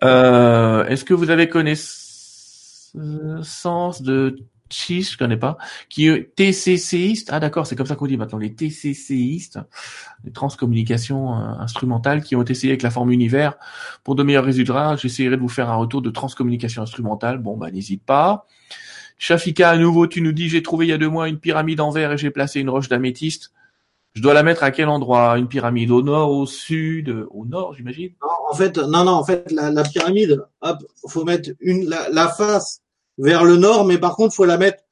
Est-ce 0.02 1.04
que 1.06 1.14
vous 1.14 1.30
avez 1.30 1.50
connaissance 1.50 2.94
de 4.02 4.36
Chis, 4.70 5.04
je 5.14 5.18
connais 5.18 5.38
pas, 5.38 5.58
qui 5.90 6.08
est 6.08 6.36
TCCiste. 6.36 7.30
Ah 7.32 7.40
d'accord, 7.40 7.66
c'est 7.66 7.76
comme 7.76 7.88
ça 7.88 7.96
qu'on 7.96 8.06
dit 8.06 8.18
maintenant, 8.18 8.38
les 8.38 8.54
TCCistes, 8.54 9.60
les 10.24 10.32
transcommunications 10.32 11.34
euh, 11.34 11.54
instrumentales 11.60 12.24
qui 12.24 12.36
ont 12.36 12.44
essayé 12.44 12.72
avec 12.72 12.84
la 12.84 12.92
forme 12.92 13.12
univers. 13.12 13.56
Pour 14.04 14.16
de 14.16 14.24
meilleurs 14.24 14.46
résultats, 14.46 14.96
j'essaierai 14.96 15.36
de 15.36 15.42
vous 15.42 15.50
faire 15.50 15.70
un 15.70 15.76
retour 15.76 16.02
de 16.02 16.10
transcommunication 16.10 16.84
instrumentale. 16.84 17.40
Bon 17.40 17.58
bah 17.58 17.72
n'hésite 17.72 18.04
pas. 18.04 18.46
Shafika, 19.18 19.70
à 19.72 19.78
nouveau, 19.78 20.08
tu 20.08 20.22
nous 20.22 20.32
dis 20.32 20.50
j'ai 20.50 20.64
trouvé 20.64 20.86
il 20.86 20.90
y 20.90 20.94
a 20.94 20.98
deux 20.98 21.10
mois 21.10 21.28
une 21.28 21.40
pyramide 21.40 21.82
en 21.82 21.90
verre 21.90 22.14
et 22.14 22.18
j'ai 22.18 22.30
placé 22.30 22.60
une 22.60 22.70
roche 22.70 22.90
d'améthyste. 22.90 23.52
Je 24.14 24.22
dois 24.22 24.34
la 24.34 24.44
mettre 24.44 24.64
à 24.64 24.72
quel 24.72 24.90
endroit? 24.90 25.38
Une 25.38 25.48
pyramide 25.48 25.92
au 25.92 26.02
nord, 26.02 26.32
au 26.32 26.46
sud, 26.46 27.26
au 27.32 27.46
nord, 27.46 27.76
j'imagine? 27.76 28.12
Non, 28.22 28.30
en 28.50 28.54
fait, 28.56 28.78
non, 28.78 29.04
non, 29.04 29.12
en 29.12 29.24
fait, 29.24 29.52
la, 29.52 29.84
pyramide, 29.84 30.44
hop, 30.62 30.78
faut 31.08 31.24
mettre 31.24 31.52
une 31.60 31.88
la, 31.88 32.10
la 32.10 32.28
face 32.28 32.82
vers 33.18 33.44
le 33.44 33.58
nord, 33.58 33.86
mais 33.86 33.98
par 33.98 34.16
contre, 34.16 34.34
faut 34.34 34.46
la 34.46 34.58
mettre 34.58 34.84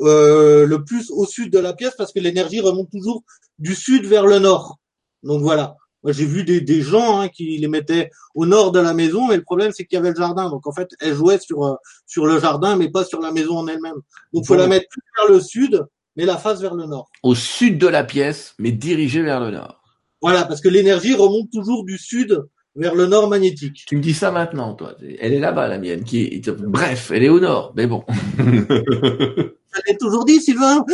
euh, 0.00 0.66
le 0.66 0.84
plus 0.84 1.10
au 1.10 1.24
sud 1.24 1.50
de 1.50 1.58
la 1.58 1.72
pièce 1.72 1.94
parce 1.96 2.12
que 2.12 2.20
l'énergie 2.20 2.60
remonte 2.60 2.90
toujours 2.90 3.22
du 3.58 3.74
sud 3.74 4.04
vers 4.04 4.26
le 4.26 4.38
nord. 4.38 4.78
Donc 5.22 5.40
voilà. 5.40 5.76
Moi, 6.02 6.12
j'ai 6.12 6.26
vu 6.26 6.44
des, 6.44 6.60
des 6.60 6.82
gens 6.82 7.20
hein, 7.20 7.28
qui 7.28 7.56
les 7.58 7.68
mettaient 7.68 8.10
au 8.34 8.46
nord 8.46 8.70
de 8.72 8.78
la 8.78 8.92
maison, 8.92 9.26
mais 9.26 9.36
le 9.36 9.42
problème 9.42 9.72
c'est 9.72 9.84
qu'il 9.86 9.96
y 9.96 9.98
avait 9.98 10.10
le 10.10 10.16
jardin. 10.16 10.50
Donc 10.50 10.66
en 10.66 10.72
fait, 10.72 10.90
elle 11.00 11.14
jouait 11.14 11.38
sur 11.38 11.64
euh, 11.64 11.74
sur 12.06 12.26
le 12.26 12.38
jardin, 12.38 12.76
mais 12.76 12.90
pas 12.90 13.04
sur 13.04 13.20
la 13.20 13.32
maison 13.32 13.56
en 13.58 13.66
elle-même. 13.66 13.96
Donc 14.32 14.46
faut 14.46 14.54
la 14.54 14.66
mettre 14.66 14.86
plus 14.90 15.02
vers 15.16 15.32
le 15.32 15.40
sud, 15.40 15.84
mais 16.16 16.24
la 16.24 16.36
face 16.36 16.60
vers 16.60 16.74
le 16.74 16.86
nord. 16.86 17.10
Au 17.22 17.34
sud 17.34 17.78
de 17.78 17.86
la 17.86 18.04
pièce, 18.04 18.54
mais 18.58 18.72
dirigée 18.72 19.22
vers 19.22 19.40
le 19.40 19.50
nord. 19.50 19.82
Voilà, 20.22 20.44
parce 20.44 20.60
que 20.60 20.68
l'énergie 20.68 21.14
remonte 21.14 21.50
toujours 21.52 21.84
du 21.84 21.98
sud 21.98 22.46
vers 22.74 22.94
le 22.94 23.06
nord 23.06 23.28
magnétique. 23.28 23.84
Tu 23.86 23.96
me 23.96 24.02
dis 24.02 24.14
ça 24.14 24.30
maintenant, 24.30 24.74
toi. 24.74 24.94
Elle 25.20 25.32
est 25.32 25.40
là-bas, 25.40 25.68
la 25.68 25.78
mienne. 25.78 26.04
Qui 26.04 26.42
Bref, 26.58 27.10
elle 27.14 27.24
est 27.24 27.28
au 27.28 27.40
nord, 27.40 27.72
mais 27.76 27.86
bon. 27.86 28.04
Je 28.38 29.82
l'ai 29.86 29.96
toujours 29.98 30.24
dit, 30.24 30.40
Sylvain. 30.40 30.84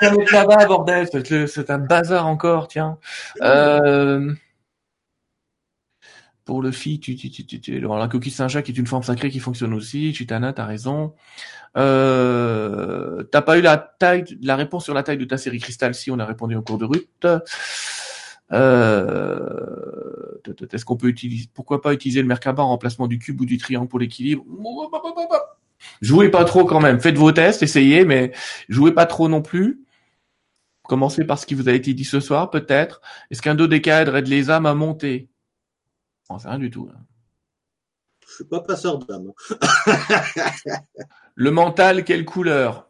Elle 0.00 0.20
est 0.20 0.32
là-bas, 0.32 0.66
bordel. 0.66 1.08
C'est 1.46 1.70
un 1.70 1.78
bazar 1.78 2.26
encore, 2.26 2.68
tiens. 2.68 2.98
Euh... 3.42 4.32
Pour 6.50 6.62
le 6.62 6.72
phi, 6.72 6.98
tu, 6.98 7.14
tu, 7.14 7.30
tu, 7.30 7.60
tu, 7.60 7.78
la 7.78 8.08
coquille 8.08 8.32
Saint-Jacques 8.32 8.68
est 8.68 8.76
une 8.76 8.88
forme 8.88 9.04
sacrée 9.04 9.30
qui 9.30 9.38
fonctionne 9.38 9.72
aussi. 9.72 10.12
Chitana, 10.12 10.52
t'as 10.52 10.64
raison. 10.64 11.14
Euh, 11.76 13.22
t'as 13.30 13.40
pas 13.40 13.56
eu 13.56 13.60
la 13.60 13.76
taille, 13.76 14.24
la 14.42 14.56
réponse 14.56 14.82
sur 14.82 14.92
la 14.92 15.04
taille 15.04 15.18
de 15.18 15.24
ta 15.24 15.36
série 15.36 15.60
cristal 15.60 15.94
si 15.94 16.10
on 16.10 16.18
a 16.18 16.24
répondu 16.26 16.56
au 16.56 16.62
cours 16.62 16.78
de 16.78 16.86
Ruth. 16.86 17.24
Euh, 18.50 20.40
est-ce 20.72 20.84
qu'on 20.84 20.96
peut 20.96 21.06
utiliser, 21.06 21.48
pourquoi 21.54 21.80
pas 21.80 21.92
utiliser 21.92 22.20
le 22.20 22.26
Merkaba 22.26 22.64
en 22.64 22.70
remplacement 22.70 23.06
du 23.06 23.20
cube 23.20 23.40
ou 23.40 23.46
du 23.46 23.56
triangle 23.56 23.86
pour 23.86 24.00
l'équilibre? 24.00 24.44
Jouez 26.00 26.30
pas 26.30 26.44
trop 26.44 26.64
quand 26.64 26.80
même. 26.80 26.98
Faites 26.98 27.16
vos 27.16 27.30
tests, 27.30 27.62
essayez, 27.62 28.04
mais 28.04 28.32
jouez 28.68 28.90
pas 28.90 29.06
trop 29.06 29.28
non 29.28 29.40
plus. 29.40 29.84
Commencer 30.82 31.24
par 31.24 31.38
ce 31.38 31.46
qui 31.46 31.54
vous 31.54 31.68
a 31.68 31.72
été 31.72 31.94
dit 31.94 32.04
ce 32.04 32.18
soir, 32.18 32.50
peut-être. 32.50 33.02
Est-ce 33.30 33.40
qu'un 33.40 33.54
dodécaèdre 33.54 34.16
aide 34.16 34.26
les 34.26 34.50
âmes 34.50 34.66
à 34.66 34.74
monter? 34.74 35.29
Non, 36.30 36.38
c'est 36.38 36.48
rien 36.48 36.58
du 36.58 36.70
tout. 36.70 36.88
Je 38.26 38.34
suis 38.36 38.44
pas 38.44 38.60
passeur 38.60 38.98
d'âme. 38.98 39.32
Le 41.34 41.50
mental, 41.50 42.04
quelle 42.04 42.24
couleur? 42.24 42.88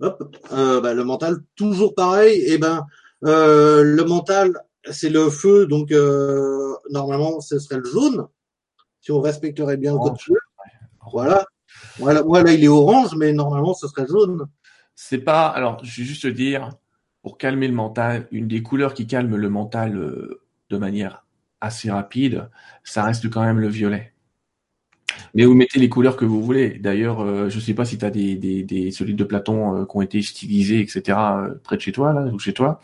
Hop, 0.00 0.36
euh, 0.52 0.80
bah, 0.80 0.94
le 0.94 1.04
mental, 1.04 1.36
toujours 1.54 1.94
pareil. 1.94 2.40
Et 2.40 2.54
eh 2.54 2.58
ben, 2.58 2.86
euh, 3.24 3.82
le 3.84 4.04
mental, 4.04 4.52
c'est 4.90 5.10
le 5.10 5.30
feu, 5.30 5.66
donc 5.66 5.92
euh, 5.92 6.74
normalement, 6.90 7.40
ce 7.40 7.58
serait 7.60 7.78
le 7.78 7.84
jaune. 7.84 8.26
Si 9.00 9.12
on 9.12 9.20
respecterait 9.20 9.76
bien 9.76 9.92
le 9.92 9.98
code 9.98 10.20
feu. 10.20 10.34
Voilà. 11.12 11.46
Voilà, 11.98 12.22
voilà, 12.22 12.52
il 12.52 12.64
est 12.64 12.68
orange, 12.68 13.14
mais 13.16 13.32
normalement, 13.32 13.74
ce 13.74 13.86
serait 13.86 14.06
jaune. 14.06 14.46
C'est 14.94 15.18
pas. 15.18 15.48
Alors, 15.48 15.84
je 15.84 16.00
vais 16.00 16.06
juste 16.06 16.26
dire, 16.26 16.70
pour 17.22 17.38
calmer 17.38 17.68
le 17.68 17.74
mental, 17.74 18.26
une 18.32 18.48
des 18.48 18.62
couleurs 18.62 18.94
qui 18.94 19.06
calme 19.06 19.36
le 19.36 19.48
mental 19.48 19.92
de 20.70 20.78
manière 20.78 21.21
assez 21.62 21.90
rapide, 21.90 22.50
ça 22.84 23.04
reste 23.04 23.30
quand 23.30 23.42
même 23.42 23.60
le 23.60 23.68
violet. 23.68 24.12
Mais 25.34 25.44
vous 25.44 25.54
mettez 25.54 25.78
les 25.78 25.88
couleurs 25.88 26.16
que 26.16 26.24
vous 26.24 26.42
voulez. 26.42 26.78
D'ailleurs, 26.78 27.20
euh, 27.20 27.48
je 27.48 27.58
sais 27.58 27.74
pas 27.74 27.84
si 27.84 27.96
tu 27.98 28.04
as 28.04 28.10
des, 28.10 28.36
des, 28.36 28.62
des 28.62 28.90
solides 28.90 29.16
de 29.16 29.24
Platon 29.24 29.76
euh, 29.76 29.84
qui 29.86 29.96
ont 29.96 30.02
été 30.02 30.20
stylisés, 30.20 30.80
etc. 30.80 31.18
près 31.62 31.76
de 31.76 31.80
chez 31.80 31.92
toi, 31.92 32.12
là, 32.12 32.24
ou 32.32 32.38
chez 32.38 32.52
toi. 32.52 32.80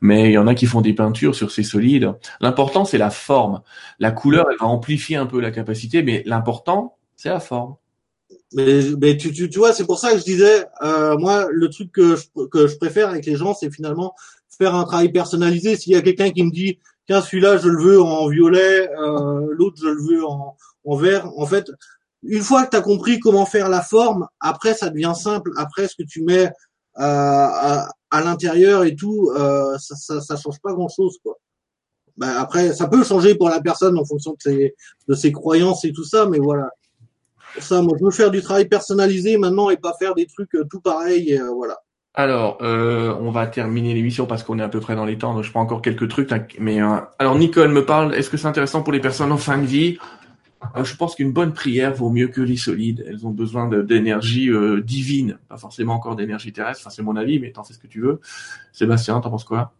Mais 0.00 0.30
il 0.30 0.32
y 0.32 0.38
en 0.38 0.46
a 0.46 0.54
qui 0.54 0.66
font 0.66 0.80
des 0.80 0.94
peintures 0.94 1.34
sur 1.34 1.50
ces 1.50 1.62
solides. 1.62 2.12
L'important, 2.40 2.84
c'est 2.84 2.98
la 2.98 3.10
forme. 3.10 3.62
La 3.98 4.10
couleur, 4.10 4.46
elle 4.50 4.58
va 4.58 4.66
amplifier 4.66 5.16
un 5.16 5.26
peu 5.26 5.40
la 5.40 5.50
capacité, 5.50 6.02
mais 6.02 6.22
l'important, 6.26 6.96
c'est 7.16 7.28
la 7.28 7.40
forme. 7.40 7.76
Mais, 8.52 8.80
mais 9.00 9.16
tu, 9.16 9.32
tu, 9.32 9.48
tu 9.48 9.58
vois, 9.58 9.72
c'est 9.72 9.86
pour 9.86 9.98
ça 9.98 10.12
que 10.12 10.18
je 10.18 10.24
disais, 10.24 10.64
euh, 10.82 11.16
moi, 11.18 11.46
le 11.50 11.68
truc 11.70 11.92
que 11.92 12.16
que 12.50 12.66
je 12.66 12.76
préfère 12.76 13.08
avec 13.08 13.26
les 13.26 13.36
gens, 13.36 13.54
c'est 13.54 13.70
finalement 13.70 14.14
faire 14.58 14.74
un 14.74 14.84
travail 14.84 15.10
personnalisé. 15.10 15.76
S'il 15.76 15.92
y 15.92 15.96
a 15.96 16.02
quelqu'un 16.02 16.30
qui 16.30 16.42
me 16.44 16.50
dit, 16.50 16.78
tiens, 17.06 17.20
celui-là, 17.20 17.58
je 17.58 17.68
le 17.68 17.82
veux 17.82 18.02
en 18.02 18.28
violet, 18.28 18.90
euh, 18.90 19.48
l'autre, 19.50 19.76
je 19.80 19.88
le 19.88 20.02
veux 20.02 20.24
en, 20.24 20.56
vert, 20.96 21.30
en 21.36 21.46
fait, 21.46 21.70
une 22.22 22.42
fois 22.42 22.64
que 22.64 22.70
tu 22.70 22.76
as 22.76 22.80
compris 22.80 23.20
comment 23.20 23.46
faire 23.46 23.68
la 23.68 23.82
forme, 23.82 24.26
après, 24.40 24.74
ça 24.74 24.90
devient 24.90 25.14
simple. 25.14 25.50
Après, 25.56 25.88
ce 25.88 25.94
que 25.96 26.02
tu 26.02 26.22
mets 26.22 26.46
euh, 26.46 26.50
à, 26.98 27.88
l'intérieur 28.12 28.84
et 28.84 28.94
tout, 28.94 29.30
euh, 29.36 29.76
ça, 29.78 30.20
ça, 30.20 30.36
change 30.36 30.60
pas 30.62 30.72
grand-chose, 30.72 31.18
quoi. 31.22 31.36
Ben 32.16 32.28
après, 32.36 32.72
ça 32.72 32.86
peut 32.86 33.02
changer 33.02 33.34
pour 33.34 33.48
la 33.48 33.60
personne 33.60 33.98
en 33.98 34.04
fonction 34.04 34.36
de 34.46 35.14
ses, 35.14 35.32
croyances 35.32 35.84
et 35.84 35.92
tout 35.92 36.04
ça, 36.04 36.26
mais 36.26 36.38
voilà 36.38 36.70
ça, 37.58 37.82
moi, 37.82 37.96
je 37.98 38.04
veux 38.04 38.10
faire 38.10 38.32
du 38.32 38.42
travail 38.42 38.68
personnalisé 38.68 39.36
maintenant 39.36 39.70
et 39.70 39.76
pas 39.76 39.94
faire 39.96 40.14
des 40.14 40.26
trucs 40.26 40.56
tout 40.70 40.80
pareils, 40.80 41.40
voilà. 41.54 41.78
Alors, 42.14 42.58
euh, 42.62 43.12
on 43.20 43.30
va 43.30 43.46
terminer 43.48 43.92
l'émission 43.92 44.26
parce 44.26 44.44
qu'on 44.44 44.58
est 44.60 44.62
à 44.62 44.68
peu 44.68 44.80
près 44.80 44.94
dans 44.94 45.04
les 45.04 45.18
temps. 45.18 45.42
Je 45.42 45.50
prends 45.50 45.62
encore 45.62 45.82
quelques 45.82 46.08
trucs. 46.08 46.30
Mais 46.60 46.78
alors, 47.18 47.36
Nicole 47.36 47.70
me 47.70 47.84
parle. 47.84 48.14
Est-ce 48.14 48.30
que 48.30 48.36
c'est 48.36 48.46
intéressant 48.46 48.82
pour 48.82 48.92
les 48.92 49.00
personnes 49.00 49.32
en 49.32 49.36
fin 49.36 49.58
de 49.58 49.66
vie? 49.66 49.98
Je 50.82 50.96
pense 50.96 51.14
qu'une 51.14 51.32
bonne 51.32 51.52
prière 51.52 51.92
vaut 51.92 52.10
mieux 52.10 52.28
que 52.28 52.40
les 52.40 52.56
solides. 52.56 53.04
Elles 53.06 53.26
ont 53.26 53.32
besoin 53.32 53.68
d'énergie 53.68 54.48
divine, 54.82 55.38
pas 55.48 55.58
forcément 55.58 55.94
encore 55.94 56.16
d'énergie 56.16 56.52
terrestre. 56.52 56.82
Enfin, 56.86 56.94
c'est 56.94 57.02
mon 57.02 57.16
avis, 57.16 57.38
mais 57.40 57.50
t'en 57.50 57.64
fais 57.64 57.74
ce 57.74 57.78
que 57.78 57.88
tu 57.88 58.00
veux. 58.00 58.20
Sébastien, 58.72 59.20
t'en 59.20 59.30
penses 59.30 59.44
quoi? 59.44 59.72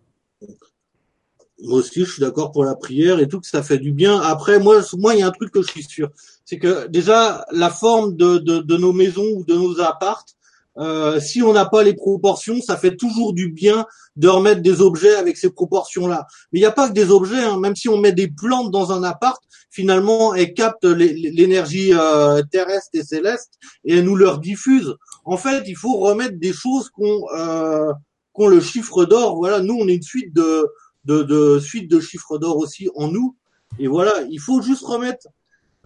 Moi 1.62 1.78
aussi, 1.78 2.04
je 2.04 2.10
suis 2.10 2.20
d'accord 2.20 2.52
pour 2.52 2.64
la 2.64 2.74
prière 2.74 3.20
et 3.20 3.28
tout, 3.28 3.40
que 3.40 3.46
ça 3.46 3.62
fait 3.62 3.78
du 3.78 3.92
bien. 3.92 4.20
Après, 4.20 4.58
moi, 4.58 4.82
moi, 4.98 5.14
il 5.14 5.20
y 5.20 5.22
a 5.22 5.26
un 5.28 5.30
truc 5.30 5.52
que 5.52 5.62
je 5.62 5.68
suis 5.68 5.84
sûr, 5.84 6.10
c'est 6.44 6.58
que 6.58 6.88
déjà 6.88 7.46
la 7.52 7.70
forme 7.70 8.16
de, 8.16 8.38
de, 8.38 8.58
de, 8.58 8.76
nos 8.76 8.92
maisons 8.92 9.26
ou 9.36 9.44
de 9.44 9.54
nos 9.54 9.80
appartes, 9.80 10.33
euh, 10.78 11.20
si 11.20 11.42
on 11.42 11.52
n'a 11.52 11.66
pas 11.66 11.82
les 11.82 11.94
proportions, 11.94 12.60
ça 12.60 12.76
fait 12.76 12.96
toujours 12.96 13.32
du 13.32 13.50
bien 13.50 13.86
de 14.16 14.28
remettre 14.28 14.62
des 14.62 14.80
objets 14.80 15.14
avec 15.14 15.36
ces 15.36 15.50
proportions-là. 15.50 16.26
Mais 16.52 16.58
il 16.58 16.62
n'y 16.62 16.66
a 16.66 16.72
pas 16.72 16.88
que 16.88 16.94
des 16.94 17.10
objets, 17.10 17.42
hein. 17.42 17.58
même 17.58 17.76
si 17.76 17.88
on 17.88 17.98
met 17.98 18.12
des 18.12 18.28
plantes 18.28 18.70
dans 18.70 18.92
un 18.92 19.02
appart, 19.02 19.40
finalement, 19.70 20.34
elles 20.34 20.54
captent 20.54 20.84
l'énergie 20.84 21.92
euh, 21.92 22.42
terrestre 22.50 22.90
et 22.94 23.02
céleste 23.02 23.54
et 23.84 23.96
elles 23.96 24.04
nous 24.04 24.16
leur 24.16 24.38
diffusent. 24.38 24.94
En 25.24 25.36
fait, 25.36 25.64
il 25.66 25.76
faut 25.76 25.96
remettre 25.98 26.38
des 26.38 26.52
choses 26.52 26.90
qu'on 26.90 27.24
euh, 27.36 27.92
qu'on 28.32 28.48
le 28.48 28.60
chiffre 28.60 29.04
d'or. 29.04 29.36
Voilà, 29.36 29.60
nous, 29.60 29.76
on 29.80 29.86
est 29.88 29.94
une 29.94 30.02
suite 30.02 30.34
de 30.34 30.66
de, 31.04 31.22
de 31.22 31.58
suite 31.60 31.90
de 31.90 32.00
chiffres 32.00 32.38
d'or 32.38 32.56
aussi 32.56 32.88
en 32.94 33.08
nous. 33.08 33.36
Et 33.78 33.86
voilà, 33.86 34.22
il 34.30 34.40
faut 34.40 34.62
juste 34.62 34.84
remettre, 34.84 35.26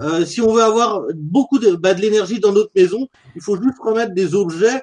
euh, 0.01 0.25
si 0.25 0.41
on 0.41 0.53
veut 0.53 0.63
avoir 0.63 1.03
beaucoup 1.15 1.59
de, 1.59 1.75
bah, 1.75 1.95
de 1.95 2.01
l'énergie 2.01 2.41
dans 2.41 2.53
notre 2.53 2.71
maison, 2.75 3.09
il 3.35 3.43
faut 3.43 3.61
juste 3.61 3.79
remettre 3.81 4.15
des 4.15 4.35
objets 4.35 4.83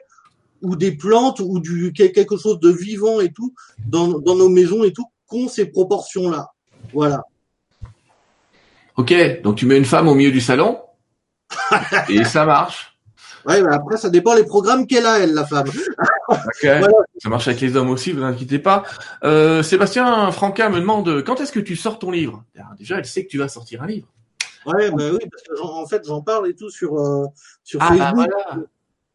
ou 0.61 0.76
des 0.76 0.91
plantes 0.91 1.39
ou 1.39 1.59
du 1.59 1.93
quelque 1.93 2.38
chose 2.38 2.59
de 2.59 2.70
vivant 2.70 3.20
et 3.20 3.32
tout 3.32 3.53
dans, 3.88 4.20
dans 4.20 4.36
nos 4.36 4.49
maisons 4.49 4.84
et 4.84 4.91
tout, 4.91 5.05
qu'ont 5.28 5.47
ces 5.47 5.66
proportions-là. 5.66 6.49
Voilà. 6.93 7.24
Ok, 8.97 9.13
donc 9.43 9.57
tu 9.57 9.66
mets 9.66 9.78
une 9.78 9.86
femme 9.86 10.07
au 10.07 10.16
milieu 10.16 10.32
du 10.32 10.41
salon 10.41 10.80
et 12.09 12.24
ça 12.24 12.45
marche. 12.45 12.95
Ouais, 13.45 13.61
mais 13.61 13.74
après, 13.74 13.97
ça 13.97 14.09
dépend 14.09 14.34
les 14.34 14.43
programmes 14.43 14.88
qu'elle 14.88 15.05
a, 15.05 15.20
elle, 15.20 15.34
la 15.34 15.45
femme. 15.45 15.70
Ça 16.61 17.30
marche 17.30 17.47
avec 17.47 17.61
les 17.61 17.76
hommes 17.76 17.91
aussi, 17.91 18.11
vous 18.11 18.24
inquiétez 18.24 18.57
pas. 18.57 18.84
Euh, 19.24 19.61
Sébastien 19.61 20.32
Franca 20.32 20.70
me 20.70 20.80
demande 20.80 21.24
quand 21.24 21.39
est-ce 21.39 21.51
que 21.51 21.59
tu 21.59 21.76
sors 21.76 21.99
ton 21.99 22.09
livre? 22.09 22.43
Déjà, 22.80 22.97
elle 22.97 23.05
sait 23.05 23.24
que 23.24 23.30
tu 23.30 23.38
vas 23.38 23.47
sortir 23.47 23.84
un 23.84 23.88
livre. 23.88 24.07
Ouais, 24.66 24.91
bah 24.91 25.11
oui, 25.11 25.20
parce 25.32 25.43
que 25.43 25.61
en 25.61 25.86
fait, 25.86 26.03
j'en 26.05 26.22
parle 26.22 26.49
et 26.49 26.55
tout 26.55 26.70
sur 26.70 26.97
euh, 26.99 27.26
sur 27.63 27.80
ah, 27.82 27.95
bah 27.95 28.13
Facebook. 28.16 28.68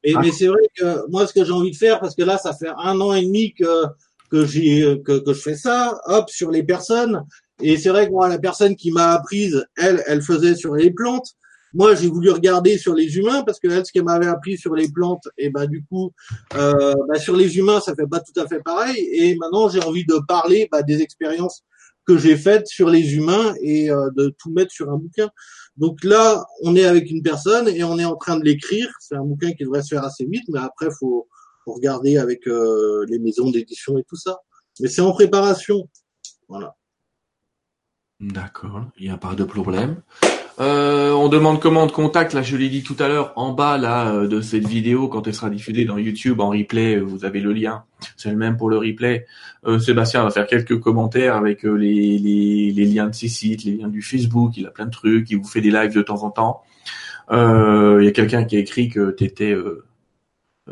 et, 0.04 0.14
ah. 0.14 0.20
Mais 0.22 0.30
c'est 0.30 0.46
vrai 0.46 0.62
que 0.76 1.08
moi, 1.10 1.26
ce 1.26 1.32
que 1.32 1.44
j'ai 1.44 1.52
envie 1.52 1.72
de 1.72 1.76
faire, 1.76 2.00
parce 2.00 2.14
que 2.14 2.22
là, 2.22 2.38
ça 2.38 2.52
fait 2.54 2.70
un 2.78 3.00
an 3.00 3.12
et 3.14 3.24
demi 3.24 3.54
que 3.54 3.84
que 4.30 4.46
j'ai 4.46 5.00
que, 5.04 5.18
que 5.18 5.32
je 5.32 5.40
fais 5.40 5.56
ça, 5.56 6.00
hop, 6.06 6.30
sur 6.30 6.50
les 6.50 6.62
personnes. 6.62 7.24
Et 7.62 7.76
c'est 7.76 7.90
vrai 7.90 8.06
que 8.06 8.12
moi, 8.12 8.28
la 8.28 8.38
personne 8.38 8.76
qui 8.76 8.90
m'a 8.90 9.12
apprise, 9.12 9.64
elle, 9.76 10.02
elle 10.06 10.22
faisait 10.22 10.54
sur 10.54 10.74
les 10.74 10.90
plantes. 10.90 11.34
Moi, 11.72 11.94
j'ai 11.94 12.08
voulu 12.08 12.30
regarder 12.30 12.78
sur 12.78 12.94
les 12.94 13.16
humains 13.16 13.42
parce 13.44 13.60
que 13.60 13.68
elle, 13.68 13.86
ce 13.86 13.92
qu'elle 13.92 14.04
m'avait 14.04 14.26
appris 14.26 14.56
sur 14.56 14.74
les 14.74 14.90
plantes, 14.90 15.28
et 15.38 15.50
ben 15.50 15.66
du 15.66 15.84
coup, 15.84 16.12
euh, 16.56 16.94
bah, 17.08 17.18
sur 17.18 17.36
les 17.36 17.58
humains, 17.58 17.80
ça 17.80 17.94
fait 17.94 18.08
pas 18.08 18.20
tout 18.20 18.38
à 18.40 18.46
fait 18.48 18.60
pareil. 18.60 18.96
Et 19.12 19.36
maintenant, 19.36 19.68
j'ai 19.68 19.80
envie 19.82 20.04
de 20.04 20.18
parler 20.26 20.68
bah, 20.70 20.82
des 20.82 21.00
expériences 21.02 21.62
que 22.06 22.18
j'ai 22.18 22.36
faites 22.36 22.66
sur 22.66 22.90
les 22.90 23.14
humains 23.14 23.54
et 23.62 23.90
euh, 23.90 24.10
de 24.16 24.34
tout 24.38 24.50
mettre 24.50 24.72
sur 24.72 24.90
un 24.90 24.96
bouquin. 24.96 25.28
Donc 25.76 26.02
là, 26.04 26.44
on 26.62 26.76
est 26.76 26.84
avec 26.84 27.10
une 27.10 27.22
personne 27.22 27.68
et 27.68 27.84
on 27.84 27.98
est 27.98 28.04
en 28.04 28.16
train 28.16 28.38
de 28.38 28.44
l'écrire. 28.44 28.90
C'est 29.00 29.14
un 29.16 29.24
bouquin 29.24 29.52
qui 29.52 29.64
devrait 29.64 29.82
se 29.82 29.94
faire 29.94 30.04
assez 30.04 30.26
vite, 30.26 30.44
mais 30.48 30.60
après, 30.60 30.88
faut, 30.98 31.28
faut 31.64 31.72
regarder 31.72 32.18
avec 32.18 32.46
euh, 32.46 33.04
les 33.08 33.18
maisons 33.18 33.50
d'édition 33.50 33.96
et 33.98 34.04
tout 34.04 34.16
ça. 34.16 34.38
Mais 34.80 34.88
c'est 34.88 35.02
en 35.02 35.12
préparation. 35.12 35.88
Voilà. 36.48 36.76
D'accord, 38.18 38.84
il 38.98 39.06
n'y 39.06 39.10
a 39.10 39.16
pas 39.16 39.34
de 39.34 39.44
problème. 39.44 40.02
Euh, 40.58 41.12
on 41.12 41.28
demande 41.28 41.60
comment 41.60 41.86
de 41.86 41.92
contact. 41.92 42.34
Là, 42.34 42.42
je 42.42 42.56
l'ai 42.56 42.68
dit 42.68 42.82
tout 42.82 42.96
à 42.98 43.08
l'heure, 43.08 43.32
en 43.36 43.52
bas 43.52 43.78
là 43.78 44.12
euh, 44.12 44.26
de 44.26 44.40
cette 44.40 44.66
vidéo, 44.66 45.08
quand 45.08 45.26
elle 45.26 45.34
sera 45.34 45.50
diffusée 45.50 45.84
dans 45.84 45.96
YouTube 45.96 46.40
en 46.40 46.50
replay, 46.50 46.96
euh, 46.96 47.00
vous 47.00 47.24
avez 47.24 47.40
le 47.40 47.52
lien. 47.52 47.84
C'est 48.16 48.30
le 48.30 48.36
même 48.36 48.56
pour 48.56 48.70
le 48.70 48.78
replay. 48.78 49.26
Sébastien 49.78 50.24
va 50.24 50.30
faire 50.30 50.46
quelques 50.46 50.80
commentaires 50.80 51.36
avec 51.36 51.64
les, 51.64 52.72
liens 52.72 53.08
de 53.08 53.14
ses 53.14 53.28
sites, 53.28 53.64
les 53.64 53.76
liens 53.76 53.88
du 53.88 54.00
Facebook. 54.00 54.56
Il 54.56 54.66
a 54.66 54.70
plein 54.70 54.86
de 54.86 54.90
trucs. 54.90 55.30
Il 55.30 55.36
vous 55.36 55.46
fait 55.46 55.60
des 55.60 55.70
lives 55.70 55.94
de 55.94 56.00
temps 56.00 56.24
en 56.24 56.30
temps. 56.30 56.62
Il 57.30 58.04
y 58.04 58.08
a 58.08 58.10
quelqu'un 58.12 58.44
qui 58.44 58.56
a 58.56 58.58
écrit 58.58 58.88
que 58.88 59.10
tu 59.10 59.24
étais 59.24 59.54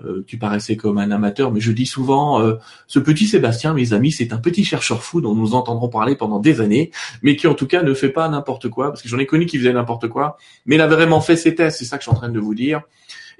euh, 0.04 0.24
tu 0.26 0.38
paraissais 0.38 0.76
comme 0.76 0.98
un 0.98 1.10
amateur, 1.10 1.52
mais 1.52 1.60
je 1.60 1.72
dis 1.72 1.86
souvent, 1.86 2.40
euh, 2.40 2.54
ce 2.86 2.98
petit 2.98 3.26
Sébastien, 3.26 3.74
mes 3.74 3.92
amis, 3.92 4.12
c'est 4.12 4.32
un 4.32 4.38
petit 4.38 4.64
chercheur 4.64 5.02
fou 5.02 5.20
dont 5.20 5.34
nous 5.34 5.54
entendrons 5.54 5.88
parler 5.88 6.16
pendant 6.16 6.38
des 6.38 6.60
années, 6.60 6.90
mais 7.22 7.36
qui 7.36 7.46
en 7.46 7.54
tout 7.54 7.66
cas 7.66 7.82
ne 7.82 7.94
fait 7.94 8.10
pas 8.10 8.28
n'importe 8.28 8.68
quoi, 8.68 8.88
parce 8.88 9.02
que 9.02 9.08
j'en 9.08 9.18
ai 9.18 9.26
connu 9.26 9.46
qui 9.46 9.58
faisait 9.58 9.72
n'importe 9.72 10.08
quoi, 10.08 10.36
mais 10.66 10.76
il 10.76 10.80
a 10.80 10.86
vraiment 10.86 11.20
fait 11.20 11.36
ses 11.36 11.54
tests, 11.54 11.78
c'est 11.78 11.84
ça 11.84 11.96
que 11.98 12.04
je 12.04 12.08
suis 12.08 12.16
en 12.16 12.18
train 12.18 12.30
de 12.30 12.40
vous 12.40 12.54
dire. 12.54 12.82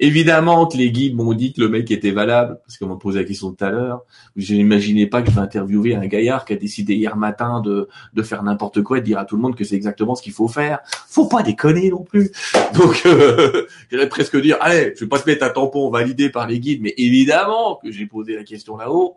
Évidemment 0.00 0.66
que 0.66 0.76
les 0.76 0.92
guides 0.92 1.16
m'ont 1.16 1.32
dit 1.32 1.52
que 1.52 1.60
le 1.60 1.68
mec 1.68 1.90
était 1.90 2.12
valable, 2.12 2.60
parce 2.64 2.78
qu'on 2.78 2.86
m'a 2.86 2.96
posé 2.96 3.18
la 3.18 3.24
question 3.24 3.52
tout 3.52 3.64
à 3.64 3.70
l'heure. 3.70 4.02
Je 4.36 4.54
n'imaginais 4.54 5.06
pas 5.06 5.22
que 5.22 5.30
je 5.30 5.34
vais 5.34 5.40
interviewer 5.40 5.96
un 5.96 6.06
gaillard 6.06 6.44
qui 6.44 6.52
a 6.52 6.56
décidé 6.56 6.94
hier 6.94 7.16
matin 7.16 7.60
de, 7.60 7.88
de 8.14 8.22
faire 8.22 8.42
n'importe 8.44 8.82
quoi 8.82 8.98
et 8.98 9.00
de 9.00 9.06
dire 9.06 9.18
à 9.18 9.24
tout 9.24 9.34
le 9.34 9.42
monde 9.42 9.56
que 9.56 9.64
c'est 9.64 9.74
exactement 9.74 10.14
ce 10.14 10.22
qu'il 10.22 10.32
faut 10.32 10.46
faire. 10.46 10.78
Faut 11.08 11.26
pas 11.26 11.42
déconner 11.42 11.90
non 11.90 12.04
plus. 12.04 12.30
Donc, 12.74 13.02
euh, 13.06 13.66
j'irais 13.90 14.08
presque 14.08 14.40
dire, 14.40 14.56
allez, 14.60 14.92
je 14.94 15.00
vais 15.04 15.08
pas 15.08 15.18
te 15.18 15.28
mettre 15.28 15.44
un 15.44 15.50
tampon 15.50 15.90
validé 15.90 16.30
par 16.30 16.46
les 16.46 16.60
guides, 16.60 16.80
mais 16.82 16.94
évidemment 16.96 17.80
que 17.82 17.90
j'ai 17.90 18.06
posé 18.06 18.36
la 18.36 18.44
question 18.44 18.76
là-haut. 18.76 19.16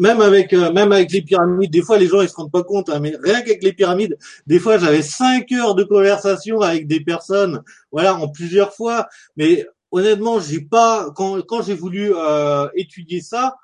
Même 0.00 0.20
avec 0.20 0.52
euh, 0.52 0.72
même 0.72 0.92
avec 0.92 1.12
les 1.12 1.22
pyramides, 1.22 1.70
des 1.70 1.82
fois 1.82 1.98
les 1.98 2.06
gens 2.06 2.20
ils 2.20 2.28
se 2.28 2.34
rendent 2.34 2.50
pas 2.50 2.64
compte, 2.64 2.88
hein, 2.88 2.98
mais 3.00 3.14
rien 3.22 3.40
qu'avec 3.42 3.62
les 3.62 3.72
pyramides, 3.72 4.18
des 4.46 4.58
fois 4.58 4.78
j'avais 4.78 5.02
cinq 5.02 5.52
heures 5.52 5.74
de 5.74 5.84
conversation 5.84 6.60
avec 6.60 6.86
des 6.86 7.00
personnes, 7.00 7.62
voilà, 7.92 8.16
en 8.16 8.28
plusieurs 8.28 8.74
fois. 8.74 9.08
Mais 9.36 9.66
honnêtement, 9.90 10.40
j'ai 10.40 10.60
pas 10.60 11.10
quand 11.14 11.40
quand 11.42 11.62
j'ai 11.62 11.74
voulu 11.74 12.12
euh, 12.14 12.68
étudier 12.74 13.20
ça, 13.20 13.56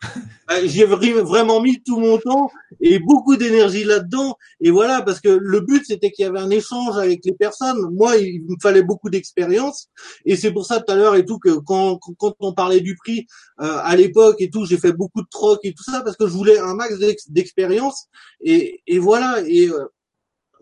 euh, 0.51 0.61
j'ai 0.65 0.85
vraiment 0.85 1.61
mis 1.61 1.83
tout 1.83 1.99
mon 1.99 2.19
temps 2.19 2.51
et 2.81 2.99
beaucoup 2.99 3.37
d'énergie 3.37 3.85
là-dedans. 3.85 4.37
Et 4.61 4.71
voilà, 4.71 5.03
parce 5.03 5.21
que 5.21 5.29
le 5.29 5.61
but 5.61 5.85
c'était 5.87 6.11
qu'il 6.11 6.25
y 6.25 6.29
avait 6.29 6.41
un 6.41 6.51
échange 6.51 6.97
avec 6.97 7.21
les 7.25 7.35
personnes. 7.35 7.79
Moi, 7.93 8.17
il 8.17 8.43
me 8.43 8.57
fallait 8.63 8.83
beaucoup 8.83 9.11
d'expérience, 9.11 9.89
et 10.25 10.37
c'est 10.37 10.53
pour 10.53 10.67
ça 10.67 10.81
tout 10.81 10.93
à 10.93 10.97
l'heure 10.97 11.17
et 11.17 11.25
tout 11.25 11.39
que 11.39 11.59
quand 11.59 11.99
quand 12.19 12.35
on 12.41 12.55
parlait 12.55 12.81
du 12.81 12.97
prix 12.97 13.27
euh, 13.61 13.79
à 13.83 13.97
l'époque 13.97 14.37
et 14.41 14.51
tout, 14.51 14.65
j'ai 14.65 14.79
fait 14.79 14.93
beaucoup 14.93 15.23
de 15.23 15.29
troc 15.31 15.61
et 15.65 15.75
tout 15.75 15.85
ça 15.85 16.03
parce 16.03 16.17
que 16.17 16.27
je 16.27 16.33
voulais 16.33 16.59
un 16.59 16.75
max 16.75 16.99
d'expérience. 17.29 18.07
Et 18.41 18.83
et 18.87 18.99
voilà. 18.99 19.43
Et 19.47 19.69
euh, 19.69 19.87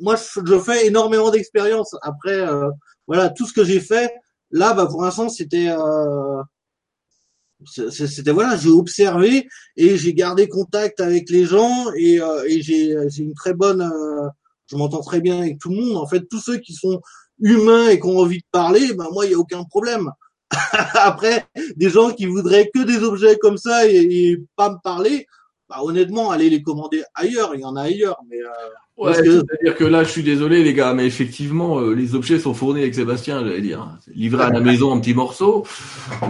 moi, 0.00 0.16
je 0.16 0.58
fais 0.58 0.86
énormément 0.86 1.30
d'expérience. 1.30 1.94
Après, 2.02 2.44
voilà, 3.06 3.28
tout 3.28 3.46
ce 3.46 3.52
que 3.52 3.62
j'ai 3.62 3.78
fait 3.78 4.10
Là, 4.52 4.74
bah, 4.74 4.86
pour 4.86 5.02
l'instant, 5.02 5.28
c'était, 5.28 5.68
euh, 5.68 6.42
c'était 7.64 8.32
voilà, 8.32 8.56
j'ai 8.56 8.68
observé 8.68 9.48
et 9.76 9.96
j'ai 9.96 10.14
gardé 10.14 10.48
contact 10.48 11.00
avec 11.00 11.30
les 11.30 11.44
gens 11.44 11.90
et, 11.96 12.20
euh, 12.20 12.44
et 12.46 12.62
j'ai, 12.62 12.94
une 13.18 13.34
très 13.34 13.54
bonne, 13.54 13.82
euh, 13.82 14.28
je 14.66 14.76
m'entends 14.76 15.00
très 15.02 15.20
bien 15.20 15.38
avec 15.38 15.58
tout 15.58 15.70
le 15.70 15.76
monde. 15.76 15.96
En 15.96 16.06
fait, 16.06 16.28
tous 16.28 16.40
ceux 16.40 16.58
qui 16.58 16.74
sont 16.74 17.00
humains 17.40 17.88
et 17.88 17.98
qui 17.98 18.06
ont 18.06 18.18
envie 18.18 18.38
de 18.38 18.46
parler, 18.52 18.92
ben 18.94 19.08
moi, 19.12 19.26
il 19.26 19.32
y 19.32 19.34
a 19.34 19.38
aucun 19.38 19.64
problème. 19.64 20.10
Après, 20.94 21.46
des 21.76 21.88
gens 21.88 22.12
qui 22.12 22.26
voudraient 22.26 22.70
que 22.74 22.84
des 22.84 23.02
objets 23.02 23.38
comme 23.38 23.56
ça 23.56 23.88
et, 23.88 23.96
et 23.96 24.38
pas 24.56 24.70
me 24.70 24.76
parler, 24.82 25.26
bah, 25.72 25.78
honnêtement, 25.82 26.30
allez 26.30 26.50
les 26.50 26.62
commander 26.62 27.02
ailleurs. 27.14 27.54
Il 27.54 27.62
y 27.62 27.64
en 27.64 27.76
a 27.76 27.82
ailleurs, 27.82 28.18
mais 28.28 28.36
euh, 28.36 28.48
Ouais, 29.02 29.14
c'est-à-dire 29.14 29.74
que 29.76 29.84
là, 29.84 30.04
je 30.04 30.10
suis 30.10 30.22
désolé, 30.22 30.62
les 30.62 30.74
gars, 30.74 30.94
mais 30.94 31.06
effectivement, 31.06 31.80
euh, 31.80 31.92
les 31.94 32.14
objets 32.14 32.38
sont 32.38 32.54
fournis 32.54 32.82
avec 32.82 32.94
Sébastien, 32.94 33.44
j'allais 33.44 33.60
dire. 33.60 33.88
Livré 34.14 34.44
à 34.44 34.50
la 34.50 34.60
maison 34.60 34.92
en 34.92 35.00
petits 35.00 35.14
morceaux. 35.14 35.64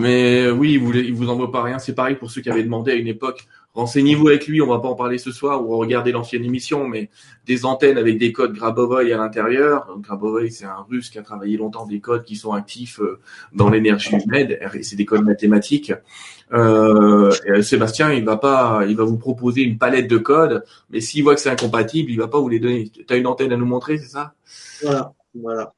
Mais 0.00 0.46
euh, 0.46 0.52
oui, 0.52 0.72
il 0.72 0.78
vous, 0.78 0.94
il 0.94 1.14
vous 1.14 1.28
envoie 1.28 1.52
pas 1.52 1.62
rien. 1.62 1.78
C'est 1.78 1.94
pareil 1.94 2.16
pour 2.16 2.30
ceux 2.30 2.40
qui 2.40 2.50
avaient 2.50 2.62
demandé 2.62 2.92
à 2.92 2.94
une 2.94 3.08
époque. 3.08 3.46
Renseignez-vous 3.74 4.28
avec 4.28 4.46
lui, 4.46 4.60
on 4.60 4.66
va 4.66 4.80
pas 4.80 4.88
en 4.88 4.94
parler 4.94 5.16
ce 5.16 5.32
soir 5.32 5.66
ou 5.66 5.78
regarder 5.78 6.12
l'ancienne 6.12 6.44
émission, 6.44 6.86
mais 6.86 7.08
des 7.46 7.64
antennes 7.64 7.96
avec 7.96 8.18
des 8.18 8.30
codes 8.30 8.52
Grabovoi 8.52 9.00
à 9.00 9.16
l'intérieur. 9.16 9.96
Grabovoi, 10.00 10.50
c'est 10.50 10.66
un 10.66 10.84
russe 10.90 11.08
qui 11.08 11.18
a 11.18 11.22
travaillé 11.22 11.56
longtemps 11.56 11.86
des 11.86 11.98
codes 11.98 12.24
qui 12.24 12.36
sont 12.36 12.52
actifs 12.52 13.00
euh, 13.00 13.18
dans 13.54 13.70
l'énergie 13.70 14.14
humaine. 14.14 14.58
C'est 14.82 14.96
des 14.96 15.06
codes 15.06 15.24
mathématiques. 15.24 15.92
Euh, 16.52 17.30
Sébastien, 17.62 18.12
il 18.12 18.24
va 18.24 18.36
pas, 18.36 18.82
il 18.86 18.96
va 18.96 19.04
vous 19.04 19.16
proposer 19.16 19.62
une 19.62 19.78
palette 19.78 20.08
de 20.08 20.18
codes, 20.18 20.64
mais 20.90 21.00
s'il 21.00 21.22
voit 21.22 21.34
que 21.34 21.40
c'est 21.40 21.50
incompatible, 21.50 22.10
il 22.10 22.18
va 22.18 22.28
pas 22.28 22.38
vous 22.38 22.48
les 22.48 22.60
donner. 22.60 22.90
Tu 22.90 23.04
as 23.08 23.16
une 23.16 23.26
antenne 23.26 23.52
à 23.52 23.56
nous 23.56 23.66
montrer, 23.66 23.98
c'est 23.98 24.10
ça? 24.10 24.34
Voilà, 24.82 25.12
voilà. 25.34 25.72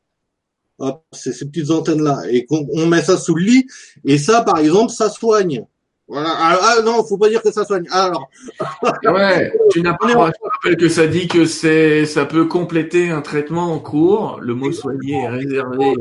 Hop, 0.78 1.04
c'est 1.12 1.32
ces 1.32 1.46
petites 1.46 1.70
antennes 1.70 2.02
là, 2.02 2.22
et 2.28 2.46
on 2.50 2.86
met 2.86 3.02
ça 3.02 3.16
sous 3.16 3.36
le 3.36 3.44
lit, 3.44 3.66
et 4.04 4.18
ça, 4.18 4.42
par 4.42 4.58
exemple, 4.58 4.90
ça 4.90 5.08
soigne. 5.08 5.64
Voilà. 6.06 6.30
Ah, 6.36 6.58
ah, 6.60 6.82
non, 6.82 7.02
faut 7.02 7.16
pas 7.16 7.30
dire 7.30 7.42
que 7.42 7.50
ça 7.50 7.64
soigne. 7.64 7.86
Alors. 7.90 8.28
ouais, 9.04 9.52
tu 9.70 9.80
n'as 9.80 9.94
pas. 9.94 10.08
Je 10.08 10.14
rappelle 10.14 10.76
que 10.76 10.88
ça 10.88 11.06
dit 11.06 11.28
que 11.28 11.46
c'est, 11.46 12.04
ça 12.04 12.26
peut 12.26 12.44
compléter 12.44 13.08
un 13.10 13.22
traitement 13.22 13.72
en 13.72 13.78
cours. 13.78 14.38
Le 14.40 14.54
mot 14.54 14.70
soigner 14.70 15.22
est 15.22 15.28
réservé. 15.28 15.94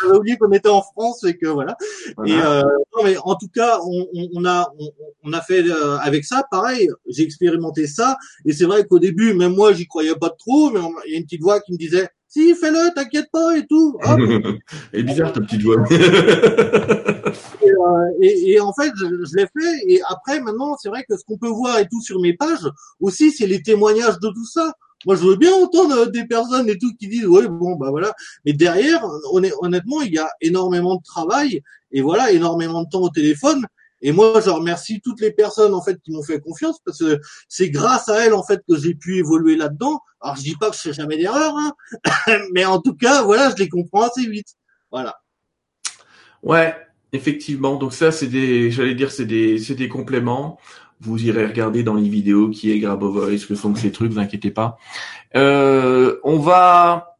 J'avais 0.00 0.16
oublié 0.16 0.36
qu'on 0.36 0.50
était 0.50 0.68
en 0.68 0.82
France 0.82 1.22
et 1.24 1.36
que 1.36 1.46
voilà. 1.46 1.76
Et 2.26 2.32
euh, 2.32 2.62
non, 2.96 3.04
mais 3.04 3.16
en 3.18 3.36
tout 3.36 3.48
cas, 3.54 3.78
on, 3.84 4.06
on 4.34 4.44
a, 4.44 4.72
on, 4.80 4.90
on, 5.22 5.32
a 5.32 5.40
fait 5.40 5.62
euh, 5.62 5.96
avec 5.98 6.24
ça, 6.24 6.44
pareil. 6.50 6.90
J'ai 7.08 7.22
expérimenté 7.22 7.86
ça 7.86 8.16
et 8.44 8.52
c'est 8.52 8.64
vrai 8.64 8.84
qu'au 8.84 8.98
début, 8.98 9.34
même 9.34 9.54
moi, 9.54 9.72
j'y 9.72 9.86
croyais 9.86 10.16
pas 10.16 10.30
trop, 10.30 10.70
mais 10.70 10.80
il 11.06 11.12
y 11.12 11.14
a 11.14 11.18
une 11.18 11.24
petite 11.24 11.42
voix 11.42 11.60
qui 11.60 11.72
me 11.72 11.78
disait 11.78 12.08
si, 12.30 12.54
fais-le, 12.54 12.94
t'inquiète 12.94 13.28
pas 13.32 13.58
et 13.58 13.66
tout. 13.66 13.98
Et 14.92 15.02
bizarre 15.02 15.32
ta 15.32 15.40
petite 15.40 15.62
voix. 15.62 15.84
Euh, 17.62 18.10
et, 18.20 18.52
et, 18.52 18.60
en 18.60 18.72
fait, 18.72 18.90
je, 18.96 19.06
je 19.06 19.36
l'ai 19.36 19.46
fait. 19.46 19.84
Et 19.86 20.00
après, 20.08 20.40
maintenant, 20.40 20.76
c'est 20.78 20.88
vrai 20.88 21.04
que 21.08 21.16
ce 21.16 21.24
qu'on 21.24 21.38
peut 21.38 21.48
voir 21.48 21.78
et 21.78 21.86
tout 21.88 22.00
sur 22.02 22.20
mes 22.20 22.34
pages, 22.34 22.68
aussi, 23.00 23.30
c'est 23.30 23.46
les 23.46 23.62
témoignages 23.62 24.18
de 24.18 24.28
tout 24.28 24.44
ça. 24.44 24.74
Moi, 25.06 25.16
je 25.16 25.22
veux 25.22 25.36
bien 25.36 25.52
entendre 25.54 26.06
des 26.06 26.26
personnes 26.26 26.68
et 26.68 26.76
tout 26.76 26.92
qui 26.98 27.08
disent, 27.08 27.26
ouais, 27.26 27.48
bon, 27.48 27.76
bah 27.76 27.90
voilà. 27.90 28.12
Mais 28.44 28.52
derrière, 28.52 29.02
honnêtement, 29.32 30.02
il 30.02 30.12
y 30.12 30.18
a 30.18 30.28
énormément 30.40 30.96
de 30.96 31.02
travail 31.02 31.62
et 31.92 32.02
voilà, 32.02 32.32
énormément 32.32 32.82
de 32.82 32.88
temps 32.88 33.02
au 33.02 33.10
téléphone. 33.10 33.64
Et 34.02 34.12
moi, 34.12 34.40
je 34.40 34.50
remercie 34.50 35.00
toutes 35.00 35.20
les 35.20 35.30
personnes 35.30 35.74
en 35.74 35.82
fait 35.82 36.00
qui 36.02 36.12
m'ont 36.12 36.22
fait 36.22 36.40
confiance 36.40 36.78
parce 36.84 36.98
que 36.98 37.20
c'est 37.48 37.70
grâce 37.70 38.08
à 38.08 38.24
elles 38.24 38.34
en 38.34 38.42
fait 38.42 38.62
que 38.68 38.76
j'ai 38.76 38.94
pu 38.94 39.18
évoluer 39.18 39.56
là-dedans. 39.56 40.00
Alors 40.20 40.36
je 40.36 40.42
dis 40.42 40.56
pas 40.56 40.70
que 40.70 40.76
je 40.76 40.80
fais 40.80 40.92
jamais 40.92 41.16
d'erreur, 41.16 41.54
hein, 41.56 41.72
mais 42.52 42.64
en 42.64 42.80
tout 42.80 42.94
cas, 42.94 43.22
voilà, 43.22 43.50
je 43.50 43.62
les 43.62 43.68
comprends 43.68 44.02
assez 44.02 44.26
vite. 44.26 44.48
Voilà. 44.90 45.16
Ouais, 46.42 46.74
effectivement. 47.12 47.76
Donc 47.76 47.92
ça, 47.92 48.10
c'est 48.10 48.26
des, 48.26 48.70
j'allais 48.70 48.94
dire, 48.94 49.10
c'est 49.10 49.26
des, 49.26 49.58
c'est 49.58 49.74
des 49.74 49.88
compléments. 49.88 50.58
Vous 51.00 51.22
irez 51.24 51.46
regarder 51.46 51.82
dans 51.82 51.94
les 51.94 52.08
vidéos 52.08 52.50
qui 52.50 52.70
est 52.70 52.78
Grabovoice, 52.78 53.38
ce 53.38 53.46
que 53.46 53.54
sont 53.54 53.74
ces 53.74 53.92
trucs, 53.92 54.12
vous 54.12 54.18
inquiétez 54.18 54.50
pas. 54.50 54.76
Euh, 55.34 56.18
on 56.24 56.38
va, 56.38 57.18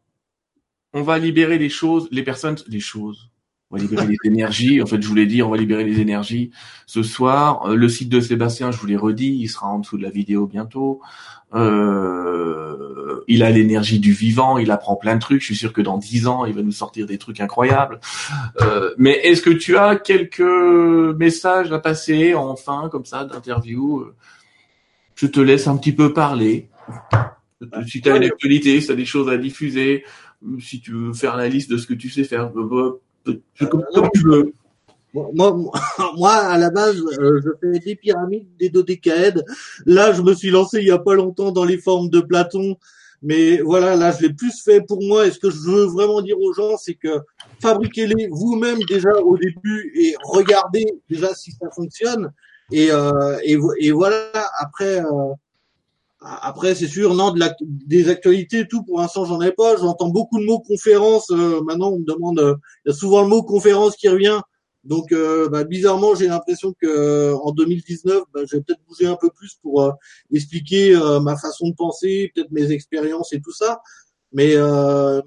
on 0.92 1.02
va 1.02 1.18
libérer 1.18 1.58
les 1.58 1.70
choses, 1.70 2.08
les 2.10 2.22
personnes, 2.22 2.56
les 2.66 2.80
choses 2.80 3.30
on 3.70 3.76
va 3.76 3.82
libérer 3.82 4.06
les 4.06 4.18
énergies. 4.24 4.82
En 4.82 4.86
fait, 4.86 5.00
je 5.00 5.06
voulais 5.06 5.26
dire, 5.26 5.46
on 5.46 5.50
va 5.50 5.56
libérer 5.56 5.84
les 5.84 6.00
énergies 6.00 6.50
ce 6.86 7.02
soir. 7.02 7.66
Euh, 7.66 7.76
le 7.76 7.88
site 7.88 8.08
de 8.08 8.20
Sébastien, 8.20 8.72
je 8.72 8.78
vous 8.78 8.86
l'ai 8.86 8.96
redit, 8.96 9.38
il 9.40 9.48
sera 9.48 9.68
en 9.68 9.78
dessous 9.78 9.96
de 9.96 10.02
la 10.02 10.10
vidéo 10.10 10.46
bientôt. 10.46 11.00
Euh, 11.54 13.20
il 13.28 13.42
a 13.42 13.50
l'énergie 13.50 14.00
du 14.00 14.12
vivant, 14.12 14.58
il 14.58 14.70
apprend 14.72 14.96
plein 14.96 15.14
de 15.14 15.20
trucs. 15.20 15.40
Je 15.40 15.46
suis 15.46 15.56
sûr 15.56 15.72
que 15.72 15.80
dans 15.80 15.98
dix 15.98 16.26
ans, 16.26 16.44
il 16.46 16.54
va 16.54 16.62
nous 16.62 16.72
sortir 16.72 17.06
des 17.06 17.18
trucs 17.18 17.40
incroyables. 17.40 18.00
Euh, 18.60 18.92
mais 18.98 19.12
est-ce 19.22 19.42
que 19.42 19.50
tu 19.50 19.76
as 19.76 19.96
quelques 19.96 20.40
messages 20.40 21.72
à 21.72 21.78
passer 21.78 22.34
en 22.34 22.56
fin, 22.56 22.88
comme 22.88 23.04
ça, 23.04 23.24
d'interview? 23.24 24.06
Je 25.14 25.26
te 25.26 25.40
laisse 25.40 25.68
un 25.68 25.76
petit 25.76 25.92
peu 25.92 26.12
parler. 26.12 26.68
Si 27.86 28.00
tu 28.00 28.10
as 28.10 28.16
une 28.16 28.24
actualité, 28.24 28.80
si 28.80 28.86
tu 28.86 28.92
as 28.92 28.96
des 28.96 29.04
choses 29.04 29.28
à 29.28 29.36
diffuser, 29.36 30.04
si 30.60 30.80
tu 30.80 30.92
veux 30.92 31.12
faire 31.12 31.36
la 31.36 31.48
liste 31.48 31.70
de 31.70 31.76
ce 31.76 31.86
que 31.86 31.94
tu 31.94 32.08
sais 32.08 32.24
faire, 32.24 32.50
moi, 36.16 36.32
à 36.32 36.58
la 36.58 36.70
base, 36.70 37.00
euh, 37.18 37.40
je 37.44 37.50
fais 37.60 37.78
des 37.80 37.96
pyramides, 37.96 38.46
des 38.58 38.68
dodécaèdes. 38.68 39.44
Là, 39.86 40.12
je 40.12 40.22
me 40.22 40.34
suis 40.34 40.50
lancé 40.50 40.78
il 40.78 40.86
y 40.86 40.90
a 40.90 40.98
pas 40.98 41.14
longtemps 41.14 41.50
dans 41.52 41.64
les 41.64 41.78
formes 41.78 42.08
de 42.10 42.20
Platon. 42.20 42.76
Mais 43.22 43.60
voilà, 43.60 43.96
là, 43.96 44.12
je 44.12 44.22
l'ai 44.26 44.32
plus 44.32 44.62
fait 44.62 44.80
pour 44.80 45.02
moi. 45.02 45.26
Et 45.26 45.30
ce 45.30 45.38
que 45.38 45.50
je 45.50 45.58
veux 45.58 45.84
vraiment 45.84 46.22
dire 46.22 46.40
aux 46.40 46.52
gens, 46.52 46.76
c'est 46.76 46.94
que 46.94 47.20
fabriquez-les 47.60 48.28
vous-même 48.30 48.78
déjà 48.88 49.12
au 49.22 49.36
début 49.36 49.92
et 49.94 50.14
regardez 50.22 50.86
déjà 51.08 51.34
si 51.34 51.52
ça 51.52 51.70
fonctionne. 51.70 52.32
Et, 52.72 52.90
euh, 52.90 53.36
et, 53.42 53.90
voilà, 53.90 54.30
après, 54.60 55.00
euh, 55.00 55.34
après, 56.22 56.74
c'est 56.74 56.86
sûr, 56.86 57.14
non, 57.14 57.32
de 57.32 57.40
la, 57.40 57.54
des 57.62 58.10
actualités, 58.10 58.68
tout, 58.68 58.82
pour 58.84 59.00
l'instant, 59.00 59.24
j'en 59.24 59.40
ai 59.40 59.52
pas. 59.52 59.76
J'entends 59.76 60.10
beaucoup 60.10 60.38
de 60.38 60.44
mots 60.44 60.60
conférence. 60.60 61.30
Euh, 61.30 61.62
maintenant, 61.62 61.92
on 61.92 62.00
me 62.00 62.04
demande, 62.04 62.38
euh, 62.40 62.56
il 62.84 62.90
y 62.90 62.92
a 62.92 62.94
souvent 62.94 63.22
le 63.22 63.28
mot 63.28 63.42
conférence 63.42 63.96
qui 63.96 64.08
revient. 64.08 64.40
Donc, 64.84 65.12
euh, 65.12 65.48
bah, 65.48 65.64
bizarrement, 65.64 66.14
j'ai 66.14 66.28
l'impression 66.28 66.74
que 66.80 67.32
en 67.34 67.52
2019, 67.52 68.22
bah, 68.34 68.40
je 68.44 68.56
vais 68.56 68.62
peut-être 68.62 68.82
bouger 68.86 69.06
un 69.06 69.16
peu 69.16 69.30
plus 69.30 69.56
pour 69.62 69.92
expliquer 70.32 70.94
ma 71.22 71.36
façon 71.36 71.68
de 71.70 71.74
penser, 71.74 72.30
peut-être 72.34 72.50
mes 72.50 72.70
expériences 72.70 73.32
et 73.32 73.40
tout 73.40 73.52
ça. 73.52 73.80
Mais, 74.32 74.56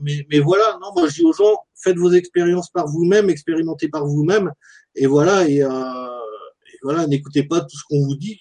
mais, 0.01 0.25
mais 0.31 0.39
voilà, 0.39 0.77
non, 0.81 0.89
moi, 0.95 1.07
je 1.07 1.15
dis 1.15 1.25
aux 1.25 1.33
gens, 1.33 1.57
faites 1.75 1.97
vos 1.97 2.11
expériences 2.11 2.69
par 2.69 2.87
vous-même, 2.87 3.29
expérimentez 3.29 3.89
par 3.89 4.05
vous-même, 4.05 4.51
et 4.95 5.07
voilà, 5.07 5.47
et, 5.47 5.57
et 5.57 6.77
voilà, 6.83 7.05
n'écoutez 7.05 7.43
pas 7.43 7.61
tout 7.61 7.77
ce 7.77 7.83
qu'on 7.89 8.05
vous 8.05 8.15
dit. 8.15 8.39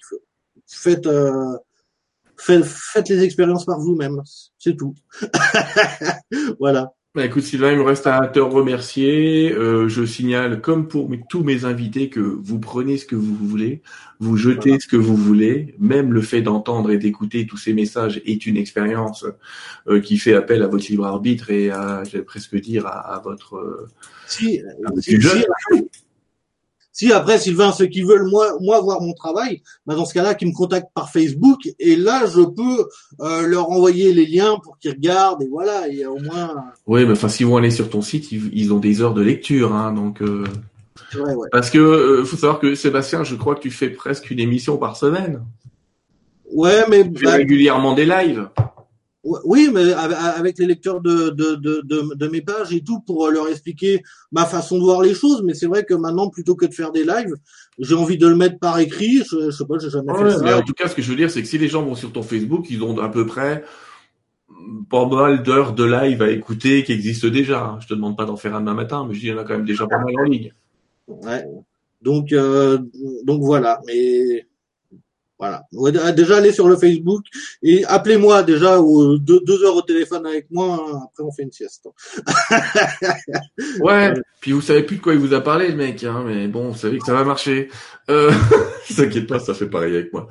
Faites 0.66 1.06
faites, 2.42 3.08
les 3.08 3.22
expériences 3.22 3.64
par 3.64 3.80
vous-même. 3.80 4.20
C'est 4.58 4.76
tout. 4.76 4.94
voilà. 6.58 6.92
Bah 7.14 7.26
écoute 7.26 7.42
Sylvain, 7.42 7.72
il 7.72 7.78
me 7.78 7.82
reste 7.82 8.06
à 8.06 8.26
te 8.26 8.40
remercier. 8.40 9.52
Euh, 9.52 9.86
je 9.86 10.06
signale, 10.06 10.62
comme 10.62 10.88
pour 10.88 11.10
tous 11.28 11.44
mes 11.44 11.66
invités, 11.66 12.08
que 12.08 12.20
vous 12.20 12.58
prenez 12.58 12.96
ce 12.96 13.04
que 13.04 13.16
vous 13.16 13.34
voulez, 13.34 13.82
vous 14.18 14.38
jetez 14.38 14.80
ce 14.80 14.88
que 14.88 14.96
vous 14.96 15.14
voulez. 15.14 15.74
Même 15.78 16.14
le 16.14 16.22
fait 16.22 16.40
d'entendre 16.40 16.90
et 16.90 16.96
d'écouter 16.96 17.46
tous 17.46 17.58
ces 17.58 17.74
messages 17.74 18.22
est 18.24 18.46
une 18.46 18.56
expérience 18.56 19.26
euh, 19.88 20.00
qui 20.00 20.16
fait 20.16 20.32
appel 20.32 20.62
à 20.62 20.68
votre 20.68 20.88
libre 20.88 21.04
arbitre 21.04 21.50
et 21.50 21.70
à, 21.70 22.02
je 22.04 22.16
vais 22.16 22.22
presque 22.22 22.56
dire, 22.56 22.86
à, 22.86 23.20
votre... 23.22 23.56
Euh, 23.56 23.88
si, 24.26 24.62
si, 25.00 25.20
si 25.20 25.88
après, 27.12 27.38
Sylvain, 27.38 27.72
ceux 27.72 27.86
qui 27.86 28.02
veulent 28.02 28.28
moi, 28.28 28.56
moi 28.60 28.80
voir 28.80 29.00
mon 29.00 29.14
travail, 29.14 29.62
bah 29.86 29.94
dans 29.94 30.04
ce 30.04 30.14
cas-là, 30.14 30.34
qu'ils 30.34 30.48
me 30.48 30.52
contactent 30.52 30.92
par 30.94 31.10
Facebook 31.10 31.60
et 31.78 31.96
là, 31.96 32.24
je 32.26 32.42
peux 32.42 32.86
euh, 33.20 33.46
leur 33.46 33.70
envoyer 33.70 34.12
les 34.12 34.26
liens 34.26 34.58
pour 34.62 34.78
qu'ils 34.78 34.92
regardent 34.92 35.42
et 35.42 35.48
voilà, 35.48 35.88
et 35.88 36.04
au 36.06 36.18
moins. 36.18 36.54
Oui, 36.86 37.04
mais 37.04 37.12
enfin, 37.12 37.28
s'ils 37.28 37.46
vont 37.46 37.56
aller 37.56 37.70
sur 37.70 37.88
ton 37.88 38.02
site, 38.02 38.30
ils, 38.32 38.72
ont 38.72 38.78
des 38.78 39.00
heures 39.00 39.14
de 39.14 39.22
lecture, 39.22 39.74
hein, 39.74 39.92
donc. 39.92 40.22
Euh... 40.22 40.44
Ouais. 41.14 41.48
Parce 41.50 41.70
que 41.70 41.78
euh, 41.78 42.24
faut 42.24 42.36
savoir 42.36 42.58
que 42.58 42.74
Sébastien, 42.74 43.24
je 43.24 43.34
crois 43.34 43.54
que 43.54 43.60
tu 43.60 43.70
fais 43.70 43.90
presque 43.90 44.30
une 44.30 44.40
émission 44.40 44.76
par 44.78 44.96
semaine. 44.96 45.42
Ouais, 46.52 46.84
mais 46.88 47.10
tu 47.10 47.18
fais 47.18 47.24
bah, 47.24 47.32
régulièrement 47.32 47.94
des 47.94 48.04
lives. 48.06 48.48
Oui, 49.24 49.70
mais 49.72 49.92
avec 49.92 50.58
les 50.58 50.66
lecteurs 50.66 51.00
de, 51.00 51.30
de, 51.30 51.54
de, 51.54 51.82
de, 52.14 52.28
mes 52.28 52.40
pages 52.40 52.72
et 52.72 52.82
tout 52.82 52.98
pour 53.00 53.28
leur 53.30 53.48
expliquer 53.48 54.02
ma 54.32 54.44
façon 54.44 54.78
de 54.78 54.82
voir 54.82 55.00
les 55.00 55.14
choses. 55.14 55.42
Mais 55.44 55.54
c'est 55.54 55.66
vrai 55.66 55.84
que 55.84 55.94
maintenant, 55.94 56.28
plutôt 56.28 56.56
que 56.56 56.66
de 56.66 56.74
faire 56.74 56.90
des 56.90 57.04
lives, 57.04 57.34
j'ai 57.78 57.94
envie 57.94 58.18
de 58.18 58.26
le 58.26 58.34
mettre 58.34 58.58
par 58.58 58.80
écrit. 58.80 59.18
Je, 59.18 59.46
je 59.46 59.50
sais 59.50 59.64
pas, 59.64 59.78
j'ai 59.78 59.90
jamais 59.90 60.12
fait 60.12 60.30
ça. 60.30 60.42
Mais 60.42 60.52
en 60.52 60.62
tout 60.62 60.72
cas, 60.72 60.88
ce 60.88 60.96
que 60.96 61.02
je 61.02 61.08
veux 61.08 61.16
dire, 61.16 61.30
c'est 61.30 61.40
que 61.40 61.48
si 61.48 61.56
les 61.56 61.68
gens 61.68 61.84
vont 61.84 61.94
sur 61.94 62.12
ton 62.12 62.22
Facebook, 62.22 62.66
ils 62.68 62.82
ont 62.82 62.98
à 62.98 63.08
peu 63.08 63.24
près 63.24 63.62
pas 64.90 65.06
mal 65.06 65.42
d'heures 65.42 65.72
de 65.72 65.84
live 65.84 66.22
à 66.22 66.30
écouter 66.30 66.82
qui 66.82 66.92
existent 66.92 67.28
déjà. 67.28 67.78
Je 67.80 67.86
te 67.86 67.94
demande 67.94 68.16
pas 68.16 68.24
d'en 68.24 68.36
faire 68.36 68.56
un 68.56 68.60
demain 68.60 68.74
matin, 68.74 69.06
mais 69.06 69.14
je 69.14 69.20
dis, 69.20 69.26
il 69.26 69.30
y 69.30 69.32
en 69.32 69.38
a 69.38 69.44
quand 69.44 69.54
même 69.54 69.66
déjà 69.66 69.86
pas 69.86 69.98
mal 69.98 70.14
en 70.18 70.24
ligne. 70.24 70.52
Ouais. 71.06 71.44
Donc, 72.00 72.32
euh, 72.32 72.78
donc 73.24 73.42
voilà. 73.42 73.80
Mais 73.86 74.46
voilà. 75.42 75.66
Ah, 76.04 76.12
déjà 76.12 76.36
aller 76.36 76.52
sur 76.52 76.68
le 76.68 76.76
Facebook 76.76 77.24
et 77.64 77.84
appelez-moi 77.86 78.44
déjà 78.44 78.78
deux, 78.78 79.40
deux, 79.40 79.64
heures 79.64 79.74
au 79.74 79.82
téléphone 79.82 80.24
avec 80.24 80.46
moi. 80.52 80.86
Hein. 80.88 81.00
après, 81.04 81.24
on 81.24 81.32
fait 81.32 81.42
une 81.42 81.50
sieste. 81.50 81.88
ouais. 83.80 84.14
Puis 84.40 84.52
vous 84.52 84.60
savez 84.60 84.84
plus 84.84 84.98
de 84.98 85.02
quoi 85.02 85.14
il 85.14 85.18
vous 85.18 85.34
a 85.34 85.40
parlé, 85.40 85.66
le 85.66 85.74
mec. 85.74 86.04
Hein, 86.04 86.22
mais 86.24 86.46
bon, 86.46 86.68
vous 86.68 86.78
savez 86.78 86.98
que 86.98 87.04
ça 87.04 87.14
va 87.14 87.24
marcher. 87.24 87.70
Euh, 88.08 88.30
t'inquiète 88.96 89.26
pas, 89.26 89.40
ça 89.40 89.52
fait 89.52 89.66
pareil 89.66 89.96
avec 89.96 90.12
moi. 90.12 90.28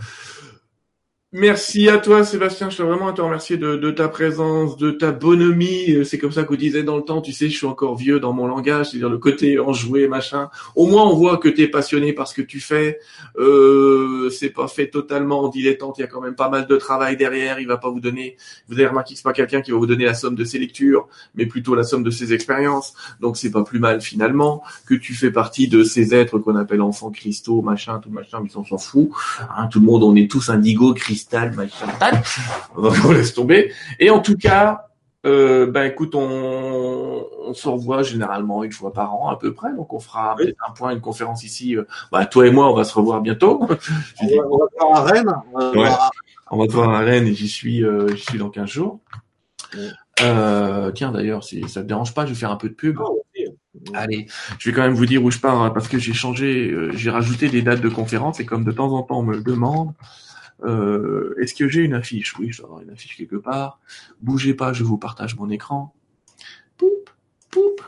Merci 1.34 1.88
à 1.88 1.98
toi, 1.98 2.26
Sébastien. 2.26 2.70
Je 2.70 2.76
tiens 2.76 2.84
vraiment 2.84 3.08
à 3.08 3.14
te 3.14 3.22
remercier 3.22 3.56
de, 3.56 3.78
de, 3.78 3.90
ta 3.90 4.10
présence, 4.10 4.76
de 4.76 4.91
ta 4.91 5.14
bonhomie. 5.14 5.94
Euh, 5.94 6.03
c'est 6.03 6.18
comme 6.18 6.34
ça 6.34 6.44
qu'on 6.44 6.56
disait 6.56 6.84
dans 6.84 6.98
le 6.98 7.03
temps. 7.03 7.22
Tu 7.22 7.32
sais, 7.32 7.48
je 7.48 7.56
suis 7.56 7.66
encore 7.66 7.95
vieux 7.95 8.20
dans 8.20 8.34
mon 8.34 8.48
langage, 8.48 8.90
c'est-à-dire 8.90 9.10
le 9.10 9.18
côté 9.18 9.58
enjoué, 9.58 10.10
machin. 10.10 10.49
Au 10.76 10.88
moins, 10.88 11.06
on 11.06 11.16
voit 11.16 11.38
que 11.38 11.48
tu 11.48 11.62
es 11.62 11.70
passionné 11.70 12.12
par 12.12 12.28
ce 12.28 12.34
que 12.34 12.41
tu 12.41 12.60
fais. 12.60 12.99
Euh, 13.38 14.30
c'est 14.30 14.49
pas 14.49 14.68
fait 14.68 14.90
totalement 14.90 15.44
en 15.44 15.48
dilettante. 15.48 15.99
Il 15.99 16.02
y 16.02 16.03
a 16.03 16.08
quand 16.08 16.20
même 16.20 16.36
pas 16.36 16.49
mal 16.49 16.68
de 16.68 16.76
travail 16.76 17.16
derrière. 17.16 17.62
Il 17.62 17.68
va 17.68 17.78
pas 17.78 17.90
vous 17.90 18.02
donner. 18.02 18.36
Vous 18.68 18.74
avez 18.74 18.88
remarqué 18.88 19.14
que 19.14 19.18
c'est 19.18 19.24
pas 19.24 19.32
quelqu'un 19.32 19.62
qui 19.62 19.72
va 19.72 19.78
vous 19.78 19.88
donner 19.88 20.03
la 20.03 20.16
somme 20.16 20.36
de 20.36 20.44
ses 20.44 20.60
lectures, 20.60 21.08
mais 21.36 21.45
plutôt 21.45 21.76
la 21.76 21.84
somme 21.84 22.03
de 22.03 22.12
ses 22.12 22.34
expériences. 22.34 22.94
Donc, 23.22 23.38
c'est 23.38 23.52
pas 23.52 23.64
plus 23.64 23.80
mal 23.80 24.02
finalement 24.02 24.64
que 24.86 24.95
tu 24.95 25.14
fais 25.14 25.32
partie 25.32 25.70
de 25.70 25.86
ces 25.86 26.14
êtres 26.14 26.40
qu'on 26.40 26.58
appelle 26.58 26.82
enfants 26.82 27.10
cristaux, 27.10 27.62
machin, 27.62 27.99
tout 27.99 28.10
machin. 28.10 28.41
Mais 28.44 28.49
on 28.58 28.66
s'en 28.66 28.78
fout. 28.78 29.12
Hein, 29.56 29.68
tout 29.68 29.80
le 29.80 29.86
monde, 29.86 30.03
on 30.03 30.14
est 30.18 30.30
tous 30.30 30.49
indigo, 30.49 30.94
cristaux 30.94 31.20
cristal, 31.22 31.53
machin, 31.53 31.88
on 32.76 33.11
laisse 33.11 33.34
tomber. 33.34 33.73
Et 33.99 34.10
en 34.10 34.19
tout 34.19 34.38
cas, 34.38 34.88
euh, 35.26 35.69
ben 35.69 35.84
écoute, 35.84 36.15
on, 36.15 37.27
on, 37.45 37.53
se 37.53 37.68
revoit 37.68 38.02
généralement 38.02 38.64
une 38.64 38.72
fois 38.72 38.91
par 38.91 39.14
an 39.14 39.30
à 39.30 39.38
peu 39.38 39.53
près, 39.53 39.73
donc 39.73 39.93
on 39.93 39.99
fera 39.99 40.35
un 40.35 40.72
point, 40.72 40.91
une 40.91 41.02
conférence 41.02 41.43
ici. 41.43 41.76
Euh, 41.76 41.84
bah, 42.11 42.26
toi 42.26 42.48
et 42.48 42.52
moi, 42.52 42.72
on 42.72 42.76
va 42.76 42.84
se 42.84 42.93
revoir 42.93 43.22
bientôt. 43.22 43.60
on, 43.61 43.65
va, 43.68 43.77
te 43.77 44.80
voir 44.80 44.95
à 44.95 45.03
Rennes. 45.03 45.34
On 46.49 46.57
va 46.57 46.68
te 46.68 46.72
voir 46.72 46.89
à 46.89 46.99
Rennes 46.99 47.27
et 47.27 47.34
j'y 47.34 47.49
suis, 47.49 47.84
euh, 47.84 48.07
j'y 48.15 48.23
suis 48.23 48.39
dans 48.39 48.49
15 48.49 48.69
jours. 48.69 48.99
Euh, 50.22 50.91
tiens 50.91 51.11
d'ailleurs, 51.11 51.43
si 51.43 51.68
ça 51.69 51.81
te 51.81 51.88
dérange 51.88 52.14
pas, 52.14 52.26
je 52.26 52.31
vais 52.34 52.39
faire 52.39 52.52
un 52.52 52.57
peu 52.57 52.69
de 52.69 52.73
pub. 52.73 52.99
Ah, 53.93 53.99
Allez, 53.99 54.27
je 54.60 54.69
vais 54.69 54.76
quand 54.76 54.81
même 54.81 54.93
vous 54.93 55.06
dire 55.06 55.23
où 55.23 55.31
je 55.31 55.39
pars 55.39 55.61
hein, 55.61 55.72
parce 55.72 55.88
que 55.88 55.98
j'ai 55.98 56.14
changé, 56.14 56.69
euh, 56.69 56.91
j'ai 56.93 57.10
rajouté 57.10 57.49
des 57.49 57.61
dates 57.61 57.81
de 57.81 57.89
conférence 57.89 58.39
et 58.39 58.45
comme 58.45 58.64
de 58.64 58.72
temps 58.72 58.91
en 58.93 59.02
temps 59.03 59.19
on 59.19 59.23
me 59.23 59.35
le 59.35 59.41
demande, 59.41 59.93
euh, 60.64 61.36
Est-ce 61.42 61.54
que 61.54 61.68
j'ai 61.68 61.82
une 61.82 61.94
affiche? 61.94 62.38
Oui, 62.38 62.52
je 62.52 62.58
dois 62.58 62.68
avoir 62.68 62.82
une 62.82 62.90
affiche 62.90 63.18
quelque 63.18 63.36
part. 63.36 63.80
Bougez 64.22 64.54
pas, 64.54 64.74
je 64.74 64.84
vous 64.84 64.98
partage 64.98 65.36
mon 65.36 65.50
écran. 65.50 65.94
Poup, 66.78 67.10
poup. 67.50 67.82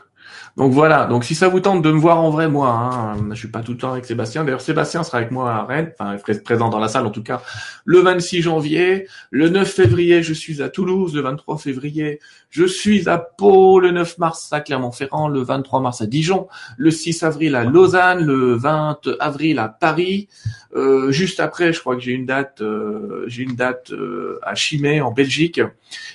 Donc 0.56 0.72
voilà, 0.72 1.06
donc 1.06 1.24
si 1.24 1.34
ça 1.34 1.48
vous 1.48 1.58
tente 1.58 1.82
de 1.82 1.90
me 1.90 1.98
voir 1.98 2.20
en 2.20 2.30
vrai, 2.30 2.48
moi, 2.48 2.68
hein, 2.68 3.16
je 3.30 3.34
suis 3.34 3.48
pas 3.48 3.60
tout 3.60 3.72
le 3.72 3.78
temps 3.78 3.90
avec 3.90 4.04
Sébastien. 4.04 4.44
D'ailleurs, 4.44 4.60
Sébastien 4.60 5.02
sera 5.02 5.18
avec 5.18 5.32
moi 5.32 5.52
à 5.52 5.64
Rennes, 5.64 5.92
enfin 5.98 6.16
présent 6.44 6.68
dans 6.68 6.78
la 6.78 6.86
salle 6.86 7.06
en 7.06 7.10
tout 7.10 7.24
cas, 7.24 7.42
le 7.84 7.98
26 7.98 8.42
janvier. 8.42 9.08
Le 9.30 9.48
9 9.48 9.68
février, 9.68 10.22
je 10.22 10.32
suis 10.32 10.62
à 10.62 10.68
Toulouse. 10.68 11.14
Le 11.14 11.22
23 11.22 11.58
février, 11.58 12.20
je 12.54 12.66
suis 12.66 13.08
à 13.08 13.18
Pau. 13.18 13.80
Le 13.80 13.90
9 13.90 14.18
mars 14.18 14.52
à 14.52 14.60
Clermont-Ferrand. 14.60 15.26
Le 15.26 15.42
23 15.42 15.80
mars 15.80 16.00
à 16.00 16.06
Dijon. 16.06 16.46
Le 16.76 16.92
6 16.92 17.24
avril 17.24 17.56
à 17.56 17.64
Lausanne. 17.64 18.24
Le 18.24 18.54
20 18.54 19.00
avril 19.18 19.58
à 19.58 19.68
Paris. 19.68 20.28
Euh, 20.76 21.12
juste 21.12 21.38
après, 21.40 21.72
je 21.72 21.80
crois 21.80 21.94
que 21.94 22.02
j'ai 22.02 22.12
une 22.12 22.26
date, 22.26 22.60
euh, 22.60 23.24
j'ai 23.28 23.44
une 23.44 23.54
date 23.54 23.92
euh, 23.92 24.40
à 24.42 24.54
Chimay 24.54 25.00
en 25.00 25.12
Belgique, 25.12 25.60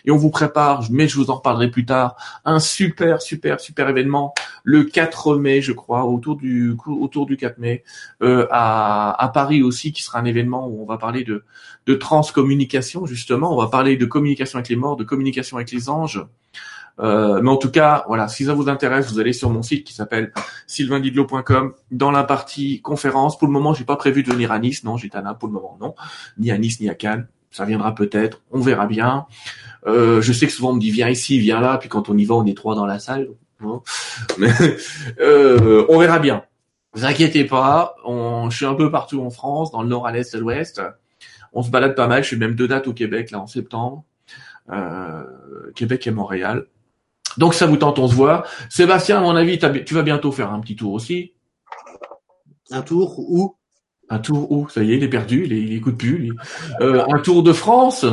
et 0.06 0.12
on 0.12 0.18
vous 0.18 0.32
prépare, 0.32 0.84
mais 0.92 1.08
je 1.08 1.16
vous 1.16 1.30
en 1.30 1.36
reparlerai 1.36 1.72
plus 1.72 1.86
tard, 1.86 2.18
un 2.44 2.60
super, 2.60 3.22
super, 3.22 3.62
super 3.62 3.88
événement 3.88 4.34
le 4.66 4.84
4 4.84 5.38
mai, 5.38 5.62
je 5.62 5.72
crois, 5.72 6.06
autour 6.06 6.36
du 6.36 6.76
autour 6.86 7.26
du 7.26 7.38
4 7.38 7.58
mai, 7.58 7.84
à, 8.22 9.24
à 9.24 9.30
Paris 9.30 9.64
aussi, 9.64 9.94
qui 9.94 10.04
sera 10.04 10.20
un 10.20 10.26
événement 10.26 10.68
où 10.68 10.82
on 10.82 10.86
va 10.86 10.98
parler 10.98 11.24
de 11.24 11.44
de 11.90 11.96
transcommunication 11.96 13.08
justement, 13.08 13.52
on 13.52 13.58
va 13.58 13.66
parler 13.66 13.98
de 13.98 14.06
communication 14.06 14.60
avec 14.60 14.70
les 14.70 14.76
morts, 14.76 14.96
de 14.96 15.04
communication 15.04 15.58
avec 15.58 15.72
les 15.72 15.90
anges. 15.90 16.24
Euh, 17.00 17.42
mais 17.42 17.50
en 17.50 17.58
tout 17.58 17.72
cas, 17.72 18.04
voilà, 18.08 18.28
si 18.28 18.46
ça 18.46 18.54
vous 18.54 18.70
intéresse, 18.70 19.12
vous 19.12 19.20
allez 19.20 19.34
sur 19.34 19.50
mon 19.50 19.64
site 19.64 19.86
qui 19.86 19.94
s'appelle 19.94 20.32
sylvaindidlo.com 20.68 21.74
dans 21.90 22.12
la 22.12 22.24
partie 22.24 22.80
conférence. 22.82 23.40
Pour 23.40 23.48
le 23.48 23.54
moment, 23.54 23.74
j'ai 23.74 23.86
pas 23.86 23.96
prévu 23.96 24.22
de 24.22 24.32
venir 24.32 24.52
à 24.52 24.60
Nice, 24.60 24.84
non, 24.84 24.98
j'étais 24.98 25.18
à 25.18 25.34
pour 25.34 25.48
le 25.48 25.54
moment, 25.56 25.78
non, 25.82 25.96
ni 26.38 26.52
à 26.52 26.60
Nice 26.60 26.80
ni 26.80 26.90
à 26.90 26.94
Cannes. 26.94 27.28
Ça 27.50 27.66
viendra 27.66 27.96
peut-être, 27.96 28.42
on 28.52 28.60
verra 28.60 28.86
bien. 28.86 29.26
Euh, 29.88 30.22
je 30.22 30.32
sais 30.32 30.46
que 30.46 30.54
souvent 30.54 30.70
on 30.70 30.74
me 30.74 30.80
dit 30.80 30.92
viens 30.92 31.10
ici, 31.10 31.40
viens 31.40 31.60
là, 31.60 31.80
puis 31.80 31.90
quand 31.90 32.08
on 32.10 32.18
y 32.18 32.26
va, 32.26 32.36
on 32.36 32.46
est 32.46 32.56
trois 32.56 32.76
dans 32.76 32.86
la 32.86 33.00
salle. 33.00 33.30
Mais 34.38 34.52
euh, 35.20 35.86
on 35.90 35.98
verra 35.98 36.20
bien. 36.20 36.44
Vous 36.94 37.06
inquiétez 37.06 37.46
pas, 37.46 37.96
on, 38.06 38.52
je 38.52 38.58
suis 38.58 38.66
un 38.68 38.76
peu 38.76 38.92
partout 38.92 39.22
en 39.24 39.32
France, 39.32 39.72
dans 39.72 39.82
le 39.82 39.88
nord, 39.90 40.06
à 40.06 40.12
l'est, 40.12 40.36
à 40.36 40.38
l'ouest. 40.38 40.80
On 41.54 41.64
se 41.64 41.72
balade 41.72 41.96
pas 41.96 42.08
mal. 42.08 42.24
Je 42.24 42.30
fais 42.30 42.36
même 42.36 42.56
deux 42.56 42.68
dates 42.68 42.88
au 42.88 42.94
Québec 42.94 43.32
là 43.32 43.40
en 43.40 43.48
septembre. 43.48 44.04
Euh, 44.72 45.24
Québec 45.76 46.06
et 46.08 46.12
Montréal. 46.12 46.66
Donc 47.38 47.54
ça 47.54 47.66
vous 47.66 47.78
tente, 47.78 48.00
on 48.00 48.08
se 48.08 48.16
voit. 48.16 48.46
Sébastien, 48.70 49.20
à 49.20 49.22
mon 49.22 49.36
avis, 49.36 49.60
tu 49.60 49.94
vas 49.94 50.04
bientôt 50.04 50.32
faire 50.32 50.52
un 50.52 50.60
petit 50.60 50.76
tour 50.76 50.94
aussi. 50.94 51.34
Un 52.72 52.82
tour 52.82 53.20
où? 53.20 53.56
Un 54.10 54.20
tour 54.20 54.52
où? 54.52 54.68
Ça 54.70 54.84
y 54.84 54.94
est, 54.94 54.98
il 54.98 55.04
est 55.04 55.10
perdu, 55.10 55.46
il, 55.46 55.54
il 55.54 55.74
écoute 55.74 55.98
plus. 55.98 56.32
Euh, 56.82 57.06
un 57.08 57.20
tour 57.20 57.44
de 57.44 57.54
France? 57.54 58.06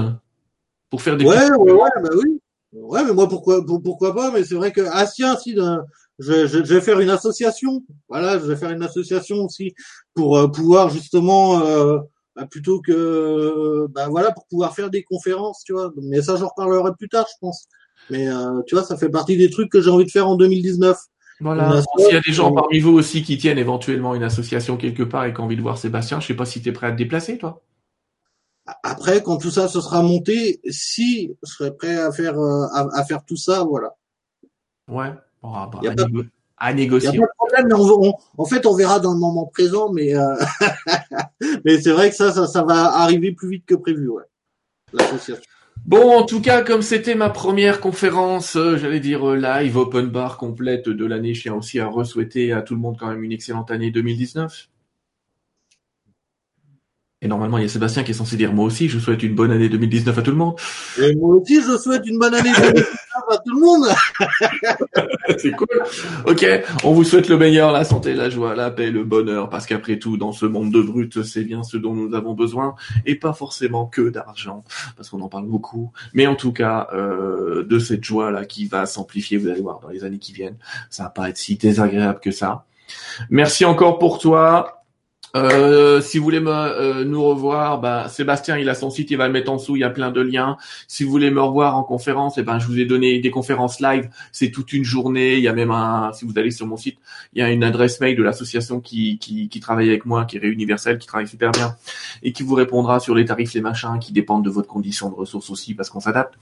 Pour 0.91 1.03
faire 1.03 1.17
des. 1.17 1.25
Ouais, 1.25 1.51
ouais, 1.51 1.73
ouais, 1.73 1.91
bah 2.03 2.11
oui. 2.17 2.41
Ouais, 2.73 3.05
mais 3.05 3.13
moi 3.13 3.29
pourquoi 3.29 3.65
pourquoi 3.65 4.15
pas 4.15 4.31
Mais 4.31 4.45
c'est 4.45 4.55
vrai 4.55 4.71
que 4.71 4.83
ah 4.93 5.07
tiens, 5.07 5.37
si 5.37 5.55
je, 5.55 6.47
je, 6.47 6.59
vais 6.59 6.81
faire 6.81 7.01
une 7.01 7.11
association. 7.11 7.83
Voilà, 8.09 8.39
je 8.39 8.45
vais 8.45 8.57
faire 8.57 8.71
une 8.71 8.83
association 8.83 9.37
aussi 9.45 9.75
pour 10.15 10.37
euh, 10.37 10.49
pouvoir 10.49 10.91
justement 10.91 11.65
euh, 11.65 11.99
bah, 12.37 12.47
plutôt 12.47 12.81
que 12.83 13.87
bah 13.91 14.09
voilà 14.09 14.31
pour 14.31 14.47
pouvoir 14.47 14.75
faire 14.75 14.91
des 14.91 15.03
conférences, 15.03 15.63
tu 15.65 15.73
vois. 15.73 15.91
Mais 16.03 16.21
ça, 16.21 16.37
j'en 16.37 16.49
reparlerai 16.49 16.91
plus 16.99 17.09
tard, 17.09 17.27
je 17.29 17.39
pense. 17.41 17.67
Mais 18.11 18.29
euh, 18.29 18.63
tu 18.67 18.75
vois, 18.75 18.85
ça 18.85 18.97
fait 18.97 19.09
partie 19.09 19.39
des 19.39 19.51
trucs 19.51 19.71
que 19.73 19.81
j'ai 19.81 19.91
envie 19.91 20.05
de 20.05 20.11
faire 20.11 20.29
en 20.29 20.37
2019. 20.37 20.99
Voilà. 21.41 21.83
S'il 21.99 22.15
y 22.15 22.17
a 22.17 22.21
des 22.21 22.33
gens 22.33 22.53
parmi 22.53 22.79
vous 22.79 22.93
aussi 22.93 23.23
qui 23.23 23.39
tiennent 23.39 23.59
éventuellement 23.59 24.15
une 24.15 24.23
association 24.23 24.77
quelque 24.77 25.03
part 25.03 25.25
et 25.25 25.33
qui 25.33 25.41
ont 25.41 25.45
envie 25.45 25.57
de 25.57 25.63
voir 25.63 25.79
Sébastien, 25.79 26.21
je 26.21 26.27
sais 26.27 26.37
pas 26.37 26.45
si 26.45 26.61
tu 26.61 26.69
es 26.69 26.73
prêt 26.73 26.89
à 26.89 26.93
te 26.93 26.97
déplacer, 26.97 27.39
toi. 27.39 27.63
Après, 28.83 29.23
quand 29.23 29.39
tout 29.39 29.51
ça 29.51 29.69
se 29.69 29.81
sera 29.81 30.03
monté, 30.03 30.61
si 30.69 31.37
je 31.43 31.53
serais 31.53 31.75
prêt 31.75 31.97
à 31.97 32.13
faire 32.13 32.39
euh, 32.39 32.67
à, 32.73 33.05
faire 33.05 33.25
tout 33.25 33.37
ça, 33.37 33.65
voilà. 33.65 33.95
Ouais. 34.89 35.13
Bon, 35.43 35.53
bah, 35.53 35.81
à, 35.85 35.95
négocier. 36.73 37.11
Y 37.11 37.17
a 37.17 37.21
pas 37.21 37.27
de 37.27 37.37
problème, 37.37 37.67
mais 37.69 38.11
en 38.39 38.45
fait, 38.45 38.67
on 38.67 38.75
verra 38.75 39.01
dans 39.01 39.13
le 39.13 39.19
moment 39.19 39.47
présent, 39.47 39.93
mais 39.93 40.17
euh, 40.17 40.35
mais 41.65 41.81
c'est 41.81 41.93
vrai 41.93 42.11
que 42.11 42.17
ça, 42.17 42.33
ça, 42.33 42.47
ça 42.47 42.63
va 42.63 42.97
arriver 42.97 43.33
plus 43.33 43.51
vite 43.51 43.65
que 43.67 43.75
prévu, 43.75 44.09
ouais. 44.09 44.25
L'association. 44.93 45.43
Bon, 45.85 46.19
en 46.19 46.25
tout 46.25 46.41
cas, 46.41 46.63
comme 46.63 46.83
c'était 46.83 47.15
ma 47.15 47.31
première 47.31 47.81
conférence, 47.81 48.57
euh, 48.57 48.77
j'allais 48.77 49.01
dire 49.01 49.29
euh, 49.29 49.37
live, 49.37 49.77
open 49.77 50.07
bar 50.07 50.37
complète 50.37 50.89
de 50.89 51.05
l'année, 51.05 51.35
je 51.35 51.43
tiens 51.43 51.55
aussi 51.55 51.79
à 51.79 51.89
re-souhaiter 51.89 52.53
à 52.53 52.63
tout 52.63 52.75
le 52.75 52.81
monde 52.81 52.97
quand 52.99 53.09
même 53.09 53.23
une 53.23 53.33
excellente 53.33 53.71
année 53.71 53.91
2019. 53.91 54.69
Et 57.27 57.29
normalement, 57.29 57.59
il 57.59 57.63
y 57.63 57.65
a 57.65 57.69
Sébastien 57.69 58.05
qui 58.05 58.13
est 58.13 58.15
censé 58.15 58.37
dire 58.37 58.53
moi 58.53 58.65
aussi, 58.65 58.89
je 58.89 59.01
souhaite 59.01 59.21
une 59.25 59.35
bonne 59.35 59.51
année 59.51 59.69
2019 59.69 60.17
à 60.17 60.23
tout 60.23 60.31
le 60.31 60.37
monde. 60.37 60.55
Et 61.03 61.13
moi 61.17 61.35
aussi, 61.35 61.61
je 61.61 61.77
souhaite 61.77 62.07
une 62.07 62.21
bonne 62.21 62.35
année 62.35 62.53
2019 62.57 62.87
à 63.31 63.37
tout 63.39 63.53
le 63.53 63.61
monde. 63.61 63.89
c'est 65.39 65.51
cool. 65.51 65.67
Ok, 66.25 66.47
on 66.85 66.93
vous 66.93 67.03
souhaite 67.03 67.29
le 67.29 67.37
meilleur, 67.37 67.73
la 67.73 67.83
santé, 67.83 68.15
la 68.15 68.31
joie, 68.31 68.55
la 68.55 68.71
paix, 68.71 68.93
le 68.93 69.03
bonheur, 69.03 69.51
parce 69.51 69.67
qu'après 69.67 69.99
tout, 69.99 70.17
dans 70.17 70.31
ce 70.31 70.47
monde 70.47 70.71
de 70.73 70.81
brutes, 70.81 71.25
c'est 71.25 71.43
bien 71.43 71.65
ce 71.65 71.77
dont 71.77 71.95
nous 71.95 72.15
avons 72.15 72.35
besoin, 72.35 72.77
et 73.07 73.17
pas 73.17 73.33
forcément 73.33 73.87
que 73.87 74.09
d'argent, 74.09 74.63
parce 74.97 75.11
qu'on 75.11 75.21
en 75.21 75.29
parle 75.29 75.47
beaucoup. 75.47 75.91
Mais 76.15 76.29
en 76.29 76.37
tout 76.37 76.53
cas, 76.53 76.87
euh, 76.93 77.65
de 77.65 77.81
cette 77.81 78.05
joie-là 78.05 78.45
qui 78.45 78.67
va 78.67 78.87
s'amplifier, 78.87 79.37
vous 79.37 79.49
allez 79.49 79.63
voir, 79.63 79.81
dans 79.81 79.89
les 79.89 80.05
années 80.05 80.21
qui 80.21 80.33
viennent, 80.33 80.59
ça 80.91 81.03
va 81.03 81.11
pas 81.11 81.29
être 81.29 81.39
si 81.39 81.57
désagréable 81.57 82.21
que 82.21 82.31
ça. 82.31 82.67
Merci 83.31 83.65
encore 83.65 83.99
pour 83.99 84.21
toi. 84.21 84.76
Euh, 85.37 86.01
si 86.01 86.19
vous 86.19 86.25
voulez 86.25 86.41
me, 86.41 86.51
euh, 86.51 87.05
nous 87.05 87.23
revoir, 87.23 87.79
bah, 87.81 88.09
Sébastien, 88.09 88.57
il 88.57 88.69
a 88.71 88.75
son 88.75 88.91
site, 88.91 89.11
il 89.11 89.17
va 89.17 89.27
le 89.27 89.33
mettre 89.33 89.53
en 89.53 89.57
dessous, 89.57 89.77
il 89.77 89.81
y 89.81 89.85
a 89.85 89.91
plein 89.91 90.11
de 90.11 90.21
liens. 90.21 90.57
Si 90.89 91.05
vous 91.05 91.11
voulez 91.11 91.31
me 91.31 91.43
revoir 91.43 91.77
en 91.77 91.83
conférence, 91.83 92.39
eh 92.39 92.43
ben, 92.43 92.59
je 92.59 92.67
vous 92.67 92.79
ai 92.81 92.87
donné 92.87 93.19
des 93.21 93.31
conférences 93.31 93.81
live, 93.81 94.09
c'est 94.33 94.51
toute 94.51 94.73
une 94.73 94.85
journée. 94.85 95.35
Il 95.35 95.43
y 95.43 95.49
a 95.49 95.53
même 95.53 95.71
un, 95.71 96.13
si 96.15 96.25
vous 96.25 96.39
allez 96.39 96.51
sur 96.51 96.67
mon 96.67 96.77
site, 96.77 96.99
il 97.35 97.41
y 97.41 97.43
a 97.43 97.51
une 97.51 97.65
adresse 97.65 98.01
mail 98.01 98.17
de 98.17 98.23
l'association 98.23 98.81
qui, 98.81 99.19
qui, 99.19 99.49
qui 99.49 99.61
travaille 99.61 99.89
avec 99.89 100.07
moi, 100.07 100.25
qui 100.25 100.37
est 100.37 100.41
Réuniversel, 100.41 100.99
qui 100.99 101.07
travaille 101.07 101.29
super 101.29 101.51
bien 101.51 101.77
et 102.23 102.33
qui 102.33 102.43
vous 102.43 102.55
répondra 102.55 103.01
sur 103.01 103.15
les 103.15 103.25
tarifs, 103.25 103.53
les 103.53 103.61
machins, 103.61 103.99
qui 104.01 104.13
dépendent 104.13 104.45
de 104.45 104.51
votre 104.51 104.69
condition 104.69 105.11
de 105.11 105.15
ressources 105.15 105.51
aussi, 105.51 105.75
parce 105.75 105.91
qu'on 105.91 106.01
s'adapte. 106.01 106.35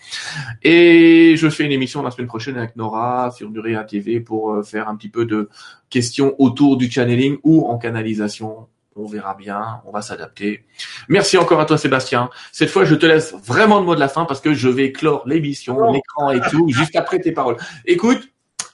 Et 0.63 1.35
je 1.37 1.49
fais 1.49 1.65
une 1.65 1.73
émission 1.73 2.03
la 2.03 2.11
semaine 2.11 2.29
prochaine 2.29 2.57
avec 2.57 2.77
Nora 2.77 3.33
sur 3.37 3.51
Nurea 3.51 3.83
TV 3.85 4.21
pour 4.21 4.53
euh, 4.53 4.63
faire 4.63 4.89
un 4.89 4.97
petit 4.97 5.09
peu 5.09 5.25
de 5.25 5.49
questions 5.91 6.35
autour 6.39 6.77
du 6.77 6.91
channeling 6.91 7.39
ou 7.43 7.67
en 7.67 7.79
canalisation 7.79 8.69
on 8.97 9.07
verra 9.07 9.35
bien, 9.35 9.83
on 9.85 9.91
va 9.91 10.03
s'adapter. 10.03 10.65
Merci 11.09 11.37
encore 11.37 11.61
à 11.61 11.67
toi 11.67 11.79
Sébastien. 11.79 12.31
Cette 12.53 12.71
fois, 12.71 12.85
je 12.85 12.95
te 12.95 13.07
laisse 13.07 13.35
vraiment 13.45 13.81
le 13.81 13.87
mot 13.87 13.95
de 13.95 14.01
la 14.01 14.09
fin 14.09 14.25
parce 14.25 14.41
que 14.41 14.55
je 14.55 14.69
vais 14.69 14.93
clore 14.93 15.23
l'émission, 15.27 15.93
l'écran 15.93 16.31
et 16.31 16.41
tout, 16.51 16.69
juste 16.73 16.97
après 16.97 17.21
tes 17.21 17.33
paroles. 17.33 17.57
Écoute, 17.85 18.29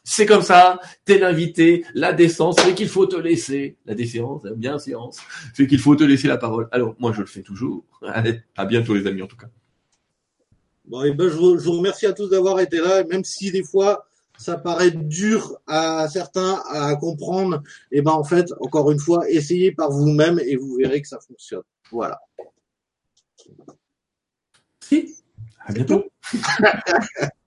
c'est 0.04 0.26
comme 0.26 0.42
ça, 0.42 0.80
t'es 1.04 1.18
l'invité, 1.18 1.84
la 1.94 2.12
décence 2.12 2.60
fait 2.60 2.74
qu'il 2.74 2.88
faut 2.88 3.06
te 3.06 3.16
laisser, 3.16 3.76
la 3.86 3.94
décence, 3.94 4.42
bien 4.56 4.78
séance, 4.78 5.20
fait 5.54 5.66
qu'il 5.66 5.78
faut 5.78 5.94
te 5.94 6.04
laisser 6.04 6.28
la 6.28 6.36
parole. 6.36 6.68
Alors, 6.72 6.94
moi, 6.98 7.12
je 7.12 7.20
le 7.20 7.26
fais 7.26 7.42
toujours. 7.42 7.84
Allez, 8.02 8.40
à 8.56 8.64
bientôt 8.64 8.94
les 8.94 9.06
amis 9.06 9.22
en 9.22 9.26
tout 9.26 9.36
cas. 9.36 9.48
Bon, 10.86 11.04
et 11.04 11.12
ben, 11.12 11.28
je 11.28 11.36
vous, 11.36 11.58
je 11.58 11.64
vous 11.64 11.78
remercie 11.78 12.06
à 12.06 12.12
tous 12.12 12.28
d'avoir 12.28 12.58
été 12.58 12.80
là, 12.80 13.04
même 13.04 13.22
si 13.24 13.52
des 13.52 13.62
fois, 13.62 14.08
ça 14.40 14.56
paraît 14.56 14.90
dur 14.90 15.60
à 15.66 16.08
certains 16.08 16.62
à 16.70 16.96
comprendre, 16.96 17.62
et 17.92 17.98
eh 17.98 18.02
ben 18.02 18.12
en 18.12 18.24
fait, 18.24 18.46
encore 18.60 18.90
une 18.90 18.98
fois, 18.98 19.28
essayez 19.28 19.70
par 19.70 19.90
vous-même 19.90 20.40
et 20.40 20.56
vous 20.56 20.76
verrez 20.76 21.02
que 21.02 21.08
ça 21.08 21.18
fonctionne. 21.20 21.62
Voilà. 21.92 22.18
Si. 24.82 25.14
À 25.66 25.72
bientôt. 25.72 26.04